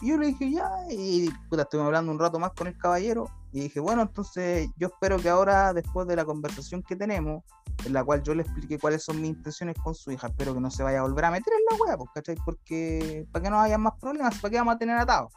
Y 0.00 0.10
yo 0.10 0.16
le 0.16 0.28
dije, 0.28 0.52
ya, 0.52 0.70
y 0.90 1.28
puta, 1.50 1.62
estuvimos 1.62 1.88
hablando 1.88 2.12
un 2.12 2.20
rato 2.20 2.38
más 2.38 2.52
con 2.52 2.68
el 2.68 2.78
caballero, 2.78 3.28
Y 3.50 3.62
dije, 3.62 3.80
bueno, 3.80 4.02
entonces 4.02 4.70
yo 4.76 4.86
espero 4.88 5.18
que 5.18 5.28
ahora, 5.28 5.72
después 5.72 6.06
de 6.06 6.14
la 6.14 6.24
conversación 6.24 6.84
que 6.84 6.94
tenemos, 6.94 7.42
en 7.84 7.92
la 7.92 8.04
cual 8.04 8.22
yo 8.22 8.32
le 8.32 8.42
expliqué 8.42 8.78
cuáles 8.78 9.02
son 9.02 9.20
mis 9.20 9.30
intenciones 9.30 9.76
con 9.82 9.94
su 9.94 10.12
hija, 10.12 10.28
espero 10.28 10.54
que 10.54 10.60
no 10.60 10.70
se 10.70 10.84
vaya 10.84 11.00
a 11.00 11.02
volver 11.02 11.24
a 11.24 11.32
meter 11.32 11.52
en 11.52 11.64
la 11.68 11.84
wea, 11.84 11.96
pues, 11.96 12.10
¿cachai? 12.14 12.36
Porque 12.44 13.26
para 13.32 13.42
que 13.42 13.50
no 13.50 13.60
haya 13.60 13.76
más 13.76 13.94
problemas, 14.00 14.38
¿para 14.38 14.50
qué 14.50 14.58
vamos 14.58 14.76
a 14.76 14.78
tener 14.78 14.96
atados? 14.96 15.32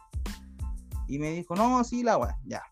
Y 1.08 1.18
me 1.18 1.32
dijo, 1.32 1.56
no, 1.56 1.82
sí, 1.82 2.04
la 2.04 2.18
wea, 2.18 2.36
ya. 2.44 2.62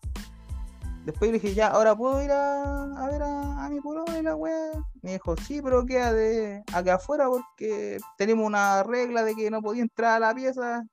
Después 1.05 1.31
le 1.31 1.39
dije, 1.39 1.53
ya, 1.53 1.67
ahora 1.67 1.95
puedo 1.95 2.21
ir 2.23 2.31
a, 2.31 3.07
ver 3.11 3.21
a, 3.21 3.69
mi 3.69 3.79
pueblo 3.79 4.05
y 4.17 4.23
la 4.23 4.35
wea. 4.35 4.71
Me 5.03 5.13
dijo, 5.13 5.37
sí, 5.37 5.61
pero 5.61 5.85
queda 5.85 6.11
de 6.11 6.63
acá 6.73 6.95
afuera 6.95 7.27
porque 7.27 7.99
tenemos 8.17 8.45
una 8.45 8.81
regla 8.81 9.23
de 9.23 9.35
que 9.35 9.51
no 9.51 9.61
podía 9.61 9.83
entrar 9.83 10.15
a 10.15 10.27
la 10.27 10.33
pieza, 10.33 10.83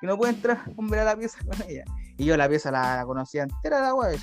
que 0.00 0.06
no 0.08 0.18
puede 0.18 0.32
entrar 0.32 0.64
hombre 0.76 1.00
a 1.00 1.04
la 1.04 1.16
pieza 1.16 1.38
con 1.44 1.54
ella. 1.68 1.84
Y 2.16 2.24
yo 2.24 2.36
la 2.36 2.48
pieza 2.48 2.72
la, 2.72 3.04
conocía 3.06 3.44
entera, 3.44 3.80
la 3.80 3.94
wea, 3.94 4.18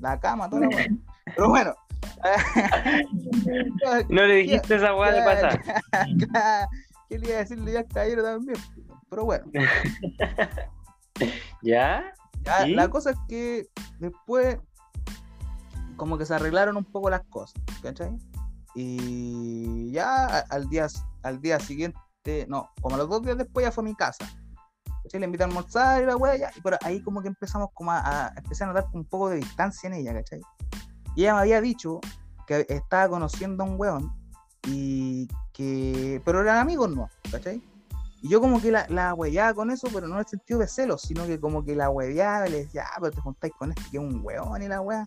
la 0.00 0.18
cama, 0.18 0.50
toda 0.50 0.62
la 0.62 0.68
wea. 0.68 0.86
Pero 1.36 1.48
bueno. 1.48 1.74
no 4.08 4.22
le 4.22 4.34
dijiste 4.34 4.74
esa 4.74 4.96
wea 4.96 5.12
de 5.12 5.22
pasar. 5.22 5.62
¿Qué 7.08 7.18
le 7.18 7.28
iba 7.28 7.36
a 7.36 7.38
decirle 7.38 7.72
ya 7.72 7.84
caballero 7.84 8.24
también? 8.24 8.58
Pero 9.08 9.24
bueno. 9.24 9.44
¿Ya? 11.62 12.12
La 12.46 12.88
cosa 12.88 13.10
es 13.10 13.16
que 13.28 13.68
después 13.98 14.58
como 15.96 16.18
que 16.18 16.26
se 16.26 16.34
arreglaron 16.34 16.76
un 16.76 16.84
poco 16.84 17.10
las 17.10 17.22
cosas, 17.24 17.60
¿cachai? 17.82 18.16
Y 18.74 19.90
ya 19.90 20.40
al 20.50 20.68
día, 20.68 20.86
al 21.22 21.40
día 21.40 21.58
siguiente, 21.58 22.46
no, 22.48 22.70
como 22.80 22.96
los 22.96 23.08
dos 23.08 23.22
días 23.22 23.38
después 23.38 23.64
ya 23.64 23.72
fue 23.72 23.82
a 23.82 23.86
mi 23.86 23.94
casa. 23.94 24.26
¿cachai? 25.02 25.20
Le 25.20 25.26
invité 25.26 25.44
a 25.44 25.46
almorzar 25.46 26.02
y 26.02 26.06
la 26.06 26.36
ya, 26.36 26.50
y 26.54 26.60
por 26.60 26.78
ahí 26.82 27.02
como 27.02 27.22
que 27.22 27.28
empezamos 27.28 27.68
como 27.72 27.92
a, 27.92 28.32
empezar 28.36 28.68
a 28.68 28.72
notar 28.72 28.90
un 28.92 29.04
poco 29.04 29.30
de 29.30 29.36
distancia 29.36 29.86
en 29.86 29.94
ella, 29.94 30.12
¿cachai? 30.12 30.40
Y 31.14 31.22
ella 31.22 31.34
me 31.34 31.40
había 31.40 31.60
dicho 31.60 32.00
que 32.46 32.66
estaba 32.68 33.08
conociendo 33.08 33.64
a 33.64 33.66
un 33.66 33.80
weón 33.80 34.12
y 34.68 35.28
que, 35.52 36.20
pero 36.24 36.42
eran 36.42 36.58
amigos 36.58 36.94
no, 36.94 37.08
¿cachai? 37.30 37.62
Y 38.22 38.28
yo 38.28 38.40
como 38.40 38.60
que 38.60 38.70
la, 38.70 38.86
la 38.88 39.14
con 39.54 39.70
eso, 39.70 39.88
pero 39.92 40.08
no 40.08 40.14
en 40.14 40.20
el 40.20 40.26
sentido 40.26 40.60
de 40.60 40.68
celos, 40.68 41.02
sino 41.02 41.26
que 41.26 41.38
como 41.38 41.64
que 41.64 41.76
la 41.76 41.90
hueveaba 41.90 42.48
y 42.48 42.50
le 42.50 42.58
decía, 42.64 42.84
ah, 42.86 42.98
pero 43.00 43.12
te 43.12 43.20
juntáis 43.20 43.52
con 43.58 43.70
este 43.70 43.82
que 43.90 43.98
es 43.98 44.02
un 44.02 44.20
hueón 44.24 44.62
y 44.62 44.68
la 44.68 44.80
wea. 44.80 45.04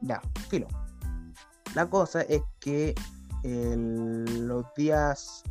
Ya, 0.00 0.20
filo. 0.48 0.68
La 1.74 1.88
cosa 1.88 2.22
es 2.22 2.42
que 2.60 2.94
los 3.42 4.64
días 4.74 5.42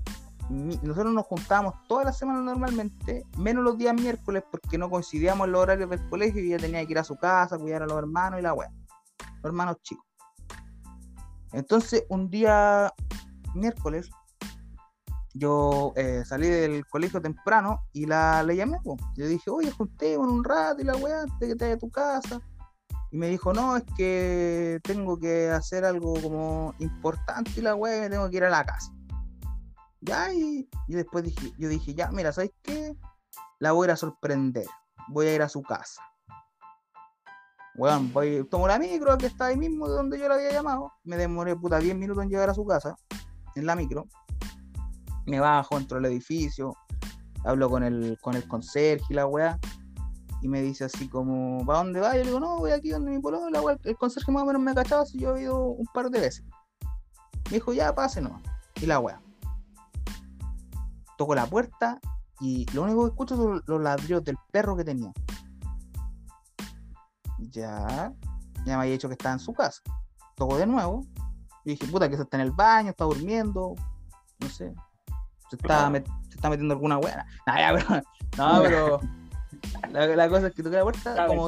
nosotros 0.50 1.14
nos 1.14 1.26
juntábamos 1.26 1.76
todas 1.88 2.06
las 2.06 2.18
semanas 2.18 2.44
normalmente, 2.44 3.26
menos 3.38 3.64
los 3.64 3.78
días 3.78 3.94
miércoles 3.94 4.44
porque 4.52 4.78
no 4.78 4.90
coincidíamos 4.90 5.46
en 5.46 5.54
los 5.54 5.62
horarios 5.62 5.90
del 5.90 6.10
colegio 6.10 6.44
y 6.44 6.48
ella 6.48 6.60
tenía 6.60 6.86
que 6.86 6.92
ir 6.92 7.00
a 7.00 7.04
su 7.04 7.16
casa, 7.16 7.58
cuidar 7.58 7.84
a 7.84 7.88
los 7.88 7.98
hermanos 7.98 8.40
y 8.40 8.44
la 8.44 8.54
wea. 8.54 8.72
Los 9.38 9.46
hermanos 9.46 9.78
chicos. 9.82 10.06
Entonces, 11.54 12.06
un 12.10 12.30
día 12.30 12.92
miércoles 13.54 14.10
yo 15.34 15.94
eh, 15.96 16.24
salí 16.26 16.48
del 16.48 16.86
colegio 16.86 17.20
temprano 17.20 17.82
y 17.92 18.06
la 18.06 18.44
le 18.44 18.56
llamé. 18.56 18.78
Yo 19.16 19.28
dije, 19.28 19.50
oye, 19.50 19.72
juntémonos 19.72 20.32
un 20.32 20.44
rato 20.44 20.82
y 20.82 20.86
la 20.86 20.96
weá, 20.96 21.22
antes 21.22 21.50
que 21.50 21.56
te 21.56 21.66
vaya 21.66 21.76
a 21.76 21.80
tu 21.80 21.90
casa. 21.90 22.40
Y 23.12 23.18
me 23.18 23.28
dijo, 23.28 23.54
no, 23.54 23.78
es 23.78 23.84
que 23.98 24.80
tengo 24.84 25.20
que 25.20 25.50
hacer 25.50 25.86
algo 25.86 26.14
como 26.22 26.74
importante 26.80 27.52
y 27.58 27.62
la 27.62 27.76
weá, 27.76 28.02
me 28.02 28.10
tengo 28.10 28.30
que 28.30 28.38
ir 28.38 28.44
a 28.44 28.50
la 28.50 28.64
casa. 28.64 28.92
Ya, 30.02 30.34
y, 30.34 30.68
después 30.88 31.24
dije, 31.24 31.52
yo 31.58 31.70
dije, 31.70 31.94
ya, 31.96 32.12
mira, 32.12 32.32
¿sabes 32.32 32.52
qué? 32.62 32.96
La 33.60 33.72
voy 33.72 33.90
a 33.90 33.96
sorprender. 33.96 34.66
Voy 35.10 35.28
a 35.28 35.36
ir 35.36 35.42
a 35.42 35.50
su 35.50 35.64
casa. 35.64 36.02
Weón, 37.76 38.14
voy, 38.14 38.48
tomo 38.52 38.68
la 38.68 38.78
micro 38.78 39.18
que 39.18 39.26
está 39.26 39.48
ahí 39.48 39.58
mismo 39.58 39.88
de 39.88 39.96
donde 39.96 40.20
yo 40.20 40.28
la 40.28 40.36
había 40.36 40.52
llamado. 40.52 40.92
Me 41.04 41.18
demoré 41.18 41.56
puta 41.56 41.80
10 41.80 41.96
minutos 41.96 42.24
en 42.24 42.30
llegar 42.30 42.50
a 42.50 42.54
su 42.54 42.66
casa, 42.66 42.96
en 43.56 43.66
la 43.66 43.76
micro 43.76 44.08
me 45.26 45.40
bajo, 45.40 45.78
entro 45.78 45.98
al 45.98 46.06
edificio, 46.06 46.76
hablo 47.44 47.70
con 47.70 47.84
el, 47.84 48.18
con 48.22 48.36
el 48.36 48.48
conserje 48.48 49.06
y 49.10 49.14
la 49.14 49.26
weá, 49.26 49.60
y 50.42 50.48
me 50.48 50.62
dice 50.62 50.86
así 50.86 51.08
como, 51.08 51.66
¿para 51.66 51.80
dónde 51.80 52.00
va? 52.00 52.14
Yo 52.14 52.20
le 52.20 52.26
digo, 52.26 52.40
no, 52.40 52.58
voy 52.58 52.72
aquí 52.72 52.90
donde 52.90 53.12
mi 53.12 53.20
polo, 53.20 53.50
la 53.50 53.62
weá, 53.62 53.78
el 53.84 53.98
conserje 53.98 54.32
más 54.32 54.44
o 54.44 54.46
menos 54.46 54.62
me 54.62 54.72
ha 54.72 54.76
cachado 54.76 55.06
si 55.06 55.20
yo 55.20 55.36
he 55.36 55.44
ido 55.44 55.68
un 55.68 55.86
par 55.94 56.10
de 56.10 56.20
veces. 56.20 56.44
Me 57.46 57.58
dijo, 57.58 57.74
ya, 57.74 57.94
pase 57.94 58.22
no. 58.22 58.42
Y 58.82 58.86
la 58.86 59.00
weá. 59.00 59.22
Toco 61.18 61.36
la 61.36 61.46
puerta 61.46 62.00
y 62.40 62.66
lo 62.74 62.84
único 62.84 63.04
que 63.04 63.10
escucho 63.10 63.36
son 63.38 63.64
los 63.66 63.82
ladrillos 63.82 64.24
del 64.24 64.38
perro 64.52 64.76
que 64.76 64.84
tenía. 64.84 65.14
Ya, 67.52 68.14
ya 68.66 68.66
me 68.66 68.74
había 68.74 68.94
dicho 68.94 69.08
que 69.08 69.14
estaba 69.14 69.34
en 69.34 69.40
su 69.40 69.54
casa. 69.54 69.82
Toco 70.36 70.58
de 70.58 70.66
nuevo. 70.66 71.06
Y 71.64 71.72
dije, 71.72 71.86
puta, 71.88 72.10
que 72.10 72.18
se 72.18 72.24
está 72.24 72.38
en 72.38 72.42
el 72.42 72.52
baño, 72.52 72.90
está 72.90 73.06
durmiendo. 73.06 73.76
No 74.40 74.50
sé 74.50 74.74
se 75.58 75.98
está, 76.36 76.50
metiendo 76.50 76.74
alguna 76.74 76.98
buena. 76.98 77.26
no, 78.38 78.62
pero 78.62 79.00
la, 79.92 80.30
cosa 80.30 80.48
es 80.48 80.54
que 80.54 80.64
toqué 80.64 80.78
la 80.78 80.84
puerta 80.84 81.28
como, 81.28 81.48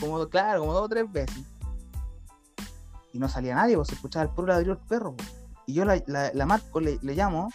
como, 0.00 0.28
claro, 0.28 0.60
como 0.60 0.72
dos 0.72 0.84
o 0.84 0.88
tres 0.88 1.10
veces. 1.10 1.44
Y 3.12 3.18
no 3.18 3.28
salía 3.28 3.54
nadie, 3.54 3.76
pues 3.76 3.88
se 3.88 3.94
escuchaba 3.94 4.24
el 4.24 4.30
puro 4.30 4.48
ladrillo 4.48 4.76
del 4.76 4.84
perro. 4.86 5.14
Y 5.66 5.74
yo 5.74 5.84
la, 5.84 6.00
la, 6.06 6.46
marco, 6.46 6.80
le, 6.80 6.98
le, 7.02 7.14
llamo 7.14 7.50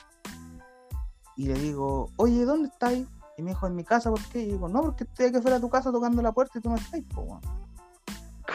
y 1.37 1.47
le 1.47 1.53
digo, 1.53 2.09
oye, 2.17 2.43
¿dónde 2.43 2.67
estáis? 2.67 3.07
Y 3.37 3.41
me 3.43 3.51
dijo, 3.51 3.67
en 3.67 3.75
mi 3.75 3.83
casa, 3.83 4.09
¿por 4.09 4.21
qué? 4.25 4.41
Y 4.41 4.51
digo, 4.51 4.67
no, 4.67 4.81
porque 4.81 5.05
estoy 5.05 5.31
que 5.31 5.41
fuera 5.41 5.57
a 5.57 5.61
tu 5.61 5.69
casa 5.69 5.91
tocando 5.91 6.21
la 6.21 6.33
puerta 6.33 6.59
y 6.59 6.61
tú 6.61 6.69
no 6.69 6.75
estás, 6.75 7.01
po, 7.13 7.39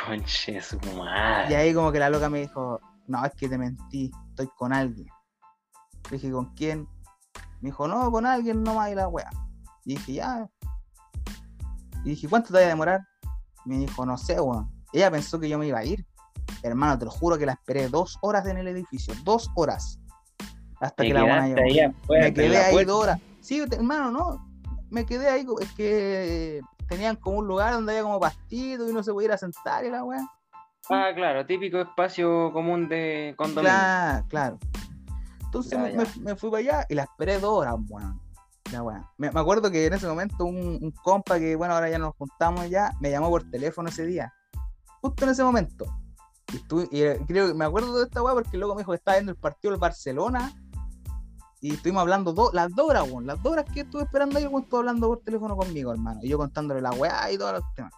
Conche 0.05 0.61
su 0.61 0.79
madre. 0.99 1.53
Y 1.53 1.55
ahí 1.55 1.75
como 1.75 1.91
que 1.91 1.99
la 1.99 2.11
loca 2.11 2.29
me 2.29 2.41
dijo, 2.41 2.81
no, 3.07 3.25
es 3.25 3.33
que 3.35 3.49
te 3.49 3.57
mentí, 3.57 4.11
estoy 4.31 4.49
con 4.57 4.73
alguien. 4.75 5.09
Le 6.11 6.19
dije, 6.19 6.31
¿con 6.31 6.53
quién? 6.55 6.87
Me 7.61 7.71
dijo, 7.71 7.89
no, 7.89 8.11
con 8.11 8.27
alguien 8.27 8.63
nomás 8.63 8.91
y 8.91 8.95
la 8.95 9.09
weá. 9.09 9.31
Y 9.85 9.95
dije, 9.95 10.13
ya. 10.15 10.49
Y 12.05 12.11
dije, 12.11 12.29
¿cuánto 12.29 12.49
te 12.49 12.59
va 12.59 12.61
a 12.61 12.69
demorar? 12.69 13.01
Me 13.65 13.79
dijo, 13.79 14.05
no 14.07 14.17
sé, 14.17 14.41
weón. 14.41 14.71
Ella 14.93 15.11
pensó 15.11 15.41
que 15.41 15.49
yo 15.49 15.59
me 15.59 15.67
iba 15.67 15.79
a 15.79 15.85
ir. 15.85 16.07
Hermano, 16.63 16.99
te 16.99 17.05
lo 17.05 17.11
juro 17.11 17.37
que 17.37 17.47
la 17.47 17.53
esperé 17.53 17.89
dos 17.89 18.19
horas 18.23 18.47
en 18.47 18.59
el 18.59 18.69
edificio. 18.69 19.15
Dos 19.25 19.51
horas. 19.57 19.99
Hasta 20.81 21.03
que 21.03 21.15
la 21.15 21.23
buena 21.23 21.49
llegó. 21.49 21.95
Me 22.09 22.33
quedé 22.33 22.59
ahí 22.59 22.85
dos 22.85 23.03
horas. 23.03 23.21
Sí, 23.41 23.63
hermano, 23.71 24.11
no. 24.11 24.49
Me 24.91 25.05
quedé 25.05 25.29
ahí. 25.29 25.47
Es 25.61 25.73
que 25.73 26.61
tenían 26.89 27.17
como 27.17 27.39
un 27.39 27.47
lugar 27.47 27.73
donde 27.73 27.93
había 27.93 28.03
como 28.03 28.21
pastito 28.21 28.87
y 28.87 28.91
uno 28.91 29.03
se 29.03 29.13
podía 29.13 29.37
sentar 29.37 29.85
y 29.85 29.91
la 29.91 30.05
weá. 30.05 30.27
Ah, 30.89 31.11
claro, 31.15 31.45
típico 31.45 31.81
espacio 31.81 32.53
común 32.53 32.89
de 32.89 33.35
condominio. 33.37 33.71
Claro, 33.71 34.27
claro. 34.29 34.59
Entonces 35.65 36.19
me, 36.19 36.37
fui 36.37 36.51
para 36.51 36.61
allá 36.61 36.87
y 36.89 36.95
la 36.95 37.05
esperé 37.05 37.39
dos 37.39 37.61
horas, 37.61 37.75
bueno. 37.79 38.21
Ya, 38.71 38.83
bueno. 38.83 39.09
Me, 39.17 39.29
acuerdo 39.29 39.71
que 39.71 39.87
en 39.87 39.93
ese 39.93 40.07
momento 40.07 40.45
un, 40.45 40.93
compa 41.03 41.39
que, 41.39 41.55
bueno, 41.57 41.75
ahora 41.75 41.89
ya 41.89 41.99
nos 41.99 42.15
juntamos 42.17 42.69
ya, 42.69 42.93
me 43.01 43.11
llamó 43.11 43.31
por 43.31 43.49
teléfono 43.49 43.89
ese 43.89 44.05
día. 44.07 44.33
Justo 45.01 45.25
en 45.25 45.31
ese 45.31 45.45
momento. 45.45 45.87
Y, 46.53 46.97
y 46.97 47.03
eh, 47.03 47.21
creo 47.27 47.49
que 47.49 47.55
me 47.55 47.65
acuerdo 47.65 47.97
de 47.99 48.05
esta 48.05 48.23
weá 48.23 48.35
porque 48.35 48.57
luego 48.57 48.75
me 48.75 48.81
dijo 48.81 48.93
que 48.93 48.97
estaba 48.97 49.17
viendo 49.17 49.33
el 49.33 49.39
partido 49.39 49.73
del 49.73 49.81
Barcelona. 49.81 50.53
Y 51.61 51.75
estuvimos 51.75 52.03
hablando 52.03 52.35
las 52.53 52.75
dos 52.75 52.91
horas, 52.91 53.09
weón. 53.09 53.27
Las 53.27 53.43
dos 53.43 53.53
horas 53.53 53.65
que 53.73 53.81
estuve 53.81 54.03
esperando 54.03 54.39
ahí, 54.39 54.47
weón, 54.47 54.65
estuvo 54.65 54.81
hablando 54.81 55.09
por 55.09 55.21
teléfono 55.21 55.57
conmigo, 55.57 55.93
hermano. 55.93 56.21
Y 56.23 56.29
yo 56.29 56.39
contándole 56.39 56.81
la 56.81 56.91
weá 56.91 57.31
y 57.31 57.39
todos 57.39 57.53
los 57.55 57.75
temas. 57.75 57.93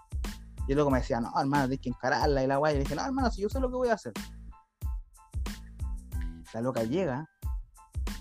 Y 0.67 0.75
luego 0.75 0.91
me 0.91 0.99
decía, 0.99 1.19
no, 1.19 1.33
hermano, 1.39 1.67
tienes 1.67 1.81
que 1.81 1.89
encararla 1.89 2.45
y 2.45 2.47
la 2.47 2.59
weá. 2.59 2.73
Y 2.73 2.77
le 2.77 2.83
dije, 2.83 2.95
no, 2.95 3.05
hermano, 3.05 3.31
si 3.31 3.41
yo 3.41 3.49
sé 3.49 3.59
lo 3.59 3.69
que 3.69 3.77
voy 3.77 3.89
a 3.89 3.95
hacer. 3.95 4.13
La 6.55 6.61
loca 6.61 6.83
llega, 6.83 7.29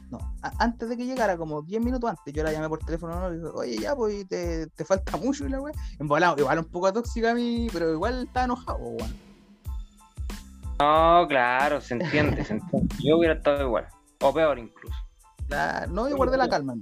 no, 0.09 0.19
antes 0.59 0.87
de 0.87 0.95
que 0.95 1.05
llegara, 1.05 1.37
como 1.37 1.61
10 1.61 1.83
minutos 1.83 2.09
antes, 2.09 2.33
yo 2.33 2.41
la 2.41 2.53
llamé 2.53 2.69
por 2.69 2.79
teléfono 2.79 3.19
¿no? 3.19 3.33
y 3.33 3.37
dije, 3.37 3.51
oye, 3.53 3.77
ya, 3.77 3.95
pues 3.95 4.27
te, 4.27 4.67
te 4.67 4.85
falta 4.85 5.17
mucho 5.17 5.45
y 5.45 5.49
la 5.49 5.59
weá. 5.59 5.73
igual 5.99 6.59
un 6.59 6.65
poco 6.65 6.93
tóxica 6.93 7.31
a 7.31 7.33
mí, 7.33 7.67
pero 7.73 7.91
igual 7.91 8.23
está 8.23 8.45
enojado, 8.45 8.79
weón. 8.79 9.15
No, 10.79 11.25
claro, 11.27 11.81
se 11.81 11.95
entiende, 11.95 12.45
se 12.45 12.53
entiende. 12.53 12.95
Yo 13.03 13.17
hubiera 13.17 13.33
estado 13.33 13.65
igual, 13.65 13.87
o 14.21 14.33
peor 14.33 14.59
incluso. 14.59 14.95
no, 15.89 16.07
yo 16.07 16.15
guardé 16.15 16.37
la 16.37 16.47
calma. 16.47 16.75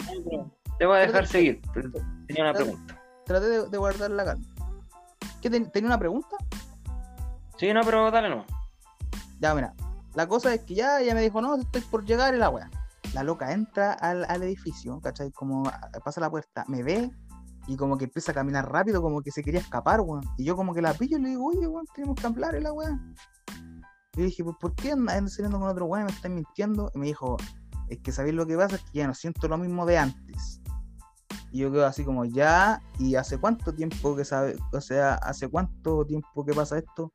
Te 0.77 0.85
voy 0.85 0.97
a 0.97 0.99
dejar 0.99 1.26
seguir, 1.26 1.61
tenía 2.27 2.43
una 2.43 2.53
pregunta. 2.53 3.02
Traté 3.26 3.68
de, 3.68 3.77
guardar 3.77 4.11
la 4.11 4.26
calma. 4.26 4.45
¿Qué 5.41 5.49
tenía 5.49 5.88
una 5.88 5.97
pregunta? 5.97 6.35
Sí, 7.57 7.73
no, 7.73 7.81
pero 7.84 8.11
dale 8.11 8.30
no. 8.30 8.45
Ya, 9.39 9.56
mira, 9.56 9.73
la 10.14 10.27
cosa 10.27 10.53
es 10.53 10.61
que 10.61 10.76
ya 10.76 11.02
ella 11.02 11.15
me 11.15 11.22
dijo, 11.22 11.41
no, 11.41 11.56
estoy 11.56 11.81
por 11.81 12.06
llegar 12.06 12.35
y 12.35 12.38
la 12.38 12.49
weá 12.49 12.69
la 13.14 13.23
loca 13.23 13.52
entra 13.52 13.94
al, 13.94 14.44
edificio, 14.44 14.99
¿cachai? 15.02 15.32
Como 15.32 15.64
pasa 16.03 16.22
la 16.22 16.30
puerta, 16.30 16.65
me 16.68 16.84
ve 16.84 17.11
y 17.68 17.76
como 17.76 17.98
que 17.98 18.06
empieza 18.06 18.32
a 18.32 18.36
caminar 18.36 18.72
rápido, 18.72 19.02
como 19.02 19.22
que 19.22 19.32
se 19.32 19.44
quería 19.44 19.60
escapar, 19.60 20.02
weón. 20.02 20.23
Y 20.38 20.45
yo 20.45 20.56
como 20.56 20.73
que 20.73 20.82
la 20.82 20.94
pillo 20.94 21.18
y 21.18 21.22
le 21.22 21.30
digo, 21.30 21.45
oye, 21.48 21.68
weón, 21.68 21.86
tenemos 21.94 22.15
que 22.15 22.27
hablar, 22.27 22.61
la 22.61 22.72
weón. 22.72 23.15
Y 24.15 24.23
dije, 24.23 24.44
pues, 24.44 24.56
¿por 24.60 24.76
qué 24.76 24.91
andas 24.91 25.34
saliendo 25.34 25.60
con 25.60 25.68
otro 25.68 25.86
weón? 25.86 26.06
Me 26.06 26.11
estás 26.11 26.32
mintiendo. 26.32 26.91
Y 26.94 26.99
me 26.99 27.07
dijo, 27.07 27.38
es 27.90 27.99
que 27.99 28.11
sabéis 28.11 28.36
lo 28.36 28.45
que 28.45 28.56
pasa, 28.56 28.76
es 28.76 28.82
que 28.84 28.99
ya 28.99 29.07
no 29.07 29.14
siento 29.14 29.48
lo 29.48 29.57
mismo 29.57 29.86
de 29.86 29.98
antes. 29.98 30.61
Y 31.52 31.60
yo 31.60 31.72
quedo 31.72 31.86
así 31.86 32.03
como, 32.03 32.26
ya, 32.26 32.82
¿y 32.99 33.15
hace 33.15 33.38
cuánto 33.38 33.73
tiempo 33.73 34.15
que 34.15 34.26
sabe? 34.26 34.57
O 34.72 34.82
sea, 34.82 35.15
¿hace 35.15 35.48
cuánto 35.48 36.06
tiempo 36.06 36.45
que 36.45 36.53
pasa 36.53 36.77
esto? 36.77 37.14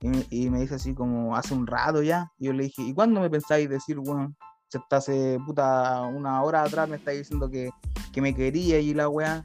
Y 0.00 0.44
y 0.44 0.50
me 0.50 0.60
dice 0.60 0.74
así 0.74 0.94
como, 0.94 1.36
hace 1.36 1.54
un 1.54 1.66
rato 1.66 2.02
ya. 2.02 2.30
Y 2.38 2.46
yo 2.46 2.52
le 2.52 2.64
dije, 2.64 2.82
¿y 2.82 2.92
cuándo 2.92 3.20
me 3.20 3.30
pensáis 3.30 3.68
decir, 3.68 3.98
bueno, 3.98 4.34
se 4.68 4.78
está 4.78 4.96
hace 4.96 5.38
puta 5.46 6.02
una 6.02 6.42
hora 6.42 6.62
atrás 6.62 6.88
me 6.88 6.96
estáis 6.96 7.18
diciendo 7.20 7.48
que, 7.50 7.70
que 8.12 8.20
me 8.20 8.34
quería 8.34 8.78
y 8.78 8.94
la 8.94 9.08
weá? 9.08 9.44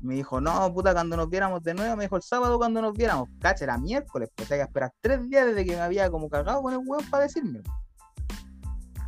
Me 0.00 0.14
dijo, 0.14 0.40
no, 0.40 0.72
puta, 0.74 0.92
cuando 0.92 1.16
nos 1.16 1.28
viéramos 1.28 1.62
de 1.62 1.74
nuevo, 1.74 1.96
me 1.96 2.04
dijo 2.04 2.16
el 2.16 2.22
sábado 2.22 2.58
cuando 2.58 2.80
nos 2.82 2.92
viéramos. 2.92 3.28
Cacha, 3.40 3.64
era 3.64 3.78
miércoles, 3.78 4.30
pues 4.34 4.50
hay 4.52 4.58
que 4.58 4.64
esperar 4.64 4.92
tres 5.00 5.28
días 5.28 5.46
desde 5.46 5.64
que 5.64 5.72
me 5.74 5.80
había 5.80 6.10
como 6.10 6.28
cagado 6.28 6.62
con 6.62 6.72
el 6.72 6.80
weón 6.84 7.04
para 7.10 7.24
decirme. 7.24 7.62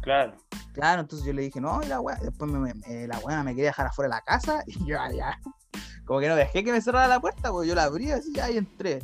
Claro. 0.02 0.36
Claro, 0.72 1.02
entonces 1.02 1.26
yo 1.26 1.32
le 1.32 1.42
dije, 1.42 1.60
no, 1.60 1.80
y 1.82 1.86
la 1.86 2.00
weá, 2.00 2.16
después 2.22 2.50
me, 2.50 2.72
me- 2.74 3.06
la 3.06 3.18
weá 3.18 3.42
me 3.42 3.50
quería 3.54 3.70
dejar 3.70 3.86
afuera 3.86 4.08
de 4.08 4.14
la 4.16 4.20
casa 4.22 4.62
y 4.66 4.84
yo 4.86 5.00
allá, 5.00 5.38
como 6.04 6.20
que 6.20 6.28
no 6.28 6.36
dejé 6.36 6.64
que 6.64 6.72
me 6.72 6.80
cerrara 6.80 7.08
la 7.08 7.20
puerta, 7.20 7.50
pues 7.50 7.68
yo 7.68 7.74
la 7.74 7.84
abrí 7.84 8.10
así 8.10 8.32
ya 8.34 8.50
y 8.50 8.56
entré. 8.56 9.00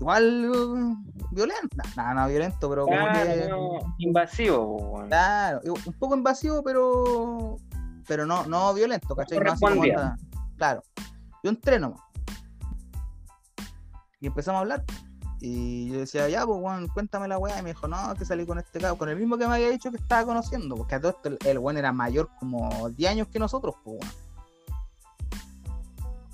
Igual 0.00 0.96
violenta, 1.30 1.82
nada, 1.96 2.14
no 2.14 2.28
violento, 2.28 2.68
pero 2.68 2.84
como 2.84 2.96
que, 3.12 3.46
no, 3.48 3.94
invasivo, 3.98 5.04
claro, 5.08 5.60
un 5.64 5.92
poco 5.94 6.16
invasivo, 6.16 6.62
pero 6.62 7.56
pero 8.06 8.26
no, 8.26 8.44
no 8.46 8.72
violento, 8.74 9.16
¿cachai? 9.16 9.38
No 9.40 9.54
como 9.58 9.82
anda- 9.82 10.16
claro, 10.56 10.82
yo 11.42 11.50
entré 11.50 11.78
nomás. 11.78 12.00
Y 14.20 14.26
empezamos 14.28 14.58
a 14.58 14.60
hablar. 14.62 14.84
Y 15.40 15.90
yo 15.90 15.98
decía, 16.00 16.28
ya, 16.28 16.46
pues, 16.46 16.58
weón, 16.60 16.88
cuéntame 16.88 17.28
la 17.28 17.38
weá. 17.38 17.58
Y 17.58 17.62
me 17.62 17.70
dijo, 17.70 17.86
no, 17.86 18.14
que 18.14 18.24
salí 18.24 18.46
con 18.46 18.58
este 18.58 18.80
cabrón, 18.80 18.98
con 18.98 19.08
el 19.10 19.16
mismo 19.16 19.36
que 19.36 19.46
me 19.46 19.54
había 19.54 19.68
dicho 19.68 19.90
que 19.90 19.98
estaba 19.98 20.24
conociendo. 20.24 20.76
Porque 20.76 20.94
a 20.94 21.00
todo 21.00 21.10
esto 21.10 21.28
el, 21.28 21.38
el 21.44 21.58
weón 21.58 21.76
era 21.76 21.92
mayor 21.92 22.30
como 22.38 22.88
10 22.90 23.10
años 23.10 23.28
que 23.28 23.38
nosotros, 23.38 23.74
pues, 23.84 23.98
weón. 24.00 24.25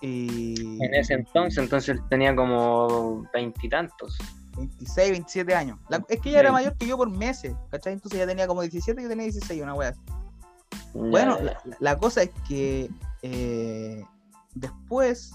Y. 0.02 0.82
En 0.84 0.94
ese 0.94 1.14
entonces, 1.14 1.58
entonces 1.58 1.96
él 1.96 2.02
tenía 2.10 2.34
como 2.36 3.22
veintitantos. 3.32 4.18
26, 4.56 5.10
27 5.12 5.54
años. 5.54 5.78
La- 5.88 6.04
es 6.08 6.20
que 6.20 6.28
ella 6.28 6.40
era 6.40 6.52
mayor 6.52 6.76
que 6.76 6.86
yo 6.86 6.96
por 6.98 7.08
meses, 7.08 7.54
¿cachai? 7.70 7.94
Entonces 7.94 8.18
ella 8.18 8.26
tenía 8.26 8.46
como 8.46 8.60
17 8.60 9.00
y 9.00 9.04
yo 9.04 9.08
tenía 9.08 9.24
16, 9.24 9.62
una 9.62 9.72
así. 9.88 10.00
Ya, 10.06 11.00
Bueno, 11.00 11.38
la, 11.40 11.58
la 11.80 11.96
cosa 11.98 12.22
es 12.22 12.30
que 12.46 12.90
eh, 13.22 14.04
después 14.54 15.32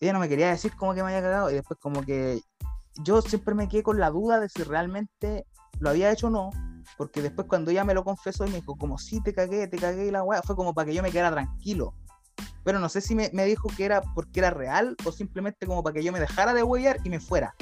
ella 0.00 0.12
no 0.14 0.20
me 0.20 0.28
quería 0.28 0.48
decir 0.50 0.74
como 0.76 0.94
que 0.94 1.02
me 1.02 1.08
había 1.08 1.22
cagado 1.22 1.50
y 1.50 1.54
después 1.54 1.78
como 1.80 2.02
que 2.02 2.40
yo 3.02 3.20
siempre 3.22 3.54
me 3.54 3.68
quedé 3.68 3.82
con 3.82 3.98
la 3.98 4.10
duda 4.10 4.40
de 4.40 4.48
si 4.48 4.62
realmente 4.62 5.46
lo 5.78 5.90
había 5.90 6.10
hecho 6.10 6.28
o 6.28 6.30
no, 6.30 6.50
porque 6.96 7.22
después 7.22 7.46
cuando 7.48 7.70
ella 7.70 7.84
me 7.84 7.94
lo 7.94 8.04
confesó 8.04 8.46
y 8.46 8.50
me 8.50 8.56
dijo 8.56 8.76
como 8.76 8.98
sí 8.98 9.20
te 9.22 9.32
cagué, 9.34 9.66
te 9.68 9.78
cagué 9.78 10.06
y 10.06 10.10
la 10.10 10.22
weá, 10.22 10.42
fue 10.42 10.56
como 10.56 10.72
para 10.74 10.86
que 10.86 10.94
yo 10.94 11.02
me 11.02 11.10
quedara 11.10 11.30
tranquilo. 11.32 11.94
Pero 12.64 12.78
no 12.78 12.88
sé 12.88 13.00
si 13.00 13.14
me, 13.14 13.30
me 13.32 13.44
dijo 13.44 13.68
que 13.76 13.84
era 13.84 14.02
porque 14.14 14.40
era 14.40 14.50
real 14.50 14.96
o 15.04 15.12
simplemente 15.12 15.66
como 15.66 15.82
para 15.82 15.94
que 15.94 16.02
yo 16.04 16.12
me 16.12 16.20
dejara 16.20 16.54
de 16.54 16.62
huellar 16.62 16.98
y 17.04 17.10
me 17.10 17.20
fuera. 17.20 17.54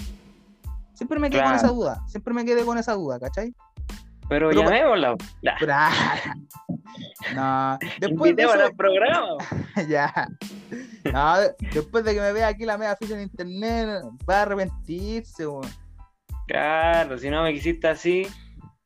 Siempre 0.95 1.19
me 1.19 1.31
quedé 1.31 1.43
con 1.43 1.55
esa 1.55 1.69
duda, 1.69 2.03
siempre 2.07 2.35
me 2.35 2.45
quedé 2.45 2.65
con 2.65 2.77
esa 2.77 2.93
duda, 2.95 3.19
¿cachai? 3.19 3.55
Pero, 4.29 4.51
pero- 4.51 4.63
llamémosla. 4.63 5.17
Pero, 5.59 5.73
ah, 5.75 6.35
no, 7.35 7.79
después 7.99 8.37
de 8.37 8.43
eso, 8.45 8.77
programa. 8.77 9.37
ya. 9.89 10.29
No, 11.13 11.39
de- 11.41 11.55
después 11.73 12.05
de 12.05 12.15
que 12.15 12.21
me 12.21 12.33
vea 12.33 12.49
aquí 12.49 12.65
la 12.65 12.79
mega 12.79 12.95
ficha 12.97 13.15
en 13.15 13.23
internet, 13.23 14.03
va 14.29 14.39
a 14.39 14.43
arrepentirse, 14.43 15.47
weón. 15.47 15.69
Claro, 16.47 17.19
si 17.19 17.31
no 17.31 17.43
me 17.43 17.53
quisiste 17.53 17.89
así, 17.89 18.27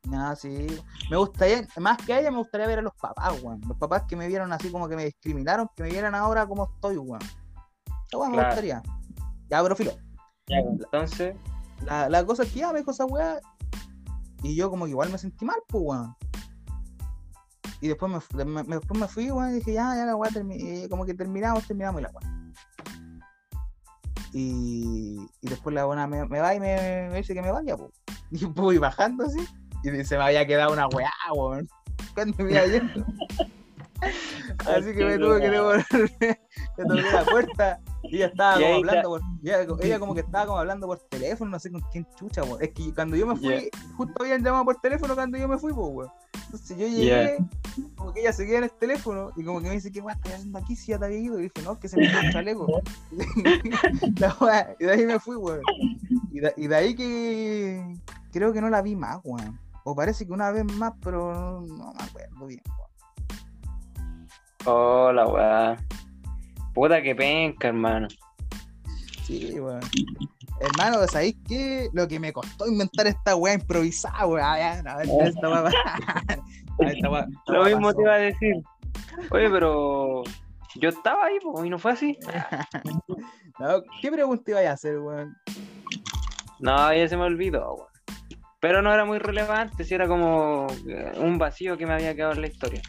No, 0.04 0.36
sí. 0.36 0.66
Me 1.10 1.16
gustaría, 1.16 1.66
más 1.78 1.98
que 1.98 2.12
a 2.12 2.20
ella, 2.20 2.30
me 2.30 2.38
gustaría 2.38 2.66
ver 2.66 2.80
a 2.80 2.82
los 2.82 2.94
papás, 2.94 3.42
weón. 3.42 3.60
Los 3.66 3.76
papás 3.78 4.02
que 4.08 4.16
me 4.16 4.28
vieron 4.28 4.52
así 4.52 4.70
como 4.70 4.88
que 4.88 4.96
me 4.96 5.04
discriminaron, 5.04 5.68
que 5.74 5.82
me 5.82 5.90
vieran 5.90 6.14
ahora 6.14 6.46
como 6.46 6.64
estoy, 6.64 6.98
weón. 6.98 7.22
Esa 8.06 8.18
weá 8.18 8.28
me 8.28 8.36
gustaría. 8.36 8.82
Ya, 9.48 9.62
pero 9.62 9.76
filo. 9.76 9.92
ya, 10.46 10.58
entonces, 10.58 11.36
La, 11.82 12.08
la 12.08 12.24
cosa 12.24 12.42
es 12.42 12.52
que 12.52 12.60
ya 12.60 12.72
me 12.72 12.80
dijo 12.80 12.90
esa 12.90 13.06
weá. 13.06 13.40
Y 14.42 14.54
yo 14.54 14.68
como 14.68 14.84
que 14.84 14.90
igual 14.90 15.10
me 15.10 15.16
sentí 15.16 15.44
mal, 15.44 15.56
pues, 15.68 15.84
weón. 15.84 16.16
Y 17.80 17.88
después 17.88 18.12
me, 18.12 18.62
después 18.64 19.00
me 19.00 19.08
fui, 19.08 19.30
weón, 19.30 19.50
y 19.50 19.54
dije, 19.54 19.72
ya, 19.72 19.94
ya 19.96 20.04
la 20.04 20.16
weá 20.16 20.30
eh, 20.50 20.86
como 20.90 21.06
que 21.06 21.14
terminamos, 21.14 21.66
terminamos 21.66 22.00
y 22.00 22.04
la 22.04 22.10
weá. 22.10 22.34
Y, 24.32 25.30
y 25.40 25.48
después 25.48 25.74
la 25.74 25.84
buena 25.84 26.06
me, 26.06 26.26
me 26.26 26.40
va 26.40 26.54
y 26.54 26.60
me, 26.60 27.08
me 27.10 27.18
dice 27.18 27.34
que 27.34 27.42
me 27.42 27.52
vaya, 27.52 27.76
pues. 27.76 27.90
Y 28.30 28.44
voy 28.46 28.78
bajando 28.78 29.24
así. 29.24 29.46
Y 29.84 30.04
se 30.04 30.16
me 30.16 30.24
había 30.24 30.46
quedado 30.46 30.72
una 30.72 30.88
weá, 30.88 31.12
weón. 31.34 31.68
Cuando 32.14 32.42
me 32.42 32.52
iba 32.52 32.66
yendo. 32.66 33.04
Así 34.66 34.94
que 34.94 35.04
me 35.04 35.18
tuve 35.18 35.40
que 35.40 35.50
devolver. 35.50 35.86
Le 36.76 36.84
toqué 36.84 37.02
la 37.02 37.24
puerta 37.24 37.80
y 38.02 38.16
ella 38.16 38.26
estaba 38.26 38.54
como 38.54 38.74
hablando 38.74 39.08
por. 39.08 39.20
Ella, 39.42 39.66
ella 39.80 39.98
como 39.98 40.14
que 40.14 40.20
estaba 40.20 40.46
como 40.46 40.58
hablando 40.58 40.86
por 40.86 40.98
teléfono, 40.98 41.50
no 41.50 41.58
sé 41.58 41.70
con 41.70 41.80
quién 41.92 42.06
chucha, 42.16 42.42
weón. 42.42 42.62
Es 42.62 42.70
que 42.72 42.92
cuando 42.94 43.16
yo 43.16 43.26
me 43.26 43.36
fui, 43.36 43.70
justo 43.96 44.22
habían 44.22 44.42
llamado 44.42 44.64
por 44.64 44.80
teléfono 44.80 45.14
cuando 45.14 45.38
yo 45.38 45.48
me 45.48 45.58
fui, 45.58 45.72
pues, 45.72 45.88
weón. 45.90 46.10
Entonces 46.46 46.76
yo 46.76 46.86
llegué, 46.86 47.38
como 47.96 48.12
que 48.12 48.20
ella 48.20 48.32
se 48.32 48.46
queda 48.46 48.58
en 48.58 48.64
el 48.64 48.72
teléfono 48.72 49.30
y 49.36 49.44
como 49.44 49.60
que 49.60 49.68
me 49.68 49.74
dice, 49.74 49.92
¿qué 49.92 50.00
weón 50.00 50.16
estás 50.16 50.34
haciendo 50.34 50.58
aquí 50.58 50.76
si 50.76 50.92
ya 50.92 50.98
te 50.98 51.06
había 51.06 51.18
ido? 51.18 51.38
Y 51.38 51.44
dije, 51.44 51.62
no, 51.62 51.72
es 51.72 51.78
que 51.78 51.88
se 51.88 51.96
me 51.96 52.08
quedó 52.08 52.20
el 52.20 52.32
chaleco. 52.32 52.82
La 54.18 54.36
weá, 54.40 54.76
y 54.78 54.84
de 54.84 54.92
ahí 54.92 55.06
me 55.06 55.18
fui, 55.18 55.36
weón. 55.36 55.60
Y 56.32 56.64
y 56.64 56.66
de 56.66 56.76
ahí 56.76 56.94
que 56.94 57.96
creo 58.32 58.52
que 58.52 58.60
no 58.60 58.68
la 58.68 58.82
vi 58.82 58.96
más, 58.96 59.20
weón. 59.24 59.63
O 59.84 59.94
parece 59.94 60.26
que 60.26 60.32
una 60.32 60.50
vez 60.50 60.64
más, 60.64 60.92
pero 61.02 61.32
no, 61.32 61.60
no 61.60 61.92
me 61.94 62.02
acuerdo 62.02 62.46
bien, 62.46 62.62
hola, 64.64 65.26
weá. 65.26 65.76
Puta 66.72 67.02
que 67.02 67.14
penca, 67.14 67.68
hermano. 67.68 68.08
Sí, 69.24 69.58
weón. 69.60 69.80
Hermano, 70.60 71.06
¿sabéis 71.06 71.36
qué? 71.46 71.88
Lo 71.92 72.06
que 72.08 72.18
me 72.18 72.32
costó 72.32 72.66
inventar 72.66 73.06
esta 73.06 73.36
weá 73.36 73.54
improvisada, 73.54 74.26
weón. 74.26 74.40
Ah, 74.44 74.58
ya, 74.58 74.82
no, 74.82 75.00
esta 75.20 75.48
weá. 75.50 75.70
Esta 76.80 77.08
weá- 77.08 77.28
esta 77.28 77.52
Lo 77.52 77.60
weá 77.62 77.68
mismo 77.76 77.82
pasó. 77.88 77.96
te 77.96 78.02
iba 78.02 78.12
a 78.14 78.16
decir. 78.18 78.54
Oye, 79.30 79.48
pero 79.50 80.24
yo 80.76 80.88
estaba 80.88 81.26
ahí, 81.26 81.38
po, 81.40 81.64
y 81.64 81.70
no 81.70 81.78
fue 81.78 81.92
así. 81.92 82.18
No, 83.60 83.80
¿Qué 84.02 84.10
pregunta 84.10 84.50
iba 84.50 84.60
a 84.68 84.72
hacer, 84.72 84.98
weón? 84.98 85.36
No, 86.58 86.92
ya 86.92 87.08
se 87.08 87.16
me 87.16 87.22
olvidó, 87.22 87.74
weón. 87.74 87.88
Pero 88.64 88.80
no 88.80 88.94
era 88.94 89.04
muy 89.04 89.18
relevante, 89.18 89.84
si 89.84 89.92
era 89.92 90.08
como 90.08 90.66
eh, 90.88 91.12
un 91.18 91.36
vacío 91.36 91.76
que 91.76 91.84
me 91.84 91.92
había 91.92 92.14
quedado 92.14 92.32
en 92.32 92.40
la 92.40 92.46
historia. 92.46 92.80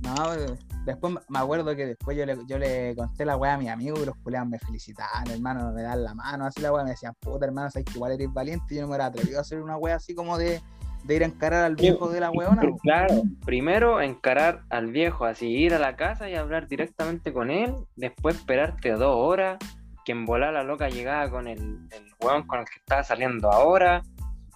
No, 0.00 0.14
weón. 0.30 0.58
después 0.86 1.12
me- 1.28 1.38
acuerdo 1.38 1.76
que 1.76 1.84
después 1.84 2.16
yo 2.16 2.24
le, 2.24 2.38
yo 2.46 2.56
le 2.58 2.96
conté 2.96 3.26
la 3.26 3.36
weá 3.36 3.52
a 3.52 3.58
mi 3.58 3.68
amigo 3.68 3.98
y 4.02 4.06
los 4.06 4.16
culeados 4.22 4.48
me 4.48 4.58
felicitaban, 4.60 5.28
hermano, 5.30 5.72
me 5.72 5.82
dan 5.82 6.02
la 6.04 6.14
mano, 6.14 6.46
así 6.46 6.62
la 6.62 6.72
weá, 6.72 6.84
me 6.84 6.90
decían, 6.92 7.12
puta 7.20 7.44
hermano, 7.44 7.70
sabes 7.70 7.84
que 7.84 7.98
igual 7.98 8.12
eres 8.12 8.32
valiente, 8.32 8.74
yo 8.74 8.80
no 8.80 8.86
me 8.86 8.92
hubiera 8.92 9.04
atrevido 9.04 9.36
a 9.36 9.42
hacer 9.42 9.60
una 9.60 9.76
weá 9.76 9.96
así 9.96 10.14
como 10.14 10.38
de, 10.38 10.62
de 11.04 11.14
ir 11.14 11.22
a 11.22 11.26
encarar 11.26 11.64
al 11.64 11.76
viejo 11.76 12.08
de 12.08 12.20
la 12.20 12.30
weona. 12.30 12.62
weón. 12.62 12.78
Claro, 12.78 13.22
primero 13.44 14.00
encarar 14.00 14.62
al 14.70 14.86
viejo, 14.86 15.26
así 15.26 15.48
ir 15.48 15.74
a 15.74 15.78
la 15.78 15.96
casa 15.96 16.30
y 16.30 16.34
hablar 16.34 16.66
directamente 16.66 17.34
con 17.34 17.50
él, 17.50 17.74
después 17.94 18.36
esperarte 18.36 18.90
dos 18.92 19.14
horas, 19.16 19.58
que 20.08 20.12
en 20.12 20.24
volar 20.24 20.54
la 20.54 20.64
loca 20.64 20.88
llegaba 20.88 21.28
con 21.28 21.46
el, 21.46 21.86
el 21.90 22.14
weón 22.22 22.46
con 22.46 22.60
el 22.60 22.64
que 22.64 22.76
estaba 22.78 23.04
saliendo 23.04 23.52
ahora. 23.52 24.02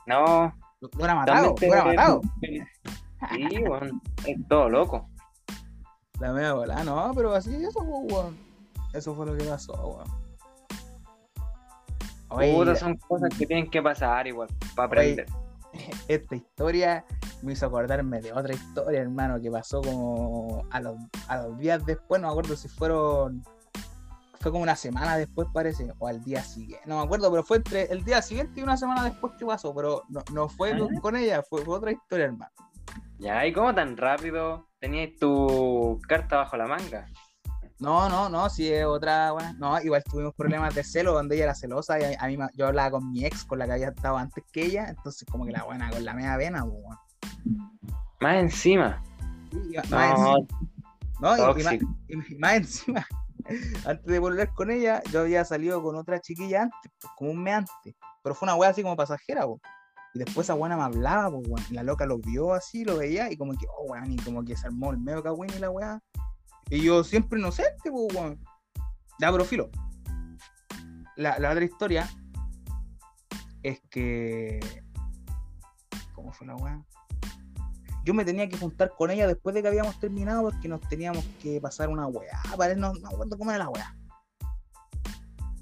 No, 0.07 0.51
hubiera 0.81 1.15
matado, 1.15 1.53
hubiera 1.53 1.85
matado. 1.85 2.23
Sí, 2.41 3.59
weón, 3.59 4.01
es 4.27 4.49
todo 4.49 4.71
loco. 4.71 5.11
La 6.21 6.33
media 6.33 6.55
bola, 6.55 6.83
no, 6.85 7.13
pero 7.15 7.35
así, 7.35 7.55
eso 7.55 7.81
fue, 7.81 8.15
weón. 8.15 8.39
Eso 8.95 9.15
fue 9.15 9.27
lo 9.27 9.37
que 9.37 9.45
pasó, 9.45 9.75
weón. 9.75 10.09
Oye, 12.31 12.55
Puta, 12.55 12.75
son 12.75 12.97
cosas 12.97 13.29
que 13.39 13.47
tienen 13.47 13.69
que 13.69 13.83
pasar 13.83 14.27
igual, 14.27 14.49
para 14.75 14.87
aprender. 14.87 15.27
esta 16.09 16.35
historia 16.35 17.05
me 17.43 17.53
hizo 17.53 17.67
acordarme 17.67 18.23
de 18.23 18.33
otra 18.33 18.55
historia, 18.55 19.03
hermano, 19.03 19.39
que 19.39 19.51
pasó 19.51 19.83
como 19.83 20.65
a 20.71 20.81
los, 20.81 20.97
a 21.29 21.43
los 21.43 21.59
días 21.59 21.85
después, 21.85 22.23
no 22.23 22.29
me 22.29 22.33
acuerdo 22.33 22.57
si 22.57 22.69
fueron. 22.69 23.45
Fue 24.43 24.51
como 24.51 24.65
una 24.65 24.75
semana 24.77 25.17
después, 25.17 25.47
parece, 25.53 25.89
o 25.99 26.09
al 26.09 26.23
día 26.25 26.43
siguiente. 26.43 26.85
No 26.89 26.99
me 26.99 27.05
acuerdo, 27.05 27.31
pero 27.31 27.45
fue 27.45 27.59
entre 27.59 27.85
el 27.93 28.05
día 28.05 28.21
siguiente 28.21 28.59
y 28.61 28.63
una 28.65 28.77
semana 28.77 29.05
después 29.05 29.35
que 29.39 29.47
pasó, 29.47 29.73
pero 29.75 30.03
no, 30.09 30.21
no 30.33 30.49
fue 30.49 30.77
con, 30.77 30.93
con 30.97 31.17
ella, 31.17 31.43
fue, 31.49 31.65
fue 31.65 31.77
otra 31.77 31.93
historia, 31.93 32.27
hermano. 32.27 32.51
Ya, 33.19 33.47
¿y 33.47 33.53
cómo 33.53 33.73
tan 33.73 33.97
rápido 33.97 34.67
tenías 34.81 35.11
tu 35.21 36.01
carta 36.09 36.39
bajo 36.39 36.57
la 36.57 36.67
manga? 36.67 37.07
No, 37.79 38.09
no, 38.09 38.29
no, 38.29 38.51
sí 38.51 38.73
es 38.73 38.85
otra, 38.85 39.31
buena. 39.33 39.53
No, 39.55 39.81
igual 39.81 40.03
tuvimos 40.05 40.35
problemas 40.35 40.75
de 40.75 40.83
celo 40.85 41.13
donde 41.13 41.37
ella 41.37 41.45
era 41.45 41.55
celosa 41.55 41.99
y 42.01 42.15
a, 42.19 42.27
mí 42.27 42.37
yo 42.55 42.67
hablaba 42.67 42.91
con 42.93 43.11
mi 43.11 43.25
ex, 43.25 43.45
con 43.45 43.61
la 43.61 43.67
que 43.67 43.73
había 43.73 43.89
estado 43.89 44.17
antes 44.17 44.45
que 44.53 44.65
ella, 44.65 44.87
entonces 44.89 45.27
como 45.31 45.45
que 45.47 45.53
la 45.53 45.63
buena 45.65 45.89
con 45.91 46.05
la 46.05 46.15
media 46.15 46.37
vena, 46.37 46.65
pues. 46.65 46.99
Más 48.21 48.37
encima. 48.37 49.03
Sí, 49.51 49.77
más 49.77 49.91
No, 49.91 50.01
encima- 50.01 50.47
No, 51.21 51.37
y- 51.37 51.41
y, 51.41 51.65
más, 51.65 51.75
tóxico. 51.79 51.95
y 52.09 52.35
más 52.39 52.55
encima, 52.55 53.07
antes 53.87 54.07
de 54.07 54.19
volver 54.19 54.51
con 54.51 54.71
ella, 54.71 55.03
yo 55.11 55.21
había 55.21 55.45
salido 55.45 55.83
con 55.83 55.97
otra 55.97 56.21
chiquilla 56.21 56.63
antes, 56.63 56.93
pues, 57.01 57.13
como 57.17 57.31
un 57.31 57.43
mes 57.43 57.55
antes. 57.55 57.95
Pero 58.23 58.35
fue 58.35 58.47
una 58.47 58.55
wea 58.55 58.71
así 58.71 58.83
como 58.83 58.97
pasajera, 58.97 59.45
po. 59.45 59.61
Y 60.15 60.19
después 60.19 60.47
esa 60.47 60.55
buena 60.55 60.77
me 60.77 60.83
hablaba, 60.83 61.39
la 61.71 61.83
loca 61.83 62.05
lo 62.05 62.19
vio 62.19 62.53
así, 62.53 62.85
lo 62.85 62.99
veía, 62.99 63.31
y 63.33 63.37
como 63.37 63.53
que, 63.53 63.67
oh, 63.79 63.93
weón, 63.93 64.13
y 64.13 64.17
como 64.17 64.45
que 64.45 64.57
se 64.57 64.67
armó 64.67 64.91
el 64.91 64.99
medio 64.99 65.23
cagüín 65.23 65.51
y 65.57 65.59
la 65.59 65.71
weá. 65.71 66.01
Y 66.69 66.83
yo 66.83 67.03
siempre 67.03 67.39
inocente, 67.39 67.91
pues, 67.91 68.15
weón. 68.15 68.39
Ya, 69.19 69.33
pero 69.33 69.45
filo. 69.45 69.71
La, 71.17 71.39
la 71.39 71.51
otra 71.51 71.65
historia 71.65 72.09
es 73.63 73.81
que. 73.91 74.61
¿Cómo 76.15 76.33
fue 76.33 76.47
la 76.47 76.57
weá? 76.57 76.85
Yo 78.05 78.15
me 78.15 78.25
tenía 78.25 78.49
que 78.49 78.57
juntar 78.57 78.93
con 78.97 79.11
ella 79.11 79.27
después 79.27 79.55
de 79.55 79.63
que 79.63 79.69
habíamos 79.69 79.99
terminado 80.01 80.43
porque 80.43 80.69
nos 80.69 80.81
teníamos 80.89 81.25
que 81.41 81.61
pasar 81.61 81.89
una 81.89 82.07
weá. 82.07 82.41
Para 82.57 82.75
no, 82.75 82.93
no 82.95 83.39
cómo 83.39 83.51
era 83.51 83.59
la 83.59 83.69
weá. 83.69 83.97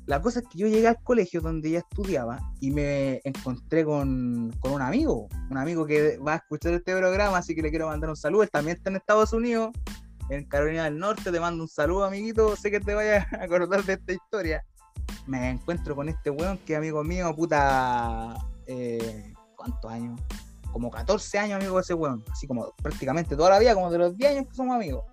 La 0.07 0.21
cosa 0.21 0.41
es 0.41 0.49
que 0.49 0.59
yo 0.59 0.67
llegué 0.67 0.89
al 0.89 1.01
colegio 1.05 1.41
donde 1.41 1.69
ella 1.69 1.79
estudiaba 1.79 2.41
y 2.61 2.73
me 2.73 3.21
encontré 3.23 3.85
con, 3.85 4.51
con 4.59 4.73
un 4.73 4.83
amigo, 4.83 5.29
un 5.51 5.57
amigo 5.57 5.87
que 5.87 6.19
va 6.19 6.33
a 6.33 6.37
escuchar 6.37 6.73
este 6.73 6.97
programa, 6.97 7.39
así 7.39 7.55
que 7.55 7.62
le 7.62 7.71
quiero 7.71 7.87
mandar 7.87 8.11
un 8.11 8.17
saludo. 8.17 8.43
Él 8.43 8.51
también 8.51 8.77
está 8.77 8.91
en 8.91 8.97
Estados 8.97 9.33
Unidos, 9.33 9.71
en 10.29 10.47
Carolina 10.47 10.85
del 10.85 10.99
Norte. 10.99 11.31
Te 11.31 11.39
mando 11.39 11.62
un 11.62 11.69
saludo, 11.69 12.05
amiguito. 12.05 12.57
Sé 12.57 12.71
que 12.73 12.81
te 12.81 12.95
vayas 12.95 13.33
a 13.33 13.45
acordar 13.45 13.85
de 13.85 13.93
esta 13.93 14.12
historia. 14.12 14.65
Me 15.27 15.51
encuentro 15.51 15.95
con 15.95 16.09
este 16.09 16.31
weón 16.31 16.59
que 16.59 16.73
es 16.73 16.79
amigo 16.79 17.05
mío, 17.05 17.33
puta. 17.37 18.35
Eh, 18.67 19.33
¿Cuántos 19.55 19.93
años? 19.93 20.21
Como 20.72 20.90
14 20.90 21.38
años 21.38 21.56
amigo 21.60 21.76
de 21.76 21.82
ese 21.82 21.94
weón. 21.94 22.24
Así 22.30 22.47
como 22.47 22.72
prácticamente 22.82 23.36
toda 23.36 23.51
la 23.51 23.59
vida, 23.59 23.74
como 23.74 23.90
de 23.90 23.98
los 23.98 24.16
10 24.16 24.30
años 24.32 24.47
que 24.48 24.55
somos 24.55 24.74
amigos. 24.76 25.05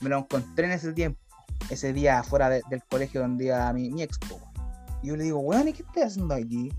Me 0.00 0.08
lo 0.08 0.18
encontré 0.18 0.66
en 0.66 0.72
ese 0.72 0.92
tiempo 0.92 1.20
ese 1.70 1.92
día 1.92 2.22
fuera 2.22 2.48
de- 2.48 2.62
del 2.70 2.82
colegio 2.84 3.20
donde 3.20 3.46
iba 3.46 3.72
mi, 3.72 3.90
mi 3.90 4.02
expo. 4.02 4.40
Y 5.02 5.08
yo 5.08 5.16
le 5.16 5.24
digo, 5.24 5.38
weón, 5.40 5.68
¿y 5.68 5.72
qué 5.72 5.82
estás 5.82 6.12
haciendo 6.12 6.34
aquí? 6.34 6.70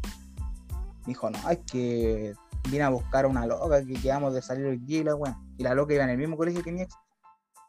Me 1.01 1.05
dijo, 1.07 1.29
no, 1.29 1.49
es 1.49 1.59
que 1.71 2.33
vine 2.69 2.83
a 2.83 2.89
buscar 2.89 3.25
a 3.25 3.27
una 3.27 3.45
loca 3.45 3.85
que 3.85 3.93
quedamos 3.93 4.33
de 4.33 4.41
salir 4.41 4.65
hoy 4.65 4.77
día 4.77 4.99
y 4.99 5.03
la 5.03 5.15
weón. 5.15 5.35
Y 5.57 5.63
la 5.63 5.73
loca 5.75 5.93
iba 5.93 6.03
en 6.03 6.09
el 6.11 6.17
mismo 6.17 6.37
colegio 6.37 6.63
que 6.63 6.71
mi 6.71 6.81
expo. 6.81 6.99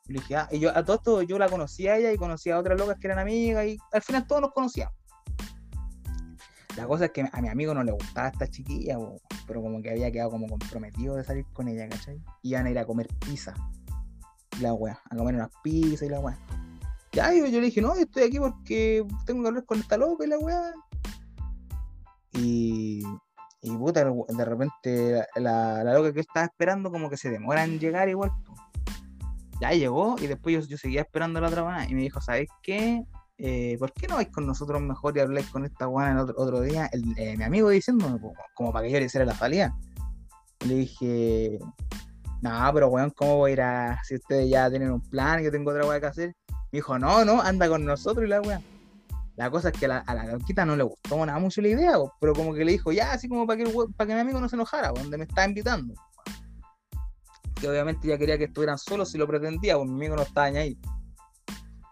Y 0.06 0.14
le 0.14 0.20
dije, 0.20 0.36
ah, 0.36 0.48
y 0.50 0.58
yo 0.58 0.76
a 0.76 0.84
todo 0.84 0.96
esto 0.96 1.22
yo 1.22 1.38
la 1.38 1.48
conocía 1.48 1.92
a 1.92 1.96
ella 1.98 2.12
y 2.12 2.16
conocía 2.16 2.56
a 2.56 2.58
otras 2.58 2.78
locas 2.78 2.96
que 3.00 3.06
eran 3.06 3.18
amigas 3.18 3.66
y 3.66 3.78
al 3.92 4.02
final 4.02 4.26
todos 4.26 4.40
nos 4.42 4.52
conocíamos. 4.52 4.94
La 6.76 6.86
cosa 6.86 7.06
es 7.06 7.10
que 7.10 7.28
a 7.30 7.40
mi 7.42 7.48
amigo 7.48 7.74
no 7.74 7.82
le 7.84 7.92
gustaba 7.92 8.28
esta 8.28 8.48
chiquilla, 8.48 8.96
po, 8.96 9.20
pero 9.50 9.62
como 9.62 9.82
que 9.82 9.90
había 9.90 10.12
quedado 10.12 10.30
como 10.30 10.46
comprometido 10.46 11.16
de 11.16 11.24
salir 11.24 11.44
con 11.52 11.66
ella, 11.66 11.88
¿cachai? 11.88 12.22
Iban 12.42 12.66
a 12.66 12.70
ir 12.70 12.78
a 12.78 12.86
comer 12.86 13.08
pizza. 13.18 13.52
La 14.60 14.74
wea, 14.74 15.00
a 15.10 15.16
comer 15.16 15.34
unas 15.34 15.50
pizzas 15.64 16.06
y 16.06 16.08
la 16.08 16.20
wea. 16.20 16.38
Ya, 17.10 17.34
yo, 17.34 17.46
yo 17.46 17.58
le 17.58 17.66
dije, 17.66 17.80
no, 17.80 17.96
yo 17.96 18.02
estoy 18.02 18.22
aquí 18.22 18.38
porque 18.38 19.04
tengo 19.26 19.42
que 19.42 19.48
hablar 19.48 19.64
con 19.64 19.80
esta 19.80 19.96
loca 19.96 20.24
y 20.24 20.28
la 20.28 20.38
weá. 20.38 20.72
Y, 22.34 23.02
y 23.60 23.76
puta, 23.76 24.04
de 24.04 24.44
repente 24.44 25.24
la, 25.34 25.82
la 25.82 25.94
loca 25.94 26.12
que 26.12 26.20
estaba 26.20 26.46
esperando 26.46 26.92
como 26.92 27.10
que 27.10 27.16
se 27.16 27.28
demora 27.28 27.64
en 27.64 27.80
llegar 27.80 28.08
igual. 28.08 28.30
Ya 29.60 29.72
llegó 29.72 30.14
y 30.20 30.28
después 30.28 30.54
yo, 30.54 30.60
yo 30.60 30.78
seguía 30.78 31.00
esperando 31.00 31.40
a 31.40 31.42
la 31.42 31.48
otra 31.48 31.64
weá 31.64 31.88
y 31.88 31.94
me 31.96 32.02
dijo, 32.02 32.20
¿sabes 32.20 32.48
qué? 32.62 33.04
Eh, 33.42 33.76
¿Por 33.78 33.92
qué 33.94 34.06
no 34.06 34.16
vais 34.16 34.28
con 34.28 34.46
nosotros 34.46 34.82
mejor 34.82 35.16
y 35.16 35.20
habláis 35.20 35.46
con 35.48 35.64
esta 35.64 35.88
weá 35.88 36.10
en 36.10 36.18
otro, 36.18 36.60
día? 36.60 36.90
El- 36.92 37.14
eh, 37.16 37.36
mi 37.38 37.44
amigo 37.44 37.70
diciéndome, 37.70 38.20
como 38.54 38.72
para 38.72 38.86
que 38.86 38.92
yo 38.92 38.98
le 38.98 39.06
hiciera 39.06 39.24
la 39.24 39.34
salida. 39.34 39.74
Le 40.66 40.74
dije, 40.74 41.58
no, 42.42 42.70
pero 42.74 42.88
weón, 42.88 43.10
¿cómo 43.16 43.38
voy 43.38 43.52
a 43.52 43.54
ir 43.54 43.60
a... 43.62 44.00
Si 44.04 44.16
ustedes 44.16 44.50
ya 44.50 44.68
tienen 44.68 44.90
un 44.90 45.00
plan 45.00 45.42
yo 45.42 45.50
tengo 45.50 45.70
otra 45.70 45.86
weá 45.86 45.98
que 46.00 46.06
hacer? 46.06 46.34
Me 46.50 46.78
dijo, 46.78 46.98
no, 46.98 47.24
no, 47.24 47.40
anda 47.40 47.66
con 47.66 47.82
nosotros 47.84 48.26
y 48.26 48.28
la 48.28 48.42
weá. 48.42 48.60
La 49.36 49.50
cosa 49.50 49.70
es 49.70 49.78
que 49.78 49.86
a 49.86 49.88
la, 49.88 50.04
a 50.06 50.66
no 50.66 50.76
le 50.76 50.82
gustó 50.82 51.24
nada 51.24 51.38
mucho 51.38 51.62
la 51.62 51.68
idea, 51.68 51.94
pero 52.20 52.34
como 52.34 52.52
que 52.52 52.62
le 52.62 52.72
dijo, 52.72 52.92
ya, 52.92 53.12
así 53.12 53.26
como 53.26 53.46
para 53.46 53.56
que, 53.56 53.70
el 53.70 53.72
para 53.96 54.08
que 54.08 54.14
mi 54.14 54.20
amigo 54.20 54.38
no 54.38 54.50
se 54.50 54.56
enojara, 54.56 54.92
donde 54.92 55.16
me 55.16 55.24
estaba 55.24 55.46
invitando. 55.46 55.94
Que 57.58 57.68
obviamente 57.68 58.06
ya 58.06 58.18
quería 58.18 58.36
que 58.36 58.44
estuvieran 58.44 58.76
solos 58.76 59.10
si 59.10 59.16
lo 59.16 59.26
pretendía, 59.26 59.76
pues 59.76 59.88
mi 59.88 59.94
amigo 59.94 60.16
no 60.16 60.22
estaba 60.22 60.48
ahí. 60.48 60.78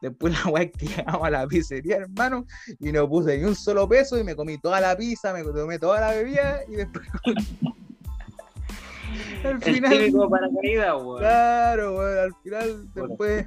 Después 0.00 0.32
la 0.44 0.50
weá 0.50 0.70
que 0.70 0.86
llegamos 0.86 1.26
a 1.26 1.30
la 1.30 1.46
pizzería, 1.46 1.96
hermano, 1.96 2.46
y 2.78 2.92
no 2.92 3.08
puse 3.08 3.38
ni 3.38 3.44
un 3.44 3.54
solo 3.56 3.88
peso 3.88 4.18
y 4.18 4.24
me 4.24 4.34
comí 4.36 4.58
toda 4.58 4.80
la 4.80 4.96
pizza, 4.96 5.32
me 5.32 5.42
tomé 5.44 5.78
toda 5.78 6.00
la 6.00 6.10
bebida 6.10 6.60
y 6.68 6.76
después. 6.76 7.06
al 9.44 9.50
El 9.52 9.62
final. 9.62 9.98
típico 9.98 10.28
paracaídas, 10.28 10.94
weón. 11.02 11.18
Claro, 11.18 11.96
weón, 11.96 12.18
al 12.18 12.34
final 12.42 12.92
después. 12.94 13.46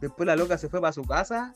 Después 0.00 0.26
la 0.26 0.36
loca 0.36 0.58
se 0.58 0.68
fue 0.68 0.80
para 0.80 0.92
su 0.92 1.02
casa 1.04 1.52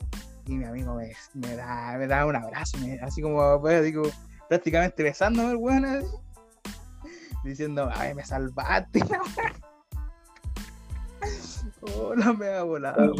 y 0.47 0.55
mi 0.55 0.65
amigo 0.65 0.95
me, 0.95 1.11
me 1.35 1.55
da, 1.55 1.95
me 1.97 2.07
da 2.07 2.25
un 2.25 2.35
abrazo, 2.35 2.77
me- 2.79 2.99
así 3.01 3.21
como 3.21 3.59
pues, 3.61 3.83
digo, 3.83 4.03
prácticamente 4.47 5.03
besándome 5.03 5.51
el 5.51 5.57
weón 5.57 5.85
así, 5.85 6.07
diciendo, 7.43 7.89
ay, 7.93 8.15
me 8.15 8.25
salvaste. 8.25 9.01
Hola, 11.81 12.33
me 12.39 12.47
ha 12.47 12.63
volado. 12.63 13.13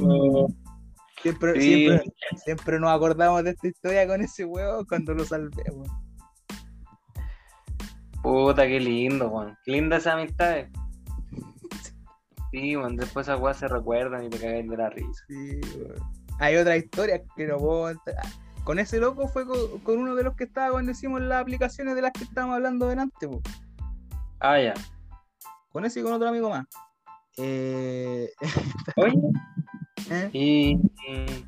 Siempre, 1.22 1.60
Sí. 1.60 1.86
siempre, 1.88 2.14
siempre 2.46 2.80
nos 2.80 2.92
acordamos 2.92 3.44
de 3.44 3.52
esta 3.52 3.68
historia 3.68 4.08
con 4.08 4.22
ese 4.22 4.46
weón 4.46 4.86
cuando 4.86 5.14
lo 5.14 5.26
salvé, 5.26 5.64
weón. 5.72 5.90
Puta, 8.24 8.68
qué 8.68 8.80
lindo, 8.80 9.30
weón. 9.30 9.58
Qué 9.66 9.72
linda 9.72 9.98
esa 9.98 10.14
amistad. 10.14 10.66
Sí, 12.52 12.76
weón, 12.76 12.96
después 12.96 13.28
esas 13.28 13.40
weas 13.40 13.58
se 13.58 13.68
recuerdan 13.68 14.26
y 14.26 14.30
te 14.30 14.40
cagáis 14.40 14.70
de 14.70 14.78
la 14.78 14.90
risa. 14.90 15.24
Sí, 15.28 15.60
weón. 15.78 15.96
Hay 16.40 16.56
otra 16.56 16.78
historia 16.78 17.22
que 17.36 17.48
no 17.48 17.58
puedo 17.58 17.90
entrar. 17.90 18.16
Con 18.64 18.80
ese 18.80 19.00
loco 19.00 19.28
fue 19.28 19.46
con, 19.46 19.80
con 19.80 19.98
uno 20.00 20.16
de 20.16 20.24
los 20.24 20.36
que 20.36 20.46
estaba 20.46 20.72
cuando 20.72 20.92
hicimos 20.92 21.22
las 21.22 21.42
aplicaciones 21.42 21.96
de 21.96 22.02
las 22.02 22.12
que 22.14 22.24
estábamos 22.24 22.56
hablando 22.56 22.88
delante, 22.88 23.28
po. 23.28 23.42
Ah, 24.40 24.60
ya. 24.62 24.74
Con 25.72 25.86
ese 25.86 26.00
y 26.00 26.04
con 26.04 26.14
otro 26.14 26.30
amigo 26.30 26.50
más. 26.50 26.66
Eh, 27.40 28.30
Oye, 28.96 29.14
¿eh? 30.12 30.30
y. 30.34 30.72
y- 31.08 31.46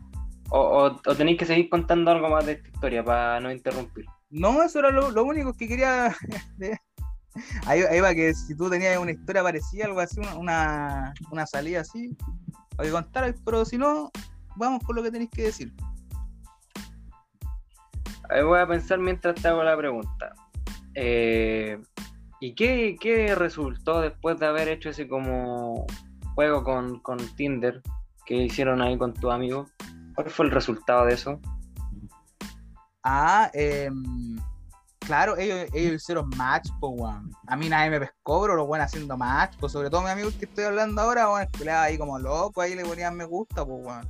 o, 0.54 0.60
o, 0.60 1.02
o 1.10 1.16
tenéis 1.16 1.38
que 1.38 1.46
seguir 1.46 1.70
contando 1.70 2.12
algo 2.12 2.30
más 2.30 2.46
de 2.46 2.54
esta 2.54 2.68
historia 2.68 3.06
para 3.06 3.40
no 3.40 3.52
interrumpir. 3.54 4.06
No, 4.30 4.62
eso 4.62 4.80
era 4.80 4.92
lo, 4.92 5.10
lo 5.12 5.24
único 5.24 5.54
que 5.54 5.68
quería. 5.68 6.14
Ahí, 7.66 7.82
ahí 7.84 8.02
va, 8.02 8.14
que 8.14 8.34
si 8.34 8.58
tú 8.58 8.70
tenías 8.70 8.98
una 8.98 9.12
historia 9.12 9.42
parecida, 9.42 9.86
algo 9.86 10.02
así, 10.02 10.20
una, 10.20 10.36
una, 10.36 11.14
una 11.32 11.48
salida 11.48 11.80
así, 11.80 12.14
para 12.76 12.88
que 12.88 12.92
contaras, 12.92 13.36
pero 13.46 13.64
si 13.64 13.78
no, 13.78 14.12
vamos 14.58 14.84
con 14.84 14.98
lo 14.98 15.04
que 15.04 15.12
tenéis 15.12 15.30
que 15.30 15.44
decir. 15.44 15.74
Ahí 18.30 18.44
voy 18.44 18.60
a 18.60 18.68
pensar 18.68 19.00
mientras 19.00 19.36
te 19.36 19.48
hago 19.48 19.64
la 19.64 19.78
pregunta. 19.78 20.34
Eh, 20.94 21.82
¿Y 22.44 22.56
qué, 22.56 22.98
qué 23.00 23.36
resultó 23.36 24.02
después 24.02 24.40
de 24.40 24.48
haber 24.48 24.68
hecho 24.68 24.90
ese 24.90 25.08
como 25.08 25.86
juego 26.34 26.64
con, 26.64 27.00
con 27.02 27.20
Tinder 27.36 27.84
que 28.26 28.36
hicieron 28.36 28.82
ahí 28.82 28.98
con 28.98 29.14
tu 29.14 29.30
amigo? 29.30 29.68
¿Cuál 30.16 30.32
fue 30.32 30.46
el 30.48 30.52
resultado 30.52 31.06
de 31.06 31.14
eso? 31.14 31.40
Ah, 33.04 33.52
em, 33.54 34.40
claro, 34.98 35.38
ellos, 35.38 35.70
ellos 35.72 35.94
hicieron 36.02 36.30
match, 36.36 36.68
pues, 36.80 36.94
weón. 36.96 37.32
A 37.46 37.56
mí 37.56 37.70
nadie 37.70 37.92
me 37.92 38.00
pescó, 38.00 38.42
pero 38.42 38.56
los 38.56 38.66
buenos 38.66 38.88
haciendo 38.88 39.16
match, 39.16 39.56
pues, 39.60 39.72
sobre 39.72 39.92
todo 39.92 40.02
mi 40.02 40.10
amigo 40.10 40.32
que 40.40 40.46
estoy 40.46 40.64
hablando 40.64 41.00
ahora, 41.00 41.32
weón, 41.32 41.48
daba 41.64 41.84
ahí 41.84 41.98
como 42.00 42.18
loco, 42.18 42.60
ahí 42.60 42.74
le 42.74 42.84
ponían 42.84 43.16
me 43.16 43.26
gusta, 43.26 43.64
pues, 43.64 43.86
weón. 43.86 44.10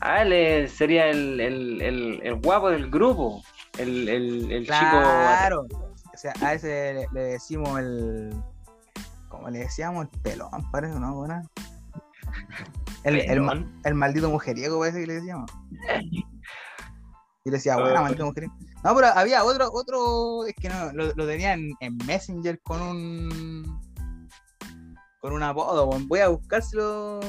Ah, 0.00 0.20
él 0.22 0.68
sería 0.68 1.08
el, 1.08 1.40
el, 1.40 1.80
el, 1.80 2.20
el 2.22 2.34
guapo 2.34 2.68
del 2.68 2.90
grupo. 2.90 3.42
El, 3.78 4.08
el, 4.08 4.52
el 4.52 4.62
chico. 4.64 4.74
Claro. 4.76 5.66
O 6.12 6.16
sea, 6.16 6.32
a 6.42 6.54
ese 6.54 6.94
le, 6.94 7.08
le 7.12 7.20
decimos 7.32 7.78
el. 7.78 8.34
Como 9.28 9.48
le 9.50 9.60
decíamos, 9.60 10.08
el 10.12 10.20
pelón, 10.20 10.70
parece, 10.72 10.98
¿no? 10.98 11.14
Buena. 11.14 11.42
El, 13.04 13.16
el, 13.20 13.66
el 13.84 13.94
maldito 13.94 14.28
mujeriego, 14.30 14.78
parece 14.80 15.00
que 15.00 15.06
le 15.06 15.14
decíamos. 15.14 15.50
Y 17.44 17.50
le 17.50 17.52
decía, 17.52 17.74
Ah. 17.74 17.80
buena, 17.80 18.00
maldito 18.02 18.26
mujeriego. 18.26 18.54
No, 18.84 18.94
pero 18.94 19.08
había 19.08 19.44
otro, 19.44 19.68
otro, 19.72 20.44
es 20.46 20.54
que 20.54 20.68
no, 20.68 20.92
lo, 20.92 21.12
lo 21.14 21.26
tenía 21.26 21.52
en, 21.54 21.70
en 21.80 21.96
Messenger 22.06 22.60
con 22.62 22.80
un. 22.82 23.80
con 25.20 25.32
un 25.32 25.42
apodo. 25.42 25.86
Voy 26.06 26.20
a 26.20 26.28
buscar 26.28 26.62
si 26.62 26.76
lo, 26.76 27.20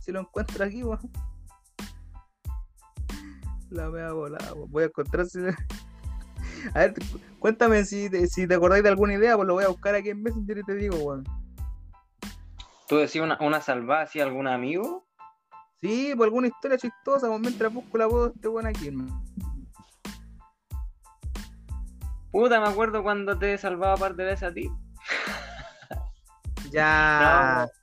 si 0.00 0.12
lo 0.12 0.20
encuentro 0.20 0.64
aquí, 0.64 0.82
weón. 0.84 1.10
La 3.74 3.90
mea 3.90 4.12
volada. 4.12 4.52
Voy 4.68 4.84
a 4.84 4.86
encontrar 4.86 5.26
si. 5.26 5.40
A 6.74 6.78
ver, 6.78 6.94
cu- 6.94 7.20
cuéntame 7.40 7.84
si 7.84 8.08
te, 8.08 8.26
si 8.28 8.46
te 8.46 8.54
acordáis 8.54 8.82
de 8.84 8.88
alguna 8.88 9.14
idea, 9.14 9.34
pues 9.36 9.46
lo 9.48 9.54
voy 9.54 9.64
a 9.64 9.68
buscar 9.68 9.94
aquí 9.96 10.10
en 10.10 10.22
Messenger 10.22 10.58
y 10.58 10.62
te 10.62 10.74
digo, 10.76 10.96
weón. 10.96 11.24
¿Tú 12.88 12.96
decías 12.96 13.24
una, 13.24 13.36
una 13.40 13.60
salvada 13.60 14.02
así 14.02 14.20
algún 14.20 14.46
amigo? 14.46 15.06
Sí, 15.80 16.14
por 16.16 16.26
alguna 16.26 16.46
historia 16.46 16.78
chistosa, 16.78 17.26
pues 17.28 17.40
mientras 17.40 17.72
busco 17.72 17.98
la 17.98 18.06
voz 18.06 18.28
de 18.28 18.34
este 18.36 18.48
weón 18.48 18.66
aquí, 18.66 18.88
hermano. 18.88 19.22
Puta, 22.30 22.60
me 22.60 22.68
acuerdo 22.68 23.02
cuando 23.02 23.36
te 23.38 23.58
salvaba 23.58 23.96
par 23.96 24.14
de 24.14 24.24
veces 24.24 24.48
a 24.48 24.54
ti. 24.54 24.70
Ya. 26.70 27.66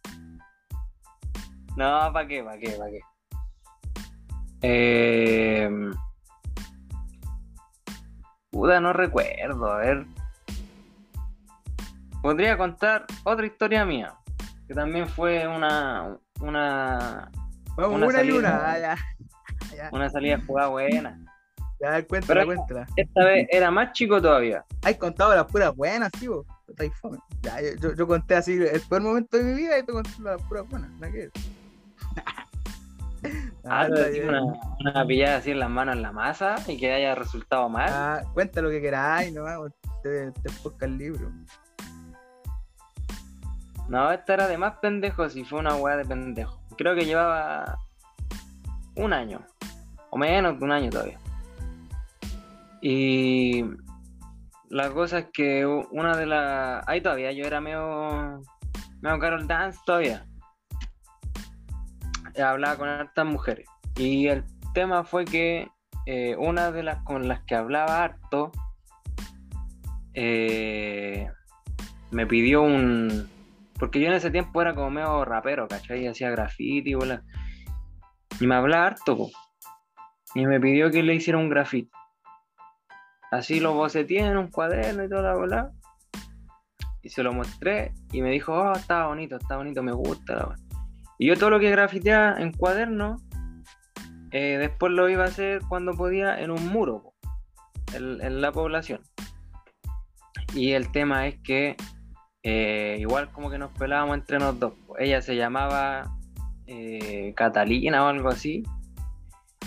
No, 1.77 2.11
¿para 2.11 2.27
qué? 2.27 2.43
¿Para 2.43 2.59
qué? 2.59 2.72
¿Para 2.72 2.91
qué? 2.91 2.99
Eh, 4.62 5.70
Puta, 8.52 8.80
no 8.82 8.94
recuerdo, 8.94 9.72
a 9.72 9.78
ver. 9.78 10.06
Podría 12.22 12.58
contar 12.58 13.06
otra 13.24 13.46
historia 13.46 13.86
mía, 13.86 14.14
que 14.68 14.74
también 14.74 15.08
fue 15.08 15.48
una. 15.48 16.18
Una. 16.40 17.32
Vamos, 17.78 17.96
Una 17.96 18.06
una, 18.08 18.24
y 18.24 18.28
salida. 18.32 18.78
Ya, 18.80 18.98
ya, 19.76 19.90
Una 19.92 20.10
salida 20.10 20.40
jugada 20.46 20.68
buena. 20.68 21.26
ya, 21.80 22.06
cuéntala, 22.06 22.42
Pero- 22.42 22.46
cuéntala. 22.46 22.86
Esta 22.98 23.24
vez 23.24 23.48
era 23.50 23.72
más 23.72 23.94
chico 23.94 24.22
todavía. 24.22 24.66
Has 24.84 24.96
contado 24.98 25.34
las 25.34 25.46
puras 25.46 25.76
buenas, 25.76 26.12
sí, 26.20 26.28
vos. 26.28 26.46
Ya, 27.42 27.58
yo, 27.80 27.94
yo, 27.96 28.08
conté 28.08 28.36
así 28.36 28.54
el 28.54 28.82
peor 28.82 29.02
momento 29.02 29.38
de 29.38 29.44
mi 29.44 29.54
vida 29.56 29.78
y 29.80 29.84
te 29.84 29.92
conté 29.92 30.12
las 30.22 30.42
puras 30.44 30.68
buenas. 30.70 30.90
ver. 31.00 31.32
Ah, 33.64 33.88
una, 34.24 34.42
una 34.80 35.06
pillada 35.06 35.38
así 35.38 35.52
en 35.52 35.60
las 35.60 35.70
manos 35.70 35.96
en 35.96 36.02
la 36.02 36.12
masa 36.12 36.56
y 36.68 36.78
que 36.78 36.94
haya 36.94 37.14
resultado 37.14 37.70
mal. 37.70 37.90
Ah, 37.92 38.22
cuenta 38.34 38.62
lo 38.62 38.70
que 38.70 38.82
queráis, 38.82 39.32
no 39.34 39.44
te, 40.02 40.32
te 40.32 40.50
busca 40.64 40.86
el 40.86 40.98
libro. 40.98 41.32
No, 43.88 44.12
esta 44.12 44.34
era 44.34 44.48
de 44.48 44.58
más 44.58 44.78
pendejos 44.78 45.36
y 45.36 45.44
fue 45.44 45.60
una 45.60 45.76
weá 45.76 45.98
de 45.98 46.06
pendejos. 46.06 46.60
Creo 46.78 46.96
que 46.96 47.06
llevaba 47.06 47.78
un 48.96 49.14
año, 49.14 49.42
o 50.10 50.18
menos 50.18 50.58
de 50.58 50.66
un 50.66 50.72
año 50.72 50.90
todavía. 50.90 51.20
Y 52.82 53.64
la 54.70 54.90
cosa 54.92 55.20
es 55.20 55.26
que 55.34 55.66
una 55.66 56.16
de 56.18 56.26
las. 56.26 56.88
Ahí 56.88 57.02
todavía 57.02 57.32
yo 57.32 57.46
era 57.46 57.62
medio. 57.62 58.42
medio 59.02 59.20
Carol 59.20 59.46
Dance 59.46 59.80
todavía. 59.86 60.26
Eh, 62.36 62.41
Hablaba 62.41 62.78
con 62.78 62.90
hartas 62.90 63.26
mujeres. 63.26 63.68
Y 63.95 64.28
el 64.28 64.44
tema 64.74 65.03
fue 65.03 65.26
que 65.26 65.68
eh, 66.06 66.36
una 66.38 66.72
de 66.72 66.84
las 66.84 67.03
con 67.03 67.28
las 67.28 67.41
que 67.44 67.56
hablaba 67.56 68.03
harto. 68.03 68.52
eh, 70.14 71.30
me 72.12 72.26
pidió 72.28 72.62
un. 72.64 73.30
Porque 73.80 73.99
yo 73.99 74.08
en 74.08 74.14
ese 74.14 74.30
tiempo 74.32 74.62
era 74.62 74.76
como 74.76 74.90
medio 74.91 75.26
rapero, 75.26 75.68
¿cachai? 75.68 76.06
Hacía 76.08 76.30
graffiti, 76.30 76.94
bola. 76.94 77.24
Y 78.40 78.48
me 78.48 78.56
hablaba 78.56 78.88
harto. 78.88 79.30
Y 80.36 80.45
me 80.45 80.60
pidió 80.60 80.91
que 80.91 81.03
le 81.03 81.16
hiciera 81.16 81.40
un 81.40 81.49
graffiti. 81.49 81.90
Así 83.32 83.60
lo 83.60 83.74
boceteé 83.74 84.20
en 84.20 84.38
un 84.38 84.48
cuaderno 84.49 85.03
y 85.03 85.10
toda 85.10 85.22
la 85.22 85.36
bola. 85.36 85.72
Y 87.02 87.10
se 87.10 87.24
lo 87.24 87.34
mostré 87.34 87.94
y 88.12 88.22
me 88.22 88.30
dijo, 88.30 88.53
oh, 88.53 88.74
está 88.74 89.08
bonito, 89.08 89.38
está 89.38 89.58
bonito, 89.58 89.82
me 89.82 89.94
gusta. 89.94 90.36
la 90.36 90.45
wea". 90.48 90.56
Y 91.22 91.27
yo 91.27 91.38
todo 91.38 91.52
lo 91.52 91.60
que 91.60 91.69
grafiteaba 91.69 92.41
en 92.41 92.52
cuaderno, 92.52 93.18
eh, 94.31 94.57
después 94.57 94.91
lo 94.91 95.07
iba 95.07 95.23
a 95.23 95.27
hacer 95.27 95.61
cuando 95.69 95.93
podía 95.93 96.41
en 96.41 96.49
un 96.49 96.68
muro, 96.69 97.14
en, 97.93 98.19
en 98.22 98.41
la 98.41 98.52
población. 98.52 99.02
Y 100.56 100.72
el 100.72 100.91
tema 100.91 101.27
es 101.27 101.38
que 101.43 101.76
eh, 102.41 102.98
igual 102.99 103.30
como 103.31 103.52
que 103.52 103.60
nos 103.60 103.69
pelábamos 103.77 104.18
entre 104.18 104.39
nos 104.39 104.60
dos. 104.60 104.73
Ella 104.98 105.22
se 105.22 105.35
llamaba 105.35 106.11
eh, 106.65 107.35
Catalina 107.38 108.03
o 108.03 108.07
algo 108.07 108.30
así. 108.30 108.64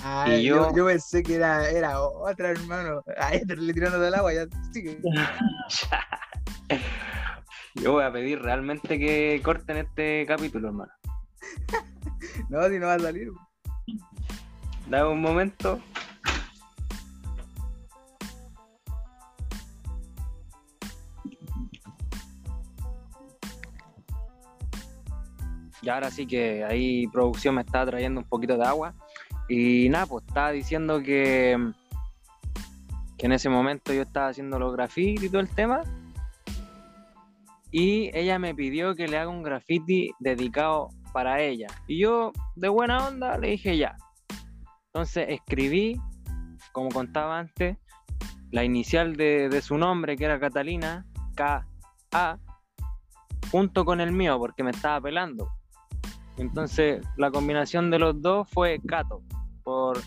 Ay, 0.02 0.40
Y 0.40 0.43
yo... 0.47 0.56
yo- 0.70 0.76
yo, 0.78 0.86
pensé 0.86 1.22
que 1.22 1.36
era, 1.36 1.70
era 1.70 2.01
otra, 2.01 2.51
hermano. 2.51 3.01
Te 3.47 3.55
le 3.56 3.72
tirando 3.72 4.01
del 4.01 4.14
agua, 4.16 4.35
ya 4.35 4.47
sigue. 4.72 4.98
Yo 7.76 7.93
voy 7.93 8.02
a 8.05 8.12
pedir 8.12 8.40
realmente 8.40 8.98
que 8.98 9.40
corten 9.44 9.76
este 9.76 10.24
capítulo, 10.26 10.68
hermano. 10.68 10.93
No, 12.49 12.69
si 12.69 12.79
no 12.79 12.87
va 12.87 12.95
a 12.95 12.99
salir. 12.99 13.31
Dame 14.89 15.11
un 15.11 15.21
momento. 15.21 15.81
Y 25.83 25.89
ahora 25.91 26.11
sí 26.11 26.27
que 26.27 26.65
ahí 26.65 27.07
producción 27.09 27.57
me 27.57 27.61
está 27.61 27.85
trayendo 27.85 28.21
un 28.21 28.27
poquito 28.27 28.57
de 28.57 28.65
agua. 28.65 28.95
Y 29.49 29.89
nada, 29.91 30.07
pues 30.07 30.25
estaba 30.27 30.51
diciendo 30.51 31.03
que, 31.03 31.59
que 33.19 33.27
en 33.27 33.33
ese 33.33 33.51
momento 33.51 33.93
yo 33.93 34.03
estaba 34.03 34.29
haciendo 34.29 34.59
los 34.59 34.73
grafitis 34.73 35.25
y 35.25 35.29
todo 35.29 35.41
el 35.41 35.49
tema. 35.51 35.83
Y 37.71 38.11
ella 38.16 38.39
me 38.39 38.55
pidió 38.55 38.95
que 38.95 39.09
le 39.09 39.19
haga 39.19 39.29
un 39.29 39.43
graffiti 39.43 40.12
dedicado 40.21 40.89
para 41.15 41.41
ella. 41.41 41.69
Y 41.86 42.01
yo, 42.01 42.32
de 42.57 42.69
buena 42.69 43.07
onda, 43.07 43.39
le 43.39 43.51
dije 43.51 43.78
ya. 43.78 43.97
Entonces 44.93 45.27
escribí, 45.28 45.99
como 46.73 46.89
contaba 46.91 47.39
antes, 47.39 47.78
la 48.51 48.65
inicial 48.65 49.16
de, 49.16 49.49
de 49.49 49.62
su 49.62 49.78
nombre, 49.78 50.16
que 50.16 50.24
era 50.24 50.39
Catalina, 50.41 51.07
K-A, 51.36 52.39
junto 53.51 53.85
con 53.85 54.01
el 54.01 54.11
mío, 54.11 54.39
porque 54.39 54.65
me 54.65 54.73
estaba 54.73 55.01
pelando. 55.01 55.49
Entonces 56.36 57.01
la 57.16 57.31
combinación 57.31 57.91
de 57.93 58.01
los 58.01 58.20
dos 58.20 58.49
fue 58.51 58.81
Cato, 58.86 59.23
por 59.62 59.99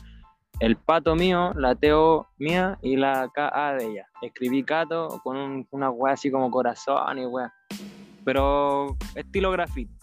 el 0.59 0.75
pato 0.75 1.15
mío, 1.15 1.53
la 1.55 1.73
Teo 1.75 2.27
mía 2.37 2.77
y 2.81 2.97
la 2.97 3.29
KA 3.33 3.75
de 3.75 3.85
ella. 3.91 4.07
Escribí 4.21 4.63
Cato 4.63 5.21
con 5.23 5.37
un- 5.37 5.67
una 5.71 5.89
weá 5.89 6.13
así 6.13 6.29
como 6.29 6.51
corazón 6.51 7.17
y 7.17 7.25
weá. 7.25 7.53
Pero 8.25 8.97
estilo 9.15 9.51
graffiti. 9.51 9.96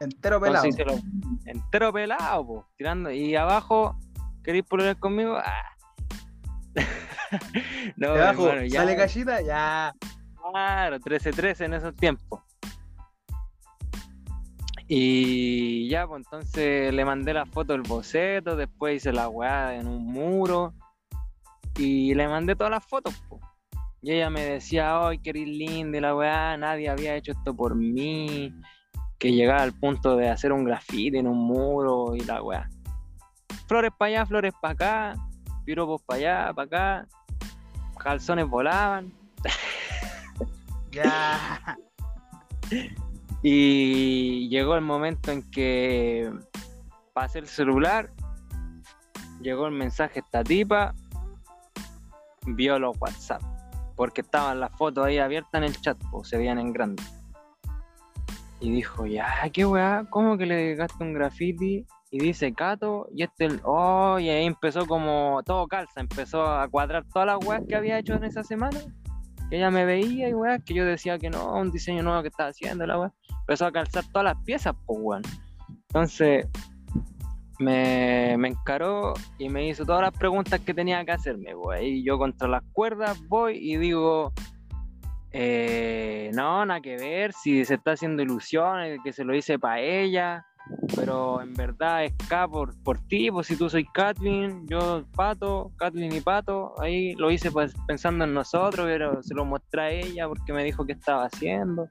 Entero 0.00 0.40
pelado. 0.40 0.66
Lo- 0.86 0.98
entero 1.46 1.92
pelado, 1.92 2.46
po, 2.46 2.66
tirando. 2.76 3.10
Y 3.10 3.34
abajo, 3.36 3.98
¿queréis 4.42 4.64
poner 4.64 4.98
conmigo? 4.98 5.36
Ah. 5.36 5.70
no, 7.96 8.14
hermano, 8.14 8.64
ya. 8.64 8.80
sale 8.80 8.96
cachita, 8.96 9.40
ya. 9.40 9.94
Claro, 10.50 10.98
13-13 10.98 11.64
en 11.64 11.74
esos 11.74 11.96
tiempos. 11.96 12.40
Y 14.86 15.88
ya, 15.88 16.06
pues 16.06 16.24
entonces 16.24 16.92
le 16.92 17.04
mandé 17.04 17.32
la 17.32 17.46
foto 17.46 17.72
del 17.72 17.82
boceto, 17.82 18.54
después 18.54 18.96
hice 18.96 19.12
la 19.12 19.28
weá 19.28 19.74
en 19.76 19.86
un 19.86 20.04
muro 20.04 20.74
y 21.78 22.14
le 22.14 22.28
mandé 22.28 22.54
todas 22.54 22.70
las 22.70 22.84
fotos. 22.84 23.14
po. 23.28 23.40
Y 24.02 24.12
ella 24.12 24.28
me 24.28 24.44
decía, 24.44 25.06
ay, 25.06 25.18
qué 25.18 25.32
linda 25.32 25.98
la 26.00 26.14
weá, 26.14 26.56
nadie 26.58 26.90
había 26.90 27.16
hecho 27.16 27.32
esto 27.32 27.56
por 27.56 27.74
mí, 27.74 28.54
que 29.24 29.32
llegaba 29.32 29.62
al 29.62 29.72
punto 29.72 30.18
de 30.18 30.28
hacer 30.28 30.52
un 30.52 30.64
grafiti 30.64 31.16
en 31.16 31.26
un 31.26 31.38
muro 31.38 32.14
y 32.14 32.20
la 32.20 32.42
weá. 32.42 32.68
Flores 33.66 33.90
para 33.96 34.08
allá, 34.10 34.26
flores 34.26 34.52
para 34.60 34.74
acá, 34.74 35.14
piropos 35.64 36.02
para 36.02 36.18
allá, 36.18 36.52
para 36.52 36.66
acá, 36.66 37.08
calzones 37.98 38.46
volaban. 38.46 39.10
Ya. 40.90 41.78
Y 43.46 44.48
llegó 44.48 44.74
el 44.74 44.80
momento 44.80 45.30
en 45.30 45.42
que 45.50 46.32
pasé 47.12 47.40
el 47.40 47.46
celular, 47.46 48.10
llegó 49.42 49.66
el 49.66 49.72
mensaje 49.72 50.20
esta 50.20 50.42
tipa, 50.42 50.94
vio 52.46 52.78
los 52.78 52.96
WhatsApp, 52.98 53.42
porque 53.96 54.22
estaban 54.22 54.60
las 54.60 54.70
fotos 54.78 55.04
ahí 55.04 55.18
abiertas 55.18 55.54
en 55.54 55.64
el 55.64 55.78
chat, 55.78 55.98
pues 56.10 56.28
se 56.28 56.38
veían 56.38 56.58
en 56.58 56.72
grande. 56.72 57.02
Y 58.64 58.70
dijo, 58.70 59.04
ya, 59.04 59.28
qué 59.52 59.66
weá, 59.66 60.06
¿cómo 60.08 60.38
que 60.38 60.46
le 60.46 60.54
dedicaste 60.54 61.04
un 61.04 61.12
graffiti? 61.12 61.84
Y 62.10 62.18
dice 62.18 62.54
Cato, 62.54 63.06
y 63.14 63.22
este, 63.22 63.44
el- 63.44 63.60
oh, 63.62 64.18
y 64.18 64.30
ahí 64.30 64.46
empezó 64.46 64.86
como 64.86 65.42
todo 65.44 65.66
calza, 65.66 66.00
empezó 66.00 66.46
a 66.46 66.66
cuadrar 66.68 67.04
todas 67.12 67.26
las 67.26 67.46
weas 67.46 67.60
que 67.68 67.76
había 67.76 67.98
hecho 67.98 68.14
en 68.14 68.24
esa 68.24 68.42
semana. 68.42 68.80
Que 69.50 69.58
ella 69.58 69.70
me 69.70 69.84
veía 69.84 70.30
y 70.30 70.32
weá, 70.32 70.60
que 70.60 70.72
yo 70.72 70.86
decía 70.86 71.18
que 71.18 71.28
no, 71.28 71.52
un 71.52 71.72
diseño 71.72 72.02
nuevo 72.02 72.22
que 72.22 72.28
estaba 72.28 72.48
haciendo, 72.48 72.86
la 72.86 72.98
weá 72.98 73.12
empezó 73.40 73.66
a 73.66 73.72
calzar 73.72 74.02
todas 74.10 74.24
las 74.24 74.42
piezas, 74.44 74.74
pues, 74.86 74.98
weón. 75.02 75.22
Entonces, 75.88 76.48
me, 77.58 78.34
me 78.38 78.48
encaró 78.48 79.12
y 79.38 79.50
me 79.50 79.68
hizo 79.68 79.84
todas 79.84 80.00
las 80.00 80.12
preguntas 80.12 80.58
que 80.60 80.72
tenía 80.72 81.04
que 81.04 81.12
hacerme, 81.12 81.54
weón. 81.54 81.82
Y 81.82 82.02
yo 82.02 82.16
contra 82.16 82.48
las 82.48 82.62
cuerdas 82.72 83.20
voy 83.28 83.58
y 83.58 83.76
digo, 83.76 84.32
eh, 85.36 86.30
no, 86.32 86.64
nada 86.64 86.80
que 86.80 86.96
ver, 86.96 87.32
si 87.32 87.64
se 87.64 87.74
está 87.74 87.92
haciendo 87.92 88.22
ilusiones, 88.22 89.00
que 89.02 89.12
se 89.12 89.24
lo 89.24 89.34
hice 89.34 89.58
para 89.58 89.80
ella, 89.80 90.46
pero 90.94 91.42
en 91.42 91.52
verdad 91.54 92.04
es 92.04 92.12
K 92.28 92.46
por, 92.46 92.80
por 92.84 93.00
ti, 93.08 93.32
pues 93.32 93.48
si 93.48 93.56
tú 93.56 93.68
soy 93.68 93.84
Kathleen, 93.84 94.64
yo 94.68 95.04
Pato, 95.16 95.72
Kathleen 95.76 96.14
y 96.14 96.20
Pato, 96.20 96.80
ahí 96.80 97.14
lo 97.16 97.32
hice 97.32 97.50
pues, 97.50 97.74
pensando 97.88 98.24
en 98.24 98.32
nosotros, 98.32 98.86
pero 98.86 99.24
se 99.24 99.34
lo 99.34 99.44
mostré 99.44 99.82
a 99.82 99.90
ella 99.90 100.28
porque 100.28 100.52
me 100.52 100.62
dijo 100.62 100.86
que 100.86 100.92
estaba 100.92 101.24
haciendo. 101.24 101.88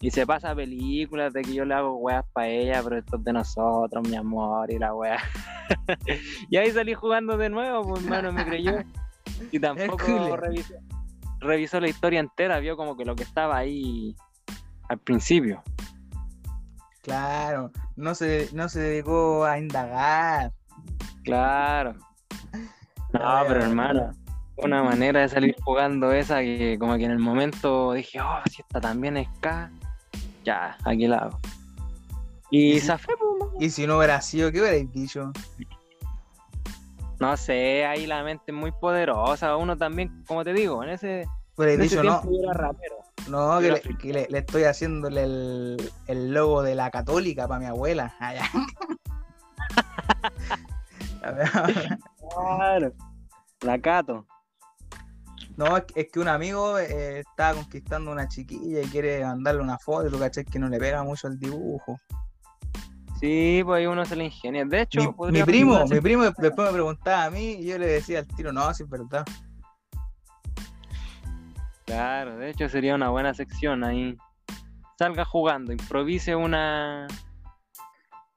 Y 0.00 0.10
se 0.10 0.26
pasa 0.26 0.54
películas 0.54 1.32
de 1.32 1.40
que 1.40 1.54
yo 1.54 1.64
le 1.64 1.72
hago 1.72 1.96
weas 1.96 2.26
para 2.34 2.48
ella, 2.48 2.82
pero 2.84 2.98
esto 2.98 3.16
es 3.16 3.24
de 3.24 3.32
nosotros, 3.32 4.06
mi 4.06 4.16
amor, 4.16 4.70
y 4.70 4.78
la 4.78 4.94
wea. 4.94 5.18
y 6.50 6.58
ahí 6.58 6.70
salí 6.70 6.92
jugando 6.92 7.38
de 7.38 7.48
nuevo, 7.48 7.82
pues 7.88 8.04
hermano, 8.04 8.30
me 8.30 8.44
creyó. 8.44 8.72
Y 9.50 9.58
tampoco 9.58 10.06
Hércules. 10.06 10.72
Revisó, 11.44 11.80
la 11.80 11.88
historia 11.88 12.20
entera, 12.20 12.58
vio 12.58 12.76
como 12.76 12.96
que 12.96 13.04
lo 13.04 13.14
que 13.14 13.22
estaba 13.22 13.56
ahí 13.56 14.16
al 14.88 14.98
principio. 14.98 15.62
Claro. 17.02 17.70
No 17.96 18.14
se, 18.14 18.48
no 18.52 18.68
se 18.68 18.80
dedicó 18.80 19.44
a 19.44 19.58
indagar. 19.58 20.52
Claro. 21.22 21.94
No, 23.12 23.42
pero 23.46 23.62
hermano, 23.62 24.10
una 24.56 24.82
manera 24.82 25.20
de 25.20 25.28
salir 25.28 25.54
jugando 25.64 26.12
esa 26.12 26.40
que 26.40 26.76
como 26.80 26.96
que 26.96 27.04
en 27.04 27.12
el 27.12 27.18
momento 27.18 27.92
dije, 27.92 28.20
oh, 28.20 28.40
si 28.50 28.62
está 28.62 28.80
también 28.80 29.16
es 29.16 29.28
K, 29.40 29.70
ya, 30.44 30.76
aquí 30.84 31.06
la 31.06 31.18
hago. 31.18 31.38
Y, 32.50 32.72
¿Y 32.72 32.80
si- 32.80 32.86
zafé, 32.86 33.12
Y 33.60 33.70
si 33.70 33.86
no 33.86 33.98
hubiera 33.98 34.20
sido, 34.20 34.50
¿qué 34.50 34.60
hubierais 34.60 34.90
dicho? 34.92 35.32
no 37.20 37.36
sé, 37.36 37.86
ahí 37.86 38.06
la 38.06 38.22
mente 38.22 38.44
es 38.48 38.54
muy 38.54 38.70
poderosa. 38.72 39.56
Uno 39.56 39.76
también, 39.76 40.24
como 40.26 40.44
te 40.44 40.52
digo, 40.52 40.82
en 40.82 40.90
ese, 40.90 41.26
En 41.58 41.80
ese 41.82 42.00
dicho, 42.00 42.02
no, 43.28 43.54
no, 43.54 43.60
que, 43.60 43.70
le, 43.70 43.80
friki. 43.80 44.02
que 44.08 44.12
le- 44.12 44.26
le 44.28 44.38
estoy 44.38 44.64
haciéndole 44.64 45.22
el, 45.24 45.92
el 46.08 46.32
logo 46.34 46.62
de 46.62 46.74
la 46.74 46.90
católica 46.90 47.46
para 47.46 47.60
mi 47.60 47.66
abuela. 47.66 48.12
Ah, 48.20 48.32
Claro. 52.58 52.92
La 53.62 53.78
cato. 53.80 54.26
No, 55.56 55.76
es 55.76 55.84
que, 55.84 56.00
es 56.00 56.08
que 56.12 56.18
un 56.20 56.28
amigo 56.28 56.78
eh, 56.78 57.20
estaba 57.20 57.54
conquistando 57.54 58.10
una 58.10 58.26
chiquilla 58.28 58.80
y 58.80 58.86
quiere 58.86 59.24
mandarle 59.24 59.62
una 59.62 59.78
foto 59.78 60.08
y 60.08 60.10
tú 60.10 60.18
cachai 60.18 60.44
que 60.44 60.58
no 60.58 60.68
le 60.68 60.78
pega 60.78 61.02
mucho 61.04 61.28
el 61.28 61.38
dibujo. 61.38 61.98
Sí, 63.20 63.62
pues 63.64 63.78
ahí 63.78 63.86
uno 63.86 64.04
se 64.04 64.16
le 64.16 64.24
ingenia. 64.24 64.64
De 64.64 64.82
hecho, 64.82 65.14
Mi, 65.30 65.42
primo, 65.44 65.86
mi 65.86 66.00
primo 66.00 66.24
después 66.24 66.66
me 66.68 66.72
preguntaba 66.72 67.24
a 67.24 67.30
mí 67.30 67.52
y 67.52 67.66
yo 67.66 67.78
le 67.78 67.86
decía 67.86 68.18
al 68.18 68.26
tiro, 68.26 68.52
no, 68.52 68.74
sí 68.74 68.82
es 68.82 68.88
verdad. 68.90 69.24
Claro, 71.84 72.36
de 72.38 72.50
hecho 72.50 72.68
sería 72.68 72.94
una 72.94 73.10
buena 73.10 73.34
sección 73.34 73.84
ahí. 73.84 74.16
Salga 74.98 75.24
jugando, 75.24 75.72
improvise 75.72 76.34
una 76.36 77.06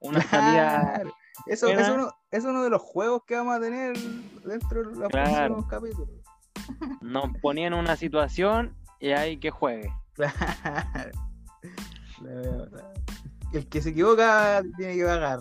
una 0.00 0.20
salida. 0.22 0.92
Claro. 0.94 1.14
Eso, 1.46 1.68
es, 1.68 1.88
uno, 1.88 2.10
es 2.30 2.44
uno 2.44 2.62
de 2.62 2.70
los 2.70 2.82
juegos 2.82 3.22
que 3.26 3.36
vamos 3.36 3.56
a 3.56 3.60
tener 3.60 3.96
dentro 4.44 4.80
de 4.80 4.96
los 4.96 5.08
Claro. 5.08 5.54
próximos 5.56 5.66
capítulos. 5.66 6.10
Nos 7.00 7.30
ponían 7.40 7.72
en 7.72 7.78
una 7.78 7.96
situación 7.96 8.76
y 9.00 9.10
ahí 9.12 9.38
que 9.38 9.50
juegue. 9.50 9.90
Claro. 10.14 10.34
El 13.52 13.66
que 13.68 13.80
se 13.80 13.90
equivoca 13.90 14.60
tiene 14.76 14.96
que 14.96 15.04
pagar. 15.04 15.38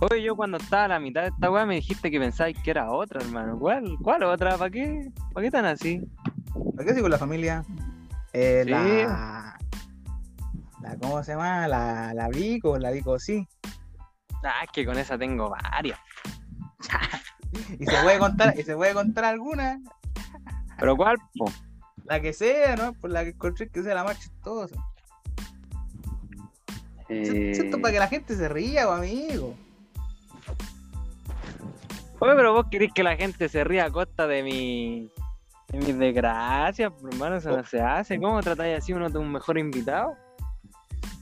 Oye, 0.00 0.22
yo 0.22 0.36
cuando 0.36 0.58
estaba 0.58 0.84
a 0.84 0.88
la 0.88 1.00
mitad 1.00 1.22
de 1.22 1.28
esta 1.28 1.50
weá 1.50 1.66
me 1.66 1.74
dijiste 1.76 2.10
que 2.10 2.18
pensabas 2.20 2.54
que 2.62 2.70
era 2.70 2.90
otra, 2.90 3.20
hermano. 3.20 3.58
¿Cuál? 3.58 3.96
¿Cuál 4.02 4.22
otra? 4.24 4.56
¿Para 4.56 4.70
qué? 4.70 5.10
¿Para 5.32 5.44
qué 5.44 5.50
tan 5.50 5.64
así? 5.64 6.00
¿Por 6.52 6.84
qué 6.84 6.92
así 6.92 7.00
con 7.00 7.10
la 7.10 7.18
familia? 7.18 7.64
Eh, 8.32 8.62
Sí. 8.64 8.70
la, 8.70 9.58
la. 10.82 10.96
¿Cómo 11.00 11.22
se 11.24 11.32
llama? 11.32 11.66
La, 11.66 12.12
la 12.14 12.28
Vico, 12.28 12.78
la 12.78 12.90
Vico, 12.90 13.18
sí. 13.18 13.46
Ah, 14.44 14.62
es 14.64 14.70
que 14.72 14.86
con 14.86 14.96
esa 14.98 15.18
tengo 15.18 15.50
varias. 15.50 15.98
Y 17.80 17.86
se 17.86 17.96
puede 18.02 18.18
contar, 18.18 18.54
y 18.58 18.62
se 18.62 18.76
puede 18.76 18.92
contar 18.92 19.24
alguna, 19.24 19.80
¿Pero 20.78 20.96
cuál? 20.98 21.16
po? 21.36 21.46
la 22.04 22.20
que 22.20 22.34
sea, 22.34 22.76
¿no? 22.76 22.92
Por 22.92 23.10
la 23.10 23.24
que 23.24 23.30
encontré 23.30 23.68
que 23.70 23.82
sea 23.82 23.94
la 23.94 24.04
más 24.04 24.18
chistosa. 24.20 24.76
Eh, 27.08 27.52
Esto 27.52 27.80
para 27.80 27.92
que 27.92 27.98
la 27.98 28.08
gente 28.08 28.36
se 28.36 28.48
ría, 28.48 28.92
amigo. 28.92 29.54
Oye, 32.20 32.32
pero 32.34 32.52
vos 32.52 32.66
querés 32.70 32.92
que 32.92 33.02
la 33.02 33.16
gente 33.16 33.48
se 33.48 33.64
ría 33.64 33.86
a 33.86 33.90
costa 33.90 34.26
de 34.26 34.42
mi. 34.42 35.10
de 35.68 35.78
mis 35.78 35.98
desgracias, 35.98 36.92
hermano, 37.10 37.36
eso 37.36 37.56
no 37.56 37.64
se 37.64 37.80
hace. 37.80 38.18
¿Cómo 38.18 38.40
tratáis 38.40 38.78
así 38.78 38.92
uno 38.92 39.08
de 39.08 39.18
un 39.18 39.30
mejor 39.32 39.56
invitado? 39.58 40.16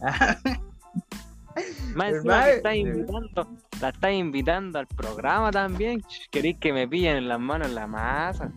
Más 1.94 2.12
encima 2.12 2.74
invitando, 2.74 3.48
la 3.80 3.88
estáis 3.88 4.20
invitando 4.20 4.78
al 4.78 4.86
programa 4.86 5.50
también. 5.50 6.02
Queréis 6.30 6.58
que 6.58 6.72
me 6.72 6.86
pillen 6.86 7.16
en 7.16 7.28
las 7.28 7.40
manos 7.40 7.68
en 7.68 7.74
la 7.74 7.86
masa. 7.86 8.50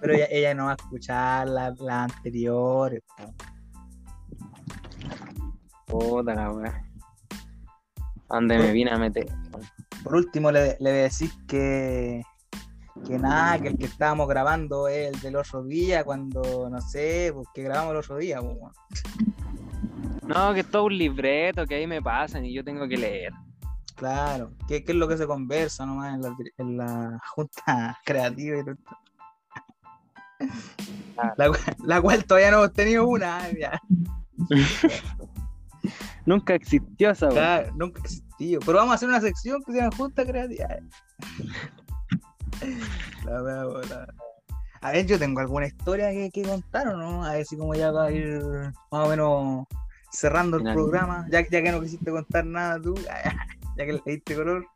Pero 0.00 0.14
ella, 0.14 0.26
ella 0.30 0.54
no 0.54 0.64
va 0.66 0.72
a 0.72 0.74
escuchar 0.74 1.48
las 1.48 1.78
las 1.78 2.12
anteriores. 2.12 3.02
Puta 5.90 6.34
la 6.34 6.52
weá. 6.52 6.84
¿Dónde 8.28 8.58
me 8.58 8.72
vine 8.72 8.90
a 8.92 8.96
meter? 8.98 9.26
Por 10.04 10.14
último, 10.14 10.50
le, 10.52 10.76
le 10.80 10.90
decís 10.92 11.36
que. 11.48 12.22
Que 13.06 13.18
nada, 13.18 13.58
que 13.58 13.68
el 13.68 13.78
que 13.78 13.86
estábamos 13.86 14.28
grabando 14.28 14.86
es 14.86 15.14
el 15.14 15.20
del 15.20 15.36
otro 15.36 15.62
día, 15.64 16.04
cuando, 16.04 16.68
no 16.68 16.80
sé, 16.82 17.30
pues 17.34 17.48
que 17.54 17.62
grabamos 17.62 17.92
el 17.92 17.96
otro 17.98 18.16
día. 18.18 18.40
pues, 18.40 18.56
weón. 18.58 18.72
No, 20.26 20.52
que 20.54 20.60
es 20.60 20.70
todo 20.70 20.84
un 20.84 20.96
libreto 20.98 21.66
que 21.66 21.76
ahí 21.76 21.86
me 21.86 22.02
pasan 22.02 22.44
y 22.44 22.52
yo 22.52 22.62
tengo 22.62 22.86
que 22.86 22.96
leer. 22.98 23.32
Claro, 23.96 24.52
¿Qué, 24.68 24.84
qué 24.84 24.92
es 24.92 24.98
lo 24.98 25.08
que 25.08 25.16
se 25.16 25.26
conversa 25.26 25.84
nomás 25.84 26.14
en 26.14 26.22
la, 26.22 26.36
en 26.58 26.76
la 26.76 27.20
junta 27.34 27.98
creativa 28.04 28.58
y 28.58 28.64
todo 28.64 28.74
esto? 28.74 28.96
La, 31.36 31.48
cual- 31.48 31.76
la 31.84 32.00
cual 32.00 32.24
todavía 32.24 32.50
no 32.50 32.58
hemos 32.58 32.72
tenido 32.72 33.06
una. 33.06 33.40
ya. 33.58 33.80
Nunca 36.26 36.54
existió 36.54 37.10
esa 37.10 37.28
weá. 37.28 37.34
Claro, 37.62 37.72
nunca 37.76 38.00
existió. 38.02 38.60
Pero 38.60 38.78
vamos 38.78 38.92
a 38.92 38.94
hacer 38.96 39.08
una 39.08 39.20
sección 39.20 39.62
que 39.64 39.72
se 39.72 39.78
llama 39.78 39.96
Junta 39.96 40.24
Creativa. 40.24 40.68
La 43.24 43.42
wea 43.42 43.64
bola. 43.64 44.14
A 44.82 44.92
ver, 44.92 45.06
yo 45.06 45.18
tengo 45.18 45.40
alguna 45.40 45.66
historia 45.66 46.10
que, 46.10 46.30
que 46.30 46.42
contar 46.42 46.88
o 46.88 46.96
no. 46.96 47.24
A 47.24 47.34
ver 47.34 47.44
si 47.44 47.56
como 47.56 47.74
ya 47.74 47.90
va 47.90 48.06
a 48.06 48.12
ir 48.12 48.40
más 48.90 49.06
o 49.06 49.08
menos 49.08 49.66
cerrando 50.10 50.56
el 50.56 50.72
programa. 50.72 51.26
Ya, 51.30 51.46
ya 51.48 51.62
que 51.62 51.72
no 51.72 51.80
quisiste 51.80 52.10
contar 52.10 52.44
nada 52.46 52.80
tú, 52.80 52.94
ya 53.76 53.86
que 53.86 53.92
le 53.92 54.02
diste 54.06 54.34
color. 54.34 54.66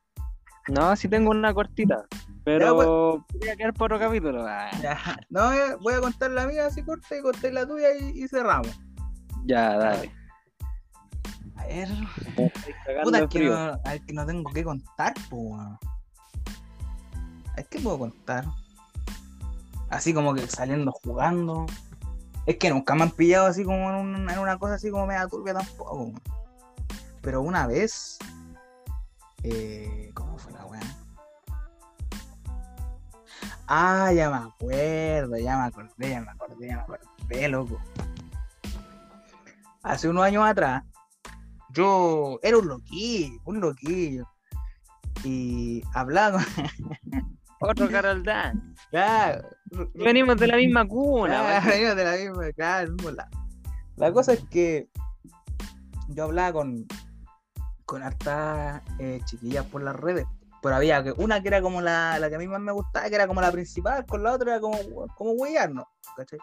No, 0.69 0.95
sí 0.97 1.09
tengo 1.09 1.31
una 1.31 1.53
cortita. 1.53 2.05
Pero 2.45 2.75
voy 2.75 3.49
a 3.49 3.57
quedar 3.57 3.73
por 3.75 3.93
otro 3.93 4.07
capítulo. 4.07 4.47
Ah, 4.47 4.71
Ya. 4.83 4.99
No, 5.31 5.53
eh, 5.53 5.77
voy 5.81 5.95
a 5.95 6.01
contar 6.01 6.31
la 6.31 6.47
mía 6.47 6.67
así 6.67 6.83
corta 6.83 7.17
y 7.17 7.23
conté 7.23 7.51
la 7.53 7.67
tuya 7.67 7.89
y, 7.99 8.23
y 8.23 8.29
cerramos. 8.29 8.79
ya, 9.47 9.77
dale. 9.77 10.11
A 11.65 11.67
ver. 11.67 11.89
Puta, 13.05 13.19
que 13.29 13.39
no, 13.51 13.55
a 13.57 13.91
ver, 13.91 14.01
que 14.03 14.13
no 14.13 14.27
tengo 14.27 14.51
que 14.53 14.65
contar, 14.65 15.15
weón. 15.31 15.79
Es 17.57 17.69
que 17.69 17.81
puedo 17.81 17.99
contar. 17.99 18.45
Así 19.91 20.13
como 20.13 20.35
que 20.35 20.47
saliendo 20.47 20.93
jugando. 20.93 21.67
Es 22.47 22.57
que 22.59 22.69
nunca 22.71 22.95
me 22.95 23.05
han 23.05 23.11
pillado 23.11 23.47
así 23.47 23.65
como 23.65 23.89
en, 23.91 23.97
un- 23.97 24.31
en 24.31 24.39
una 24.39 24.59
cosa 24.59 24.75
así 24.75 24.91
como 24.91 25.07
media 25.07 25.27
turbia 25.29 25.55
tampoco. 25.55 26.13
Pero 27.23 27.41
una 27.43 27.67
vez. 27.67 28.19
eh, 29.43 30.11
¿Cómo 30.15 30.37
fue 30.39 30.53
la 30.53 30.67
weá? 30.67 30.81
Ah, 33.67 34.13
ya 34.13 34.29
me 34.31 34.37
acuerdo, 34.49 35.37
ya 35.39 35.57
me 35.57 35.65
acordé, 35.65 36.11
ya 36.11 36.21
me 36.21 36.31
acordé, 36.31 36.67
ya 36.69 36.77
me 36.77 36.83
acordé, 36.83 37.49
loco. 37.49 37.81
Hace 39.83 40.09
unos 40.09 40.25
años 40.25 40.45
atrás, 40.47 40.83
yo 41.75 42.39
era 42.43 42.59
un 42.59 42.69
loquillo, 42.69 43.41
un 43.45 43.61
loquillo. 43.61 44.27
Y 45.25 45.83
hablaba. 45.95 46.45
Otro 47.61 47.89
Carol 47.89 48.23
Dan. 48.23 48.75
Claro, 48.91 49.49
Venimos 49.95 50.37
de 50.37 50.47
la 50.47 50.57
misma 50.57 50.87
cuna. 50.87 51.41
claro, 51.41 51.67
venimos 51.67 51.97
de 51.97 52.05
la 52.05 52.17
misma, 52.17 52.53
claro, 52.53 52.95
lado. 53.13 53.31
La 53.97 54.13
cosa 54.13 54.33
es 54.35 54.45
que 54.51 54.89
yo 56.09 56.25
hablaba 56.25 56.53
con, 56.53 56.87
con 57.87 58.03
hartas 58.03 58.83
eh, 58.99 59.21
chiquillas 59.25 59.65
por 59.67 59.83
las 59.83 59.97
redes. 59.97 60.27
Pero 60.63 60.77
había 60.77 61.03
que, 61.03 61.13
una 61.13 61.43
que 61.43 61.49
era 61.49 61.61
como 61.61 61.81
la, 61.81 62.19
la 62.19 62.29
que 62.29 62.37
a 62.37 62.39
mí 62.39 62.47
más 62.47 62.61
me 62.61 62.73
gustaba, 62.73 63.09
que 63.09 63.15
era 63.15 63.27
como 63.27 63.41
la 63.41 63.53
principal, 63.53 64.07
con 64.07 64.23
la 64.23 64.33
otra 64.33 64.53
era 64.53 64.61
como, 64.61 64.79
como 65.15 65.33
huearnos, 65.33 65.85
¿cachai? 66.17 66.39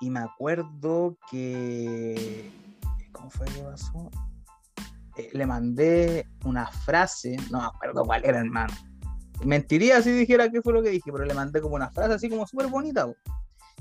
Y 0.00 0.10
me 0.10 0.20
acuerdo 0.20 1.16
que. 1.30 2.50
¿Cómo 3.16 3.30
fue 3.30 3.46
que 3.46 3.62
pasó? 3.62 4.10
Eh, 5.16 5.30
le 5.32 5.46
mandé 5.46 6.28
una 6.44 6.66
frase, 6.66 7.36
no 7.50 7.60
me 7.60 7.66
acuerdo 7.66 8.04
cuál 8.04 8.24
era, 8.24 8.38
hermano. 8.38 8.74
Mentiría 9.44 10.02
si 10.02 10.12
dijera 10.12 10.50
qué 10.50 10.60
fue 10.60 10.74
lo 10.74 10.82
que 10.82 10.90
dije, 10.90 11.10
pero 11.10 11.24
le 11.24 11.34
mandé 11.34 11.60
como 11.60 11.74
una 11.74 11.90
frase 11.90 12.14
así 12.14 12.28
como 12.28 12.46
súper 12.46 12.66
bonita. 12.66 13.06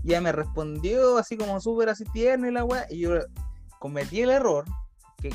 Y 0.03 0.09
ella 0.09 0.21
me 0.21 0.31
respondió 0.31 1.17
así 1.17 1.37
como 1.37 1.59
súper 1.59 1.89
así 1.89 2.05
tierna 2.05 2.47
y 2.47 2.51
la 2.51 2.63
weá. 2.63 2.85
Y 2.89 2.99
yo 2.99 3.11
cometí 3.79 4.21
el 4.21 4.29
error, 4.29 4.65
que, 5.21 5.31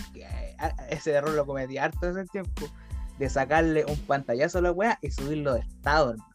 ese 0.89 1.13
error 1.13 1.35
lo 1.35 1.45
cometí 1.45 1.77
harto 1.77 2.09
ese 2.09 2.25
tiempo, 2.27 2.67
de 3.19 3.29
sacarle 3.29 3.85
un 3.85 3.99
pantallazo 4.07 4.59
a 4.59 4.63
la 4.63 4.73
weá 4.73 4.99
y 5.03 5.11
subirlo 5.11 5.55
de 5.55 5.61
estado, 5.61 6.13
hermano. 6.13 6.31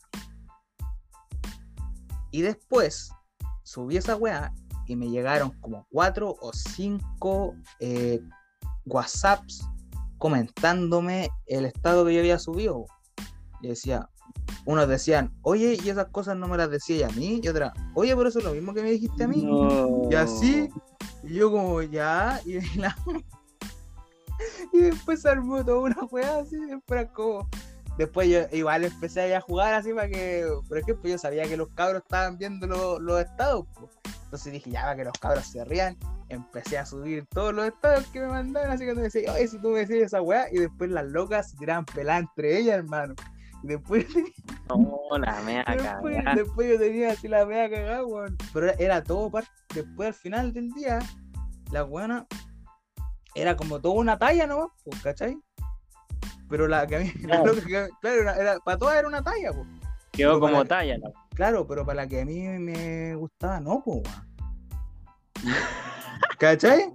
Y 2.30 2.42
después 2.42 3.10
subí 3.64 3.98
esa 3.98 4.16
weá 4.16 4.54
y 4.88 4.96
me 4.96 5.10
llegaron 5.10 5.52
como 5.62 5.86
cuatro 5.92 6.36
o 6.40 6.52
cinco 6.54 7.56
eh, 7.80 8.22
WhatsApps 8.86 9.68
comentándome 10.18 11.30
el 11.48 11.66
estado 11.66 12.06
que 12.06 12.14
yo 12.14 12.20
había 12.20 12.40
subido. 12.40 12.86
Y 13.62 13.68
decía, 13.70 14.10
unos 14.66 14.88
decían, 14.88 15.34
oye, 15.42 15.78
y 15.84 15.90
esas 15.90 16.08
cosas 16.08 16.38
no 16.38 16.48
me 16.48 16.58
las 16.58 16.70
decía 16.70 17.08
a 17.08 17.12
mí, 17.12 17.40
y 17.44 17.48
otra, 17.48 17.74
oye, 17.94 18.16
pero 18.16 18.30
eso 18.30 18.40
es 18.40 18.46
lo 18.46 18.54
mismo 18.54 18.74
que 18.74 18.82
me 18.84 18.92
dijiste 18.92 19.24
a 19.24 19.28
mí. 19.28 19.44
No. 19.44 20.10
Y 20.10 20.16
así, 20.16 20.70
y 21.24 21.34
yo 21.36 21.52
como, 21.52 21.82
ya, 21.82 22.42
y, 22.46 22.60
la- 22.78 22.96
y 24.74 24.78
después 24.80 25.22
se 25.22 25.30
armó 25.30 25.64
toda 25.64 25.80
una 25.80 26.04
weá 26.12 26.40
así, 26.40 26.58
después 26.58 27.08
como, 27.14 27.48
después 27.98 28.28
yo 28.30 28.40
igual 28.52 28.86
empecé 28.86 29.36
a 29.36 29.42
jugar 29.42 29.74
así 29.74 29.94
para 29.94 30.10
que, 30.10 30.46
por 30.68 30.78
ejemplo, 30.78 31.10
yo 31.10 31.18
sabía 31.18 31.48
que 31.48 31.58
los 31.58 31.70
cabros 31.70 32.02
estaban 32.04 32.38
viendo 32.38 33.00
los 33.00 33.22
estados. 33.22 33.66
Entonces 34.26 34.54
dije, 34.54 34.72
ya, 34.72 34.82
para 34.82 34.96
que 34.96 35.04
los 35.06 35.14
cabros 35.20 35.46
se 35.46 35.64
rían, 35.64 35.98
empecé 36.30 36.78
a 36.78 36.86
subir 36.86 37.26
todos 37.28 37.54
los 37.54 37.68
estados 37.68 38.06
que 38.08 38.20
me 38.20 38.28
mandaban, 38.28 38.72
así 38.72 38.86
que 38.86 38.94
me 38.94 39.04
decía, 39.04 39.32
oye, 39.32 39.48
si 39.48 39.60
tú 39.60 39.70
me 39.70 39.80
decías 39.80 40.08
esa 40.08 40.22
weá, 40.22 40.48
y 40.52 40.58
después 40.58 40.90
las 40.90 41.06
locas 41.06 41.52
se 41.52 41.58
tiraban 41.58 41.86
pelada 41.86 42.20
entre 42.20 42.58
ellas, 42.58 42.76
hermano. 42.76 43.14
Y 43.64 43.68
después 43.68 44.06
No, 44.68 45.18
la 45.18 45.42
mea 45.42 45.64
después, 45.68 46.18
después, 46.36 46.70
yo 46.70 46.80
tenía 46.80 47.12
así 47.12 47.28
la 47.28 47.46
mea 47.46 47.70
cagada, 47.70 48.06
weón. 48.06 48.38
Pero 48.54 48.72
era 48.78 49.04
todo 49.04 49.32
parte. 49.32 49.50
Después 49.74 50.08
al 50.08 50.14
final 50.14 50.54
del 50.54 50.72
día, 50.72 51.00
la 51.72 51.84
buena 51.84 52.28
era 53.36 53.56
como 53.56 53.80
toda 53.80 53.96
una 53.96 54.18
talla, 54.18 54.48
¿no? 54.48 54.74
Pues, 54.84 55.02
¿cachai? 55.02 55.38
Pero 56.50 56.68
la 56.68 56.86
que 56.86 56.96
a 56.96 57.00
mí, 57.00 57.12
claro, 57.22 57.54
era, 58.04 58.60
para 58.60 58.78
todas 58.78 58.98
era 58.98 59.08
una 59.08 59.24
talla, 59.24 59.52
pues. 59.54 59.68
Quedó 60.12 60.40
como 60.40 60.64
talla, 60.66 60.98
¿no? 60.98 61.12
Claro, 61.36 61.68
pero 61.68 61.86
para 61.86 62.04
la 62.04 62.08
que 62.08 62.22
a 62.22 62.26
mí 62.26 62.48
me 62.60 63.16
gustaba, 63.16 63.60
no, 63.60 63.84
pues, 63.84 64.02
¿Cachai? 66.40 66.94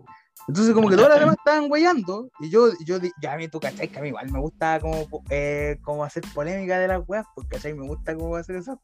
Entonces, 0.48 0.74
como 0.74 0.88
que 0.88 0.96
todas 0.96 1.10
las 1.10 1.20
demás 1.20 1.36
estaban 1.38 1.70
weyando. 1.70 2.30
Y 2.40 2.50
yo, 2.50 2.70
yo, 2.84 2.98
ya 3.22 3.34
a 3.34 3.36
mí, 3.36 3.48
tú, 3.48 3.60
¿cachai? 3.60 3.88
Que 3.88 3.98
a 3.98 4.02
mí 4.02 4.08
igual 4.08 4.30
me 4.32 4.40
gusta 4.40 4.80
como, 4.80 5.06
eh, 5.28 5.78
como 5.82 6.02
hacer 6.02 6.24
polémica 6.34 6.78
de 6.78 6.88
las 6.88 7.02
weas, 7.06 7.26
porque, 7.34 7.56
¿cachai? 7.56 7.74
Me 7.74 7.86
gusta 7.86 8.16
cómo 8.16 8.34
hacer 8.36 8.56
eso. 8.56 8.80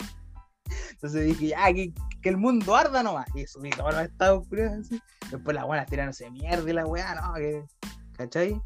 Entonces 0.90 1.24
dije, 1.26 1.48
ya, 1.48 1.72
que, 1.72 1.92
el 2.22 2.36
mundo 2.36 2.76
arda 2.76 3.02
nomás. 3.02 3.26
Y 3.34 3.46
subí 3.46 3.70
todos 3.70 3.94
los 3.94 4.04
estados 4.04 4.46
así. 4.80 5.00
Después 5.30 5.54
las 5.54 5.66
buenas 5.66 5.86
tirándose 5.86 6.30
mierda 6.30 6.68
y 6.68 6.72
la 6.72 6.86
weá, 6.86 7.14
no, 7.14 7.34
que, 7.34 7.64
¿cachai? 8.12 8.60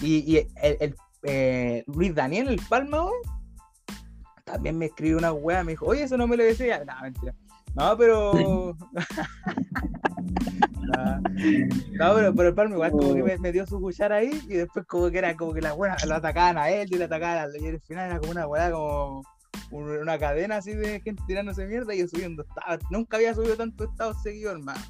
Y, 0.00 0.36
y 0.36 0.48
el, 0.56 0.96
eh, 1.22 1.84
Luis 1.86 2.14
Daniel, 2.14 2.48
el 2.48 2.60
Palma, 2.68 3.06
también 4.52 4.78
me 4.78 4.86
escribió 4.86 5.18
una 5.18 5.32
weá, 5.32 5.64
me 5.64 5.72
dijo, 5.72 5.86
oye, 5.86 6.02
eso 6.02 6.16
no 6.16 6.26
me 6.26 6.36
lo 6.36 6.44
decía. 6.44 6.84
No, 6.84 6.94
mentira. 7.02 7.34
No, 7.74 7.96
pero. 7.96 8.32
no, 11.92 12.14
pero, 12.14 12.34
pero, 12.34 12.48
el 12.48 12.54
Palma 12.54 12.74
igual 12.74 12.90
como 12.90 13.14
que 13.14 13.38
me, 13.38 13.52
dio 13.52 13.66
su 13.66 13.80
cuchara 13.80 14.16
ahí 14.16 14.30
y 14.48 14.54
después 14.54 14.84
como 14.86 15.10
que 15.10 15.18
era 15.18 15.36
como 15.36 15.52
que 15.52 15.60
las 15.60 15.76
buenas 15.76 16.04
lo 16.04 16.14
atacaban 16.16 16.58
a 16.58 16.70
él 16.70 16.88
y 16.90 16.96
le 16.96 17.04
atacaban 17.04 17.38
a 17.38 17.44
él. 17.44 17.52
Y 17.60 17.68
al 17.68 17.80
final 17.80 18.10
era 18.10 18.18
como 18.18 18.32
una 18.32 18.46
weá 18.46 18.70
como 18.70 19.22
una 19.70 20.18
cadena 20.18 20.56
así 20.56 20.74
de 20.74 21.00
gente 21.00 21.22
tirándose 21.26 21.66
mierda 21.66 21.94
y 21.94 22.00
yo 22.00 22.08
subiendo 22.08 22.42
estados. 22.42 22.80
Nunca 22.90 23.16
había 23.18 23.34
subido 23.34 23.56
tanto 23.56 23.84
estados 23.84 24.20
seguidos, 24.22 24.54
hermano. 24.54 24.80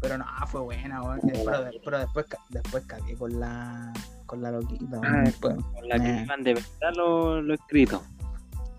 Pero 0.00 0.16
no, 0.16 0.24
fue 0.46 0.60
buena, 0.60 1.02
weón. 1.02 1.20
Pero, 1.20 1.70
pero, 1.84 1.98
después, 1.98 2.26
después 2.50 2.86
cagué 2.86 3.16
con 3.16 3.38
la 3.38 3.92
con 4.26 4.42
la 4.42 4.52
loquita. 4.52 5.00
Ah, 5.02 5.24
con 5.40 5.64
la 5.88 5.98
que 5.98 6.22
iban 6.22 6.42
de 6.44 6.54
verdad 6.54 6.94
lo, 6.94 7.42
lo 7.42 7.54
escrito. 7.54 8.02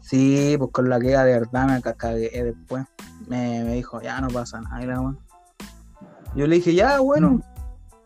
Sí, 0.10 0.56
pues 0.58 0.72
con 0.72 0.90
la 0.90 1.00
que 1.00 1.10
de 1.10 1.40
verdad 1.40 1.68
me 1.68 1.82
cagué 1.94 2.32
después. 2.44 2.84
Me, 3.28 3.64
me 3.64 3.76
dijo, 3.76 4.02
ya 4.02 4.20
no 4.20 4.28
pasa 4.30 4.60
nada. 4.60 5.16
Yo 6.36 6.48
le 6.48 6.56
dije, 6.56 6.74
ya, 6.74 7.00
bueno. 7.00 7.40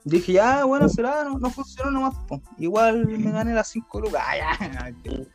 Dije, 0.04 0.34
ya, 0.34 0.66
bueno, 0.66 0.90
será, 0.90 1.24
no, 1.24 1.40
no 1.40 1.50
funcionó 1.50 1.92
nomás. 1.92 2.14
pues 2.28 2.42
Igual 2.58 3.08
me 3.08 3.32
gané 3.32 3.54
las 3.54 3.70
5 3.70 4.02
lucas. 4.02 4.22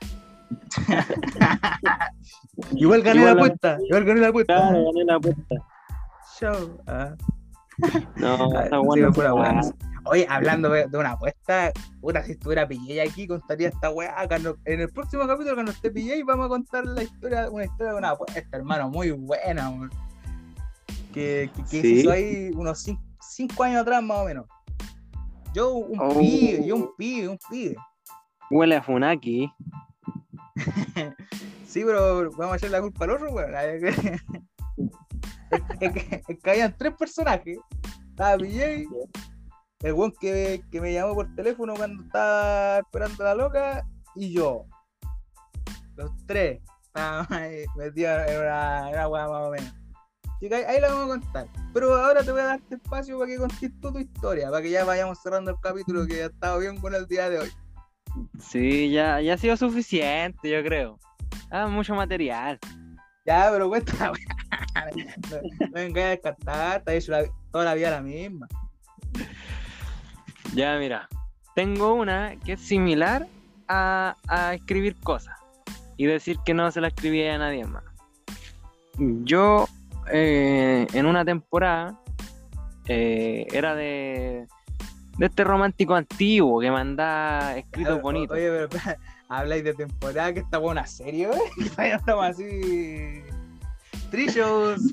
Ah, 1.86 2.10
igual 2.72 3.02
gané 3.02 3.24
la 3.24 3.32
apuesta. 3.32 3.78
Igual 3.86 4.04
gané 4.04 4.20
la 4.20 4.28
apuesta. 4.28 4.56
Claro, 4.56 4.84
gané 4.92 5.04
la 5.04 5.14
apuesta. 5.14 5.54
Chao. 6.38 6.78
Ah. 6.86 7.14
No, 8.16 8.50
ah, 8.56 8.64
está 8.64 8.78
bueno. 8.78 9.10
Oye, 10.04 10.26
hablando 10.28 10.70
de, 10.70 10.86
una 10.92 11.12
apuesta, 11.12 11.72
puta, 12.00 12.22
si 12.22 12.32
estuviera 12.32 12.68
PJ 12.68 13.02
aquí, 13.02 13.26
contaría 13.26 13.68
esta 13.68 13.90
weá. 13.90 14.14
En 14.64 14.80
el 14.80 14.88
próximo 14.90 15.26
capítulo, 15.26 15.54
cuando 15.54 15.72
esté 15.72 15.90
PJ, 15.90 16.24
vamos 16.24 16.46
a 16.46 16.48
contar 16.48 16.86
la 16.86 17.02
historia, 17.02 17.50
una 17.50 17.64
historia 17.64 17.92
de 17.92 17.98
una 17.98 18.10
apuesta, 18.10 18.56
hermano, 18.56 18.88
muy 18.88 19.10
buena, 19.10 19.90
Que, 21.12 21.50
que, 21.70 21.82
que 21.82 21.88
hizo 21.88 22.10
ahí 22.10 22.50
unos 22.54 22.86
5 23.20 23.62
años 23.62 23.82
atrás, 23.82 24.02
más 24.02 24.18
o 24.18 24.24
menos. 24.24 24.46
Yo, 25.54 25.74
un 25.74 26.00
oh. 26.00 26.18
pibe, 26.18 26.66
yo 26.66 26.76
un 26.76 26.90
pibe, 26.96 27.28
un 27.28 27.38
pibe. 27.50 27.76
Huele 28.50 28.76
a 28.76 28.82
Funaki. 28.82 29.52
sí, 31.66 31.82
pero 31.84 32.30
vamos 32.32 32.54
a 32.54 32.56
echar 32.56 32.70
la 32.70 32.80
culpa 32.80 33.04
al 33.04 33.10
otro, 33.10 33.30
weón. 33.30 33.54
es, 35.80 35.92
que, 35.92 36.22
es 36.28 36.38
que 36.38 36.50
habían 36.50 36.74
tres 36.76 36.94
personajes. 36.94 37.58
Estaba 38.10 38.38
PJ, 38.38 38.84
el 39.82 39.92
weón 39.92 40.12
que, 40.20 40.62
que, 40.70 40.80
me 40.80 40.92
llamó 40.92 41.14
por 41.14 41.32
teléfono 41.34 41.74
cuando 41.74 42.02
estaba 42.02 42.78
esperando 42.78 43.22
a 43.22 43.26
la 43.26 43.34
loca 43.34 43.86
y 44.16 44.32
yo. 44.32 44.64
Los 45.96 46.10
tres. 46.26 46.60
Metidos 47.76 48.28
en 48.28 48.40
una, 48.40 48.90
en 48.90 49.10
weá 49.10 49.28
más 49.28 49.46
o 49.46 49.50
menos. 49.50 49.74
Así 50.36 50.48
que 50.48 50.54
ahí, 50.54 50.64
ahí, 50.64 50.80
la 50.80 50.88
vamos 50.88 51.04
a 51.04 51.20
contar. 51.20 51.48
Pero 51.72 51.94
ahora 51.94 52.22
te 52.22 52.32
voy 52.32 52.40
a 52.40 52.44
dar 52.44 52.58
este 52.60 52.76
espacio 52.76 53.18
para 53.18 53.30
que 53.30 53.38
contes 53.38 53.80
tu 53.80 53.98
historia, 53.98 54.50
para 54.50 54.62
que 54.62 54.70
ya 54.70 54.84
vayamos 54.84 55.18
cerrando 55.20 55.50
el 55.50 55.56
capítulo 55.60 56.06
que 56.06 56.22
ha 56.22 56.26
estado 56.26 56.58
bien 56.60 56.80
con 56.80 56.94
el 56.94 57.06
día 57.06 57.28
de 57.28 57.40
hoy. 57.40 57.50
Sí, 58.40 58.90
ya, 58.90 59.20
ya 59.20 59.34
ha 59.34 59.38
sido 59.38 59.56
suficiente, 59.56 60.50
yo 60.50 60.62
creo. 60.62 60.98
Ah, 61.50 61.66
mucho 61.66 61.94
material. 61.94 62.58
Ya, 63.26 63.48
pero 63.50 63.68
cuenta, 63.68 63.92
no, 65.30 65.40
no 65.60 65.72
vengas 65.72 66.04
a 66.04 66.08
descartar, 66.08 66.84
toda 67.52 67.64
la 67.64 67.74
vida 67.74 67.90
la 67.90 68.00
misma. 68.00 68.48
Ya, 70.54 70.76
mira, 70.78 71.08
tengo 71.54 71.94
una 71.94 72.36
que 72.44 72.52
es 72.54 72.60
similar 72.60 73.26
a, 73.68 74.16
escribir 74.54 74.96
cosas 75.00 75.36
y 75.96 76.06
decir 76.06 76.38
que 76.44 76.54
no 76.54 76.70
se 76.70 76.80
la 76.80 76.88
escribía 76.88 77.34
a 77.34 77.38
nadie 77.38 77.64
más. 77.64 77.84
Yo, 78.98 79.66
eh, 80.10 80.86
en 80.92 81.06
una 81.06 81.24
temporada, 81.24 82.00
eh, 82.86 83.46
era 83.52 83.74
de, 83.74 84.46
de 85.18 85.26
este 85.26 85.44
romántico 85.44 85.94
antiguo 85.94 86.60
que 86.60 86.70
mandaba 86.70 87.56
escritos 87.56 88.00
bonitos. 88.00 88.36
Oye, 88.36 88.68
pero 88.68 88.68
habláis 89.28 89.64
de 89.64 89.74
temporada 89.74 90.32
que 90.32 90.40
está 90.40 90.58
buena 90.58 90.86
serio. 90.86 91.30
Estamos 91.76 92.24
así. 92.24 93.22
Trillos. 94.10 94.80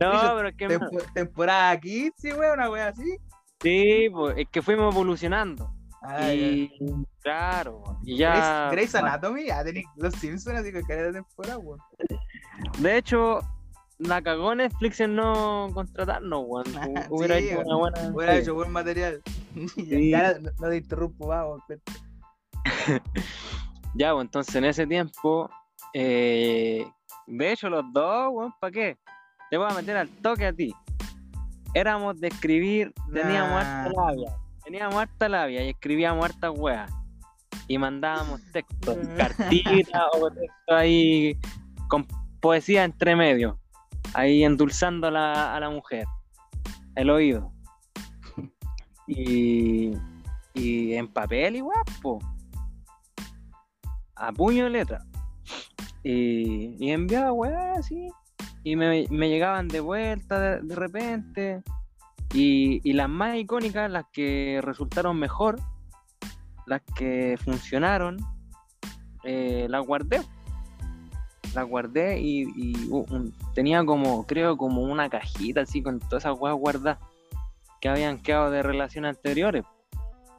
No, 0.00 0.10
pero 0.36 0.48
es 0.48 0.56
que. 0.56 0.78
temporada 1.14 1.70
aquí, 1.70 2.10
sí, 2.16 2.32
güey, 2.32 2.50
una 2.50 2.68
wea 2.68 2.88
así. 2.88 3.16
Sí, 3.64 4.10
pues, 4.12 4.36
es 4.36 4.46
que 4.50 4.60
fuimos 4.60 4.94
evolucionando. 4.94 5.72
Ah, 6.02 6.34
y 6.34 6.70
claro, 7.22 7.82
y 8.02 8.18
ya. 8.18 8.68
Grey's 8.70 8.94
Anatomy, 8.94 9.46
ya 9.46 9.64
tenéis 9.64 9.86
los 9.96 10.12
Simpsons, 10.14 10.58
así 10.58 10.70
que 10.70 10.82
cada 10.82 11.10
temporada, 11.10 11.56
weón. 11.56 11.78
De 12.80 12.98
hecho, 12.98 13.40
la 13.96 14.20
cagó 14.20 14.54
Netflix 14.54 15.00
en 15.00 15.16
no 15.16 15.70
contratarnos, 15.72 16.44
weón. 16.46 16.66
Hubiera 17.10 17.38
hecho 17.38 17.60
una 17.60 17.76
buena. 17.76 18.12
Hubiera 18.12 18.36
hecho 18.36 18.54
buen 18.54 18.70
material. 18.70 19.22
ya, 19.76 20.38
no, 20.38 20.68
te 20.68 20.76
interrumpo, 20.76 21.28
vamos. 21.28 21.62
ya, 23.94 24.12
pues 24.12 24.24
entonces 24.26 24.54
en 24.56 24.64
ese 24.66 24.86
tiempo, 24.86 25.48
eh, 25.94 26.86
de 27.26 27.52
hecho, 27.52 27.70
los 27.70 27.84
dos, 27.94 28.28
weón, 28.30 28.52
¿para 28.60 28.70
qué? 28.70 28.98
Te 29.50 29.56
voy 29.56 29.70
a 29.70 29.74
meter 29.74 29.96
al 29.96 30.10
toque 30.20 30.44
a 30.44 30.52
ti 30.52 30.74
éramos 31.74 32.20
de 32.20 32.28
escribir, 32.28 32.94
teníamos 33.12 33.62
harta 33.62 33.90
labia, 33.90 34.36
teníamos 34.64 34.94
harta 34.94 35.28
labia 35.28 35.64
y 35.64 35.70
escribíamos 35.70 36.24
harta 36.24 36.50
weas. 36.50 36.90
Y 37.66 37.78
mandábamos 37.78 38.40
textos, 38.52 38.96
cartitas 39.16 40.02
o 40.20 40.30
textos 40.30 40.76
ahí 40.76 41.38
con 41.88 42.06
poesía 42.40 42.84
entre 42.84 43.16
medio, 43.16 43.58
ahí 44.12 44.44
endulzando 44.44 45.08
a 45.08 45.10
la, 45.10 45.56
a 45.56 45.60
la 45.60 45.70
mujer, 45.70 46.06
el 46.94 47.10
oído. 47.10 47.52
Y, 49.06 49.92
y 50.54 50.94
en 50.94 51.12
papel 51.12 51.56
y 51.56 51.60
guapo, 51.60 52.20
a 54.16 54.32
puño 54.32 54.64
de 54.64 54.70
letra. 54.70 55.04
Y, 56.02 56.76
y 56.80 56.90
enviaba 56.90 57.30
weas 57.32 57.80
así 57.80 58.08
y 58.64 58.76
me, 58.76 59.06
llegaban 59.28 59.68
de 59.68 59.80
vuelta 59.80 60.40
de, 60.40 60.74
repente. 60.74 61.62
Y, 62.32 62.92
las 62.94 63.08
más 63.08 63.36
icónicas, 63.36 63.90
las 63.90 64.06
que 64.10 64.60
resultaron 64.62 65.18
mejor, 65.18 65.60
las 66.66 66.80
que 66.96 67.38
funcionaron, 67.44 68.16
eh, 69.22 69.66
las 69.68 69.86
guardé. 69.86 70.22
Las 71.54 71.68
guardé 71.68 72.18
y, 72.20 72.72
tenía 73.54 73.84
como, 73.84 74.26
creo, 74.26 74.56
como 74.56 74.80
una 74.82 75.10
cajita 75.10 75.60
así 75.60 75.82
con 75.82 76.00
todas 76.00 76.24
esas 76.24 76.40
weas 76.40 76.56
guardadas 76.56 76.98
que 77.80 77.90
habían 77.90 78.18
quedado 78.18 78.50
de 78.50 78.62
relaciones 78.62 79.16
anteriores. 79.16 79.62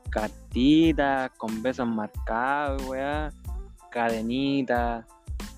Cartitas, 0.09 1.29
con 1.37 1.61
besos 1.61 1.87
marcados, 1.87 2.83
weá, 2.87 3.29
cadenitas, 3.91 5.05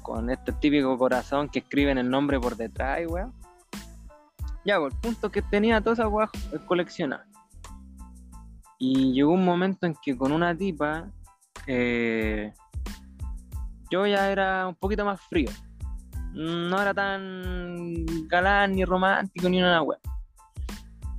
con 0.07 0.29
este 0.29 0.53
típico 0.53 0.97
corazón 0.97 1.49
que 1.49 1.59
escriben 1.59 1.97
el 1.97 2.09
nombre 2.09 2.39
por 2.39 2.55
detrás, 2.55 3.01
weón. 3.05 3.33
Ya, 4.63 4.79
por 4.79 4.89
pues, 4.89 4.93
el 4.93 4.99
punto 5.01 5.29
que 5.29 5.41
tenía 5.41 5.81
toda 5.81 5.95
esa 5.95 6.07
weá 6.07 6.29
coleccionada. 6.65 7.27
Y 8.79 9.11
llegó 9.11 9.33
un 9.33 9.43
momento 9.43 9.85
en 9.85 9.95
que 10.01 10.17
con 10.17 10.31
una 10.31 10.55
tipa, 10.55 11.09
eh, 11.65 12.53
yo 13.91 14.07
ya 14.07 14.31
era 14.31 14.67
un 14.67 14.75
poquito 14.75 15.03
más 15.03 15.19
frío. 15.21 15.49
No 16.31 16.81
era 16.81 16.93
tan 16.93 18.05
galán, 18.29 18.75
ni 18.75 18.85
romántico, 18.85 19.49
ni 19.49 19.59
una 19.59 19.81
wea. 19.81 19.99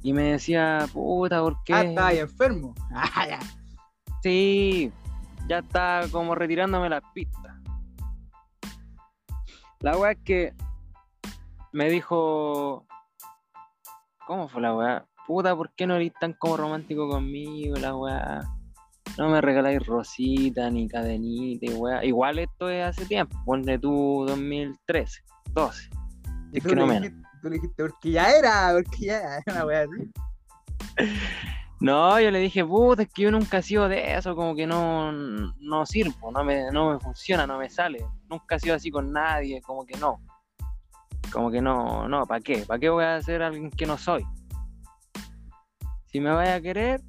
Y 0.02 0.14
me 0.14 0.32
decía, 0.32 0.86
puta, 0.94 1.42
¿por 1.42 1.62
qué? 1.64 1.74
Ah, 1.74 1.82
estaba 1.82 2.12
enfermo. 2.14 2.74
Ah. 2.94 3.38
Sí, 4.22 4.90
ya 5.46 5.58
está 5.58 6.02
como 6.10 6.34
retirándome 6.34 6.88
las 6.88 7.02
pistas. 7.12 7.47
La 9.80 9.96
weá 9.96 10.12
es 10.12 10.18
que 10.24 10.54
me 11.72 11.88
dijo. 11.90 12.86
¿Cómo 14.26 14.48
fue 14.48 14.60
la 14.60 14.74
weá? 14.74 15.06
Puta, 15.26 15.54
¿por 15.56 15.72
qué 15.74 15.86
no 15.86 15.94
eres 15.96 16.12
tan 16.20 16.32
como 16.34 16.56
romántico 16.56 17.08
conmigo, 17.08 17.76
la 17.76 17.94
weá? 17.96 18.40
No 19.16 19.28
me 19.30 19.40
regaláis 19.40 19.84
rosita 19.86 20.70
ni 20.70 20.88
cadenita 20.88 21.66
y 21.66 21.74
weá. 21.74 22.04
Igual 22.04 22.38
esto 22.38 22.68
es 22.68 22.84
hace 22.84 23.06
tiempo, 23.06 23.36
ponle 23.44 23.78
tú 23.78 24.24
2013, 24.26 25.22
12. 25.52 25.90
Y 26.52 26.58
Es 26.58 26.64
que 26.64 26.74
no 26.76 26.86
menos. 26.86 27.02
dijiste- 27.02 27.28
Tú 27.40 27.48
le 27.50 27.54
dijiste, 27.54 27.82
porque 27.84 28.10
ya 28.10 28.30
era, 28.32 28.72
porque 28.72 29.06
ya 29.06 29.18
era 29.20 29.42
una 29.52 29.64
wea 29.64 29.82
así. 29.84 30.10
No, 31.80 32.18
yo 32.18 32.32
le 32.32 32.40
dije, 32.40 32.64
puta, 32.64 33.02
es 33.02 33.08
que 33.08 33.22
yo 33.22 33.30
nunca 33.30 33.58
he 33.58 33.62
sido 33.62 33.88
de 33.88 34.16
eso, 34.16 34.34
como 34.34 34.56
que 34.56 34.66
no, 34.66 35.12
no 35.12 35.86
sirvo, 35.86 36.32
no 36.32 36.42
me, 36.42 36.72
no 36.72 36.92
me 36.92 36.98
funciona, 36.98 37.46
no 37.46 37.56
me 37.56 37.70
sale. 37.70 38.04
Nunca 38.28 38.56
he 38.56 38.60
sido 38.60 38.74
así 38.74 38.90
con 38.90 39.12
nadie, 39.12 39.62
como 39.62 39.86
que 39.86 39.96
no. 39.96 40.20
Como 41.32 41.50
que 41.52 41.60
no, 41.60 42.08
no, 42.08 42.26
¿para 42.26 42.40
qué? 42.40 42.64
¿Para 42.66 42.80
qué 42.80 42.88
voy 42.88 43.04
a 43.04 43.22
ser 43.22 43.42
alguien 43.42 43.70
que 43.70 43.86
no 43.86 43.96
soy? 43.96 44.24
Si 46.06 46.18
me 46.18 46.30
vaya 46.30 46.56
a 46.56 46.60
querer, 46.60 47.00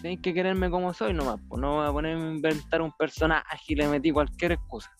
tenéis 0.00 0.20
que 0.22 0.32
quererme 0.32 0.70
como 0.70 0.94
soy 0.94 1.12
nomás, 1.12 1.38
pues 1.48 1.60
no 1.60 1.74
voy 1.74 1.86
a 1.86 1.92
ponerme 1.92 2.24
a 2.24 2.32
inventar 2.32 2.80
un 2.80 2.92
personaje 2.92 3.58
y 3.68 3.74
le 3.74 3.88
metí 3.88 4.10
cualquier 4.10 4.52
excusa. 4.52 4.90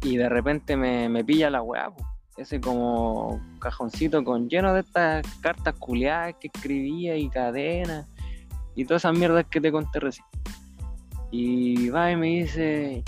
Y 0.00 0.16
de 0.16 0.28
repente 0.28 0.74
me, 0.74 1.08
me 1.10 1.22
pilla 1.22 1.50
la 1.50 1.60
weá, 1.60 1.90
pues 1.90 2.06
ese 2.36 2.60
como 2.60 3.40
cajoncito 3.58 4.24
con 4.24 4.48
lleno 4.48 4.72
de 4.72 4.80
estas 4.80 5.26
cartas 5.40 5.74
culiadas 5.78 6.34
que 6.40 6.48
escribía 6.52 7.16
y 7.16 7.28
cadenas 7.28 8.06
y 8.74 8.84
todas 8.84 9.02
esas 9.02 9.16
mierdas 9.16 9.46
que 9.50 9.60
te 9.60 9.70
conté 9.70 10.00
recién. 10.00 10.26
Y 11.30 11.88
va 11.88 12.10
y 12.10 12.16
me 12.16 12.26
dice, 12.26 13.04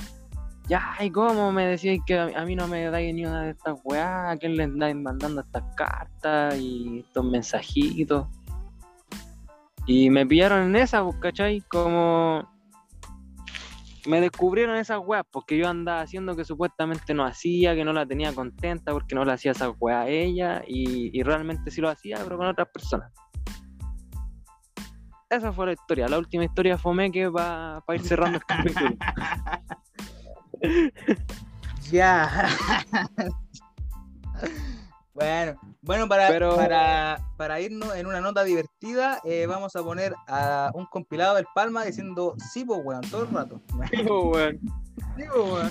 ya, 0.68 0.96
¿y 1.01 1.10
cómo 1.10 1.52
me 1.52 1.66
decíais 1.66 2.01
que 2.06 2.18
a, 2.18 2.30
a 2.36 2.44
mí 2.44 2.56
no 2.56 2.66
me 2.68 2.84
dais 2.84 3.14
ni 3.14 3.24
una 3.26 3.42
de 3.42 3.51
estas 3.51 3.78
weá? 3.84 4.30
¿A 4.30 4.36
quién 4.36 4.56
le 4.56 4.64
andáis 4.64 4.96
mandando 4.96 5.42
estas 5.42 5.64
cartas 5.74 6.56
y 6.59 7.01
estos 7.01 7.24
mensajitos? 7.24 8.26
Y 9.86 10.09
me 10.09 10.26
pillaron 10.26 10.68
en 10.68 10.76
esa, 10.76 11.05
pues, 11.05 11.16
¿cachai? 11.16 11.60
Como 11.62 12.53
me 14.06 14.20
descubrieron 14.20 14.76
esas 14.76 15.01
weas 15.05 15.24
porque 15.31 15.56
yo 15.56 15.68
andaba 15.68 16.01
haciendo 16.01 16.36
que 16.36 16.44
supuestamente 16.44 17.14
no 17.14 17.24
hacía, 17.24 17.74
que 17.74 17.85
no 17.85 17.93
la 17.93 18.06
tenía 18.06 18.32
contenta 18.32 18.93
porque 18.93 19.14
no 19.14 19.24
le 19.24 19.32
hacía 19.32 19.52
esa 19.52 19.70
wea 19.70 20.02
a 20.02 20.09
ella 20.09 20.62
y, 20.66 21.18
y 21.18 21.22
realmente 21.22 21.70
sí 21.70 21.81
lo 21.81 21.89
hacía, 21.89 22.18
pero 22.22 22.36
con 22.36 22.47
otras 22.47 22.68
personas. 22.68 23.12
Esa 25.31 25.52
fue 25.52 25.66
la 25.66 25.72
historia. 25.72 26.09
La 26.09 26.18
última 26.18 26.44
historia 26.44 26.78
fue 26.78 27.10
que 27.10 27.31
para 27.31 27.82
ir 27.94 28.02
cerrando 28.02 28.39
el 28.39 28.44
capítulo. 28.44 28.90
Ya. 31.90 32.31
bueno, 35.15 35.59
bueno 35.82 36.09
para, 36.09 36.28
Pero- 36.28 36.57
para, 36.57 37.19
para 37.36 37.61
irnos 37.61 37.95
en 37.95 38.07
una 38.07 38.20
nota 38.20 38.43
divertida, 38.45 39.20
eh, 39.24 39.47
vamos 39.47 39.74
a 39.77 39.82
poner 39.82 40.15
a 40.27 40.70
un 40.74 40.86
compilado 40.86 41.36
del 41.36 41.47
Palma 41.55 41.85
diciendo 41.85 42.35
sí, 42.53 42.65
pues, 42.65 42.81
weón, 42.85 43.01
todo 43.03 43.23
el 43.24 43.31
rato. 43.31 43.61
Sí, 43.91 44.03
po, 44.05 44.31
weón. 44.31 44.59
Sí, 45.16 45.24
pues, 45.32 45.53
weón. 45.53 45.70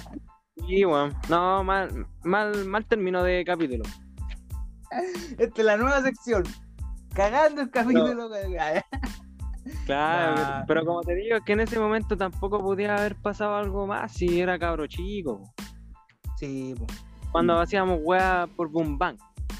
Sí, 0.68 0.86
weón. 0.86 1.14
No, 1.30 1.64
mal, 1.64 2.08
mal, 2.24 2.66
mal 2.66 2.86
término 2.86 3.22
de 3.24 3.44
capítulo. 3.46 3.84
Esta 5.38 5.62
es 5.62 5.66
la 5.66 5.78
nueva 5.78 6.02
sección. 6.02 6.44
Cagando 7.14 7.62
el 7.62 7.70
capítulo. 7.72 8.30
Claro, 9.86 10.36
Nah. 10.36 10.66
pero 10.68 10.86
como 10.86 11.02
te 11.02 11.16
digo, 11.16 11.38
es 11.38 11.44
que 11.44 11.54
en 11.54 11.62
ese 11.62 11.80
momento 11.80 12.18
tampoco 12.18 12.60
podía 12.60 12.96
haber 12.98 13.16
pasado 13.16 13.56
algo 13.56 13.88
más 13.88 14.12
si 14.12 14.42
era 14.42 14.60
cabro 14.60 14.88
chico. 14.88 15.40
po. 15.40 15.54
Sí, 16.38 16.76
pues. 16.78 16.90
Cuando 17.32 17.58
hacíamos 17.60 18.00
weas 18.04 18.50
por 18.58 18.70
Boom 18.70 18.98
Bang. 18.98 19.18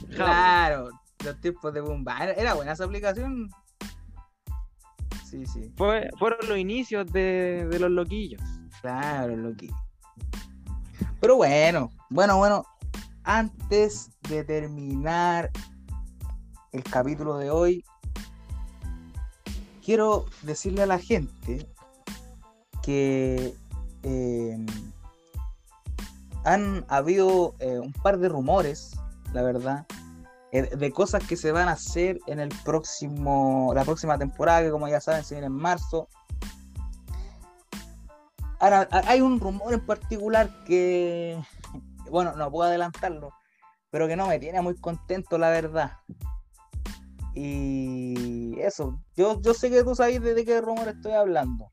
Claro, 0.10 0.90
los 1.24 1.42
tiempos 1.42 1.74
de 1.74 1.82
Bumba. 1.82 2.18
Era, 2.24 2.34
era 2.34 2.54
buena 2.54 2.74
esa 2.74 2.86
aplicación. 2.86 3.50
Sí, 5.26 5.46
sí. 5.46 5.72
Fue, 5.78 6.10
fueron 6.20 6.48
los 6.48 6.58
inicios 6.58 7.12
de, 7.12 7.68
de 7.70 7.80
los 7.80 7.90
loquillos. 7.90 8.42
Claro, 8.82 9.36
Loki. 9.36 9.72
Pero 11.20 11.38
bueno, 11.38 11.90
bueno, 12.10 12.38
bueno. 12.38 12.66
Antes 13.24 14.10
de 14.28 14.44
terminar 14.44 15.50
el 16.74 16.84
capítulo 16.84 17.38
de 17.38 17.50
hoy, 17.50 17.86
quiero 19.82 20.26
decirle 20.42 20.84
a 20.84 20.88
la 20.88 21.00
gente 21.00 21.70
que 22.82 23.56
eh, 24.04 24.66
han 26.44 26.86
habido 26.90 27.56
eh, 27.60 27.80
un 27.80 27.94
par 27.94 28.20
de 28.20 28.28
rumores, 28.28 28.92
la 29.34 29.42
verdad, 29.42 29.86
eh, 30.52 30.64
de 30.76 30.92
cosas 30.92 31.24
que 31.26 31.36
se 31.36 31.52
van 31.52 31.68
a 31.68 31.74
hacer 31.74 32.20
en 32.28 32.40
el 32.40 32.50
próximo, 32.64 33.72
la 33.74 33.84
próxima 33.84 34.18
temporada, 34.18 34.62
que 34.62 34.72
como 34.72 34.88
ya 34.88 35.02
saben, 35.02 35.24
se 35.24 35.36
viene 35.36 35.48
en 35.48 35.54
marzo. 35.54 36.08
Ahora, 38.60 38.88
ha- 38.92 39.10
hay 39.10 39.22
un 39.22 39.40
rumor 39.40 39.74
en 39.74 39.86
particular 39.86 40.50
que, 40.66 41.42
bueno, 42.10 42.36
no 42.36 42.50
puedo 42.52 42.70
adelantarlo, 42.70 43.32
pero 43.90 44.08
que 44.08 44.16
no 44.16 44.28
me 44.28 44.40
tiene 44.40 44.62
muy 44.62 44.76
contento, 44.76 45.38
la 45.38 45.50
verdad. 45.50 45.92
Y 47.36 48.60
eso, 48.60 49.02
yo, 49.16 49.42
yo 49.42 49.54
sé 49.56 49.72
que 49.72 49.84
tú 49.84 49.96
sabes 49.96 50.22
de 50.22 50.46
qué 50.46 50.62
rumor 50.62 50.88
estoy 50.88 51.14
hablando. 51.14 51.72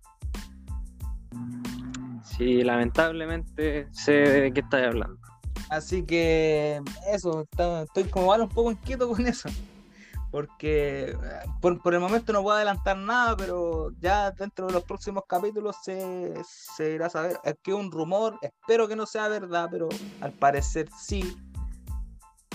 Sí, 2.25 2.63
lamentablemente 2.63 3.89
sé 3.93 4.13
de 4.13 4.53
qué 4.55 4.61
estás 4.61 4.87
hablando. 4.87 5.20
Así 5.71 6.03
que 6.05 6.81
eso, 7.13 7.43
está- 7.43 7.83
estoy 7.83 8.05
como 8.05 8.25
igual 8.27 8.43
un 8.43 8.49
poco 8.49 8.73
inquieto 8.73 9.09
con 9.09 9.27
eso. 9.27 9.49
Porque 10.31 11.17
por, 11.61 11.83
por 11.83 11.93
el 11.95 11.99
momento 12.01 12.33
no 12.33 12.43
puedo 12.43 12.57
adelantar 12.57 12.97
nada, 12.97 13.37
pero 13.37 13.91
ya 13.99 14.31
dentro 14.31 14.69
de 14.69 14.73
los 14.75 14.85
próximos 14.85 15.25
capítulos 15.29 15.75
se, 15.83 16.33
se 16.45 16.93
irá 16.95 17.07
a 17.07 17.11
saber. 17.11 17.39
Es 17.43 17.57
que 17.63 17.73
es 17.73 17.77
un 17.77 17.91
rumor, 17.91 18.39
espero 18.41 18.87
que 18.87 18.95
no 18.95 19.07
sea 19.07 19.27
verdad, 19.27 19.69
pero 19.71 19.89
al 20.21 20.31
parecer 20.33 20.89
sí. 20.97 21.37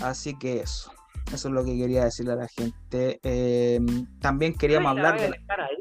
Así 0.01 0.37
que 0.37 0.61
eso, 0.61 0.91
eso 1.33 1.47
es 1.49 1.53
lo 1.53 1.65
que 1.65 1.77
quería 1.77 2.05
decirle 2.05 2.33
a 2.33 2.37
la 2.37 2.47
gente. 2.47 3.19
Eh, 3.23 3.79
también 4.21 4.53
queríamos 4.53 4.91
Ay, 4.91 4.95
la 4.97 5.09
hablar 5.09 5.21
de... 5.21 5.37
dejar 5.37 5.61
ahí. 5.61 5.77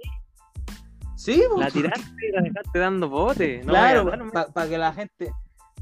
Sí, 1.17 1.43
La 1.57 1.69
pues, 1.69 1.73
tiraste 1.75 2.29
y 2.29 2.33
la 2.33 2.43
dejaste 2.43 2.79
dando 2.79 3.09
bote. 3.09 3.59
No 3.65 3.73
claro, 3.73 4.31
para 4.53 4.69
que 4.69 4.79
la 4.79 4.93
gente, 4.93 5.33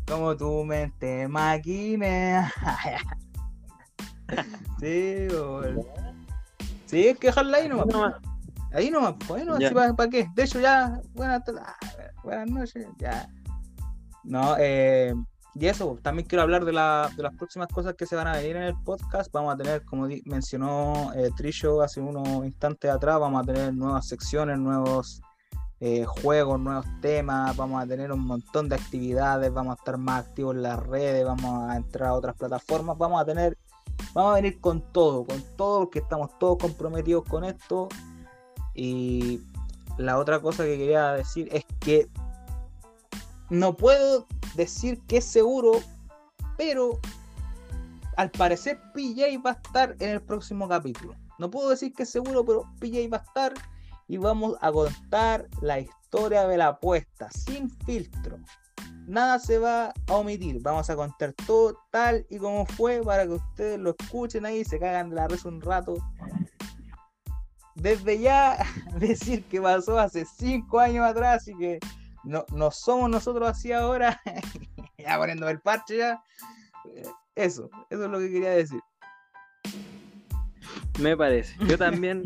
como 0.06 0.36
tu 0.36 0.64
mente 0.64 1.28
maquine. 1.28 2.48
sí, 4.80 5.28
bol. 5.28 5.86
sí, 6.86 7.08
es 7.08 7.18
que 7.18 7.28
dejarla 7.28 7.58
ahí 7.58 7.68
nomás. 7.68 7.86
No, 7.86 8.08
no, 8.08 8.32
Ahí 8.74 8.90
nomás, 8.90 9.14
bueno, 9.28 9.54
así 9.54 9.72
para, 9.74 9.94
para 9.94 10.08
qué. 10.08 10.26
De 10.34 10.44
hecho, 10.44 10.58
ya, 10.58 11.00
buenas, 11.12 11.42
ah, 11.60 11.76
buenas 12.24 12.50
noches, 12.50 12.86
ya. 12.96 13.28
No, 14.24 14.56
eh, 14.58 15.14
y 15.54 15.66
eso, 15.66 15.98
también 16.00 16.26
quiero 16.26 16.42
hablar 16.42 16.64
de, 16.64 16.72
la, 16.72 17.10
de 17.14 17.22
las 17.22 17.34
próximas 17.34 17.68
cosas 17.68 17.94
que 17.94 18.06
se 18.06 18.16
van 18.16 18.28
a 18.28 18.32
venir 18.32 18.56
en 18.56 18.62
el 18.62 18.74
podcast. 18.82 19.30
Vamos 19.30 19.52
a 19.52 19.56
tener, 19.58 19.84
como 19.84 20.08
mencionó 20.24 21.12
eh, 21.14 21.30
Trillo 21.36 21.82
hace 21.82 22.00
unos 22.00 22.46
instantes 22.46 22.90
atrás, 22.90 23.20
vamos 23.20 23.42
a 23.42 23.52
tener 23.52 23.74
nuevas 23.74 24.08
secciones, 24.08 24.58
nuevos 24.58 25.20
eh, 25.84 26.04
juegos, 26.04 26.60
nuevos 26.60 26.86
temas, 27.00 27.56
vamos 27.56 27.82
a 27.82 27.86
tener 27.88 28.12
un 28.12 28.20
montón 28.20 28.68
de 28.68 28.76
actividades, 28.76 29.52
vamos 29.52 29.72
a 29.72 29.80
estar 29.80 29.98
más 29.98 30.26
activos 30.26 30.54
en 30.54 30.62
las 30.62 30.78
redes, 30.78 31.24
vamos 31.24 31.68
a 31.68 31.76
entrar 31.76 32.10
a 32.10 32.14
otras 32.14 32.36
plataformas, 32.36 32.96
vamos 32.96 33.20
a 33.20 33.24
tener, 33.24 33.58
vamos 34.14 34.30
a 34.30 34.34
venir 34.36 34.60
con 34.60 34.80
todo, 34.92 35.24
con 35.24 35.42
todo, 35.56 35.80
porque 35.80 35.98
estamos 35.98 36.38
todos 36.38 36.58
comprometidos 36.58 37.24
con 37.24 37.42
esto. 37.42 37.88
Y 38.76 39.40
la 39.98 40.20
otra 40.20 40.38
cosa 40.38 40.62
que 40.62 40.78
quería 40.78 41.14
decir 41.14 41.48
es 41.50 41.64
que 41.80 42.08
no 43.50 43.76
puedo 43.76 44.28
decir 44.54 45.00
que 45.08 45.16
es 45.16 45.24
seguro, 45.24 45.80
pero 46.56 47.00
al 48.16 48.30
parecer 48.30 48.78
PJ 48.94 49.36
va 49.44 49.50
a 49.50 49.54
estar 49.54 49.96
en 49.98 50.10
el 50.10 50.22
próximo 50.22 50.68
capítulo. 50.68 51.16
No 51.40 51.50
puedo 51.50 51.70
decir 51.70 51.92
que 51.92 52.04
es 52.04 52.10
seguro, 52.10 52.44
pero 52.44 52.70
PJ 52.78 53.08
va 53.08 53.16
a 53.16 53.22
estar 53.22 53.71
y 54.12 54.18
vamos 54.18 54.58
a 54.60 54.70
contar 54.70 55.48
la 55.62 55.80
historia 55.80 56.46
de 56.46 56.58
la 56.58 56.66
apuesta 56.68 57.30
sin 57.30 57.70
filtro. 57.86 58.38
Nada 59.06 59.38
se 59.38 59.56
va 59.58 59.94
a 60.06 60.12
omitir, 60.12 60.60
vamos 60.60 60.90
a 60.90 60.96
contar 60.96 61.32
todo 61.46 61.78
tal 61.90 62.26
y 62.28 62.36
como 62.36 62.66
fue 62.66 63.00
para 63.02 63.22
que 63.22 63.32
ustedes 63.32 63.80
lo 63.80 63.96
escuchen 63.98 64.44
ahí, 64.44 64.66
se 64.66 64.78
cagan 64.78 65.08
de 65.08 65.16
la 65.16 65.28
risa 65.28 65.48
un 65.48 65.62
rato. 65.62 65.96
Desde 67.74 68.20
ya 68.20 68.58
decir 68.98 69.44
que 69.44 69.62
pasó 69.62 69.98
hace 69.98 70.26
cinco 70.26 70.78
años 70.78 71.06
atrás 71.06 71.48
y 71.48 71.56
que 71.56 71.78
no, 72.22 72.44
no 72.52 72.70
somos 72.70 73.08
nosotros 73.08 73.48
así 73.48 73.72
ahora, 73.72 74.20
ya 74.98 75.16
poniéndome 75.16 75.52
el 75.52 75.60
parche 75.62 75.96
ya. 75.96 76.22
Eh, 76.84 77.08
Eso, 77.34 77.70
eso 77.88 78.04
es 78.04 78.10
lo 78.10 78.18
que 78.18 78.30
quería 78.30 78.50
decir. 78.50 78.82
Me 81.00 81.16
parece. 81.16 81.56
Yo 81.66 81.78
también 81.78 82.22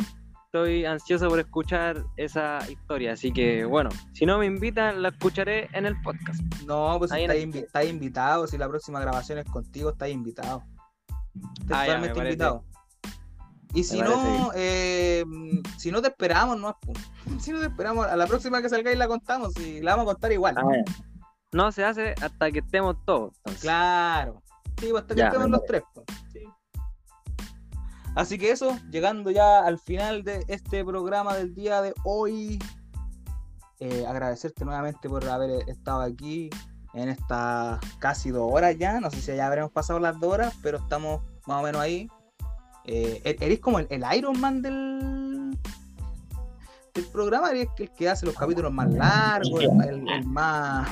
estoy 0.64 0.84
ansioso 0.86 1.28
por 1.28 1.38
escuchar 1.38 2.04
esa 2.16 2.58
historia, 2.70 3.12
así 3.12 3.32
que 3.32 3.64
bueno, 3.64 3.90
si 4.12 4.24
no 4.26 4.38
me 4.38 4.46
invitan, 4.46 5.02
la 5.02 5.08
escucharé 5.10 5.68
en 5.72 5.86
el 5.86 6.00
podcast. 6.02 6.40
No, 6.66 6.96
pues 6.98 7.12
estás, 7.12 7.36
invi- 7.36 7.64
estás 7.64 7.86
invitado, 7.86 8.46
si 8.46 8.56
la 8.58 8.68
próxima 8.68 9.00
grabación 9.00 9.38
es 9.38 9.44
contigo, 9.46 9.90
estás 9.90 10.08
invitado. 10.10 10.62
Estás 11.60 11.78
Ah, 11.78 11.84
totalmente 11.86 12.18
invitado. 12.20 12.64
Y 13.74 13.84
si 13.84 14.00
no, 14.00 14.52
eh, 14.54 15.24
si 15.76 15.90
no 15.90 16.00
te 16.00 16.08
esperamos, 16.08 16.58
no 16.58 16.76
Si 17.40 17.52
no 17.52 17.58
te 17.60 17.66
esperamos, 17.66 18.06
a 18.06 18.16
la 18.16 18.26
próxima 18.26 18.62
que 18.62 18.68
salgáis 18.68 18.96
la 18.96 19.06
contamos 19.08 19.54
y 19.58 19.80
la 19.82 19.96
vamos 19.96 20.10
a 20.10 20.14
contar 20.14 20.32
igual. 20.32 20.54
Ah. 20.56 20.62
No 21.52 21.70
se 21.72 21.84
hace 21.84 22.14
hasta 22.22 22.50
que 22.50 22.60
estemos 22.60 22.96
todos. 23.04 23.34
entonces. 23.38 23.62
Claro. 23.62 24.42
Sí, 24.80 24.88
pues 24.90 25.02
hasta 25.02 25.14
que 25.14 25.20
Ya, 25.20 25.26
estemos 25.28 25.50
los 25.50 25.64
tres. 25.66 25.82
pues. 25.94 26.06
Sí. 28.16 28.20
Así 28.20 28.38
que 28.38 28.50
eso, 28.50 28.76
llegando 28.90 29.30
ya 29.30 29.60
al 29.64 29.78
final 29.78 30.22
de 30.24 30.44
este 30.48 30.84
programa 30.84 31.34
del 31.36 31.54
día 31.54 31.82
de 31.82 31.92
hoy, 32.04 32.58
eh, 33.78 34.04
agradecerte 34.08 34.64
nuevamente 34.64 35.08
por 35.08 35.24
haber 35.28 35.68
estado 35.68 36.00
aquí 36.00 36.48
en 36.94 37.10
estas 37.10 37.78
casi 37.98 38.30
dos 38.30 38.50
horas 38.50 38.76
ya. 38.78 39.00
No 39.00 39.10
sé 39.10 39.20
si 39.20 39.36
ya 39.36 39.46
habremos 39.46 39.70
pasado 39.70 39.98
las 40.00 40.18
dos 40.18 40.32
horas, 40.32 40.54
pero 40.62 40.78
estamos 40.78 41.20
más 41.46 41.60
o 41.60 41.62
menos 41.64 41.80
ahí. 41.82 42.08
Eh, 42.84 43.20
e- 43.24 43.36
eres 43.40 43.60
como 43.60 43.80
el, 43.80 44.04
Iron 44.16 44.40
Man 44.40 44.62
del, 44.62 45.58
del 46.94 47.04
programa, 47.12 47.50
eres 47.50 47.68
el 47.78 47.90
que 47.90 48.08
hace 48.08 48.24
los 48.24 48.34
capítulos 48.34 48.72
más 48.72 48.88
largos, 48.94 49.62
el- 49.62 50.08
el 50.08 50.24
más 50.24 50.88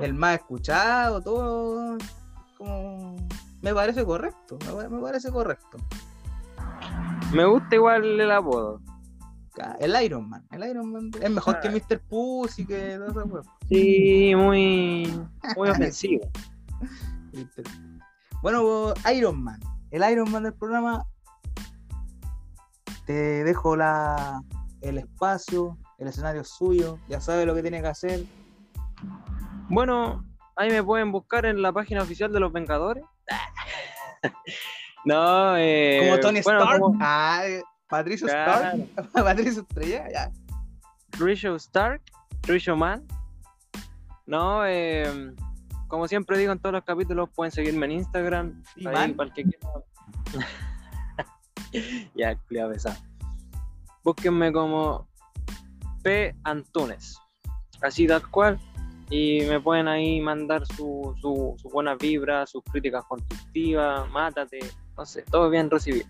el 0.00 0.14
más 0.14 0.36
escuchado, 0.36 1.20
todo 1.20 1.96
como 2.56 2.97
me 3.62 3.74
parece 3.74 4.04
correcto, 4.04 4.58
me, 4.66 4.72
pa- 4.72 4.88
me 4.88 5.00
parece 5.00 5.30
correcto. 5.30 5.78
Me 7.32 7.44
gusta 7.44 7.74
igual 7.74 8.20
el 8.20 8.30
apodo. 8.30 8.80
El 9.80 10.00
Iron 10.04 10.28
Man, 10.28 10.46
el 10.52 10.62
Iron 10.70 10.92
Man 10.92 11.10
es 11.20 11.30
mejor 11.30 11.58
que 11.60 11.68
Mr. 11.68 12.00
Pussy 12.08 12.64
que 12.64 12.94
esas 12.94 13.12
weas. 13.26 13.46
Sí, 13.68 14.32
muy, 14.36 15.12
muy 15.56 15.68
ofensivo. 15.68 16.28
Bueno, 18.42 18.94
Iron 19.12 19.42
Man, 19.42 19.58
el 19.90 20.08
Iron 20.10 20.30
Man 20.30 20.44
del 20.44 20.54
programa. 20.54 21.04
Te 23.04 23.42
dejo 23.44 23.74
la 23.76 24.42
el 24.80 24.98
espacio, 24.98 25.76
el 25.98 26.06
escenario 26.08 26.42
es 26.42 26.48
suyo, 26.48 26.98
ya 27.08 27.20
sabe 27.20 27.44
lo 27.46 27.54
que 27.54 27.62
tiene 27.62 27.80
que 27.80 27.88
hacer. 27.88 28.24
Bueno, 29.68 30.24
ahí 30.56 30.70
me 30.70 30.82
pueden 30.84 31.10
buscar 31.10 31.46
en 31.46 31.62
la 31.62 31.72
página 31.72 32.02
oficial 32.02 32.32
de 32.32 32.38
los 32.40 32.52
Vengadores. 32.52 33.04
no, 35.04 35.56
eh. 35.56 36.00
Como 36.00 36.20
Tony 36.20 36.40
bueno, 36.42 36.60
Stark, 36.60 36.80
como 36.80 36.98
ah, 37.00 37.42
eh, 37.44 37.62
Patricio 37.88 38.26
Claro. 38.26 38.82
Stark, 38.82 39.12
Patricio 39.12 39.62
Estrella, 39.62 40.08
ya. 40.10 40.32
Stark, 41.56 42.02
Risho 42.42 42.76
Man. 42.76 43.06
No, 44.26 44.66
eh, 44.66 45.34
como 45.88 46.06
siempre 46.06 46.36
digo 46.36 46.52
en 46.52 46.58
todos 46.58 46.74
los 46.74 46.84
capítulos, 46.84 47.30
pueden 47.34 47.50
seguirme 47.50 47.86
en 47.86 47.92
Instagram. 47.92 48.62
Sí, 48.74 48.86
ahí, 48.86 49.12
para 49.12 49.28
el 49.28 49.34
que 49.34 49.44
quiera. 49.44 49.68
ya, 52.14 52.36
culiao 52.36 52.70
pesado. 52.70 52.96
Búsquenme 54.04 54.52
como 54.52 55.08
P. 56.02 56.34
Antunes. 56.44 57.18
Así 57.80 58.06
tal 58.06 58.28
cual. 58.30 58.58
Y 59.10 59.40
me 59.42 59.60
pueden 59.60 59.88
ahí 59.88 60.20
mandar 60.20 60.66
su, 60.66 61.14
su, 61.20 61.54
su 61.56 61.68
buenas 61.70 61.96
vibras, 61.98 62.50
sus 62.50 62.62
críticas 62.64 63.04
constructivas, 63.04 64.08
mátate, 64.10 64.58
no 64.96 65.06
sé, 65.06 65.22
todo 65.22 65.48
bien 65.48 65.70
recibido. 65.70 66.06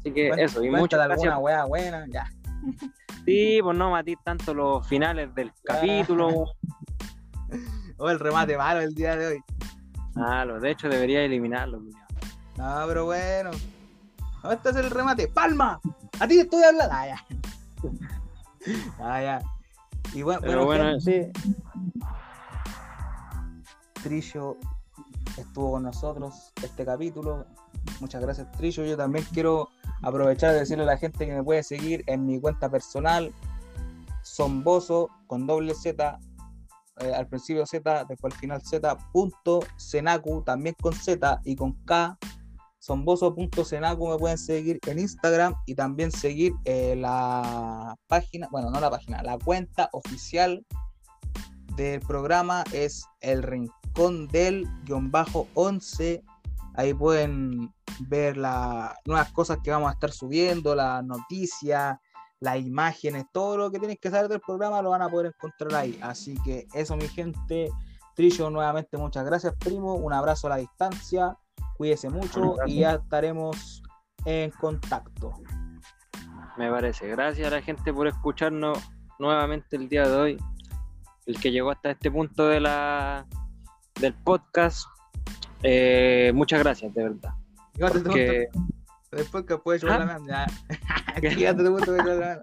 Así 0.00 0.12
que 0.12 0.28
eso, 0.30 0.62
y 0.64 0.70
muchas 0.70 1.00
gracias. 1.04 1.32
alguna 1.32 1.38
wea 1.38 1.64
buena, 1.64 2.06
ya. 2.08 2.28
Sí, 3.24 3.58
pues 3.62 3.74
no 3.74 3.90
matís 3.90 4.18
tanto 4.22 4.52
los 4.52 4.86
finales 4.86 5.34
del 5.34 5.50
capítulo. 5.64 6.28
O 7.96 8.10
el 8.10 8.18
remate 8.18 8.56
malo 8.58 8.80
el 8.80 8.92
día 8.92 9.14
de 9.16 9.26
hoy. 9.28 9.42
Malo, 10.16 10.58
de 10.58 10.72
hecho 10.72 10.88
debería 10.88 11.22
eliminarlo. 11.22 11.78
culiao. 11.78 12.04
No, 12.56 12.88
pero 12.88 13.04
bueno. 13.04 13.50
No, 14.42 14.50
Este 14.50 14.70
es 14.70 14.76
el 14.76 14.90
remate. 14.90 15.28
¡Palma! 15.28 15.80
A 16.18 16.26
ti 16.26 16.34
te 16.34 16.40
estoy 16.40 16.64
hablando. 16.64 16.92
Ah, 16.92 17.06
ya. 17.06 17.24
Ah, 18.98 19.22
ya. 19.22 19.42
Y 20.12 20.22
bueno, 20.22 20.40
Pero 20.42 20.64
bueno, 20.64 20.84
bueno, 20.84 21.00
gente, 21.00 21.32
Trillo 24.04 24.58
estuvo 25.38 25.72
con 25.72 25.84
nosotros 25.84 26.52
este 26.62 26.84
capítulo. 26.84 27.46
Muchas 28.00 28.20
gracias, 28.20 28.52
Trillo. 28.52 28.84
Yo 28.84 28.98
también 28.98 29.24
quiero 29.32 29.70
aprovechar 30.02 30.52
de 30.52 30.58
decirle 30.58 30.84
a 30.84 30.88
la 30.88 30.98
gente 30.98 31.26
que 31.26 31.32
me 31.32 31.42
puede 31.42 31.62
seguir 31.62 32.04
en 32.06 32.26
mi 32.26 32.38
cuenta 32.38 32.68
personal, 32.68 33.32
Somboso, 34.22 35.08
con 35.26 35.46
doble 35.46 35.74
Z, 35.74 36.18
eh, 37.00 37.14
al 37.14 37.26
principio 37.28 37.64
Z, 37.64 38.04
después 38.04 38.34
al 38.34 38.38
final 38.38 38.62
Z, 38.62 38.94
punto 39.10 39.60
Senacu, 39.78 40.42
también 40.42 40.76
con 40.82 40.92
Z 40.92 41.40
y 41.42 41.56
con 41.56 41.72
K. 41.86 42.18
Somboso.senacu 42.80 44.10
me 44.10 44.18
pueden 44.18 44.36
seguir 44.36 44.78
en 44.86 44.98
Instagram 44.98 45.54
y 45.64 45.74
también 45.74 46.12
seguir 46.12 46.52
eh, 46.66 46.94
la 46.94 47.96
página, 48.06 48.48
bueno, 48.50 48.70
no 48.70 48.78
la 48.78 48.90
página, 48.90 49.22
la 49.22 49.38
cuenta 49.38 49.88
oficial 49.92 50.66
del 51.76 52.00
programa 52.00 52.64
es 52.74 53.06
el 53.22 53.42
rincón 53.42 53.83
del 53.94 54.68
guion 54.84 55.10
bajo 55.10 55.46
11. 55.54 56.22
Ahí 56.74 56.92
pueden 56.92 57.72
ver 58.00 58.36
las 58.36 58.92
nuevas 59.04 59.32
cosas 59.32 59.58
que 59.62 59.70
vamos 59.70 59.88
a 59.88 59.94
estar 59.94 60.10
subiendo, 60.10 60.74
las 60.74 61.04
noticias, 61.04 61.96
las 62.40 62.58
imágenes, 62.58 63.24
todo 63.32 63.56
lo 63.56 63.70
que 63.70 63.78
tienen 63.78 63.96
que 64.00 64.10
saber 64.10 64.28
del 64.28 64.40
programa 64.40 64.82
lo 64.82 64.90
van 64.90 65.02
a 65.02 65.08
poder 65.08 65.26
encontrar 65.26 65.74
ahí. 65.74 65.98
Así 66.02 66.34
que 66.44 66.66
eso, 66.74 66.96
mi 66.96 67.08
gente. 67.08 67.70
Trillo, 68.16 68.48
nuevamente 68.48 68.96
muchas 68.96 69.24
gracias, 69.24 69.54
primo. 69.58 69.94
Un 69.94 70.12
abrazo 70.12 70.46
a 70.46 70.50
la 70.50 70.56
distancia. 70.56 71.36
Cuídese 71.76 72.08
mucho 72.10 72.56
y 72.66 72.80
ya 72.80 72.94
estaremos 72.94 73.82
en 74.24 74.50
contacto. 74.50 75.32
me 76.56 76.70
parece. 76.70 77.08
Gracias 77.08 77.46
a 77.46 77.50
la 77.50 77.62
gente 77.62 77.92
por 77.92 78.06
escucharnos 78.06 78.78
nuevamente 79.18 79.76
el 79.76 79.88
día 79.88 80.08
de 80.08 80.16
hoy. 80.16 80.38
El 81.26 81.40
que 81.40 81.50
llegó 81.50 81.70
hasta 81.70 81.92
este 81.92 82.10
punto 82.10 82.46
de 82.46 82.60
la 82.60 83.26
del 84.00 84.14
podcast. 84.14 84.86
Eh, 85.62 86.32
muchas 86.34 86.60
gracias, 86.60 86.92
de 86.94 87.02
verdad. 87.04 87.30
Porque 87.78 88.48
después 89.12 89.44
que 89.46 89.56
puedes 89.58 89.82
llevar 89.82 90.02
¿Ah? 90.02 90.04
la 90.04 90.12
mano. 90.18 90.26
Ya. 90.26 90.46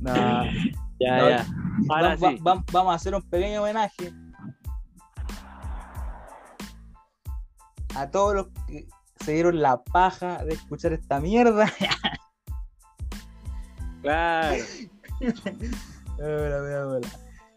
No. 0.00 0.14
ya, 0.98 1.16
No, 1.18 1.28
ya. 1.30 1.46
Ahora 1.88 2.08
Va- 2.08 2.16
va- 2.16 2.30
sí. 2.30 2.38
va- 2.38 2.64
vamos 2.72 2.92
a 2.92 2.96
hacer 2.96 3.14
un 3.14 3.22
pequeño 3.22 3.62
homenaje 3.62 4.12
a 7.94 8.10
todos 8.10 8.34
los 8.34 8.46
que 8.66 8.88
se 9.24 9.32
dieron 9.32 9.60
la 9.62 9.82
paja 9.84 10.44
de 10.44 10.54
escuchar 10.54 10.92
esta 10.92 11.20
mierda. 11.20 11.70
Claro. 14.02 14.56
Hola, 16.18 16.56
hola, 16.58 16.86
hola. 16.88 17.08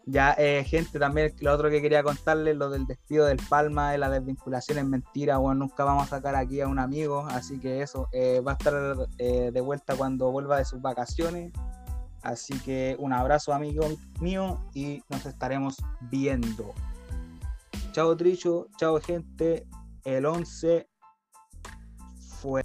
Ya, 0.08 0.36
eh, 0.38 0.62
gente, 0.62 1.00
también 1.00 1.34
lo 1.40 1.52
otro 1.52 1.68
que 1.68 1.82
quería 1.82 2.04
contarles, 2.04 2.56
lo 2.56 2.70
del 2.70 2.86
despido 2.86 3.26
del 3.26 3.40
Palma, 3.48 3.90
de 3.90 3.98
la 3.98 4.08
desvinculación 4.08 4.78
es 4.78 4.84
mentira, 4.84 5.38
bueno, 5.38 5.66
nunca 5.66 5.82
vamos 5.82 6.04
a 6.04 6.16
sacar 6.16 6.36
aquí 6.36 6.60
a 6.60 6.68
un 6.68 6.78
amigo, 6.78 7.26
así 7.28 7.58
que 7.58 7.82
eso, 7.82 8.08
eh, 8.12 8.40
va 8.40 8.52
a 8.52 8.54
estar 8.54 9.08
eh, 9.18 9.50
de 9.52 9.60
vuelta 9.60 9.96
cuando 9.96 10.30
vuelva 10.30 10.58
de 10.58 10.64
sus 10.64 10.80
vacaciones. 10.80 11.52
Así 12.22 12.58
que 12.60 12.96
un 13.00 13.12
abrazo, 13.12 13.52
amigo 13.52 13.84
mío, 14.20 14.60
y 14.74 15.02
nos 15.08 15.26
estaremos 15.26 15.76
viendo. 16.02 16.72
Chao, 17.90 18.16
Tricho, 18.16 18.68
chao, 18.76 19.00
gente. 19.00 19.66
El 20.04 20.26
11 20.26 20.88
fue. 22.40 22.62